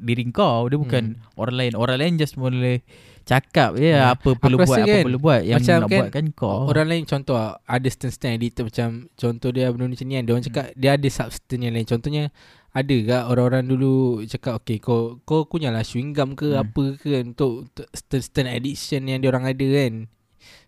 diri 0.00 0.24
kau 0.30 0.66
Dia 0.66 0.76
bukan 0.76 1.04
orang 1.34 1.56
lain. 1.56 1.72
Orang 1.74 1.96
lain 1.98 2.14
just 2.16 2.36
boleh 2.36 2.80
Cakap 3.26 3.74
je 3.74 3.90
Hmm. 3.90 4.14
apa 4.14 4.38
perlu 4.38 4.54
Aku 4.54 4.70
buat 4.70 4.78
rasa 4.78 4.86
Apa 4.86 4.94
kan, 4.94 5.02
perlu 5.02 5.18
buat 5.18 5.40
Yang 5.42 5.58
macam 5.58 5.74
nak 5.74 5.88
kan, 5.90 5.98
buat 5.98 6.10
kan 6.14 6.26
kau. 6.30 6.58
Orang 6.70 6.86
lain 6.86 7.02
contoh 7.02 7.34
Ada 7.66 7.88
stand-stand 7.90 8.38
editor 8.38 8.70
Macam 8.70 8.88
Contoh 9.18 9.50
dia 9.50 9.66
benda 9.74 9.90
macam 9.90 10.06
ni 10.06 10.14
kan 10.14 10.22
Dia 10.22 10.32
orang 10.32 10.46
cakap 10.46 10.66
Dia 10.78 10.90
ada 10.94 11.08
substance 11.10 11.58
yang 11.58 11.74
lain. 11.74 11.86
Contohnya 11.86 12.24
Ada 12.70 12.94
ke 13.02 13.16
orang-orang 13.26 13.64
dulu 13.66 13.94
Cakap 14.24 14.62
okay 14.62 14.78
Kau 14.78 15.18
kau 15.26 15.42
kunyalah 15.44 15.82
chewing 15.82 16.14
gum 16.14 16.38
ke 16.38 16.54
Hmm. 16.54 16.62
Apa 16.62 16.82
ke 16.94 17.18
kan 17.18 17.24
Untuk, 17.34 17.52
untuk 17.66 17.86
stand-stand 17.90 18.46
addiction 18.46 19.02
Yang 19.04 19.18
dia 19.18 19.28
orang 19.34 19.44
ada 19.50 19.66
kan. 19.66 19.92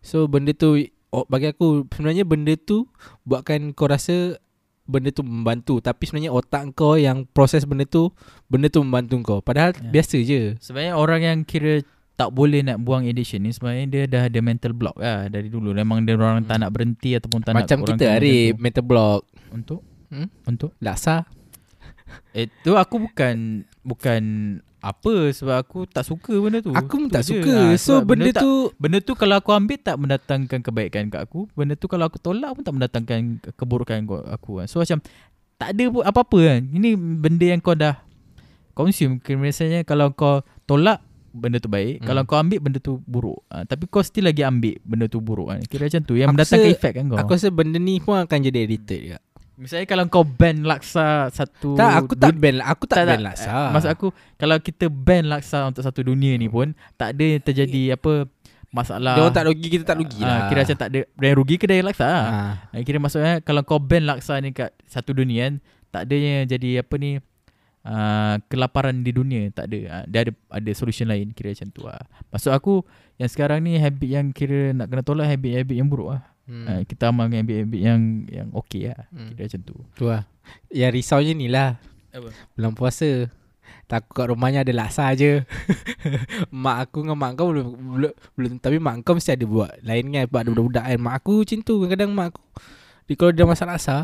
So 0.02 0.26
benda 0.26 0.50
tu 0.50 0.82
oh, 1.14 1.24
Bagi 1.30 1.54
aku 1.54 1.86
Sebenarnya 1.94 2.26
benda 2.26 2.58
tu 2.58 2.90
Buatkan 3.22 3.70
kau 3.70 3.86
rasa 3.86 4.34
Benda 4.88 5.08
tu 5.10 5.20
membantu 5.20 5.78
Tapi 5.78 6.02
sebenarnya 6.02 6.32
otak 6.32 6.72
kau 6.72 6.96
Yang 6.96 7.28
proses 7.28 7.62
benda 7.62 7.84
tu 7.84 8.08
Benda 8.48 8.66
tu 8.66 8.80
membantu 8.80 9.20
kau 9.22 9.38
Padahal 9.38 9.76
Ya. 9.76 9.92
biasa 9.92 10.16
je 10.18 10.56
Sebenarnya 10.56 10.96
orang 10.96 11.20
yang 11.22 11.38
kira 11.44 11.84
tak 12.16 12.34
boleh 12.34 12.66
nak 12.66 12.80
buang 12.80 13.04
addiction 13.04 13.38
ni 13.38 13.54
sebenarnya 13.54 13.86
dia 13.86 14.02
dah 14.04 14.22
ada 14.26 14.40
mental 14.40 14.74
block 14.74 14.98
lah 14.98 15.30
dari 15.30 15.46
dulu. 15.46 15.70
Memang 15.70 16.02
dia 16.02 16.18
orang 16.18 16.42
tak 16.42 16.58
Hmm. 16.58 16.62
nak 16.64 16.72
berhenti 16.72 17.14
ataupun 17.14 17.40
tak 17.40 17.54
Macam 17.54 17.78
nak 17.78 17.86
kita 17.86 17.94
macam 17.94 18.18
tu. 18.50 18.58
Mental 18.58 18.82
block 18.82 19.20
Untuk 19.48 19.80
Hmm? 20.08 20.28
untuk 20.42 20.70
Laksa 20.80 21.28
eh 22.32 22.48
tu 22.58 22.74
aku 22.74 22.96
bukan 23.00 23.36
bukan 23.84 24.22
apa 24.78 25.14
sebab 25.28 25.56
aku 25.58 25.78
tak 25.84 26.02
suka 26.02 26.32
benda 26.34 26.58
tu. 26.58 26.70
Aku 26.70 26.94
pun 26.96 27.08
tak 27.08 27.22
je. 27.22 27.34
suka 27.34 27.50
Ah, 27.50 27.74
So 27.74 27.98
benda 28.00 28.30
tak, 28.30 28.40
tu 28.40 28.50
benda 28.76 28.98
tu 28.98 29.12
kalau 29.12 29.34
aku 29.36 29.50
ambil 29.50 29.74
tak 29.76 29.96
mendatangkan 29.96 30.58
kebaikan 30.60 31.08
kat 31.08 31.20
aku. 31.20 31.50
Benda 31.52 31.74
tu 31.74 31.84
kalau 31.84 32.06
aku 32.06 32.16
tolak 32.16 32.52
pun 32.52 32.62
tak 32.62 32.74
mendatangkan 32.74 33.18
ke- 33.38 33.52
keburukan 33.52 33.98
kat 34.00 34.24
aku. 34.28 34.58
kan. 34.58 34.66
So 34.66 34.78
macam 34.78 35.02
tak 35.54 35.74
ada 35.74 35.84
pun 35.88 36.02
apa-apa 36.02 36.38
kan. 36.40 36.60
Ini 36.64 36.88
benda 36.94 37.44
yang 37.44 37.58
kau 37.58 37.74
dah 37.74 37.98
consume. 38.72 39.18
Kira 39.18 39.34
Misalnya 39.36 39.82
kalau 39.82 40.10
kau 40.10 40.40
tolak 40.62 41.02
benda 41.28 41.58
tu 41.58 41.66
baik, 41.66 41.98
Hmm. 41.98 42.06
kalau 42.06 42.22
kau 42.24 42.36
ambil 42.36 42.58
benda 42.58 42.78
tu 42.78 43.02
buruk. 43.04 43.42
Ha, 43.48 43.62
tapi 43.62 43.86
kau 43.86 44.00
still 44.00 44.26
lagi 44.26 44.42
ambil 44.42 44.78
benda 44.80 45.06
tu 45.06 45.18
buruk 45.18 45.48
kan. 45.48 45.60
Kira 45.62 45.86
macam 45.86 46.02
tu 46.02 46.14
yang 46.14 46.30
Aku 46.30 46.34
mendatangkan 46.34 46.70
efek 46.72 46.92
kan 46.94 47.04
kau. 47.06 47.18
Aku 47.18 47.30
rasa 47.32 47.48
benda 47.48 47.76
ni 47.76 47.98
pun 47.98 48.16
akan 48.16 48.38
jadi 48.40 48.58
edited 48.64 49.00
juga 49.04 49.18
Misalnya 49.58 49.84
kalau 49.84 50.06
kau 50.06 50.22
ban 50.22 50.62
laksa 50.62 51.28
satu 51.28 51.74
Tak 51.74 51.90
aku 51.98 52.14
tak 52.14 52.30
dun- 52.30 52.38
ban 52.38 52.54
Aku 52.64 52.84
tak, 52.86 53.04
ban 53.04 53.18
laksa. 53.20 53.50
Eh, 53.50 53.70
Maksud 53.70 53.90
aku 53.90 54.06
Kalau 54.34 54.56
kita 54.56 54.86
ban 54.86 55.26
laksa 55.26 55.66
Untuk 55.66 55.82
satu 55.82 56.00
dunia 56.00 56.32
ni 56.32 56.46
pun 56.46 56.70
Tak 56.94 57.12
ada 57.12 57.24
yang 57.26 57.42
terjadi 57.42 57.82
Apa 57.92 58.30
Masalah. 58.68 59.16
Dia 59.16 59.22
orang 59.24 59.34
tak 59.34 59.46
rugi 59.46 59.68
Kita 59.68 59.84
tak 59.84 59.98
rugi 59.98 60.20
Ah, 60.20 60.28
lah 60.28 60.38
Kira 60.46 60.62
macam 60.62 60.78
tak 60.78 60.88
ada 60.88 61.00
Yang 61.18 61.34
rugi 61.34 61.56
kedai 61.56 61.80
laksa? 61.80 62.04
Lah. 62.04 62.22
Ah. 62.22 62.52
Ah, 62.70 62.80
Kira 62.80 62.98
maksudnya 62.98 63.34
Kalau 63.40 63.62
kau 63.62 63.78
ban 63.78 64.04
laksa 64.04 64.38
ni 64.38 64.52
Kat 64.52 64.70
satu 64.84 65.10
dunia 65.10 65.42
kan 65.44 65.54
Tak 65.90 66.02
ada 66.04 66.14
yang 66.14 66.46
jadi 66.46 66.70
Apa 66.78 66.94
ni 66.94 67.18
uh, 67.82 68.34
Kelaparan 68.44 69.00
di 69.00 69.10
dunia 69.10 69.50
Tak 69.50 69.66
ada. 69.66 69.78
Ah, 69.90 70.04
Dia 70.04 70.18
ada 70.22 70.32
ada 70.54 70.70
solution 70.72 71.04
lain 71.04 71.32
Kira 71.32 71.50
macam 71.50 71.68
tu 71.68 71.82
lah 71.82 71.98
Maksud 72.28 72.52
aku 72.52 72.86
Yang 73.16 73.30
sekarang 73.32 73.58
ni 73.60 73.74
Habit 73.74 74.06
yang 74.12 74.26
kira 74.30 74.70
Nak 74.70 74.86
kena 74.86 75.02
tolak 75.02 75.26
Habit-habit 75.26 75.74
yang 75.74 75.88
buruk 75.88 76.14
lah 76.14 76.22
hmm. 76.48 76.66
Ah, 76.66 76.80
Kita 76.82 77.12
amalkan 77.12 77.44
habit-habit 77.44 77.80
yang 77.80 78.00
Yang 78.26 78.48
okey 78.64 78.82
lah. 78.90 79.04
Hmm. 79.12 79.36
Kira 79.36 79.44
macam 79.46 79.60
tu. 79.62 79.76
Tu 79.94 80.04
lah. 80.08 80.22
Yang 80.72 80.92
risaunya 80.96 81.32
ni 81.36 81.46
lah. 81.46 81.76
Apa? 82.10 82.28
Bulan 82.56 82.72
puasa. 82.72 83.28
Takut 83.88 84.12
kat 84.16 84.26
rumahnya 84.32 84.64
ada 84.64 84.72
laksa 84.72 85.12
je. 85.16 85.44
Mak 86.64 86.76
aku 86.88 87.04
dengan 87.04 87.16
mak 87.16 87.40
kau 87.40 87.52
belum, 87.52 87.68
belum, 87.96 88.12
belum 88.36 88.52
Tapi 88.60 88.76
mak 88.80 89.00
kau 89.04 89.16
mesti 89.16 89.32
ada 89.36 89.44
buat. 89.48 89.80
Lain 89.84 90.08
kan 90.12 90.24
Sebab 90.28 90.38
ada 90.40 90.48
budak-budak 90.52 90.84
kan. 90.88 90.98
Mak 91.00 91.14
aku 91.20 91.32
macam 91.44 91.58
tu 91.60 91.74
Kadang-kadang 91.84 92.10
mak 92.12 92.26
aku 92.32 92.42
dia, 93.08 93.14
Kalau 93.16 93.32
dia 93.32 93.44
masak 93.48 93.68
laksa 93.68 93.96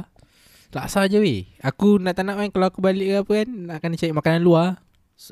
Laksa 0.72 1.01
je 1.09 1.20
weh. 1.20 1.49
Aku 1.61 2.01
nak 2.01 2.16
tak 2.16 2.28
nak 2.28 2.40
kan 2.40 2.49
Kalau 2.53 2.66
aku 2.68 2.80
balik 2.84 3.09
ke 3.09 3.16
apa 3.24 3.32
kan 3.45 3.49
Nak 3.49 3.76
kena 3.80 3.97
cari 3.97 4.12
makanan 4.12 4.40
luar 4.45 4.84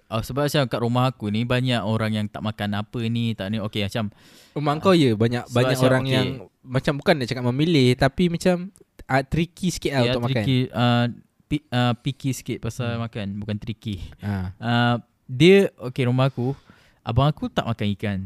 Oh, 0.06 0.22
sebab 0.22 0.46
macam 0.46 0.62
kat 0.70 0.80
rumah 0.80 1.10
aku 1.10 1.26
ni 1.26 1.42
banyak 1.42 1.82
orang 1.82 2.14
yang 2.14 2.26
tak 2.30 2.38
makan 2.38 2.78
apa 2.78 3.02
ni 3.10 3.34
tak 3.34 3.50
ni 3.50 3.58
okey 3.58 3.82
macam 3.82 4.14
Rumah 4.54 4.78
kau 4.78 4.94
ya 4.94 5.18
Banyak 5.18 5.50
banyak 5.50 5.74
macam, 5.74 5.88
orang 5.90 6.04
okay. 6.06 6.14
yang 6.14 6.26
Macam 6.62 6.92
bukan 7.02 7.14
nak 7.18 7.26
cakap 7.26 7.44
memilih 7.50 7.88
Tapi 7.98 8.30
macam 8.30 8.70
uh, 9.10 9.22
Tricky 9.26 9.74
sikit 9.74 9.90
lah 9.90 10.02
ya, 10.06 10.10
untuk 10.14 10.22
makan 10.30 10.34
tricky 10.38 10.58
uh, 10.70 11.06
pi, 11.50 11.56
uh, 11.68 11.92
picky 12.00 12.30
sikit 12.32 12.58
pasal 12.64 12.96
Hmm. 12.96 13.04
makan 13.04 13.26
bukan 13.36 13.56
tricky. 13.60 14.00
ha. 14.24 14.56
Uh, 14.56 14.96
dia 15.28 15.68
okey 15.76 16.08
rumah 16.08 16.32
aku 16.32 16.56
abang 17.04 17.28
aku 17.28 17.52
tak 17.52 17.68
makan 17.68 17.86
ikan. 17.98 18.18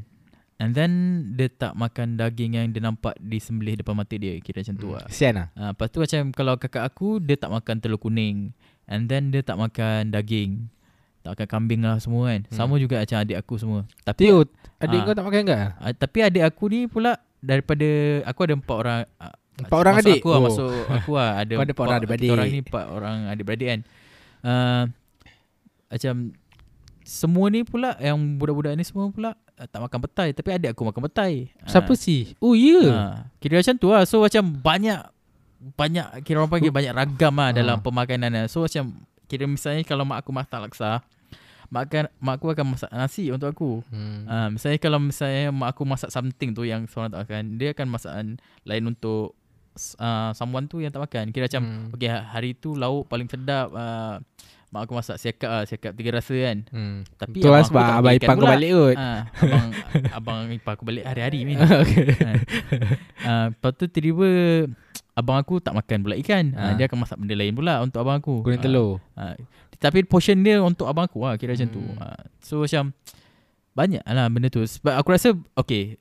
And 0.57 0.73
then 0.73 0.93
dia 1.37 1.53
tak 1.53 1.77
makan 1.77 2.17
daging 2.17 2.57
yang 2.57 2.71
dia 2.73 2.81
nampak 2.81 3.19
disembelih 3.21 3.77
depan 3.77 3.93
mata 3.93 4.17
dia 4.17 4.39
kira 4.41 4.63
macam 4.65 4.77
tu 4.79 4.89
lah. 4.95 5.05
Kesian 5.11 5.35
lah 5.37 5.49
Uh, 5.59 5.73
lepas 5.75 5.89
tu 5.91 5.99
macam 6.01 6.23
kalau 6.31 6.55
kakak 6.61 6.85
aku 6.87 7.19
dia 7.19 7.35
tak 7.35 7.51
makan 7.51 7.77
telur 7.83 7.99
kuning 7.99 8.53
and 8.87 9.11
then 9.11 9.35
dia 9.35 9.43
tak 9.43 9.59
makan 9.59 10.15
daging. 10.15 10.71
Tak 11.27 11.35
makan 11.35 11.49
kambing 11.51 11.83
lah 11.83 11.99
semua 11.99 12.31
kan. 12.31 12.41
Hmm. 12.41 12.55
Sama 12.55 12.79
juga 12.79 13.03
macam 13.03 13.19
adik 13.19 13.37
aku 13.37 13.55
semua. 13.59 13.81
Tapi 14.01 14.21
Tio 14.23 14.47
Adik 14.77 14.95
Ah. 14.95 15.03
kau 15.03 15.15
tak 15.15 15.25
makan 15.25 15.43
ke? 15.43 15.57
Uh, 15.75 15.93
tapi 15.93 16.19
adik 16.21 16.45
aku 16.45 16.65
ni 16.69 16.87
pula 16.87 17.19
daripada 17.41 17.89
aku 18.23 18.41
ada 18.43 18.55
empat 18.55 18.77
orang 18.77 19.01
uh, 19.19 19.35
Empat 19.57 19.79
orang 19.81 19.95
adik? 19.97 20.21
Aku 20.21 20.29
lah, 20.29 20.37
Oh. 20.37 20.45
masuk 20.45 20.71
aku 20.87 21.11
lah 21.13 21.31
ada 21.35 21.53
Kau 21.57 21.59
ada 21.59 21.73
empat 21.73 21.83
orang 21.83 21.97
adik-beradik. 21.99 22.31
Orang 22.31 22.47
ni 22.47 22.61
empat 22.61 22.85
orang 22.87 23.17
adik-beradik 23.27 23.67
kan. 23.67 23.81
Uh, 24.41 24.83
macam 25.89 26.15
semua 27.03 27.47
ni 27.49 27.63
pula 27.63 27.95
yang 27.99 28.19
budak-budak 28.37 28.75
ni 28.75 28.83
semua 28.83 29.07
pula 29.09 29.31
uh, 29.57 29.67
tak 29.67 29.81
makan 29.81 29.99
petai 30.03 30.29
tapi 30.31 30.49
adik 30.53 30.71
aku 30.71 30.83
makan 30.85 31.03
petai. 31.05 31.51
Siapa 31.65 31.91
Ah. 31.91 31.99
sih? 31.99 32.39
Oh 32.39 32.55
ya. 32.55 32.79
Yeah. 32.79 32.87
Ha, 32.87 33.03
kira 33.39 33.59
macam 33.59 33.75
tu 33.75 33.89
lah. 33.89 34.05
So 34.05 34.21
macam 34.21 34.45
banyak 34.55 35.01
banyak 35.73 36.07
kira 36.23 36.39
orang 36.39 36.53
panggil 36.53 36.71
banyak 36.71 36.93
ragam 36.93 37.35
lah 37.35 37.51
dalam 37.51 37.77
Ha. 37.77 37.83
pemakanan 37.83 38.31
lah. 38.31 38.45
So 38.47 38.63
macam 38.63 38.93
kira 39.25 39.43
misalnya 39.43 39.83
kalau 39.83 40.05
mak 40.05 40.21
aku 40.21 40.31
masak 40.31 40.61
laksa, 40.61 41.01
mak, 41.69 41.83
akan, 41.87 42.05
mak 42.19 42.35
aku 42.39 42.47
akan 42.51 42.67
masak 42.73 42.91
nasi 42.91 43.29
untuk 43.29 43.49
aku. 43.49 43.71
Hmm. 43.91 44.25
Ha, 44.27 44.37
misalnya 44.49 44.79
kalau 44.79 44.99
misalnya 44.99 45.51
mak 45.51 45.75
aku 45.75 45.83
masak 45.83 46.11
something 46.11 46.51
tu 46.53 46.63
yang 46.63 46.87
seorang 46.87 47.11
tak 47.11 47.27
makan, 47.27 47.43
dia 47.57 47.73
akan 47.73 47.87
masakan 47.87 48.27
lain 48.63 48.85
untuk 48.87 49.35
uh, 49.99 50.31
someone 50.33 50.67
tu 50.67 50.79
yang 50.79 50.91
tak 50.91 51.03
makan. 51.03 51.31
Kira 51.31 51.47
macam 51.47 51.63
Hmm. 51.63 51.89
okay 51.91 52.09
hari 52.09 52.55
tu 52.55 52.75
lauk 52.75 53.07
paling 53.07 53.27
sedap 53.27 53.71
uh, 53.73 54.23
mak 54.67 54.83
aku 54.83 54.99
masak 54.99 55.17
siakap 55.17 55.49
lah, 55.49 55.65
siakap 55.65 55.95
tiga 55.95 56.11
rasa 56.13 56.35
kan. 56.35 56.59
Hmm. 56.69 57.07
Tapi 57.17 57.39
abang 57.41 57.63
aku 57.63 57.69
sebab 57.71 57.85
abang 57.97 58.15
ipar 58.15 58.35
pula. 58.35 58.51
balik 58.53 58.71
kot. 58.75 58.97
Ha, 58.99 59.09
abang 59.31 59.67
abang 60.11 60.41
ipar 60.51 60.73
aku 60.75 60.85
balik 60.85 61.05
hari-hari 61.07 61.47
ni. 61.47 61.55
okay. 61.83 62.07
ha. 62.19 62.31
Uh, 63.23 63.47
lepas 63.55 63.73
tu 63.75 63.87
tiba-tiba 63.87 64.31
abang 65.17 65.39
aku 65.39 65.63
tak 65.63 65.73
makan 65.73 65.99
pula 66.05 66.15
ikan. 66.21 66.53
Ha. 66.53 66.61
Ha. 66.61 66.75
dia 66.77 66.91
akan 66.91 66.99
masak 66.99 67.17
benda 67.17 67.33
lain 67.33 67.55
pula 67.55 67.81
untuk 67.81 68.03
abang 68.03 68.19
aku. 68.19 68.43
Goreng 68.43 68.61
Ah, 68.61 68.65
telur. 68.67 68.91
Ha. 69.17 69.25
Tapi 69.77 70.05
portion 70.09 70.41
dia 70.41 70.61
untuk 70.65 70.89
abang 70.89 71.05
aku 71.05 71.25
lah 71.25 71.37
kira 71.37 71.53
macam 71.53 71.69
tu. 71.69 71.83
Hmm. 71.83 71.99
Ha. 72.01 72.07
So 72.41 72.65
macam 72.65 72.97
banyak 73.77 74.03
lah 74.05 74.27
benda 74.33 74.49
tu. 74.49 74.65
Sebab 74.65 74.95
aku 74.97 75.09
rasa 75.13 75.37
okay 75.55 76.01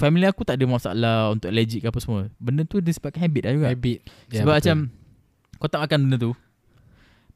family 0.00 0.24
aku 0.24 0.48
tak 0.48 0.56
ada 0.56 0.64
masalah 0.64 1.34
untuk 1.34 1.52
allergic 1.52 1.84
ke 1.84 1.88
apa 1.92 2.00
semua. 2.00 2.32
Benda 2.40 2.64
tu 2.64 2.80
disebabkan 2.80 3.20
habit 3.20 3.42
lah 3.44 3.52
juga. 3.52 3.66
Habit. 3.68 3.98
Ya, 4.32 4.40
Sebab 4.40 4.54
betul. 4.56 4.60
macam 4.64 4.76
kau 5.60 5.68
tak 5.68 5.80
makan 5.84 5.98
benda 6.08 6.16
tu. 6.16 6.32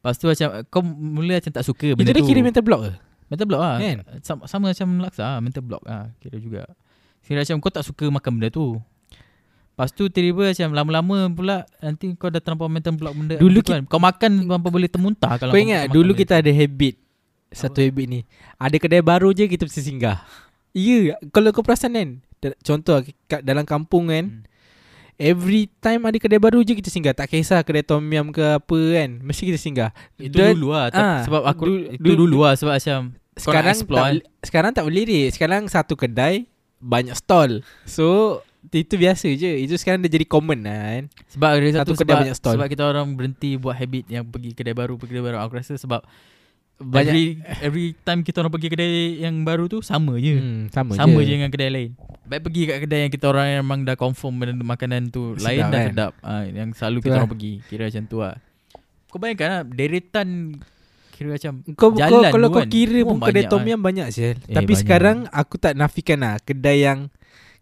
Lepas 0.05 0.21
tu 0.21 0.27
macam 0.29 0.49
kau 0.69 0.83
mula 0.85 1.41
macam 1.41 1.53
tak 1.53 1.65
suka 1.65 1.89
Itu 1.93 1.97
benda 1.97 2.13
dia 2.13 2.21
tu. 2.21 2.29
kira 2.29 2.45
mental 2.45 2.61
block 2.61 2.81
ke? 2.85 2.93
Mental 3.33 3.47
block 3.49 3.61
lah 3.65 3.81
Kan? 3.81 3.97
sama, 4.21 4.43
sama 4.45 4.65
macam 4.69 4.89
laksa 5.01 5.23
lah 5.25 5.39
Mental 5.41 5.65
block 5.65 5.81
lah 5.89 6.13
Kira 6.21 6.37
juga 6.37 6.63
Kira 7.25 7.41
macam 7.41 7.57
kau 7.65 7.73
tak 7.73 7.89
suka 7.89 8.13
makan 8.13 8.31
benda 8.37 8.53
tu 8.53 8.77
Lepas 9.75 9.91
tu 9.91 10.07
tiba-tiba 10.07 10.55
macam 10.55 10.69
lama-lama 10.73 11.17
pula 11.29 11.57
Nanti 11.77 12.15
kau 12.15 12.31
dah 12.31 12.39
terlampau 12.39 12.67
mental 12.67 12.95
block 12.95 13.11
benda 13.13 13.35
Dulu 13.37 13.59
kan. 13.61 13.83
Kau 13.85 13.99
makan 13.99 14.47
Sampai 14.47 14.71
boleh 14.71 14.87
termuntah 14.87 15.35
kalau 15.35 15.51
Kau 15.51 15.59
ingat 15.59 15.89
makan 15.89 15.95
dulu 15.95 16.15
kita 16.15 16.39
ada 16.39 16.47
habit 16.49 16.95
Satu 17.51 17.79
habit 17.79 18.07
ni 18.07 18.21
Ada 18.55 18.77
kedai 18.77 19.03
baru 19.03 19.31
je 19.31 19.45
kita 19.45 19.63
mesti 19.63 19.83
singgah 19.83 20.23
Ya 20.71 21.19
Kalau 21.29 21.51
kau 21.51 21.61
perasan 21.61 21.91
kan 21.93 22.09
Contoh 22.61 22.99
kat 23.25 23.43
dalam 23.43 23.63
kampung 23.63 24.09
kan 24.09 24.25
Hmm. 24.27 24.47
Every 25.17 25.71
time 25.79 26.03
ada 26.03 26.19
kedai 26.19 26.39
baru 26.39 26.59
je 26.61 26.75
kita 26.75 26.87
singgah 26.87 27.11
Tak 27.13 27.27
kisah 27.29 27.63
kedai 27.63 27.83
tom 27.83 28.03
yum 28.05 28.31
ke 28.31 28.59
apa 28.59 28.79
kan 28.93 29.11
Mesti 29.21 29.43
kita 29.45 29.59
singgah 29.59 29.91
tu. 30.13 30.23
Itu 30.25 30.35
Dan- 30.37 30.55
dulu 30.55 30.71
lah 30.71 30.87
ah, 30.89 30.99
ah, 31.13 31.19
Sebab 31.23 31.43
aku 31.45 31.63
du- 31.65 31.87
Itu 31.93 32.03
du- 32.05 32.19
dulu 32.21 32.43
lah 32.43 32.55
Sebab 32.55 32.75
macam 32.75 33.01
Sekarang 33.33 33.75
tak, 33.77 33.91
kan? 33.91 34.15
Sekarang 34.41 34.71
tak 34.71 34.83
boleh 34.83 35.03
deh 35.03 35.27
Sekarang 35.31 35.63
satu 35.67 35.95
kedai 35.95 36.47
Banyak 36.79 37.15
stall 37.15 37.63
So 37.87 38.39
Itu 38.71 38.95
biasa 38.97 39.27
je 39.29 39.61
Itu 39.61 39.75
sekarang 39.77 40.01
dah 40.01 40.09
jadi 40.09 40.25
common 40.25 40.65
lah 40.65 40.81
kan 40.97 41.05
Sebab 41.33 41.49
ada 41.53 41.65
Satu 41.65 41.77
satu, 41.77 41.93
kedai 41.93 42.01
sebab, 42.01 42.17
banyak 42.25 42.37
stall. 42.37 42.55
sebab 42.57 42.67
kita 42.69 42.83
orang 42.87 43.07
berhenti 43.13 43.51
buat 43.57 43.75
habit 43.75 44.05
Yang 44.09 44.25
pergi 44.31 44.51
kedai 44.53 44.75
baru 44.75 44.95
Pergi 44.97 45.11
kedai 45.13 45.25
baru 45.25 45.39
Aku 45.45 45.53
rasa 45.55 45.75
sebab 45.77 46.01
Banyak 46.75 47.07
every, 47.07 47.27
every 47.63 47.87
time 48.03 48.27
kita 48.27 48.43
orang 48.43 48.51
pergi 48.51 48.67
kedai 48.67 49.23
yang 49.23 49.47
baru 49.47 49.69
tu 49.69 49.79
Sama 49.79 50.19
je 50.19 50.41
hmm, 50.41 50.75
Sama, 50.75 50.97
Sama 50.97 51.23
je, 51.23 51.29
je 51.29 51.33
dengan 51.39 51.51
kedai 51.53 51.71
lain 51.71 51.91
Baik 52.25 52.41
pergi 52.51 52.63
kat 52.65 52.79
kedai 52.83 53.01
yang 53.07 53.13
kita 53.13 53.25
orang 53.29 53.47
yang 53.47 53.63
memang 53.63 53.81
dah 53.85 53.95
confirm 53.95 54.35
benda 54.41 54.59
makanan 54.59 55.13
tu 55.13 55.37
Sedap 55.37 55.45
Lain 55.45 55.63
dah 55.63 55.71
kan? 55.71 55.93
sedap 55.93 56.13
ha, 56.25 56.33
Yang 56.43 56.69
selalu 56.75 56.97
Tu 56.97 57.03
kita 57.05 57.13
lah. 57.13 57.19
orang 57.21 57.31
pergi 57.31 57.53
Kira 57.69 57.83
macam 57.87 58.05
tu 58.09 58.17
lah 58.19 58.35
Kau 59.07 59.19
bayangkan 59.21 59.49
lah 59.51 59.63
Deretan 59.69 60.29
Kira 61.15 61.29
macam 61.31 61.53
Kau, 61.79 61.95
kau 61.95 62.01
Jalan 62.01 62.31
kalau 62.35 62.49
tu 62.51 62.55
kau 62.59 62.63
kan, 62.67 62.71
kira 62.75 63.01
pun 63.07 63.23
pun 63.23 63.29
kedai 63.31 63.45
tom 63.47 63.63
kan. 63.63 63.71
yum 63.71 63.79
banyak 63.79 64.09
sel. 64.11 64.35
Eh, 64.35 64.51
Tapi 64.51 64.67
banyak. 64.67 64.81
sekarang 64.83 65.17
aku 65.31 65.55
tak 65.63 65.79
nafikan 65.79 66.19
lah 66.19 66.43
kedai 66.43 66.83
yang 66.83 67.07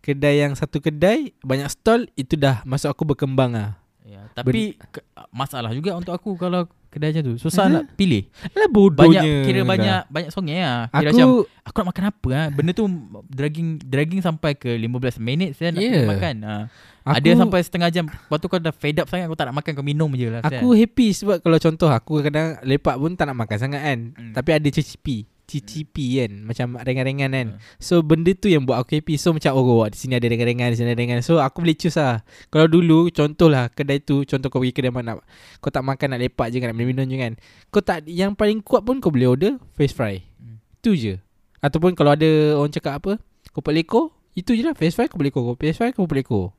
kedai 0.02 0.42
yang 0.42 0.52
satu 0.52 0.82
kedai 0.82 1.30
banyak 1.40 1.70
stall 1.70 2.10
itu 2.12 2.34
dah 2.34 2.60
masuk 2.62 2.90
aku 2.90 3.06
berkembang 3.06 3.54
ah. 3.54 3.70
ya, 4.02 4.26
Tapi 4.34 4.74
ke, 4.76 4.98
Masalah 5.30 5.70
juga 5.72 5.94
untuk 5.94 6.10
aku 6.12 6.34
Kalau 6.34 6.66
kedai 6.90 7.14
macam 7.14 7.32
tu 7.32 7.34
Susah 7.38 7.70
nak 7.70 7.94
pilih 7.94 8.26
Alah 8.52 8.68
bodohnya. 8.68 9.22
Banyak 9.22 9.46
Kira 9.46 9.60
lah. 9.62 9.66
banyak 9.70 10.00
Banyak 10.10 10.30
songai 10.34 10.60
lah 10.60 10.90
Kira 10.90 11.08
Aku 11.08 11.14
macam 11.14 11.28
Aku 11.62 11.76
nak 11.78 11.88
makan 11.88 12.04
apa 12.10 12.28
lah 12.28 12.46
Benda 12.50 12.70
tu 12.74 12.84
Dragging 13.30 13.68
Dragging 13.80 14.20
sampai 14.20 14.58
ke 14.58 14.74
15 14.74 15.16
minit 15.16 15.54
Saya 15.56 15.72
nak 15.72 15.80
Yeah. 15.80 15.94
yeah. 15.94 16.08
makan 16.10 16.34
aku, 16.42 17.16
Ada 17.16 17.30
sampai 17.38 17.60
setengah 17.62 17.88
jam 17.88 18.04
Lepas 18.10 18.38
tu 18.42 18.46
kau 18.46 18.60
dah 18.60 18.74
fed 18.74 18.98
up 18.98 19.06
sangat 19.08 19.30
Kau 19.30 19.38
tak 19.38 19.48
nak 19.48 19.56
makan 19.56 19.72
Kau 19.72 19.86
minum 19.86 20.10
je 20.12 20.28
lah 20.28 20.42
aku 20.42 20.74
happy 20.74 21.14
sebab 21.14 21.40
kalau 21.40 21.56
contoh 21.56 21.88
aku 21.88 22.20
kadang 22.20 22.58
lepak 22.60 22.98
pun 22.98 23.14
tak 23.14 23.30
nak 23.30 23.38
makan 23.38 23.56
sangat 23.56 23.80
kan. 23.80 23.98
Hmm. 24.12 24.32
Tapi 24.34 24.50
ada 24.52 24.68
cicipi. 24.68 25.24
Cicipi 25.52 26.24
kan 26.24 26.32
Macam 26.40 26.80
ringan-ringan 26.80 27.28
kan. 27.28 27.46
Hmm. 27.52 27.60
So 27.76 28.00
benda 28.00 28.32
tu 28.32 28.48
yang 28.48 28.64
buat 28.64 28.80
aku 28.80 28.96
happy. 28.96 29.20
So 29.20 29.36
macam 29.36 29.52
oh 29.52 29.84
di 29.84 29.98
sini 30.00 30.16
ada 30.16 30.24
ringan-ringan 30.24 30.72
Di 30.72 30.80
sini 30.80 30.96
ada 30.96 31.00
ringan 31.00 31.20
So 31.20 31.36
aku 31.36 31.60
boleh 31.60 31.76
choose 31.76 32.00
lah. 32.00 32.24
Kalau 32.48 32.64
dulu 32.64 33.12
contoh 33.12 33.52
lah 33.52 33.68
Kedai 33.68 34.00
tu 34.00 34.24
Contoh 34.24 34.48
kau 34.48 34.58
pergi 34.58 34.72
kedai 34.72 34.88
mana 34.88 35.20
Kau 35.60 35.68
tak 35.68 35.84
makan 35.84 36.16
nak 36.16 36.20
lepak 36.20 36.48
je 36.48 36.56
kan 36.56 36.72
Nak 36.72 36.78
minum 36.80 37.04
je 37.04 37.16
kan. 37.16 37.32
Kau 37.68 37.84
tak 37.84 38.08
Yang 38.08 38.32
paling 38.32 38.64
kuat 38.64 38.82
pun 38.82 38.96
kau 38.98 39.12
boleh 39.12 39.28
order 39.28 39.52
Face 39.76 39.92
fry. 39.92 40.24
Hmm. 40.40 40.56
Itu 40.80 40.96
je. 40.96 41.14
Ataupun 41.60 41.92
kalau 41.92 42.16
ada 42.16 42.56
Orang 42.56 42.72
cakap 42.72 42.98
apa 42.98 43.20
Kopak 43.50 43.76
leko 43.76 44.10
Itu 44.32 44.56
je 44.56 44.64
lah. 44.64 44.72
Face 44.72 44.96
fry 44.96 45.06
kau 45.06 45.20
boleh 45.20 45.28
leko 45.28 45.52
Face 45.54 45.76
fry 45.76 45.92
kau 45.92 46.08
boleh 46.08 46.24
leko 46.24 46.50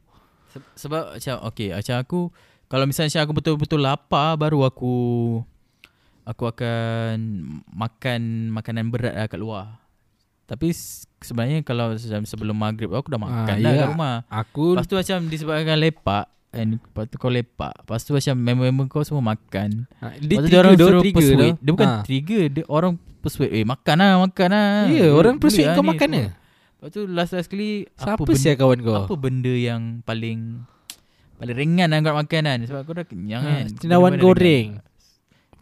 Se- 0.53 0.69
Sebab 0.77 1.17
macam 1.17 1.35
Okay 1.49 1.73
macam 1.73 1.95
aku 1.97 2.21
Kalau 2.69 2.85
misalnya 2.85 3.21
aku 3.21 3.33
betul-betul 3.33 3.81
lapar 3.81 4.37
Baru 4.37 4.61
aku 4.61 4.93
Aku 6.25 6.43
akan 6.45 7.15
Makan 7.67 8.21
Makanan 8.49 8.87
berat 8.87 9.13
lah 9.13 9.25
kat 9.25 9.37
luar. 9.37 9.79
Tapi 10.43 10.71
Sebenarnya 11.19 11.59
kalau 11.61 11.95
sebelum 11.97 12.53
maghrib 12.53 12.91
Aku 12.91 13.07
dah 13.07 13.17
makan 13.17 13.47
Ah, 13.49 13.57
dah 13.57 13.69
ya. 13.69 13.77
kat 13.77 13.89
rumah. 13.89 14.15
Aku 14.27 14.73
Lepas 14.73 14.85
tu 14.85 14.95
macam 14.95 15.17
disebabkan 15.27 15.77
lepak 15.77 16.25
And 16.51 16.77
lepas 16.77 17.05
tu 17.05 17.17
kau 17.17 17.27
lepak. 17.27 17.73
Lepas 17.75 17.99
tu 17.99 18.11
macam 18.11 18.35
member-member 18.35 18.85
kau 18.87 19.01
semua 19.01 19.25
makan. 19.27 19.89
Ha, 19.97 20.13
Lepas 20.15 20.21
Dia 20.21 20.37
tu 20.37 20.45
trigger 20.45 20.59
orang 20.59 20.73
dia 20.73 20.85
suruh 20.85 21.01
trigger 21.01 21.17
persuade. 21.17 21.55
Dia 21.57 21.71
bukan 21.71 21.87
ha. 21.87 22.01
trigger 22.01 22.43
dia 22.47 22.63
Orang 22.67 22.93
persuade. 23.17 23.51
Eh 23.51 23.63
makan 23.63 23.95
lah 23.97 24.11
makan 24.21 24.47
lah. 24.47 24.69
Ya 24.85 25.01
Boleh- 25.03 25.13
orang 25.15 25.35
persuade 25.35 25.65
lah 25.65 25.73
kau 25.73 25.81
ni 25.81 25.89
makan 25.89 26.07
ke 26.09 26.23
Lepas 26.73 26.89
tu 26.89 27.01
last-last 27.05 27.47
sekali 27.47 27.69
Siapa 27.89 28.13
apa 28.13 28.23
benda, 28.23 28.37
siapa 28.37 28.59
kawan 28.59 28.79
kau? 28.81 28.95
apa 29.01 29.13
benda 29.17 29.49
yang 29.51 29.81
paling 30.01 30.39
Paling 31.33 31.55
ringan 31.57 31.87
lah 31.87 31.97
kau 31.97 32.07
nak 32.07 32.19
makan 32.21 32.41
kan? 32.45 32.59
Sebab 32.61 32.81
kau 32.83 32.93
dah 32.93 33.05
kenyang 33.05 33.41
Ha, 33.41 33.49
kan. 33.49 33.65
Cendawan 33.73 34.11
Benda-benda 34.11 34.25
goreng. 34.29 34.69
ringan. 34.77 34.92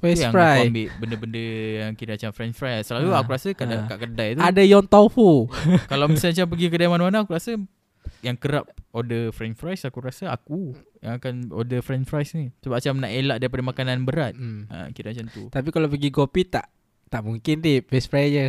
Face 0.02 0.18
Tu 0.18 0.26
yang 0.26 0.34
fry 0.34 0.58
aku 0.58 0.68
ambil 0.68 0.88
benda-benda 0.98 1.44
yang 1.78 1.92
kira 1.94 2.18
macam 2.18 2.32
french 2.34 2.56
fry 2.58 2.82
Selalu 2.82 3.08
Ha, 3.08 3.18
aku 3.22 3.30
rasa 3.30 3.48
kat, 3.54 3.66
ha. 3.70 3.86
kat 3.86 3.98
kedai 4.02 4.30
tu 4.34 4.42
Ada 4.42 4.62
yon 4.66 4.86
tofu 4.86 5.46
Kalau 5.92 6.06
misalnya 6.10 6.42
macam 6.42 6.48
pergi 6.52 6.68
kedai 6.68 6.90
mana-mana 6.90 7.18
Aku 7.22 7.32
rasa 7.32 7.54
yang 8.22 8.38
kerap 8.38 8.70
order 8.92 9.30
french 9.30 9.58
fries 9.58 9.86
Aku 9.86 10.02
rasa 10.02 10.30
aku 10.30 10.74
yang 11.00 11.18
akan 11.18 11.50
order 11.54 11.86
french 11.86 12.10
fries 12.10 12.34
ni 12.34 12.50
Sebab 12.62 12.82
macam 12.82 12.94
nak 12.98 13.12
elak 13.14 13.38
daripada 13.38 13.62
makanan 13.62 14.02
berat 14.02 14.34
hmm. 14.34 14.62
ha, 14.68 14.90
Kira 14.90 15.14
macam 15.14 15.30
tu 15.30 15.44
Tapi 15.48 15.70
kalau 15.70 15.86
pergi 15.86 16.10
kopi 16.10 16.44
tak 16.46 16.66
tak 17.12 17.28
mungkin 17.28 17.60
deh 17.60 17.84
face 17.84 18.08
fry 18.08 18.32
je. 18.32 18.46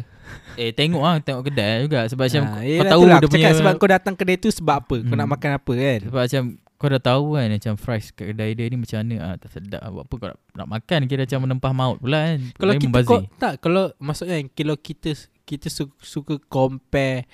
Eh 0.55 0.71
tengok 0.71 1.03
lah 1.03 1.19
Tengok 1.19 1.51
kedai 1.51 1.83
juga 1.83 2.07
Sebab 2.07 2.31
macam 2.31 2.43
Ah, 2.47 2.63
kau, 2.63 2.63
tahu 2.63 3.03
itulah, 3.03 3.19
dia 3.19 3.27
aku 3.27 3.35
punya 3.35 3.51
sebab 3.59 3.73
kau 3.75 3.91
datang 3.91 4.15
kedai 4.15 4.37
tu 4.39 4.49
sebab 4.55 4.87
apa? 4.87 4.97
Kau 5.03 5.11
Hmm. 5.11 5.19
nak 5.19 5.29
makan 5.35 5.51
apa 5.59 5.73
kan? 5.75 5.99
Sebab 6.07 6.21
macam 6.23 6.43
Kau 6.83 6.91
dah 6.91 6.99
tahu 6.99 7.25
kan 7.33 7.47
Macam 7.49 7.75
fries 7.77 8.11
kat 8.11 8.27
kedai 8.29 8.53
dia 8.53 8.67
ni 8.67 8.75
Macam 8.75 8.99
mana 8.99 9.15
ah, 9.23 9.35
Tak 9.37 9.51
sedap 9.53 9.79
Buat 9.87 10.03
apa 10.03 10.15
kau 10.17 10.27
nak, 10.27 10.39
nak 10.53 10.69
makan 10.69 11.01
Kira 11.07 11.23
macam 11.23 11.41
menempah 11.41 11.73
maut 11.73 11.97
pula 11.97 12.19
kan 12.27 12.39
Kalau 12.53 12.73
Lain 12.73 12.81
kita 12.81 12.91
membazir. 12.91 13.09
ko, 13.09 13.17
tak 13.37 13.53
kalau 13.59 13.85
maksudnya 13.97 14.37
kalau 14.51 14.75
kita 14.77 15.15
kita 15.43 15.67
su- 15.69 15.95
suka 15.97 16.43
compare 16.45 17.27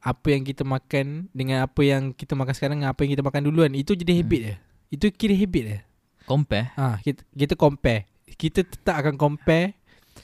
apa 0.00 0.26
yang 0.28 0.42
kita 0.42 0.62
makan 0.62 1.30
dengan 1.30 1.62
apa 1.62 1.80
yang 1.80 2.10
kita 2.10 2.32
makan 2.32 2.50
sekarang 2.50 2.76
dengan 2.76 2.90
apa 2.90 3.00
yang 3.00 3.12
kita 3.12 3.22
makan 3.22 3.42
dulu 3.42 3.62
kan 3.62 3.72
itu 3.72 3.92
jadi 3.94 4.12
habit 4.14 4.40
Hmm. 4.40 4.48
je. 4.48 4.54
Itu 4.90 5.04
kira 5.10 5.32
habit 5.32 5.62
je. 5.64 5.78
Compare 6.22 6.66
Ha, 6.74 6.98
kita 6.98 7.22
kita 7.28 7.54
compare. 7.54 8.10
Kita 8.26 8.60
tetap 8.62 8.96
akan 8.96 9.14
compare. 9.14 9.78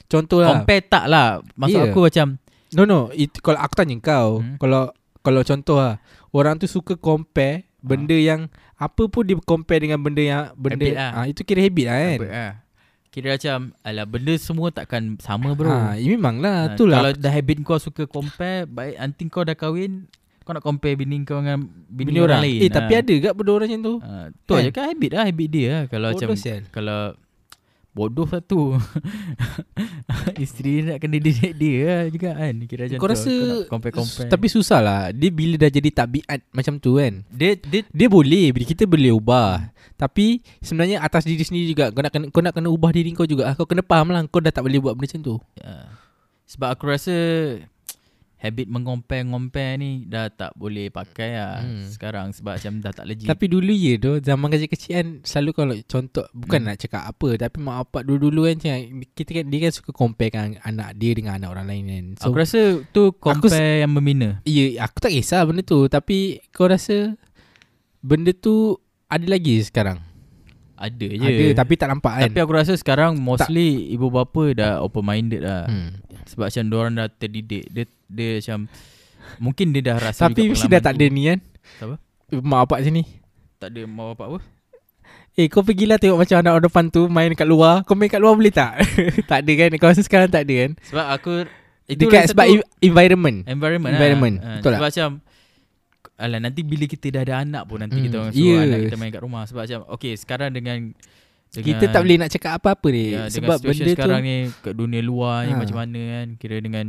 Contoh 0.05 0.39
lah. 0.39 0.53
Compare 0.55 0.81
tak 0.83 1.05
lah 1.05 1.39
Maksud 1.55 1.79
Ya. 1.79 1.85
aku 1.87 1.99
macam 2.03 2.27
No 2.69 2.83
no, 2.83 3.09
it, 3.11 3.33
kalau 3.35 3.57
aku 3.57 3.73
tanya 3.75 3.95
kau, 3.97 4.39
Hmm. 4.39 4.57
kalau 4.57 4.93
kalau 5.19 5.41
contoh 5.41 5.77
lah, 5.77 5.97
orang 6.29 6.55
tu 6.55 6.65
suka 6.65 6.93
compare 6.93 7.65
benda 7.79 8.13
yang 8.13 8.47
apa 8.75 9.03
pun 9.05 9.23
dia 9.23 9.35
compare 9.39 9.81
dengan 9.81 9.97
benda 9.97 10.19
yang 10.19 10.41
benda 10.53 10.79
Habit 10.81 10.95
lah. 10.95 11.11
ah 11.13 11.25
itu 11.25 11.41
kira 11.41 11.59
habit 11.61 11.85
lah 11.85 11.97
kan. 11.97 12.17
apa, 12.17 12.27
ah. 12.29 12.53
Kira 13.09 13.27
macam 13.33 13.57
Alah 13.81 14.05
benda 14.05 14.33
semua 14.35 14.69
takkan 14.69 15.17
sama 15.17 15.51
bro 15.51 15.65
Ha, 15.65 15.95
ya 15.95 16.07
memang 16.07 16.37
lah, 16.37 16.57
Ah, 16.63 16.75
tu 16.75 16.85
lah. 16.85 16.99
Kalau 16.99 17.11
dah 17.15 17.31
habit 17.31 17.57
kau 17.61 17.75
suka 17.75 18.05
compare 18.05 18.63
Baik 18.65 18.95
nanti 18.95 19.25
kau 19.25 19.41
dah 19.41 19.53
kahwin 19.53 20.05
Kau 20.39 20.51
nak 20.51 20.61
compare 20.61 20.93
bini 20.93 21.17
kau 21.21 21.37
dengan 21.37 21.57
Bini, 21.87 22.05
bini 22.07 22.19
orang, 22.19 22.37
orang. 22.37 22.41
lain 22.45 22.59
Eh 22.59 22.69
tapi 22.69 22.93
ada 22.93 23.09
gak 23.11 23.33
benda 23.33 23.51
orang 23.51 23.67
macam 23.67 23.81
tu? 23.81 23.93
Ah, 23.99 24.25
Tu 24.29 24.51
Kan? 24.51 24.61
aja 24.61 24.69
kan 24.71 24.83
habit 24.87 25.09
lah 25.11 25.23
Habit 25.25 25.47
dia 25.49 25.65
lah 25.67 25.83
Kalau 25.87 26.07
Bodoh 26.07 26.21
macam 26.21 26.37
sial. 26.37 26.61
Kalau 26.69 26.99
Bodoh 27.89 28.29
satu 28.29 28.77
Isteri 30.43 30.85
nak 30.85 31.01
kena 31.01 31.17
didik 31.17 31.53
dia 31.57 31.81
lah 31.83 32.03
juga 32.13 32.29
kan. 32.37 32.53
Kira 32.69 32.83
macam 32.85 32.99
Kau 33.01 33.07
tu 33.09 33.13
rasa 33.17 33.33
nak 33.33 33.67
compare-compare. 33.67 34.29
Tapi 34.29 34.47
susah 34.47 34.79
lah. 34.79 35.01
Dia 35.09 35.29
bila 35.33 35.55
dah 35.57 35.71
jadi 35.73 35.89
tabiat 35.89 36.39
macam 36.53 36.77
tu 36.77 37.01
kan. 37.01 37.25
Dia, 37.33 37.57
dia 37.57 37.81
Dia 37.89 38.07
boleh 38.07 38.53
bila 38.53 38.63
Kita 38.63 38.85
boleh 38.85 39.11
ubah. 39.11 39.73
Tapi 39.97 40.45
Sebenarnya 40.61 41.01
atas 41.01 41.25
diri 41.25 41.41
sendiri 41.43 41.75
juga 41.75 41.91
Kau 41.91 41.99
nak 42.05 42.13
kena, 42.13 42.25
kau 42.29 42.41
nak 42.45 42.53
kena 42.55 42.69
ubah 42.69 42.93
diri 42.93 43.11
kau 43.17 43.25
juga. 43.25 43.51
Kau 43.57 43.65
kena 43.65 43.81
faham 43.81 44.13
lah 44.13 44.21
Kau 44.29 44.39
dah 44.39 44.53
tak 44.53 44.63
boleh 44.63 44.77
buat 44.77 44.93
benda 44.93 45.09
macam 45.09 45.19
tu. 45.25 45.35
Ya. 45.57 45.89
Sebab 46.49 46.69
aku 46.73 46.89
rasa 46.89 47.15
habit 48.39 48.67
mengompare-ngompare 48.67 49.75
ni 49.75 50.03
dah 50.03 50.27
tak 50.27 50.55
boleh 50.55 50.87
pakai 50.87 51.31
lah 51.33 51.59
Hmm. 51.59 51.83
sekarang 51.85 52.31
sebab 52.31 52.55
macam 52.55 52.79
dah 52.79 52.91
tak 52.91 53.05
legit. 53.05 53.27
Tapi 53.27 53.45
dulu 53.45 53.67
ya 53.69 53.93
tu 53.95 54.15
Zaman 54.17 54.47
kecil-kecil 54.47 54.91
kan 54.93 55.07
Selalu 55.21 55.49
kalau 55.51 55.73
contoh 55.83 56.23
Bukan 56.31 56.55
Hmm. 56.57 56.67
nak 56.67 56.77
cakap 56.77 57.03
apa 57.05 57.29
Tapi 57.37 57.57
mak 57.57 57.75
bapak 57.81 58.01
dulu-dulu 58.01 58.47
kan 58.47 58.57
Kita 59.09 59.29
kan 59.33 59.45
Dia 59.45 59.59
kan 59.61 59.71
suka 59.71 59.91
compare 59.91 60.29
kan 60.29 60.55
Anak 60.61 60.95
dia 60.95 61.11
dengan 61.11 61.35
anak 61.35 61.49
orang 61.49 61.67
lain 61.67 61.83
kan 61.85 62.05
so, 62.15 62.23
aku 62.25 62.37
rasa 62.37 62.61
tu 62.87 63.11
compare 63.13 63.83
yang 63.83 63.91
membina. 63.91 64.39
Ya 64.43 64.81
aku 64.81 64.97
tak 64.99 65.11
kisah 65.11 65.43
benda 65.43 65.59
tu 65.61 65.85
Tapi 65.85 66.17
kau 66.49 66.65
rasa 66.65 67.19
Benda 67.99 68.31
tu 68.31 68.79
Ada 69.05 69.25
lagi 69.27 69.59
sekarang 69.61 69.99
Ada 70.73 71.05
je. 71.05 71.19
Ada 71.19 71.45
tapi 71.57 71.73
tak 71.75 71.89
nampak 71.89 72.13
kan 72.15 72.29
Tapi 72.29 72.39
aku 72.39 72.53
rasa 72.55 72.71
sekarang 72.73 73.19
mostly 73.19 73.91
ibu 73.91 74.07
bapa 74.07 74.43
dah 74.53 74.71
open 74.79 75.03
minded 75.03 75.43
lah. 75.43 75.67
Hmm. 75.67 75.99
Sebab 76.29 76.45
macam 76.45 76.63
orang 76.75 76.93
dah 76.95 77.07
terdidik. 77.09 77.63
Dia 77.67 77.83
dia 78.05 78.29
macam 78.37 78.59
mungkin 79.37 79.69
dia 79.69 79.81
dah 79.83 79.97
rasa 79.99 80.25
Tapi 80.25 80.49
mesti 80.49 80.65
dah 80.67 80.79
tak 80.79 80.93
tu. 80.93 80.97
ada 80.97 81.05
ni 81.07 81.21
kan 81.23 81.39
Apa? 81.79 81.95
Mak 82.31 82.59
bapak 82.63 82.79
sini 82.81 83.01
Tak 83.55 83.69
ada 83.69 83.81
mak 83.83 84.05
bapak 84.13 84.27
apa? 84.27 84.39
Eh 85.35 85.45
kau 85.45 85.61
pergilah 85.61 85.95
tengok 85.95 86.17
macam 86.17 86.35
anak 86.35 86.51
orang 86.51 86.65
depan 86.65 86.85
tu 86.87 87.01
Main 87.05 87.31
kat 87.31 87.45
luar 87.45 87.81
Kau 87.83 87.93
main 87.93 88.07
kat 88.07 88.17
luar 88.17 88.33
boleh 88.33 88.49
tak? 88.49 88.81
tak 89.29 89.41
ada 89.41 89.51
kan 89.55 89.69
Kau 89.75 89.87
rasa 89.87 90.01
sekarang 90.01 90.27
tak 90.27 90.43
ada 90.43 90.53
kan 90.59 90.71
Sebab 90.83 91.05
aku 91.07 91.33
Dekat 91.87 92.09
lagi 92.19 92.29
sebab 92.29 92.45
e- 92.47 92.69
environment 92.81 93.37
environment, 93.45 93.91
environment. 93.91 94.35
lah. 94.37 94.57
Betul 94.57 94.73
Sebab 94.73 94.87
macam 94.87 95.09
Alah 96.15 96.39
nanti 96.39 96.61
bila 96.61 96.83
kita 96.83 97.07
dah 97.09 97.21
ada 97.21 97.35
anak 97.39 97.63
pun 97.63 97.79
Nanti 97.79 97.95
Hmm, 97.95 98.05
kita 98.05 98.15
orang 98.17 98.33
suruh 98.33 98.45
yes. 98.51 98.65
anak 98.65 98.79
kita 98.83 98.95
main 98.95 99.11
kat 99.11 99.21
rumah 99.21 99.43
Sebab 99.45 99.61
macam 99.63 99.79
Okay 99.93 100.13
sekarang 100.13 100.49
dengan, 100.51 100.77
dengan 101.49 101.65
Kita 101.65 101.85
tak 101.89 102.01
boleh 102.05 102.17
nak 102.21 102.29
cakap 102.29 102.51
apa-apa 102.61 102.87
ni 102.93 103.03
ya, 103.17 103.25
Sebab 103.27 103.57
benda 103.57 103.89
sekarang 103.89 104.21
tu 104.21 104.27
ni 104.29 104.35
Kat 104.61 104.73
dunia 104.77 105.01
luar 105.01 105.49
ni 105.49 105.53
Ha. 105.53 105.59
macam 105.59 105.77
mana 105.81 105.99
kan 105.99 106.27
Kira 106.37 106.55
dengan 106.61 106.85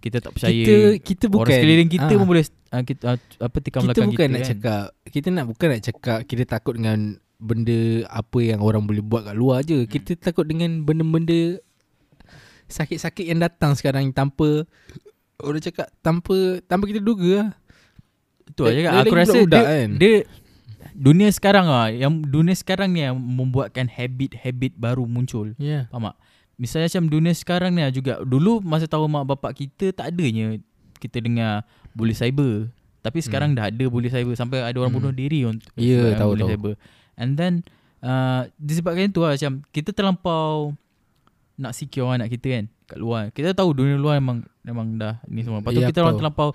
Kita 0.00 0.16
tak 0.18 0.32
percaya 0.32 0.50
kita 0.50 0.76
kita 1.04 1.24
bukan 1.28 1.44
Orang 1.44 1.56
sekeliling 1.60 1.90
kita 1.92 2.12
Ah, 2.12 2.18
pun 2.18 2.26
boleh 2.26 2.44
uh, 2.48 2.82
kita, 2.82 3.02
uh, 3.04 3.18
Apa 3.38 3.56
tikam 3.60 3.80
kita 3.84 3.88
belakang 3.92 4.08
bukan 4.08 4.26
kita 4.26 4.32
nak 4.32 4.40
kan 4.40 4.48
cakap 4.48 4.84
kita 5.06 5.28
nak 5.28 5.44
bukan 5.44 5.66
nak 5.68 5.82
cakap 5.84 6.18
kita 6.24 6.42
takut 6.48 6.74
dengan 6.80 6.98
benda 7.36 7.80
apa 8.06 8.38
yang 8.38 8.62
orang 8.62 8.86
boleh 8.86 9.02
buat 9.02 9.26
kat 9.26 9.34
luar 9.34 9.66
je. 9.66 9.82
Hmm. 9.82 9.90
Kita 9.90 10.14
takut 10.14 10.46
dengan 10.46 10.86
benda-benda 10.86 11.58
sakit-sakit 12.70 13.28
yang 13.28 13.42
datang 13.42 13.74
sekarang 13.76 14.08
tanpa 14.14 14.64
orang 15.42 15.60
cakap 15.60 15.90
tanpa 16.00 16.62
tanpa 16.64 16.86
kita 16.86 17.02
duga 17.02 17.30
lah. 17.44 17.50
Itu 18.46 18.62
aja 18.64 18.80
kan 18.86 18.92
Aku 19.02 19.14
rasa 19.14 19.38
dia, 19.42 19.62
kan. 19.62 19.88
dia 19.98 20.14
Dunia 20.94 21.28
sekarang 21.28 21.64
ah 21.64 21.86
Yang 21.86 22.12
dunia 22.26 22.52
sekarang 22.52 22.90
ni 22.90 23.00
Yang 23.00 23.16
membuatkan 23.16 23.86
habit-habit 23.86 24.72
baru 24.74 25.04
muncul. 25.04 25.56
Yeah. 25.56 25.88
Faham 25.88 26.08
tak? 26.08 26.16
Misalnya 26.54 26.88
macam 26.88 27.04
dunia 27.08 27.32
sekarang 27.32 27.70
ni 27.70 27.80
ah 27.80 27.88
juga 27.88 28.20
Dulu 28.20 28.60
masa 28.60 28.84
tahu 28.84 29.04
mak 29.06 29.24
bapak 29.26 29.52
kita 29.56 29.90
Tak 29.90 30.08
adanya 30.08 30.60
Kita 30.96 31.18
dengar 31.18 31.64
Bully 31.90 32.12
cyber 32.12 32.68
Tapi 33.00 33.18
sekarang 33.18 33.52
dah 33.52 33.66
ada 33.66 33.84
bully 33.84 34.06
cyber 34.06 34.32
Sampai 34.32 34.60
ada 34.60 34.76
orang 34.76 34.90
Hmm. 34.90 35.00
bunuh 35.00 35.12
diri 35.12 35.42
untuk 35.42 35.72
sebab 35.74 36.12
tahu, 36.14 36.30
bully 36.30 36.40
tahu. 36.40 36.50
cyber 36.50 36.74
And 37.14 37.30
then 37.34 37.52
uh, 38.00 38.46
Disebabkan 38.54 39.08
itu 39.08 39.20
lah 39.20 39.32
Macam 39.32 39.64
Kita 39.66 39.90
terlampau 39.90 40.76
Nak 41.56 41.72
secure 41.72 42.08
anak 42.10 42.30
kita 42.30 42.46
kan 42.52 42.64
Kat 42.86 42.96
luar 42.96 43.22
Kita 43.28 43.50
tahu 43.52 43.72
dunia 43.72 43.96
luar 43.96 44.16
memang 44.16 44.44
Memang 44.60 44.86
dah 44.94 45.18
Ni 45.24 45.40
semua 45.40 45.58
Lepas 45.58 45.72
tu 45.72 45.80
Ya, 45.80 45.88
kita 45.88 46.00
orang 46.00 46.16
terlampau 46.16 46.48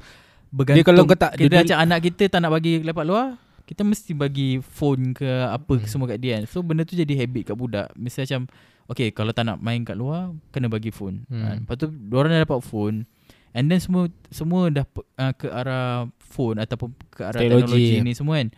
Bergantung 0.47 0.77
Dia 0.77 0.85
kalau 0.85 1.03
kau 1.03 1.17
tak- 1.17 1.35
Kita 1.35 1.49
dia- 1.51 1.61
macam 1.65 1.77
anak 1.81 1.99
kita 2.01 2.23
Tak 2.27 2.39
nak 2.39 2.51
bagi 2.51 2.79
lepak 2.79 3.03
luar 3.03 3.27
kita 3.67 3.83
mesti 3.83 4.15
bagi 4.15 4.63
phone 4.63 5.11
ke 5.11 5.27
apa 5.27 5.75
hmm. 5.75 5.85
semua 5.91 6.07
kat 6.07 6.23
dia 6.23 6.39
kan. 6.39 6.47
So 6.47 6.63
benda 6.63 6.87
tu 6.87 6.95
jadi 6.95 7.11
habit 7.19 7.51
kat 7.51 7.55
budak. 7.59 7.91
Misalnya 7.99 8.25
macam 8.39 8.41
okay 8.87 9.11
kalau 9.11 9.35
tak 9.35 9.43
nak 9.43 9.59
main 9.59 9.83
kat 9.83 9.99
luar 9.99 10.31
kena 10.55 10.71
bagi 10.71 10.87
phone. 10.89 11.27
Hmm. 11.27 11.43
Ha, 11.43 11.47
lepas 11.59 11.75
tu 11.75 11.91
orang 12.15 12.31
dah 12.31 12.41
dapat 12.47 12.63
phone 12.63 13.03
and 13.51 13.67
then 13.67 13.83
semua 13.83 14.07
semua 14.31 14.71
dah 14.71 14.87
uh, 15.19 15.33
ke 15.35 15.51
arah 15.51 16.07
phone 16.17 16.63
ataupun 16.63 16.95
ke 17.11 17.21
arah 17.27 17.43
Teknologi. 17.43 17.75
teknologi, 17.75 18.07
ni 18.07 18.13
semua 18.15 18.39
kan. 18.39 18.49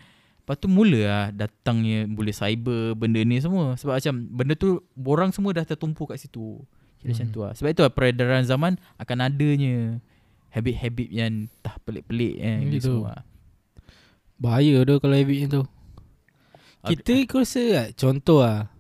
Lepas 0.45 0.55
tu 0.61 0.67
mula 0.69 1.01
lah 1.01 1.25
datangnya 1.29 2.05
boleh 2.05 2.33
cyber 2.33 2.93
benda 2.93 3.21
ni 3.21 3.41
semua 3.41 3.73
sebab 3.77 3.97
macam 3.97 4.13
benda 4.29 4.53
tu 4.53 4.77
orang 5.01 5.33
semua 5.33 5.57
dah 5.57 5.65
tertumpu 5.65 6.05
kat 6.05 6.21
situ. 6.21 6.61
Kira 7.01 7.09
hmm. 7.09 7.13
macam 7.17 7.25
Hmm. 7.25 7.33
tu 7.33 7.39
lah. 7.41 7.51
Sebab 7.57 7.69
itu 7.73 7.81
lah 7.81 7.93
peredaran 7.93 8.45
zaman 8.45 8.77
akan 9.01 9.17
adanya 9.25 9.97
habit-habit 10.49 11.09
yang 11.09 11.33
tak 11.61 11.77
pelik-pelik 11.85 12.41
kan 12.41 12.57
Hmm, 12.61 12.69
gitu. 12.69 12.77
gitu. 12.77 12.89
semua. 13.01 13.13
Bahaya 14.39 14.81
tu 14.81 14.95
kalau 14.97 15.15
habit 15.15 15.37
macam 15.37 15.51
tu. 15.51 15.63
Ab- 16.79 16.89
Kita 16.89 17.13
kau 17.27 17.43
rasa 17.43 17.61
tak 17.61 17.87
contoh 17.99 18.39
lah 18.39 18.71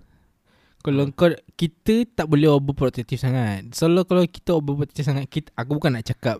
kalau 0.79 1.11
Hmm. 1.11 1.13
kau 1.13 1.27
kita 1.59 2.07
tak 2.07 2.31
boleh 2.31 2.47
overprotective 2.47 3.19
sangat. 3.19 3.67
Selalu 3.75 4.07
kalau 4.07 4.23
kita 4.23 4.55
overprotective 4.55 5.03
sangat 5.03 5.27
kita 5.27 5.51
aku 5.53 5.75
bukan 5.75 5.99
nak 5.99 6.07
cakap 6.07 6.39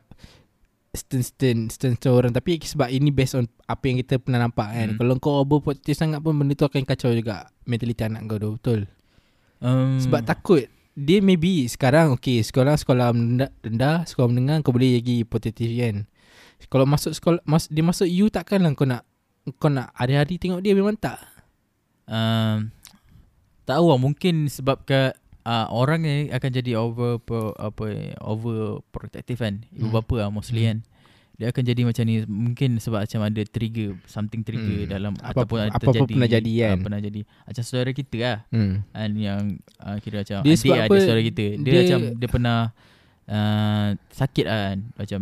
stern 0.90 1.22
stern 1.22 1.60
stern 1.70 1.94
stern 2.00 2.16
orang 2.16 2.32
tapi 2.32 2.58
sebab 2.58 2.88
ini 2.90 3.12
based 3.12 3.36
on 3.36 3.46
apa 3.68 3.84
yang 3.86 4.00
kita 4.00 4.16
pernah 4.18 4.48
nampak 4.48 4.72
kan. 4.72 4.96
Hmm. 4.96 4.98
Kalau 4.98 5.14
kau 5.20 5.44
overprotective 5.44 6.00
sangat 6.00 6.24
pun 6.24 6.34
benda 6.34 6.56
tu 6.56 6.64
akan 6.64 6.88
kacau 6.88 7.12
juga 7.12 7.52
mentaliti 7.68 8.00
anak 8.02 8.24
kau 8.26 8.40
tu 8.40 8.50
betul. 8.56 8.80
Um, 9.60 10.00
Sebab 10.00 10.24
takut 10.24 10.72
dia 10.96 11.20
maybe 11.20 11.68
sekarang 11.68 12.12
okay 12.12 12.40
sekolah 12.40 12.80
sekolah 12.80 13.12
rendah, 13.12 13.52
rendah 13.60 14.08
sekolah 14.08 14.32
menengah 14.32 14.64
kau 14.64 14.72
boleh 14.72 14.96
lagi 14.96 15.28
protective 15.28 15.76
kan. 15.76 16.08
Kalau 16.72 16.88
masuk 16.88 17.12
sekolah 17.12 17.44
mas, 17.44 17.68
dia 17.68 17.84
masuk 17.84 18.08
U 18.08 18.32
takkanlah 18.32 18.72
kau 18.76 18.88
nak 18.88 19.04
kau 19.52 19.68
nak 19.68 19.90
hari-hari 19.94 20.36
tengok 20.36 20.60
dia 20.60 20.72
memang 20.72 20.94
tak. 20.94 21.18
um, 22.06 22.70
tak 23.64 23.76
tahu 23.76 23.86
lah 23.88 23.98
mungkin 23.98 24.46
sebab 24.46 24.82
ke 24.82 25.14
uh, 25.44 25.68
orang 25.70 26.02
ni 26.02 26.14
akan 26.28 26.50
jadi 26.52 26.74
over 26.74 27.18
pro, 27.18 27.54
apa 27.54 27.86
over 28.20 28.82
protective 28.88 29.38
kan 29.38 29.62
ibu 29.70 29.88
Hmm. 29.88 29.96
bapa 29.96 30.16
lah 30.20 30.30
mostly 30.30 30.62
Hmm. 30.62 30.68
kan 30.68 30.80
dia 31.36 31.48
akan 31.48 31.64
jadi 31.64 31.82
macam 31.84 32.04
ni 32.04 32.16
mungkin 32.26 32.70
sebab 32.78 33.00
macam 33.00 33.22
ada 33.24 33.42
trigger 33.46 33.96
something 34.04 34.42
trigger 34.42 34.84
Hmm. 34.84 34.92
dalam 34.92 35.14
Apa- 35.16 35.40
ataupun 35.40 35.58
apa-apa 35.62 35.80
terjadi 35.88 36.12
pernah 36.12 36.28
jadi 36.30 36.52
kan. 36.52 36.68
ah, 36.68 36.78
pernah 36.82 37.00
jadi 37.00 37.22
macam 37.24 37.64
saudara 37.64 37.92
kita 37.94 38.18
lah 38.20 38.38
Hmm. 38.50 38.74
kan 38.90 39.12
yang 39.14 39.42
uh, 39.80 39.98
kira 40.00 40.16
macam 40.20 40.38
Dia 40.40 40.50
adik 40.50 40.60
sebab 40.60 40.76
ada 40.76 40.84
apa, 40.84 40.96
saudara 41.00 41.22
kita 41.24 41.46
dia, 41.56 41.62
dia- 41.64 41.80
macam 41.80 42.00
dia 42.18 42.28
pernah 42.28 42.60
uh, 43.26 43.88
sakit 44.12 44.46
lah 44.46 44.60
kan 44.66 44.78
macam 44.96 45.22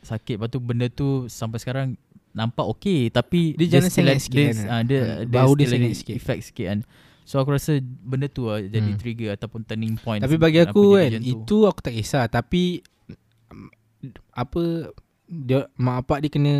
sakit 0.00 0.34
lepas 0.34 0.48
tu 0.48 0.58
benda 0.58 0.86
tu 0.88 1.08
sampai 1.28 1.58
sekarang 1.58 1.88
nampak 2.30 2.66
okey 2.68 3.08
tapi 3.08 3.54
Dia 3.54 3.78
jangan 3.78 3.90
sengit 3.90 4.12
ada- 4.12 4.22
sikit 4.22 4.36
dia, 4.36 4.48
kan. 4.48 4.66
uh, 4.68 4.82
dia, 4.82 5.00
dia 5.20 5.34
bau 5.34 5.52
dia 5.52 5.66
sengit 5.66 5.92
sikit. 5.94 6.14
effect 6.14 6.40
sikit 6.44 6.66
kan 6.68 6.80
so 7.22 7.36
aku 7.36 7.50
rasa 7.52 7.72
benda 7.80 8.26
tu 8.26 8.46
lah 8.46 8.58
jadi 8.60 8.80
Hmm. 8.86 8.98
trigger 8.98 9.30
ataupun 9.32 9.60
turning 9.62 9.94
point 9.96 10.18
Tapi 10.18 10.34
bagi 10.36 10.58
aku 10.60 10.94
kan 10.96 11.10
itu 11.16 11.56
aku 11.64 11.80
tak 11.80 11.92
kisah 11.92 12.26
tapi 12.26 12.82
mm, 13.48 13.68
apa 14.32 14.62
dia 15.24 15.70
mak 15.74 16.02
bapak 16.02 16.18
dia 16.20 16.30
kena 16.30 16.54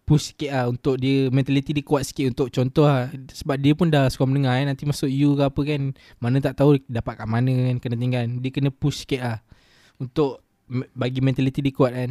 push 0.00 0.30
sikit 0.30 0.50
lah 0.50 0.64
untuk 0.68 0.94
dia 0.96 1.26
mentality 1.28 1.72
dia 1.72 1.82
kuat 1.82 2.04
sikit 2.04 2.28
untuk 2.28 2.46
contoh 2.48 2.84
lah 2.84 3.06
sebab 3.26 3.56
dia 3.56 3.72
pun 3.72 3.88
dah 3.88 4.06
sekolah 4.06 4.28
menengah 4.28 4.52
kan 4.52 4.66
nanti 4.68 4.84
masuk 4.84 5.08
U 5.08 5.32
ke 5.32 5.42
apa 5.42 5.60
kan 5.64 5.82
mana 6.18 6.36
tak 6.38 6.54
tahu 6.54 6.76
dapat 6.84 7.14
kat 7.16 7.26
mana 7.26 7.50
kan 7.50 7.76
kena 7.80 7.96
tinggal 7.96 8.22
dia 8.38 8.50
kena 8.50 8.70
push 8.70 9.02
sikit 9.02 9.20
lah 9.20 9.38
untuk 9.96 10.44
bagi 10.92 11.18
mentality 11.18 11.58
dia 11.60 11.72
kuat 11.72 11.92
kan 11.92 12.10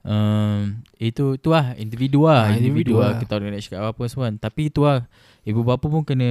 Um, 0.00 0.78
itu 0.96 1.36
tu 1.36 1.50
lah 1.50 1.74
individu 1.74 2.24
lah 2.24 2.46
Ah, 2.46 2.54
individu, 2.54 2.64
individu 2.88 2.94
lah 2.96 3.10
lah. 3.10 3.18
kita 3.18 3.32
orang 3.34 3.50
nak 3.50 3.60
cakap 3.60 3.82
apa 3.84 4.02
semua 4.04 4.24
kan. 4.24 4.34
tapi 4.38 4.62
itu 4.64 4.80
lah 4.80 5.04
ibu 5.42 5.60
bapa 5.60 5.84
pun 5.84 6.00
kena 6.02 6.30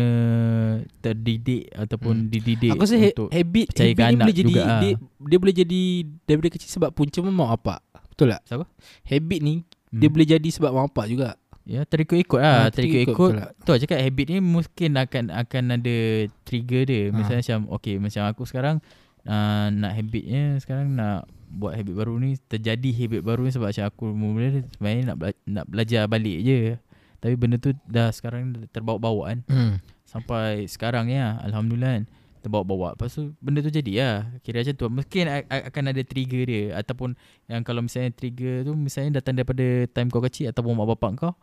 terdidik 0.97 1.69
ataupun 1.71 2.15
Hmm. 2.17 2.27
dididik 2.27 2.71
aku 2.71 2.81
rasa 2.81 2.95
ha- 2.95 3.11
untuk 3.11 3.29
habit 3.29 3.67
habit 3.69 3.93
ni 3.93 4.07
anak 4.09 4.17
boleh 4.23 4.33
jadi 4.33 4.47
juga 4.47 4.61
lah. 4.63 4.79
dia, 4.79 4.91
dia 5.21 5.37
boleh 5.37 5.55
jadi 5.57 5.81
daripada 6.23 6.49
kecil 6.49 6.69
sebab 6.71 6.89
punca 6.91 7.17
pun 7.19 7.29
mak 7.29 7.49
bapak 7.53 7.79
betul 8.07 8.27
tak 8.29 8.41
Siapa? 8.45 8.65
habit 9.05 9.39
ni 9.41 9.55
Hmm. 9.87 9.99
dia 9.99 10.09
boleh 10.09 10.27
jadi 10.27 10.49
sebab 10.49 10.69
mak 10.69 10.85
bapak 10.87 11.05
juga 11.07 11.29
Ya 11.63 11.83
terikut-ikut 11.83 12.39
lah 12.39 12.55
Ah, 12.57 12.67
Terikut-ikut? 12.69 13.31
Tu 13.59 13.69
lah 13.69 13.75
cakap 13.77 13.99
habit 13.99 14.25
ni 14.29 14.39
Mungkin 14.39 14.95
akan 14.95 15.23
akan 15.29 15.63
ada 15.73 15.95
Trigger 16.41 16.83
dia 16.83 17.01
Ah. 17.05 17.11
Misalnya 17.13 17.43
macam 17.43 17.59
Okay 17.75 17.95
macam 17.97 18.23
aku 18.23 18.43
sekarang 18.43 18.79
uh, 19.23 19.67
Nak 19.69 19.91
habitnya 19.93 20.55
Sekarang 20.57 20.95
nak 20.95 21.27
Buat 21.47 21.79
habit 21.79 21.95
baru 21.95 22.19
ni 22.19 22.35
Terjadi 22.51 22.89
habit 22.91 23.21
baru 23.23 23.47
ni 23.47 23.51
Sebab 23.55 23.71
macam 23.71 23.85
aku 23.87 24.05
Mula 24.11 24.61
sebenarnya 24.67 25.03
nak, 25.13 25.17
bela- 25.17 25.43
nak 25.47 25.65
belajar 25.65 26.03
balik 26.05 26.37
je. 26.43 26.75
Tapi 27.23 27.33
benda 27.39 27.55
tu 27.57 27.71
Dah 27.87 28.11
sekarang 28.11 28.67
Terbawa-bawa 28.69 29.33
kan 29.33 29.39
hmm. 29.47 29.73
Sampai 30.03 30.67
sekarang 30.67 31.07
ya 31.07 31.39
Alhamdulillah 31.43 32.01
kan 32.01 32.05
Terbawa-bawa 32.43 32.95
Lepas 32.95 33.15
tu 33.15 33.31
benda 33.39 33.59
tu 33.63 33.71
jadi 33.71 33.91
lah. 33.99 34.17
Kira 34.43 34.61
macam 34.63 34.75
tu. 34.75 34.85
Mungkin 34.87 35.23
akan 35.47 35.83
ada 35.89 36.01
trigger 36.03 36.43
dia. 36.47 36.63
Ataupun 36.75 37.15
Yang 37.47 37.61
kalau 37.63 37.81
misalnya 37.83 38.11
trigger 38.13 38.67
tu 38.67 38.71
Misalnya 38.75 39.23
datang 39.23 39.39
daripada 39.39 39.65
Time 39.91 40.11
kau 40.11 40.23
kecil 40.23 40.51
Ataupun 40.51 40.75
mak 40.75 40.87
bapak 40.93 41.11
kau 41.15 41.33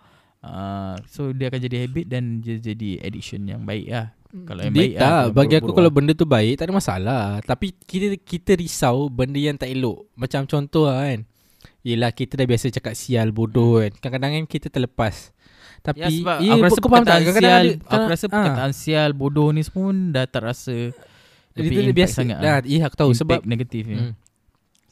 uh, 0.44 0.94
So 1.08 1.32
dia 1.32 1.48
akan 1.48 1.60
jadi 1.64 1.76
habit 1.88 2.06
Dan 2.12 2.44
dia 2.44 2.60
jadi 2.60 3.00
addiction 3.00 3.44
yang 3.48 3.64
baik 3.64 3.88
lah 3.88 4.12
Kalau 4.42 4.60
yang 4.66 4.74
dia 4.74 4.82
baik 4.82 4.92
tak 4.98 5.06
lah 5.06 5.22
bagi 5.30 5.54
aku 5.62 5.70
kalau 5.70 5.90
benda 5.94 6.12
tu 6.12 6.26
baik 6.26 6.58
tak 6.58 6.66
ada 6.66 6.74
masalah 6.74 7.22
tapi 7.46 7.70
kita 7.86 8.18
kita 8.18 8.58
risau 8.58 9.06
benda 9.06 9.38
yang 9.38 9.54
tak 9.54 9.70
elok 9.70 10.10
macam 10.18 10.42
contoh 10.42 10.90
lah 10.90 11.06
kan 11.06 11.22
Yelah 11.84 12.16
kita 12.16 12.40
dah 12.40 12.48
biasa 12.48 12.72
cakap 12.72 12.96
sial 12.96 13.28
bodoh 13.28 13.84
kan 13.84 13.92
Kadang-kadang 14.00 14.40
kan 14.40 14.44
kita 14.48 14.72
terlepas 14.72 15.36
Tapi 15.84 16.00
Ya 16.00 16.08
sebab 16.08 16.36
ya, 16.40 16.52
aku 16.56 16.64
rasa 16.64 16.80
tak? 17.04 17.18
sial 17.36 17.60
ada- 17.60 17.76
Aku 17.92 18.06
rasa 18.08 18.24
ah. 18.24 18.30
perkataan 18.32 18.72
sial 18.72 19.10
bodoh 19.12 19.48
ni 19.52 19.60
semua 19.60 19.92
Dah 19.92 20.24
tak 20.24 20.48
rasa 20.48 20.72
Dia 21.52 21.60
Lebih 21.60 21.92
impact 21.92 21.96
biasa 22.00 22.16
sangat 22.16 22.38
dah, 22.40 22.56
lah. 22.56 22.64
Ya 22.64 22.80
aku 22.88 22.96
tahu 22.96 23.10
Impact 23.12 23.20
sebab 23.20 23.40
negatif 23.44 23.84
ya. 23.84 23.98
hmm. 24.00 24.12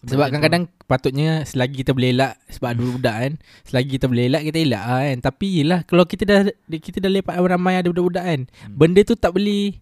Sebab 0.03 0.35
kadang-kadang 0.35 0.66
patutnya 0.91 1.47
selagi 1.47 1.87
kita 1.87 1.95
boleh 1.95 2.11
elak 2.11 2.35
sebab 2.51 2.74
ada 2.74 2.81
budak 2.83 3.16
kan. 3.23 3.33
Selagi 3.62 3.91
kita 4.03 4.11
boleh 4.11 4.24
elak 4.27 4.43
kita 4.51 4.59
elak 4.59 4.83
lah 4.83 5.01
kan. 5.07 5.19
Tapi 5.23 5.47
yelah 5.62 5.81
kalau 5.87 6.03
kita 6.03 6.23
dah 6.27 6.41
kita 6.74 6.99
dah 6.99 7.11
lepak 7.11 7.39
ramai 7.39 7.79
ada 7.79 7.87
budak-budak 7.87 8.24
kan. 8.27 8.41
Hmm. 8.51 8.74
Benda 8.74 9.01
tu 9.07 9.15
tak 9.15 9.31
boleh 9.31 9.79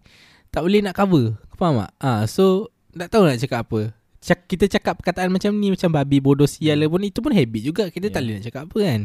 tak 0.53 0.61
boleh 0.61 0.85
nak 0.85 0.93
cover. 0.93 1.41
Kau 1.49 1.57
faham 1.57 1.81
tak? 1.81 1.91
Ah, 1.97 2.21
so 2.29 2.69
tak 2.93 3.09
tahu 3.09 3.25
nak 3.25 3.41
cakap 3.41 3.65
apa. 3.65 3.97
Cak, 4.21 4.45
kita 4.45 4.69
cakap 4.69 5.01
perkataan 5.01 5.33
macam 5.33 5.49
ni 5.57 5.73
macam 5.73 5.89
babi 5.89 6.21
bodoh 6.21 6.45
sial 6.45 6.77
lah 6.77 6.85
pun 6.85 7.01
itu 7.01 7.17
pun 7.17 7.33
habit 7.33 7.61
juga. 7.65 7.83
Kita 7.89 8.13
tak 8.13 8.21
Yeah. 8.21 8.21
boleh 8.21 8.35
nak 8.37 8.45
cakap 8.45 8.61
apa 8.69 8.77
kan. 8.77 9.01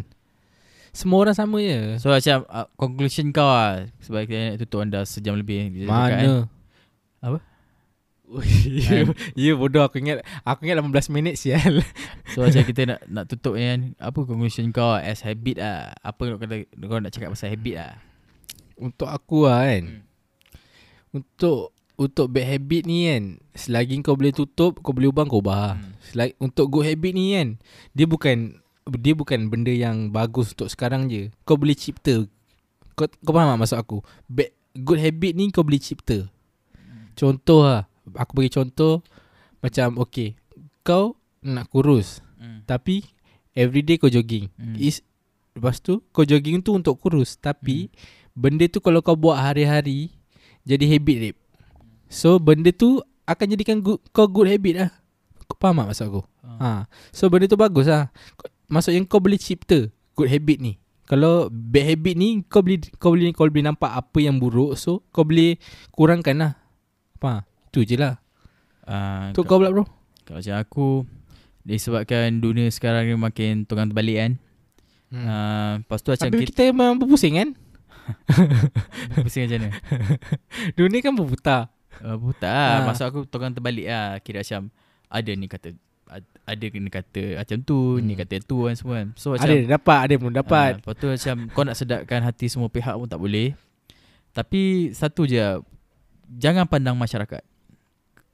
Semua 0.92 1.18
orang 1.24 1.36
sama 1.36 1.56
je. 1.64 1.96
So 2.00 2.12
macam 2.12 2.44
uh, 2.48 2.68
conclusion 2.76 3.28
kau 3.28 3.44
lah 3.44 3.84
Sebab 4.00 4.24
kita 4.24 4.40
nak 4.40 4.56
tutup 4.64 4.80
anda 4.80 5.04
sejam 5.04 5.36
lebih 5.36 5.68
Kita 5.68 5.84
cakap, 5.92 6.08
kan? 6.08 6.24
Mana? 6.24 6.36
Apa? 7.20 7.38
Ya, 8.66 9.06
ya 9.38 9.52
bodoh 9.54 9.86
aku 9.86 10.02
ingat 10.02 10.26
aku 10.42 10.66
ingat 10.66 10.82
18 10.82 11.14
minit 11.14 11.34
sial. 11.38 11.82
So 12.34 12.42
macam 12.42 12.62
kita 12.66 12.82
nak 12.86 13.00
nak 13.06 13.24
tutup 13.30 13.54
ni 13.54 13.64
kan 13.64 13.80
Apa 14.02 14.26
conclusion 14.26 14.74
kau 14.74 14.98
as 14.98 15.22
habit 15.22 15.62
lah 15.62 15.94
Apa 16.02 16.34
kau, 16.34 16.38
kata, 16.42 16.66
kau 16.66 16.98
nak 16.98 17.12
cakap 17.14 17.30
pasal 17.32 17.54
habit 17.54 17.74
lah 17.78 17.92
Untuk 18.76 19.08
aku 19.08 19.46
lah 19.46 19.70
kan. 19.70 19.84
Hmm. 19.86 20.02
Untuk 21.22 21.72
untuk 21.96 22.28
bad 22.28 22.44
habit 22.44 22.84
ni 22.84 23.08
kan 23.08 23.40
selagi 23.56 23.96
kau 24.04 24.20
boleh 24.20 24.34
tutup 24.34 24.84
kau 24.84 24.92
boleh 24.92 25.08
ubah 25.08 25.24
kau 25.24 25.40
ubah. 25.40 25.80
Hmm. 25.80 25.96
Selagi, 26.02 26.36
untuk 26.42 26.66
good 26.68 26.84
habit 26.84 27.12
ni 27.14 27.38
kan 27.38 27.48
dia 27.96 28.04
bukan 28.04 28.60
dia 29.00 29.14
bukan 29.18 29.50
benda 29.50 29.72
yang 29.72 30.10
bagus 30.12 30.52
untuk 30.52 30.68
sekarang 30.68 31.08
je. 31.08 31.32
Kau 31.48 31.56
boleh 31.56 31.74
cipta. 31.74 32.26
Kau 32.98 33.08
kau 33.08 33.32
faham 33.32 33.56
tak 33.56 33.58
maksud 33.64 33.78
aku? 33.80 33.98
Bad, 34.28 34.52
good 34.76 35.00
habit 35.00 35.32
ni 35.34 35.48
kau 35.48 35.64
boleh 35.64 35.80
cipta. 35.80 36.28
Contoh 37.16 37.64
lah 37.64 37.88
Aku 38.16 38.32
bagi 38.34 38.50
contoh 38.50 39.04
Macam 39.58 39.96
okay 39.98 40.34
Kau 40.80 41.14
nak 41.40 41.68
kurus 41.68 42.20
Hmm. 42.36 42.60
Tapi 42.62 43.00
Everyday 43.50 43.96
kau 43.96 44.06
jogging 44.06 44.52
Hmm. 44.54 44.76
Is 44.76 45.00
Lepas 45.52 45.80
tu 45.80 46.04
Kau 46.10 46.20
jogging 46.20 46.60
tu 46.60 46.72
untuk 46.72 46.96
kurus 46.96 47.34
Tapi 47.34 47.88
Benda 48.30 48.66
tu 48.66 48.76
kalau 48.78 49.00
kau 49.00 49.14
buat 49.14 49.36
hari-hari 49.36 50.12
Jadi 50.62 50.84
habit 50.86 51.16
rip 51.18 51.36
So 52.06 52.36
benda 52.36 52.68
tu 52.70 53.00
Akan 53.24 53.48
jadikan 53.48 53.80
good, 53.80 54.04
kau 54.10 54.24
good 54.26 54.46
habit 54.46 54.74
lah 54.76 54.90
Kau 55.44 55.56
faham 55.56 55.80
tak 55.80 55.86
maksud 55.88 56.06
aku? 56.06 56.22
Ah. 56.44 56.60
Ha. 56.60 56.68
So 57.10 57.26
benda 57.26 57.46
tu 57.46 57.56
bagus 57.56 57.88
lah 57.88 58.12
Kau- 58.34 58.52
Maksudnya 58.68 59.00
kau 59.02 59.16
boleh 59.18 59.40
cipta 59.40 59.88
Good 60.12 60.28
habit 60.28 60.58
ni 60.58 60.72
Kalau 61.02 61.48
bad 61.48 61.88
habit 61.88 62.14
ni 62.14 62.44
Kau 62.44 62.60
boleh 62.60 62.84
Kau 62.94 63.10
boleh 63.10 63.32
kau 63.32 63.48
boleh 63.48 63.64
nampak 63.64 63.96
Apa 63.96 64.20
yang 64.20 64.36
buruk 64.36 64.76
So 64.76 65.00
kau 65.08 65.24
boleh 65.24 65.56
Kurangkan 65.88 66.36
lah 66.36 66.52
Faham? 67.16 67.48
Itu 67.76 67.84
je 67.84 67.96
lah 67.96 68.16
Ah, 68.82 69.28
Untuk 69.28 69.44
kau, 69.44 69.60
pula 69.60 69.68
bro 69.68 69.84
kalau 70.24 70.40
macam 70.40 70.56
aku 70.56 70.88
Disebabkan 71.60 72.38
dunia 72.38 72.66
sekarang 72.68 73.04
ni 73.04 73.12
makin 73.12 73.62
tunggang 73.62 73.90
terbalik 73.90 74.16
kan 74.16 74.32
hmm. 75.10 75.20
uh, 75.20 75.72
Lepas 75.82 76.00
tu 76.00 76.08
macam 76.08 76.24
Tapi 76.24 76.38
kita, 76.40 76.50
kita 76.62 76.72
memang 76.72 76.96
berpusing 76.96 77.34
kan 77.34 77.48
Pusing 79.18 79.44
macam 79.44 79.58
mana 79.60 79.70
Dunia 80.78 80.98
kan 81.00 81.12
berputar 81.12 81.60
uh, 82.00 82.14
Buta 82.14 82.46
lah 82.46 82.68
Ah. 82.72 82.84
Maksud 82.86 83.04
aku 83.04 83.20
tunggang 83.24 83.52
terbalik 83.52 83.84
lah 83.84 84.22
Kira 84.22 84.40
macam 84.40 84.70
Ada 85.08 85.30
ni 85.32 85.46
kata 85.46 85.68
ad- 86.06 86.38
Ada 86.46 86.64
ni 86.70 86.86
kata 86.86 87.22
Macam 87.36 87.58
tu 87.60 87.78
Ni 87.98 88.14
Hmm. 88.14 88.20
kata 88.22 88.34
tu 88.40 88.56
kan 88.62 88.74
semua 88.74 88.94
kan 88.96 89.08
So 89.14 89.34
macam 89.34 89.44
Ada 89.44 89.54
yang 89.56 89.70
dapat 89.74 89.98
Ada 89.98 90.10
yang 90.12 90.22
belum 90.22 90.36
dapat 90.38 90.70
Ah, 90.70 90.78
Lepas 90.78 90.94
tu 90.94 91.06
macam 91.08 91.34
kau 91.50 91.64
nak 91.64 91.76
sedapkan 91.76 92.20
hati 92.22 92.46
semua 92.46 92.70
pihak 92.70 92.94
pun 92.94 93.04
tak 93.04 93.18
boleh. 93.18 93.58
Tapi 94.30 94.62
satu 94.92 95.24
je, 95.24 95.40
jangan 96.30 96.68
pandang 96.68 96.92
masyarakat. 96.92 97.40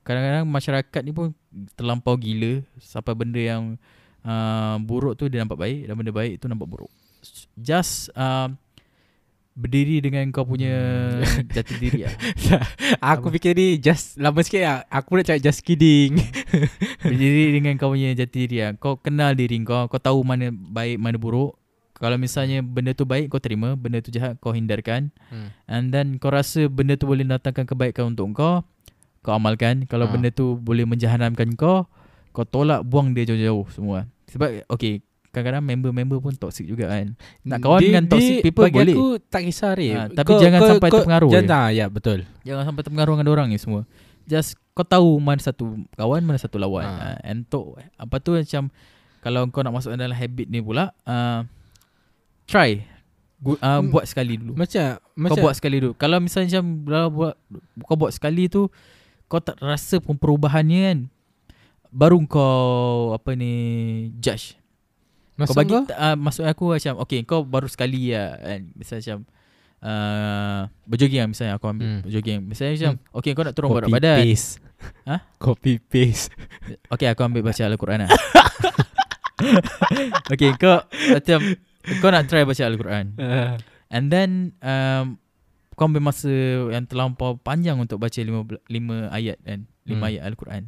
Kadang-kadang 0.03 0.47
masyarakat 0.51 1.03
ni 1.07 1.13
pun 1.15 1.31
terlampau 1.79 2.19
gila 2.19 2.63
sampai 2.83 3.15
benda 3.15 3.39
yang 3.39 3.79
uh, 4.27 4.77
buruk 4.83 5.15
tu 5.15 5.31
dia 5.31 5.43
nampak 5.43 5.59
baik 5.59 5.87
dan 5.87 5.95
benda 5.95 6.13
baik 6.15 6.43
tu 6.43 6.47
nampak 6.51 6.67
buruk. 6.67 6.91
Just 7.55 8.11
uh, 8.19 8.51
berdiri 9.53 10.01
dengan 10.01 10.25
kau 10.33 10.49
punya 10.49 10.75
jati 11.55 11.75
diri 11.79 12.09
lah. 12.09 12.15
Aku 13.15 13.29
fikir 13.29 13.53
ni 13.53 13.77
Just 13.79 14.17
lama 14.17 14.41
sikit 14.41 14.63
lah 14.65 14.79
Aku 14.89 15.15
nak 15.15 15.29
cakap 15.29 15.45
just 15.45 15.61
kidding 15.61 16.17
Berdiri 17.07 17.53
dengan 17.53 17.77
kau 17.77 17.93
punya 17.93 18.17
jati 18.17 18.49
diri 18.49 18.65
lah. 18.65 18.73
Kau 18.81 18.97
kenal 18.99 19.37
diri 19.37 19.61
kau, 19.63 19.87
kau 19.87 20.01
tahu 20.01 20.25
mana 20.25 20.51
baik, 20.51 20.99
mana 20.99 21.17
buruk. 21.21 21.55
Kalau 21.95 22.19
misalnya 22.19 22.67
benda 22.67 22.91
tu 22.99 23.07
baik 23.07 23.31
kau 23.31 23.39
terima, 23.39 23.79
benda 23.79 24.03
tu 24.03 24.11
jahat 24.11 24.35
kau 24.43 24.51
hindarkan. 24.51 25.15
hmm. 25.31 25.49
And 25.71 25.95
then 25.95 26.19
kau 26.19 26.35
rasa 26.35 26.67
benda 26.67 26.99
tu 26.99 27.07
boleh 27.07 27.23
datangkan 27.23 27.63
kebaikan 27.63 28.17
untuk 28.17 28.35
kau 28.35 28.67
Kau 29.23 29.33
amalkan 29.33 29.87
Kalau 29.87 30.05
Ha. 30.05 30.13
benda 30.13 30.29
tu 30.29 30.55
boleh 30.57 30.83
menjahanamkan 30.83 31.55
kau 31.55 31.87
Kau 32.31 32.43
tolak 32.43 32.83
buang 32.83 33.11
dia 33.11 33.23
jauh-jauh 33.25 33.71
semua 33.71 34.05
Sebab 34.27 34.67
okay 34.67 35.01
Kadang-kadang 35.31 35.65
member-member 35.65 36.21
pun 36.21 36.35
toxic 36.35 36.67
juga 36.67 36.91
kan 36.91 37.17
Nak 37.41 37.59
kawan 37.59 37.79
Dia- 37.79 37.89
dengan 37.89 38.05
toxic 38.05 38.35
dia 38.35 38.45
people 38.45 38.65
bagi 38.65 38.77
boleh 38.77 38.95
aku 38.95 39.09
tak 39.25 39.43
kisah. 39.43 39.73
Ha, 39.73 40.03
tapi 40.13 40.33
jangan 40.37 40.61
sampai 40.69 40.89
terpengaruh 40.91 41.31
je. 41.31 41.35
Jangan 41.39 41.69
ya 41.71 41.87
betul 41.89 42.19
Jangan 42.43 42.63
sampai 42.67 42.83
terpengaruh 42.83 43.15
dengan 43.15 43.29
orang 43.31 43.47
ni 43.49 43.57
semua 43.57 43.89
Just 44.23 44.55
kau 44.73 44.83
tahu 44.83 45.17
mana 45.17 45.39
satu 45.39 45.65
kawan 45.95 46.21
Mana 46.21 46.37
satu 46.37 46.61
lawan 46.61 46.85
Ha. 46.85 47.17
ha. 47.17 47.19
And 47.23 47.43
untuk 47.43 47.81
Apa 47.95 48.19
tu 48.19 48.35
macam 48.35 48.69
Kalau 49.21 49.47
kau 49.49 49.63
nak 49.63 49.73
masuk 49.73 49.95
dalam 49.95 50.13
habit 50.13 50.47
ni 50.47 50.59
pula 50.59 50.93
uh, 51.03 51.47
Try 52.45 52.85
Gu- 53.39 53.57
uh, 53.57 53.79
Hmm. 53.79 53.89
Buat 53.89 54.05
sekali 54.05 54.37
dulu 54.37 54.53
Macam 54.55 55.01
kau 55.01 55.37
buat 55.39 55.55
sekali 55.55 55.77
dulu. 55.79 55.93
Kalau 55.95 56.19
misalnya 56.19 56.61
macam 56.61 56.65
buat 57.09 57.35
kau 57.83 57.97
buat 57.97 58.13
sekali 58.13 58.47
tu 58.47 58.69
kau 59.33 59.41
tak 59.41 59.57
rasa 59.59 59.97
pun 59.97 60.15
perubahannya 60.15 60.81
kan. 60.85 60.99
Baru 61.89 62.21
kau 62.27 63.13
apa 63.13 63.33
ni 63.33 63.53
judge. 64.19 64.55
Maksud 65.35 65.49
kau 65.49 65.57
bagi 65.57 65.73
kau? 65.73 65.83
uh, 65.89 66.15
maksud 66.15 66.45
aku 66.45 66.63
macam 66.71 66.93
okay 67.01 67.23
kau 67.23 67.41
baru 67.43 67.65
sekali 67.65 68.13
lah 68.13 68.37
kan. 68.37 68.61
Misalnya 68.75 69.01
macam 69.03 69.19
uh, 69.81 70.61
berjogging 70.85 71.19
lah 71.19 71.27
misalnya 71.27 71.53
aku 71.57 71.65
ambil 71.67 71.87
Hmm. 71.87 72.01
berjogging. 72.05 72.39
Misalnya 72.45 72.73
macam 72.75 72.93
Hmm. 72.95 73.15
okay 73.15 73.31
kau 73.33 73.43
nak 73.43 73.55
turun 73.55 73.69
berat 73.73 73.89
badan. 73.89 74.17
paste. 74.21 74.51
Ha? 75.05 75.17
Copy 75.39 75.73
paste. 75.81 76.31
Okay 76.87 77.07
aku 77.07 77.23
ambil 77.23 77.43
baca 77.43 77.63
Al-Quran 77.63 77.99
lah. 78.05 78.11
okay 80.33 80.51
kau 80.55 80.79
macam 80.87 81.39
kau 81.99 82.11
nak 82.11 82.27
try 82.27 82.43
baca 82.43 82.63
Al-Quran. 82.63 83.05
Uh, 83.17 83.55
And 83.93 84.09
then 84.09 84.57
um, 84.65 85.21
kau 85.83 85.91
ambil 85.91 86.07
masa 86.07 86.31
yang 86.71 86.87
terlampau 86.87 87.35
panjang 87.35 87.75
untuk 87.75 87.99
baca 87.99 88.15
lima, 88.23 88.47
lima 88.71 89.11
ayat 89.11 89.43
kan. 89.43 89.67
Lima 89.83 90.07
Hmm. 90.07 90.11
ayat 90.15 90.23
Al-Quran. 90.31 90.63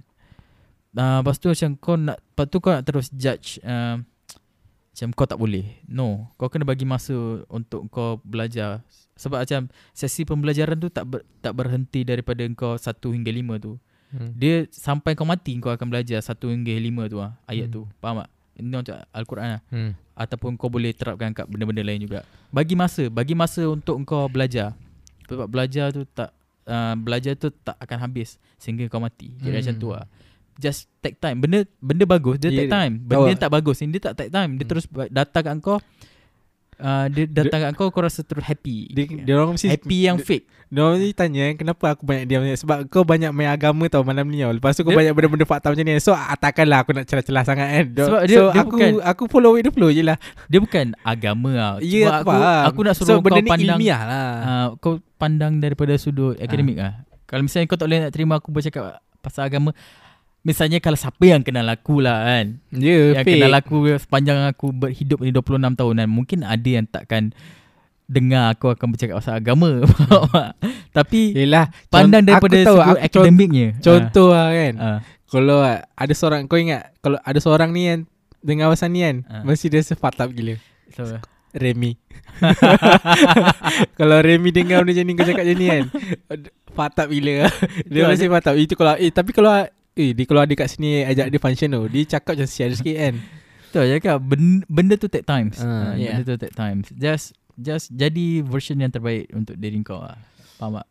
Uh, 0.91 1.23
lepas 1.23 1.39
tu 1.39 1.47
macam 1.47 1.71
kau 1.79 1.95
nak, 1.95 2.19
lepas 2.19 2.47
tu 2.51 2.59
kau 2.59 2.75
nak 2.75 2.83
terus 2.83 3.07
judge 3.15 3.63
uh, 3.63 4.03
macam 4.91 5.09
kau 5.15 5.27
tak 5.27 5.39
boleh. 5.39 5.83
No, 5.87 6.31
kau 6.35 6.51
kena 6.51 6.63
bagi 6.63 6.83
masa 6.83 7.15
untuk 7.47 7.87
kau 7.91 8.19
belajar. 8.23 8.83
Sebab 9.15 9.43
macam 9.43 9.71
sesi 9.91 10.27
pembelajaran 10.27 10.75
tu 10.75 10.91
tak 10.91 11.07
ber, 11.07 11.23
tak 11.39 11.55
berhenti 11.55 12.03
daripada 12.03 12.43
kau 12.51 12.75
satu 12.75 13.15
hingga 13.15 13.31
lima 13.31 13.59
tu. 13.59 13.79
hmm. 14.11 14.35
Dia 14.35 14.67
sampai 14.71 15.15
kau 15.15 15.27
mati 15.27 15.55
kau 15.59 15.71
akan 15.71 15.87
belajar 15.87 16.19
satu 16.19 16.51
hingga 16.51 16.75
lima 16.75 17.07
tu 17.07 17.23
lah, 17.23 17.39
ayat 17.47 17.71
Hmm. 17.71 17.75
tu. 17.75 17.83
Faham 17.99 18.23
tak? 18.23 18.31
Ini 18.55 18.71
macam 18.71 18.95
Al-Quran 19.11 19.49
lah 19.59 19.63
Hmm. 19.71 19.93
ataupun 20.15 20.55
kau 20.55 20.71
boleh 20.71 20.95
terapkan 20.95 21.35
kat 21.35 21.47
benda-benda 21.51 21.83
lain 21.83 22.07
juga. 22.07 22.23
Bagi 22.51 22.79
masa, 22.79 23.11
bagi 23.11 23.35
masa 23.35 23.67
untuk 23.67 23.99
kau 24.07 24.27
belajar. 24.27 24.79
Sebab 25.25 25.47
belajar 25.49 25.91
tu 25.91 26.05
tak 26.05 26.31
uh, 26.67 26.95
belajar 26.95 27.33
tu 27.35 27.49
tak 27.51 27.77
akan 27.77 27.99
habis 28.01 28.37
sehingga 28.57 28.89
kau 28.89 29.01
mati. 29.01 29.33
Kira 29.39 29.57
Hmm. 29.57 29.65
macam 29.65 29.77
tu 29.77 29.89
lah. 29.93 30.07
Just 30.55 30.87
take 31.03 31.19
time. 31.19 31.43
Benda 31.43 31.67
benda 31.83 32.05
bagus 32.07 32.39
dia 32.39 32.49
Ya, 32.49 32.63
take 32.63 32.71
time. 32.71 32.95
Benda 33.03 33.15
tahu 33.17 33.25
yang 33.27 33.41
tak 33.41 33.53
bagus 33.53 33.77
ni 33.83 33.91
dia 33.91 34.03
tak 34.03 34.15
take 34.15 34.31
time. 34.31 34.51
Dia 34.55 34.63
Hmm. 34.63 34.71
terus 34.71 34.85
datang 35.11 35.43
kat 35.43 35.55
kau 35.59 35.79
uh, 36.81 37.07
dia 37.09 37.25
datang 37.27 37.61
kat 37.65 37.71
kau 37.75 37.89
kau 37.89 38.03
rasa 38.03 38.23
terus 38.23 38.43
happy. 38.43 38.91
Dia, 38.91 39.05
dia 39.23 39.33
orang 39.35 39.55
mesti 39.55 39.69
happy 39.71 39.99
yang 40.05 40.17
dia, 40.19 40.27
fake. 40.27 40.45
dia 40.71 40.81
orang 40.81 40.95
mesti 40.99 41.15
tanya 41.15 41.45
kenapa 41.55 41.85
aku 41.93 42.03
banyak 42.03 42.25
diam 42.25 42.43
sebab 42.43 42.79
kau 42.89 43.03
banyak 43.03 43.31
main 43.31 43.51
agama 43.51 43.85
tau 43.87 44.03
malam 44.03 44.27
ni 44.27 44.41
tau. 44.41 44.51
Lepas 44.51 44.75
tu 44.75 44.83
kau 44.83 44.91
Dia- 44.91 45.01
banyak 45.05 45.13
benda-benda 45.13 45.47
fakta 45.47 45.71
macam 45.71 45.85
ni. 45.85 46.01
So 46.01 46.15
ah, 46.15 46.35
takkanlah 46.35 46.83
aku 46.83 46.91
nak 46.95 47.05
celah-celah 47.07 47.45
sangat 47.47 47.67
kan. 47.69 47.87
Do- 47.93 48.09
Sebab 48.09 48.21
dia- 48.25 48.39
so 48.39 48.43
dia 48.51 48.63
aku 48.63 48.75
bukan- 48.75 49.05
aku 49.05 49.23
follow 49.29 49.53
with 49.55 49.65
the 49.67 49.73
flow 49.73 49.91
je 49.91 50.03
lah. 50.03 50.17
Dia 50.47 50.59
bukan 50.59 50.87
agama 51.03 51.51
lah. 51.55 51.73
Ya 51.79 52.09
Cuma 52.09 52.11
aku, 52.11 52.19
aku, 52.19 52.31
faham. 52.33 52.63
aku 52.67 52.79
nak 52.83 52.95
so, 52.95 53.03
suruh 53.05 53.21
benda 53.23 53.41
kau 53.41 53.51
pandang 53.53 53.79
ilmiah 53.79 54.01
lah. 54.03 54.29
uh, 54.41 54.67
kau 54.81 54.95
pandang 55.17 55.53
daripada 55.59 55.93
sudut 55.95 56.35
akademik 56.39 56.79
ah. 56.81 57.05
Kalau 57.25 57.43
misalnya 57.43 57.67
kau 57.67 57.79
tak 57.79 57.87
boleh 57.89 58.01
nak 58.05 58.13
terima 58.13 58.37
aku 58.39 58.53
bercakap 58.53 59.01
pasal 59.25 59.49
agama, 59.49 59.73
misalnya 60.45 60.79
kalau 60.79 60.95
siapa 60.95 61.25
yang 61.25 61.41
kenal 61.41 61.65
aku 61.67 61.99
lah 61.99 62.21
kan. 62.23 62.61
Ya, 62.71 63.17
yang 63.17 63.25
fake. 63.25 63.41
kenal 63.41 63.53
aku 63.57 63.75
sepanjang 63.97 64.39
aku 64.45 64.71
berhidup 64.71 65.19
ni 65.19 65.33
26 65.33 65.75
tahun 65.75 65.95
dan 66.05 66.09
mungkin 66.09 66.45
ada 66.45 66.69
yang 66.69 66.85
takkan 66.85 67.33
dengar 68.05 68.53
aku 68.53 68.69
akan 68.69 68.93
bercakap 68.93 69.17
pasal 69.17 69.41
agama. 69.41 69.81
Tapi 70.97 71.35
Yelah 71.35 71.73
pandang 71.89 72.23
daripada 72.23 72.55
aku 72.55 72.67
tahu, 72.69 72.77
sudut 72.79 73.01
aku 73.01 73.19
akademiknya. 73.25 73.67
Contoh 73.81 74.31
lah 74.31 74.53
kan 74.53 74.75
Ah, 74.79 74.99
Kalau 75.27 75.59
ada 75.75 76.15
seorang 76.15 76.47
Kau 76.47 76.55
ingat 76.55 76.95
Kalau 77.03 77.19
ada 77.19 77.39
seorang 77.43 77.75
ni 77.75 77.91
yang 77.91 78.01
Dengar 78.39 78.71
pasal 78.71 78.95
ni 78.95 79.03
kan 79.03 79.27
Ah. 79.27 79.43
Mesti 79.43 79.67
dia 79.67 79.83
sefatap 79.83 80.31
gila 80.31 80.55
so, 80.95 81.03
Remy 81.51 81.99
Kalau 83.99 84.19
Remy 84.21 84.51
dengar 84.51 84.83
benda 84.83 84.95
macam 84.95 85.05
ni 85.07 85.13
Kau 85.15 85.27
cakap 85.27 85.43
macam 85.43 85.57
ni 85.59 85.67
kan 85.67 85.85
Fatap 86.77 87.07
gila 87.11 87.35
Dia 87.87 88.03
mesti 88.07 88.27
fatap 88.27 88.55
Itu 88.55 88.75
kalau 88.75 88.95
eh, 88.95 89.11
Tapi 89.11 89.31
kalau 89.33 89.51
Eh 89.95 90.11
dia 90.11 90.25
kalau 90.25 90.41
ada 90.41 90.51
kat 90.53 90.69
sini 90.69 91.03
Ajak 91.03 91.29
dia 91.29 91.39
function 91.39 91.71
tu 91.71 91.87
Dia 91.87 92.03
cakap 92.09 92.35
macam 92.35 92.47
sial 92.47 92.71
sikit 92.73 92.97
kan. 92.97 93.15
Betul 93.67 93.85
je 93.85 93.97
kan 93.99 94.17
benda, 94.19 94.63
benda 94.67 94.95
tu 94.95 95.07
take 95.07 95.23
times. 95.25 95.59
Uh, 95.59 95.95
yeah. 95.95 96.15
Benda 96.17 96.27
tu 96.29 96.39
take 96.41 96.53
times. 96.53 96.91
Just 96.93 97.35
Just 97.55 97.91
jadi 97.91 98.41
version 98.41 98.77
yang 98.77 98.89
terbaik 98.89 99.31
Untuk 99.31 99.55
diri 99.55 99.79
kau 99.81 99.99
lah. 99.99 100.19
Faham 100.57 100.79
tak? 100.79 100.87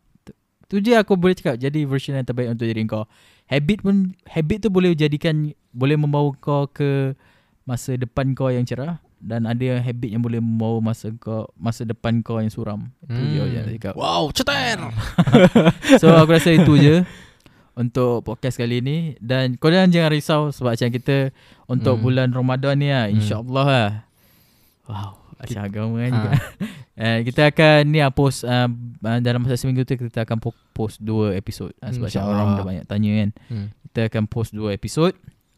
Tu- 0.66 0.80
je 0.80 0.92
aku 0.92 1.12
boleh 1.14 1.32
cakap 1.32 1.56
Jadi 1.56 1.84
version 1.84 2.12
yang 2.12 2.22
terbaik 2.22 2.48
Untuk 2.50 2.64
diri 2.64 2.80
kau. 2.82 3.04
Habit 3.44 3.78
pun 3.80 3.96
Habit 4.26 4.58
tu 4.58 4.68
boleh 4.68 4.92
jadikan 4.92 5.32
Boleh 5.70 5.94
membawa 5.94 6.32
kau 6.34 6.64
ke 6.66 7.12
Masa 7.62 7.92
depan 7.94 8.32
kau 8.32 8.48
yang 8.48 8.64
cerah 8.64 8.96
Dan 9.16 9.44
ada 9.44 9.76
habit 9.78 10.10
yang 10.10 10.20
boleh 10.20 10.36
membawa 10.36 10.80
Masa 10.82 11.12
kau 11.14 11.48
Masa 11.54 11.84
depan 11.84 12.20
kau 12.20 12.36
yang 12.36 12.48
suram. 12.48 12.88
Itu 13.02 13.16
je 13.16 13.36
Hmm. 13.38 13.48
yang 13.50 13.62
aku 13.62 13.72
cakap. 13.74 13.94
Wow 13.94 14.28
cetar! 14.30 14.78
So 16.00 16.08
aku 16.10 16.32
rasa 16.32 16.52
itu 16.52 16.72
je 16.74 16.96
untuk 17.74 18.22
podcast 18.22 18.54
kali 18.54 18.78
ni 18.78 18.96
dan 19.18 19.54
korang 19.54 19.88
jangan 19.88 20.08
risau 20.08 20.40
sebab 20.48 20.72
macam 20.72 20.88
kita 20.88 21.34
untuk 21.64 21.96
Hmm. 21.96 22.02
bulan 22.02 22.28
Ramadan 22.30 22.74
ni 22.76 22.88
lah 22.88 23.04
Hmm. 23.04 23.14
insyaallah 23.14 23.66
lah. 23.66 23.90
Wow, 24.84 25.10
macam 25.34 25.60
agama 25.60 25.94
kan 25.98 26.08
Ha. 26.08 26.16
juga. 26.16 26.30
Eh, 26.94 27.26
kita 27.26 27.50
akan 27.50 27.78
ni 27.84 27.98
lah 27.98 28.08
post 28.08 28.44
uh, 28.44 28.70
uh, 28.70 29.18
dalam 29.18 29.42
masa 29.42 29.58
seminggu 29.58 29.82
tu 29.82 29.98
kita 29.98 30.22
akan 30.22 30.38
po- 30.38 30.54
post 30.70 31.02
dua 31.02 31.34
episod 31.34 31.74
uh, 31.76 31.90
sebab 31.90 32.06
macam 32.06 32.22
orang 32.24 32.48
dah 32.52 32.64
banyak 32.64 32.84
tanya 32.86 33.10
kan. 33.16 33.30
hmm. 33.50 33.66
Kita 33.84 34.00
akan 34.08 34.22
post 34.24 34.50
dua 34.50 34.70
episod 34.70 35.10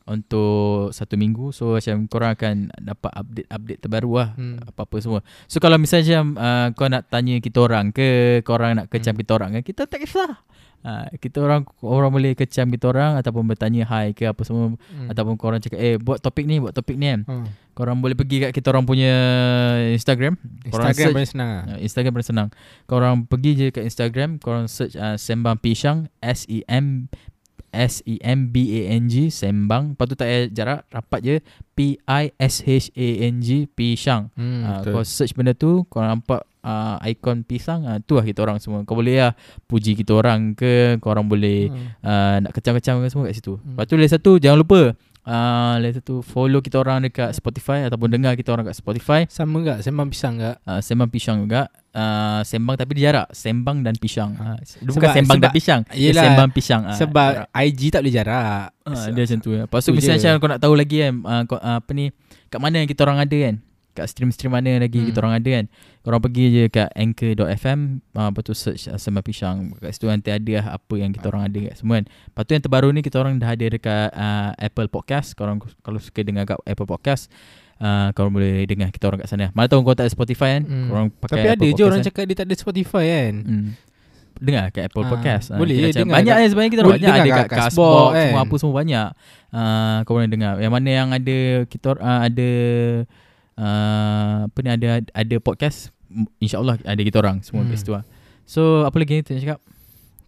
untuk 0.07 0.95
satu 0.95 1.19
minggu 1.19 1.51
so 1.51 1.75
macam 1.75 2.07
korang 2.07 2.39
akan 2.39 2.55
dapat 2.79 3.11
update-update 3.11 3.81
terbaru 3.83 4.11
lah 4.23 4.29
Hmm. 4.39 4.63
apa-apa 4.63 4.97
semua. 5.03 5.21
So 5.51 5.59
kalau 5.59 5.77
misalnya 5.83 6.23
macam 6.23 6.27
uh, 6.39 6.67
kau 6.79 6.87
nak 6.87 7.11
tanya 7.11 7.43
kita 7.43 7.59
orang 7.59 7.91
ke, 7.91 8.41
korang 8.47 8.79
nak 8.79 8.87
kecam 8.87 9.19
Hmm. 9.19 9.21
kita 9.27 9.31
orang 9.35 9.51
ke, 9.59 9.75
kita 9.75 9.91
tak 9.91 10.07
kisah. 10.07 10.39
Uh, 10.87 11.11
kita 11.19 11.43
orang 11.43 11.67
orang 11.83 12.15
boleh 12.15 12.39
kecam 12.39 12.71
kita 12.71 12.95
orang 12.95 13.19
ataupun 13.19 13.43
bertanya 13.51 13.83
hi 13.91 14.15
ke 14.15 14.31
apa 14.31 14.39
semua 14.47 14.79
Hmm. 14.79 15.11
ataupun 15.11 15.35
korang 15.35 15.59
cakap 15.59 15.83
eh 15.83 15.99
buat 15.99 16.23
topik 16.23 16.47
ni, 16.47 16.63
buat 16.63 16.71
topik 16.71 16.95
ni 16.95 17.11
kan. 17.11 17.21
Hmm. 17.27 17.47
Korang 17.75 17.99
boleh 17.99 18.15
pergi 18.15 18.47
kat 18.47 18.55
kita 18.55 18.71
orang 18.71 18.87
punya 18.87 19.13
Instagram. 19.91 20.39
Korang 20.71 20.95
Instagram 20.95 21.13
paling 21.19 21.29
senang 21.29 21.49
lah 21.51 21.63
Uh, 21.67 21.79
Instagram 21.83 22.13
paling 22.15 22.29
senang. 22.31 22.49
Korang 22.87 23.15
pergi 23.27 23.51
je 23.59 23.67
kat 23.75 23.83
Instagram, 23.83 24.39
korang 24.39 24.71
search 24.71 24.95
uh, 24.95 25.19
Sembang 25.19 25.59
Pisang 25.59 26.07
S 26.23 26.47
E 26.47 26.63
M 26.71 27.11
S 27.71 28.01
E 28.05 28.17
M 28.21 28.49
B 28.49 28.57
A 28.83 28.97
N 28.97 29.07
G 29.07 29.29
Sembang. 29.29 29.93
Lepas 29.93 30.07
tu 30.07 30.15
tak 30.15 30.27
payah 30.27 30.49
jarak, 30.49 30.81
rapat 30.89 31.21
je 31.21 31.35
P 31.73 31.79
I 32.01 32.33
S 32.37 32.61
H 32.61 32.89
A 32.91 33.09
N 33.29 33.39
G 33.39 33.65
Pisang. 33.67 34.33
hmm, 34.33 34.61
Uh, 34.67 34.81
kau 34.83 35.03
search 35.03 35.33
benda 35.33 35.53
tu 35.53 35.85
Kau 35.87 36.01
nampak 36.01 36.43
uh, 36.61 36.97
Ikon 37.05 37.43
pisang 37.43 37.85
uh, 37.85 38.01
Tu 38.01 38.17
lah 38.17 38.25
kita 38.25 38.41
orang 38.41 38.57
semua 38.57 38.83
Kau 38.83 38.97
boleh 38.97 39.21
lah 39.21 39.33
Puji 39.63 39.93
kita 39.93 40.17
orang 40.17 40.53
ke 40.53 40.97
Kau 40.99 41.13
orang 41.13 41.29
boleh 41.29 41.69
Hmm. 41.69 41.93
uh, 42.01 42.37
Nak 42.41 42.51
kecam-kecam 42.51 42.99
ke 42.99 43.07
semua 43.07 43.29
kat 43.29 43.37
situ 43.37 43.55
Hmm. 43.57 43.77
Lepas 43.77 43.85
tu 43.85 43.95
lagi 43.95 44.11
satu 44.11 44.31
Jangan 44.37 44.59
lupa 44.59 44.81
uh, 45.23 45.75
Lagi 45.79 46.01
satu 46.01 46.15
Follow 46.21 46.59
kita 46.59 46.81
orang 46.81 47.05
dekat 47.05 47.31
Spotify 47.31 47.85
Ataupun 47.85 48.09
dengar 48.09 48.35
kita 48.35 48.51
orang 48.51 48.67
kat 48.67 48.75
Spotify 48.75 49.21
Sama 49.29 49.61
tak 49.63 49.85
Sembang 49.85 50.09
pisang 50.09 50.35
tak 50.37 50.57
uh, 50.65 50.81
Sembang 50.81 51.11
pisang 51.11 51.45
juga 51.45 51.69
uh, 51.97 52.41
Sembang 52.43 52.77
tapi 52.77 52.93
dia 52.95 53.09
jarak 53.09 53.33
Sembang 53.33 53.81
dan 53.81 53.97
pisang 53.97 54.37
uh, 54.37 54.61
Dia 54.61 54.85
bukan 54.85 55.01
Sebab- 55.03 55.17
sembang 55.17 55.39
dan 55.39 55.43
sebab- 55.43 55.57
pisang 55.57 55.81
Dia 55.89 55.99
Yelah, 55.99 56.25
Sembang 56.29 56.51
pisang 56.53 56.83
uh, 56.85 56.93
Sebab 56.95 57.31
IG 57.51 57.81
tak 57.89 58.01
boleh 58.05 58.15
jarak 58.15 58.77
Ah, 58.85 59.09
dia 59.11 59.23
macam 59.25 59.39
tu 59.41 59.51
ya. 59.51 59.63
Lepas 59.65 59.81
tu 59.81 59.91
Tu 59.91 59.97
misalnya 59.97 60.21
macam 60.23 60.33
kau 60.39 60.51
nak 60.53 60.61
tahu 60.61 60.75
lagi 60.75 60.97
kan 61.01 61.13
uh, 61.19 61.43
kau, 61.43 61.59
uh, 61.59 61.77
apa 61.81 61.91
ni 61.91 62.15
kat 62.47 62.61
mana 62.61 62.79
yang 62.79 62.87
kita 62.87 63.03
orang 63.03 63.19
ada 63.19 63.35
kan. 63.35 63.57
Kat 63.91 64.07
stream-stream 64.07 64.53
mana 64.53 64.77
lagi 64.79 65.01
Hmm. 65.01 65.09
kita 65.09 65.19
orang 65.19 65.35
ada 65.35 65.51
kan. 65.51 65.65
Korang 66.01 66.21
pergi 66.21 66.45
je 66.47 66.65
kat 66.69 66.89
anchor.fm 66.95 67.81
uh, 68.13 68.29
lepas 68.31 68.43
tu 68.43 68.53
search 68.53 68.87
uh, 68.87 68.95
Sembang 68.95 69.25
Pisang. 69.25 69.75
Kat 69.75 69.91
situ 69.91 70.07
nanti 70.07 70.31
ada 70.31 70.53
lah 70.55 70.67
apa 70.77 70.95
yang 70.95 71.11
kita 71.11 71.27
orang 71.27 71.43
ada 71.45 71.59
kat 71.65 71.75
semua 71.75 71.99
kan. 71.99 72.07
Lepas 72.07 72.43
tu 72.43 72.53
yang 72.53 72.63
terbaru 72.63 72.89
ni 72.91 73.01
kita 73.01 73.17
orang 73.17 73.35
dah 73.37 73.51
ada 73.51 73.67
dekat 73.67 74.09
uh, 74.13 74.51
Apple 74.55 74.87
Podcast. 74.87 75.33
Korang 75.33 75.57
kalau 75.81 75.99
suka 75.99 76.23
dengar 76.23 76.47
kat 76.47 76.61
Apple 76.63 76.87
Podcast 76.87 77.27
Uh, 77.77 78.09
korang 78.11 78.33
boleh 78.33 78.65
dengar 78.65 78.89
kita 78.89 79.05
orang 79.05 79.21
kat 79.21 79.29
sana 79.29 79.53
Mana 79.53 79.69
tahu 79.69 79.81
kau 79.81 79.93
tak 79.93 80.05
ada 80.05 80.11
Spotify 80.11 80.57
kan 80.57 80.65
Hmm. 80.65 80.89
Korang 80.89 81.07
pakai 81.13 81.35
Tapi 81.37 81.49
ada 81.51 81.67
je 81.67 81.83
orang 81.83 82.01
Podcast 82.01 82.09
cakap 82.09 82.25
Dia 82.25 82.35
tak 82.35 82.47
ada 82.47 82.55
Spotify 82.57 83.05
kan 83.05 83.13
kan? 83.13 83.35
hmm. 83.45 83.69
Dengar 84.37 84.65
kat 84.71 84.83
Apple 84.87 85.03
Ah, 85.03 85.09
Podcast 85.11 85.47
Ah, 85.47 85.57
boleh 85.57 85.75
macam 85.77 85.93
dengar 85.99 86.17
Banyak 86.17 86.35
kan 86.35 86.47
sebenarnya 86.47 86.71
kita 86.71 86.83
boleh 86.83 86.97
banyak 86.97 87.09
Ada 87.11 87.21
kat 87.21 87.29
Castbox 87.29 87.53
Castbox 87.53 87.77
Semua 87.77 88.17
kan. 88.33 88.33
apa 88.41 88.55
semua 88.57 88.75
banyak 88.75 89.09
uh, 89.53 89.97
Kau 90.03 90.13
boleh 90.15 90.31
dengar 90.31 90.55
Yang 90.57 90.73
mana 90.73 90.89
yang 90.91 91.09
ada 91.11 91.39
Kita 91.67 91.89
uh, 91.95 92.21
ada 92.23 92.51
uh, 93.55 94.37
Apa 94.47 94.59
ni 94.59 94.71
ada 94.71 94.87
Ada 95.07 95.37
podcast 95.39 95.93
InsyaAllah 96.39 96.81
ada 96.81 97.01
kita 97.03 97.19
orang 97.19 97.43
Semua 97.43 97.61
Hmm. 97.61 97.71
kat 97.71 97.79
situ 97.79 97.93
lah 97.93 98.05
So 98.45 98.63
apa 98.83 98.97
lagi 98.97 99.21
kita 99.21 99.33
nak 99.33 99.43
cakap 99.43 99.61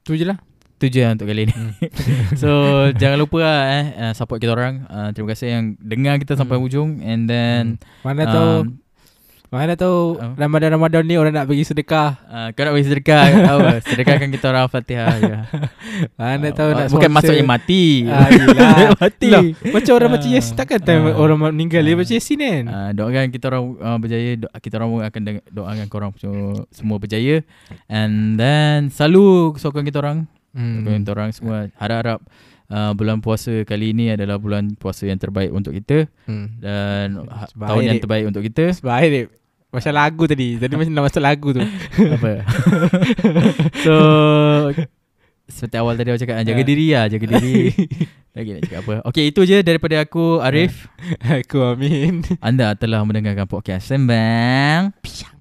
Tu 0.03 0.13
je 0.15 0.25
lah 0.25 0.37
Tu 0.79 0.87
je 0.89 1.01
lah 1.01 1.13
untuk 1.13 1.27
kali 1.27 1.45
ni 1.45 1.53
Hmm. 1.53 1.75
So 2.41 2.51
jangan 2.93 3.19
lupa 3.19 3.39
lah 3.41 3.61
eh 3.69 3.85
uh, 4.01 4.13
Support 4.13 4.39
kita 4.39 4.53
orang 4.53 4.87
uh, 4.87 5.11
Terima 5.11 5.29
kasih 5.29 5.49
yang 5.51 5.65
Dengar 5.77 6.17
kita 6.17 6.35
sampai 6.35 6.55
Hmm. 6.55 6.65
ujung 6.65 6.91
And 7.01 7.27
then 7.27 7.63
Mana 8.01 8.23
tahu 8.25 8.53
um, 8.63 8.79
Mana 9.49 9.75
tahu 9.75 9.99
Oh. 10.15 10.37
Ramadan-Ramadan 10.37 11.03
ni 11.03 11.17
orang 11.17 11.33
nak 11.33 11.47
bagi 11.47 11.65
sedekah 11.65 12.21
uh, 12.23 12.49
Kau 12.53 12.63
nak 12.63 12.75
bagi 12.75 12.85
sedekah 12.87 13.23
tahu, 13.43 13.59
Sedekahkan 13.89 14.29
kita 14.29 14.45
orang 14.47 14.69
Fatihah 14.69 15.09
je. 15.17 15.35
Mana 16.21 16.47
Ah, 16.47 16.53
tahu 16.53 16.69
nak 16.71 16.87
Bukan 16.87 17.09
sponsor. 17.09 17.33
maksudnya 17.33 17.45
mati 17.45 17.85
Ah. 18.05 18.29
Mati 18.95 19.27
Lah, 19.27 19.43
Macam 19.73 19.93
orang 19.95 20.11
baca 20.13 20.23
Ah. 20.23 20.31
Yasin 20.31 20.53
Takkan 20.55 20.79
time 20.79 21.03
Ah. 21.07 21.17
orang 21.17 21.39
meninggal 21.43 21.81
Dia 21.81 21.91
Ah. 21.91 21.99
baca 21.99 22.13
Yasin 22.13 22.39
kan 22.39 22.65
Uh, 22.69 22.91
doakan 22.93 23.25
kita 23.31 23.45
orang 23.49 23.65
uh, 23.75 23.97
berjaya 23.97 24.31
do- 24.37 24.53
kita 24.55 24.75
orang 24.77 24.91
akan 25.03 25.21
doakan 25.49 25.87
korang 25.89 26.13
semua 26.69 26.97
berjaya 26.97 27.41
and 27.89 28.37
then 28.37 28.87
selalu 28.89 29.57
sokong 29.57 29.83
kita 29.83 29.99
orang 29.99 30.29
hmm. 30.53 30.85
kita 30.85 31.11
orang 31.11 31.31
semua 31.33 31.69
harap-harap 31.77 32.21
uh, 32.69 32.93
bulan 32.93 33.19
puasa 33.19 33.65
kali 33.65 33.93
ini 33.93 34.13
adalah 34.13 34.37
bulan 34.37 34.73
puasa 34.75 35.05
yang 35.05 35.17
terbaik 35.17 35.51
untuk 35.51 35.73
kita 35.73 36.09
hmm. 36.25 36.47
dan 36.59 37.07
ha- 37.29 37.49
Sebab 37.49 37.67
tahun 37.67 37.81
air, 37.81 37.87
yang 37.87 37.97
Dip. 37.97 38.05
terbaik 38.05 38.25
untuk 38.27 38.43
kita 38.45 38.65
Sebab 38.73 38.93
air 38.95 39.11
Dip. 39.11 39.29
Macam 39.69 39.93
lagu 39.93 40.25
tadi 40.25 40.49
Tadi 40.57 40.73
macam 40.75 40.93
nak 40.93 41.05
masuk 41.05 41.21
lagu 41.21 41.49
tu 41.53 41.61
apa 42.17 42.31
so 43.85 43.95
seperti 45.49 45.77
awal 45.77 45.97
tadi 45.97 46.09
aku 46.09 46.21
cakap 46.21 46.45
jaga 46.45 46.61
Ah. 46.61 46.67
diri 46.67 46.87
lah 46.93 47.05
jaga 47.09 47.25
diri 47.27 47.73
lagi 48.37 48.49
nak 48.53 48.63
cakap 48.65 48.81
apa 48.85 48.95
Okay 49.09 49.25
itu 49.29 49.41
je 49.45 49.61
daripada 49.61 49.97
aku 49.99 50.41
Arif 50.41 50.93
Aku 51.25 51.65
amin 51.65 52.21
anda 52.41 52.77
telah 52.77 53.01
mendengarkan 53.01 53.49
podcast 53.49 53.89
Sembang 53.89 54.93
Pisang 55.01 55.38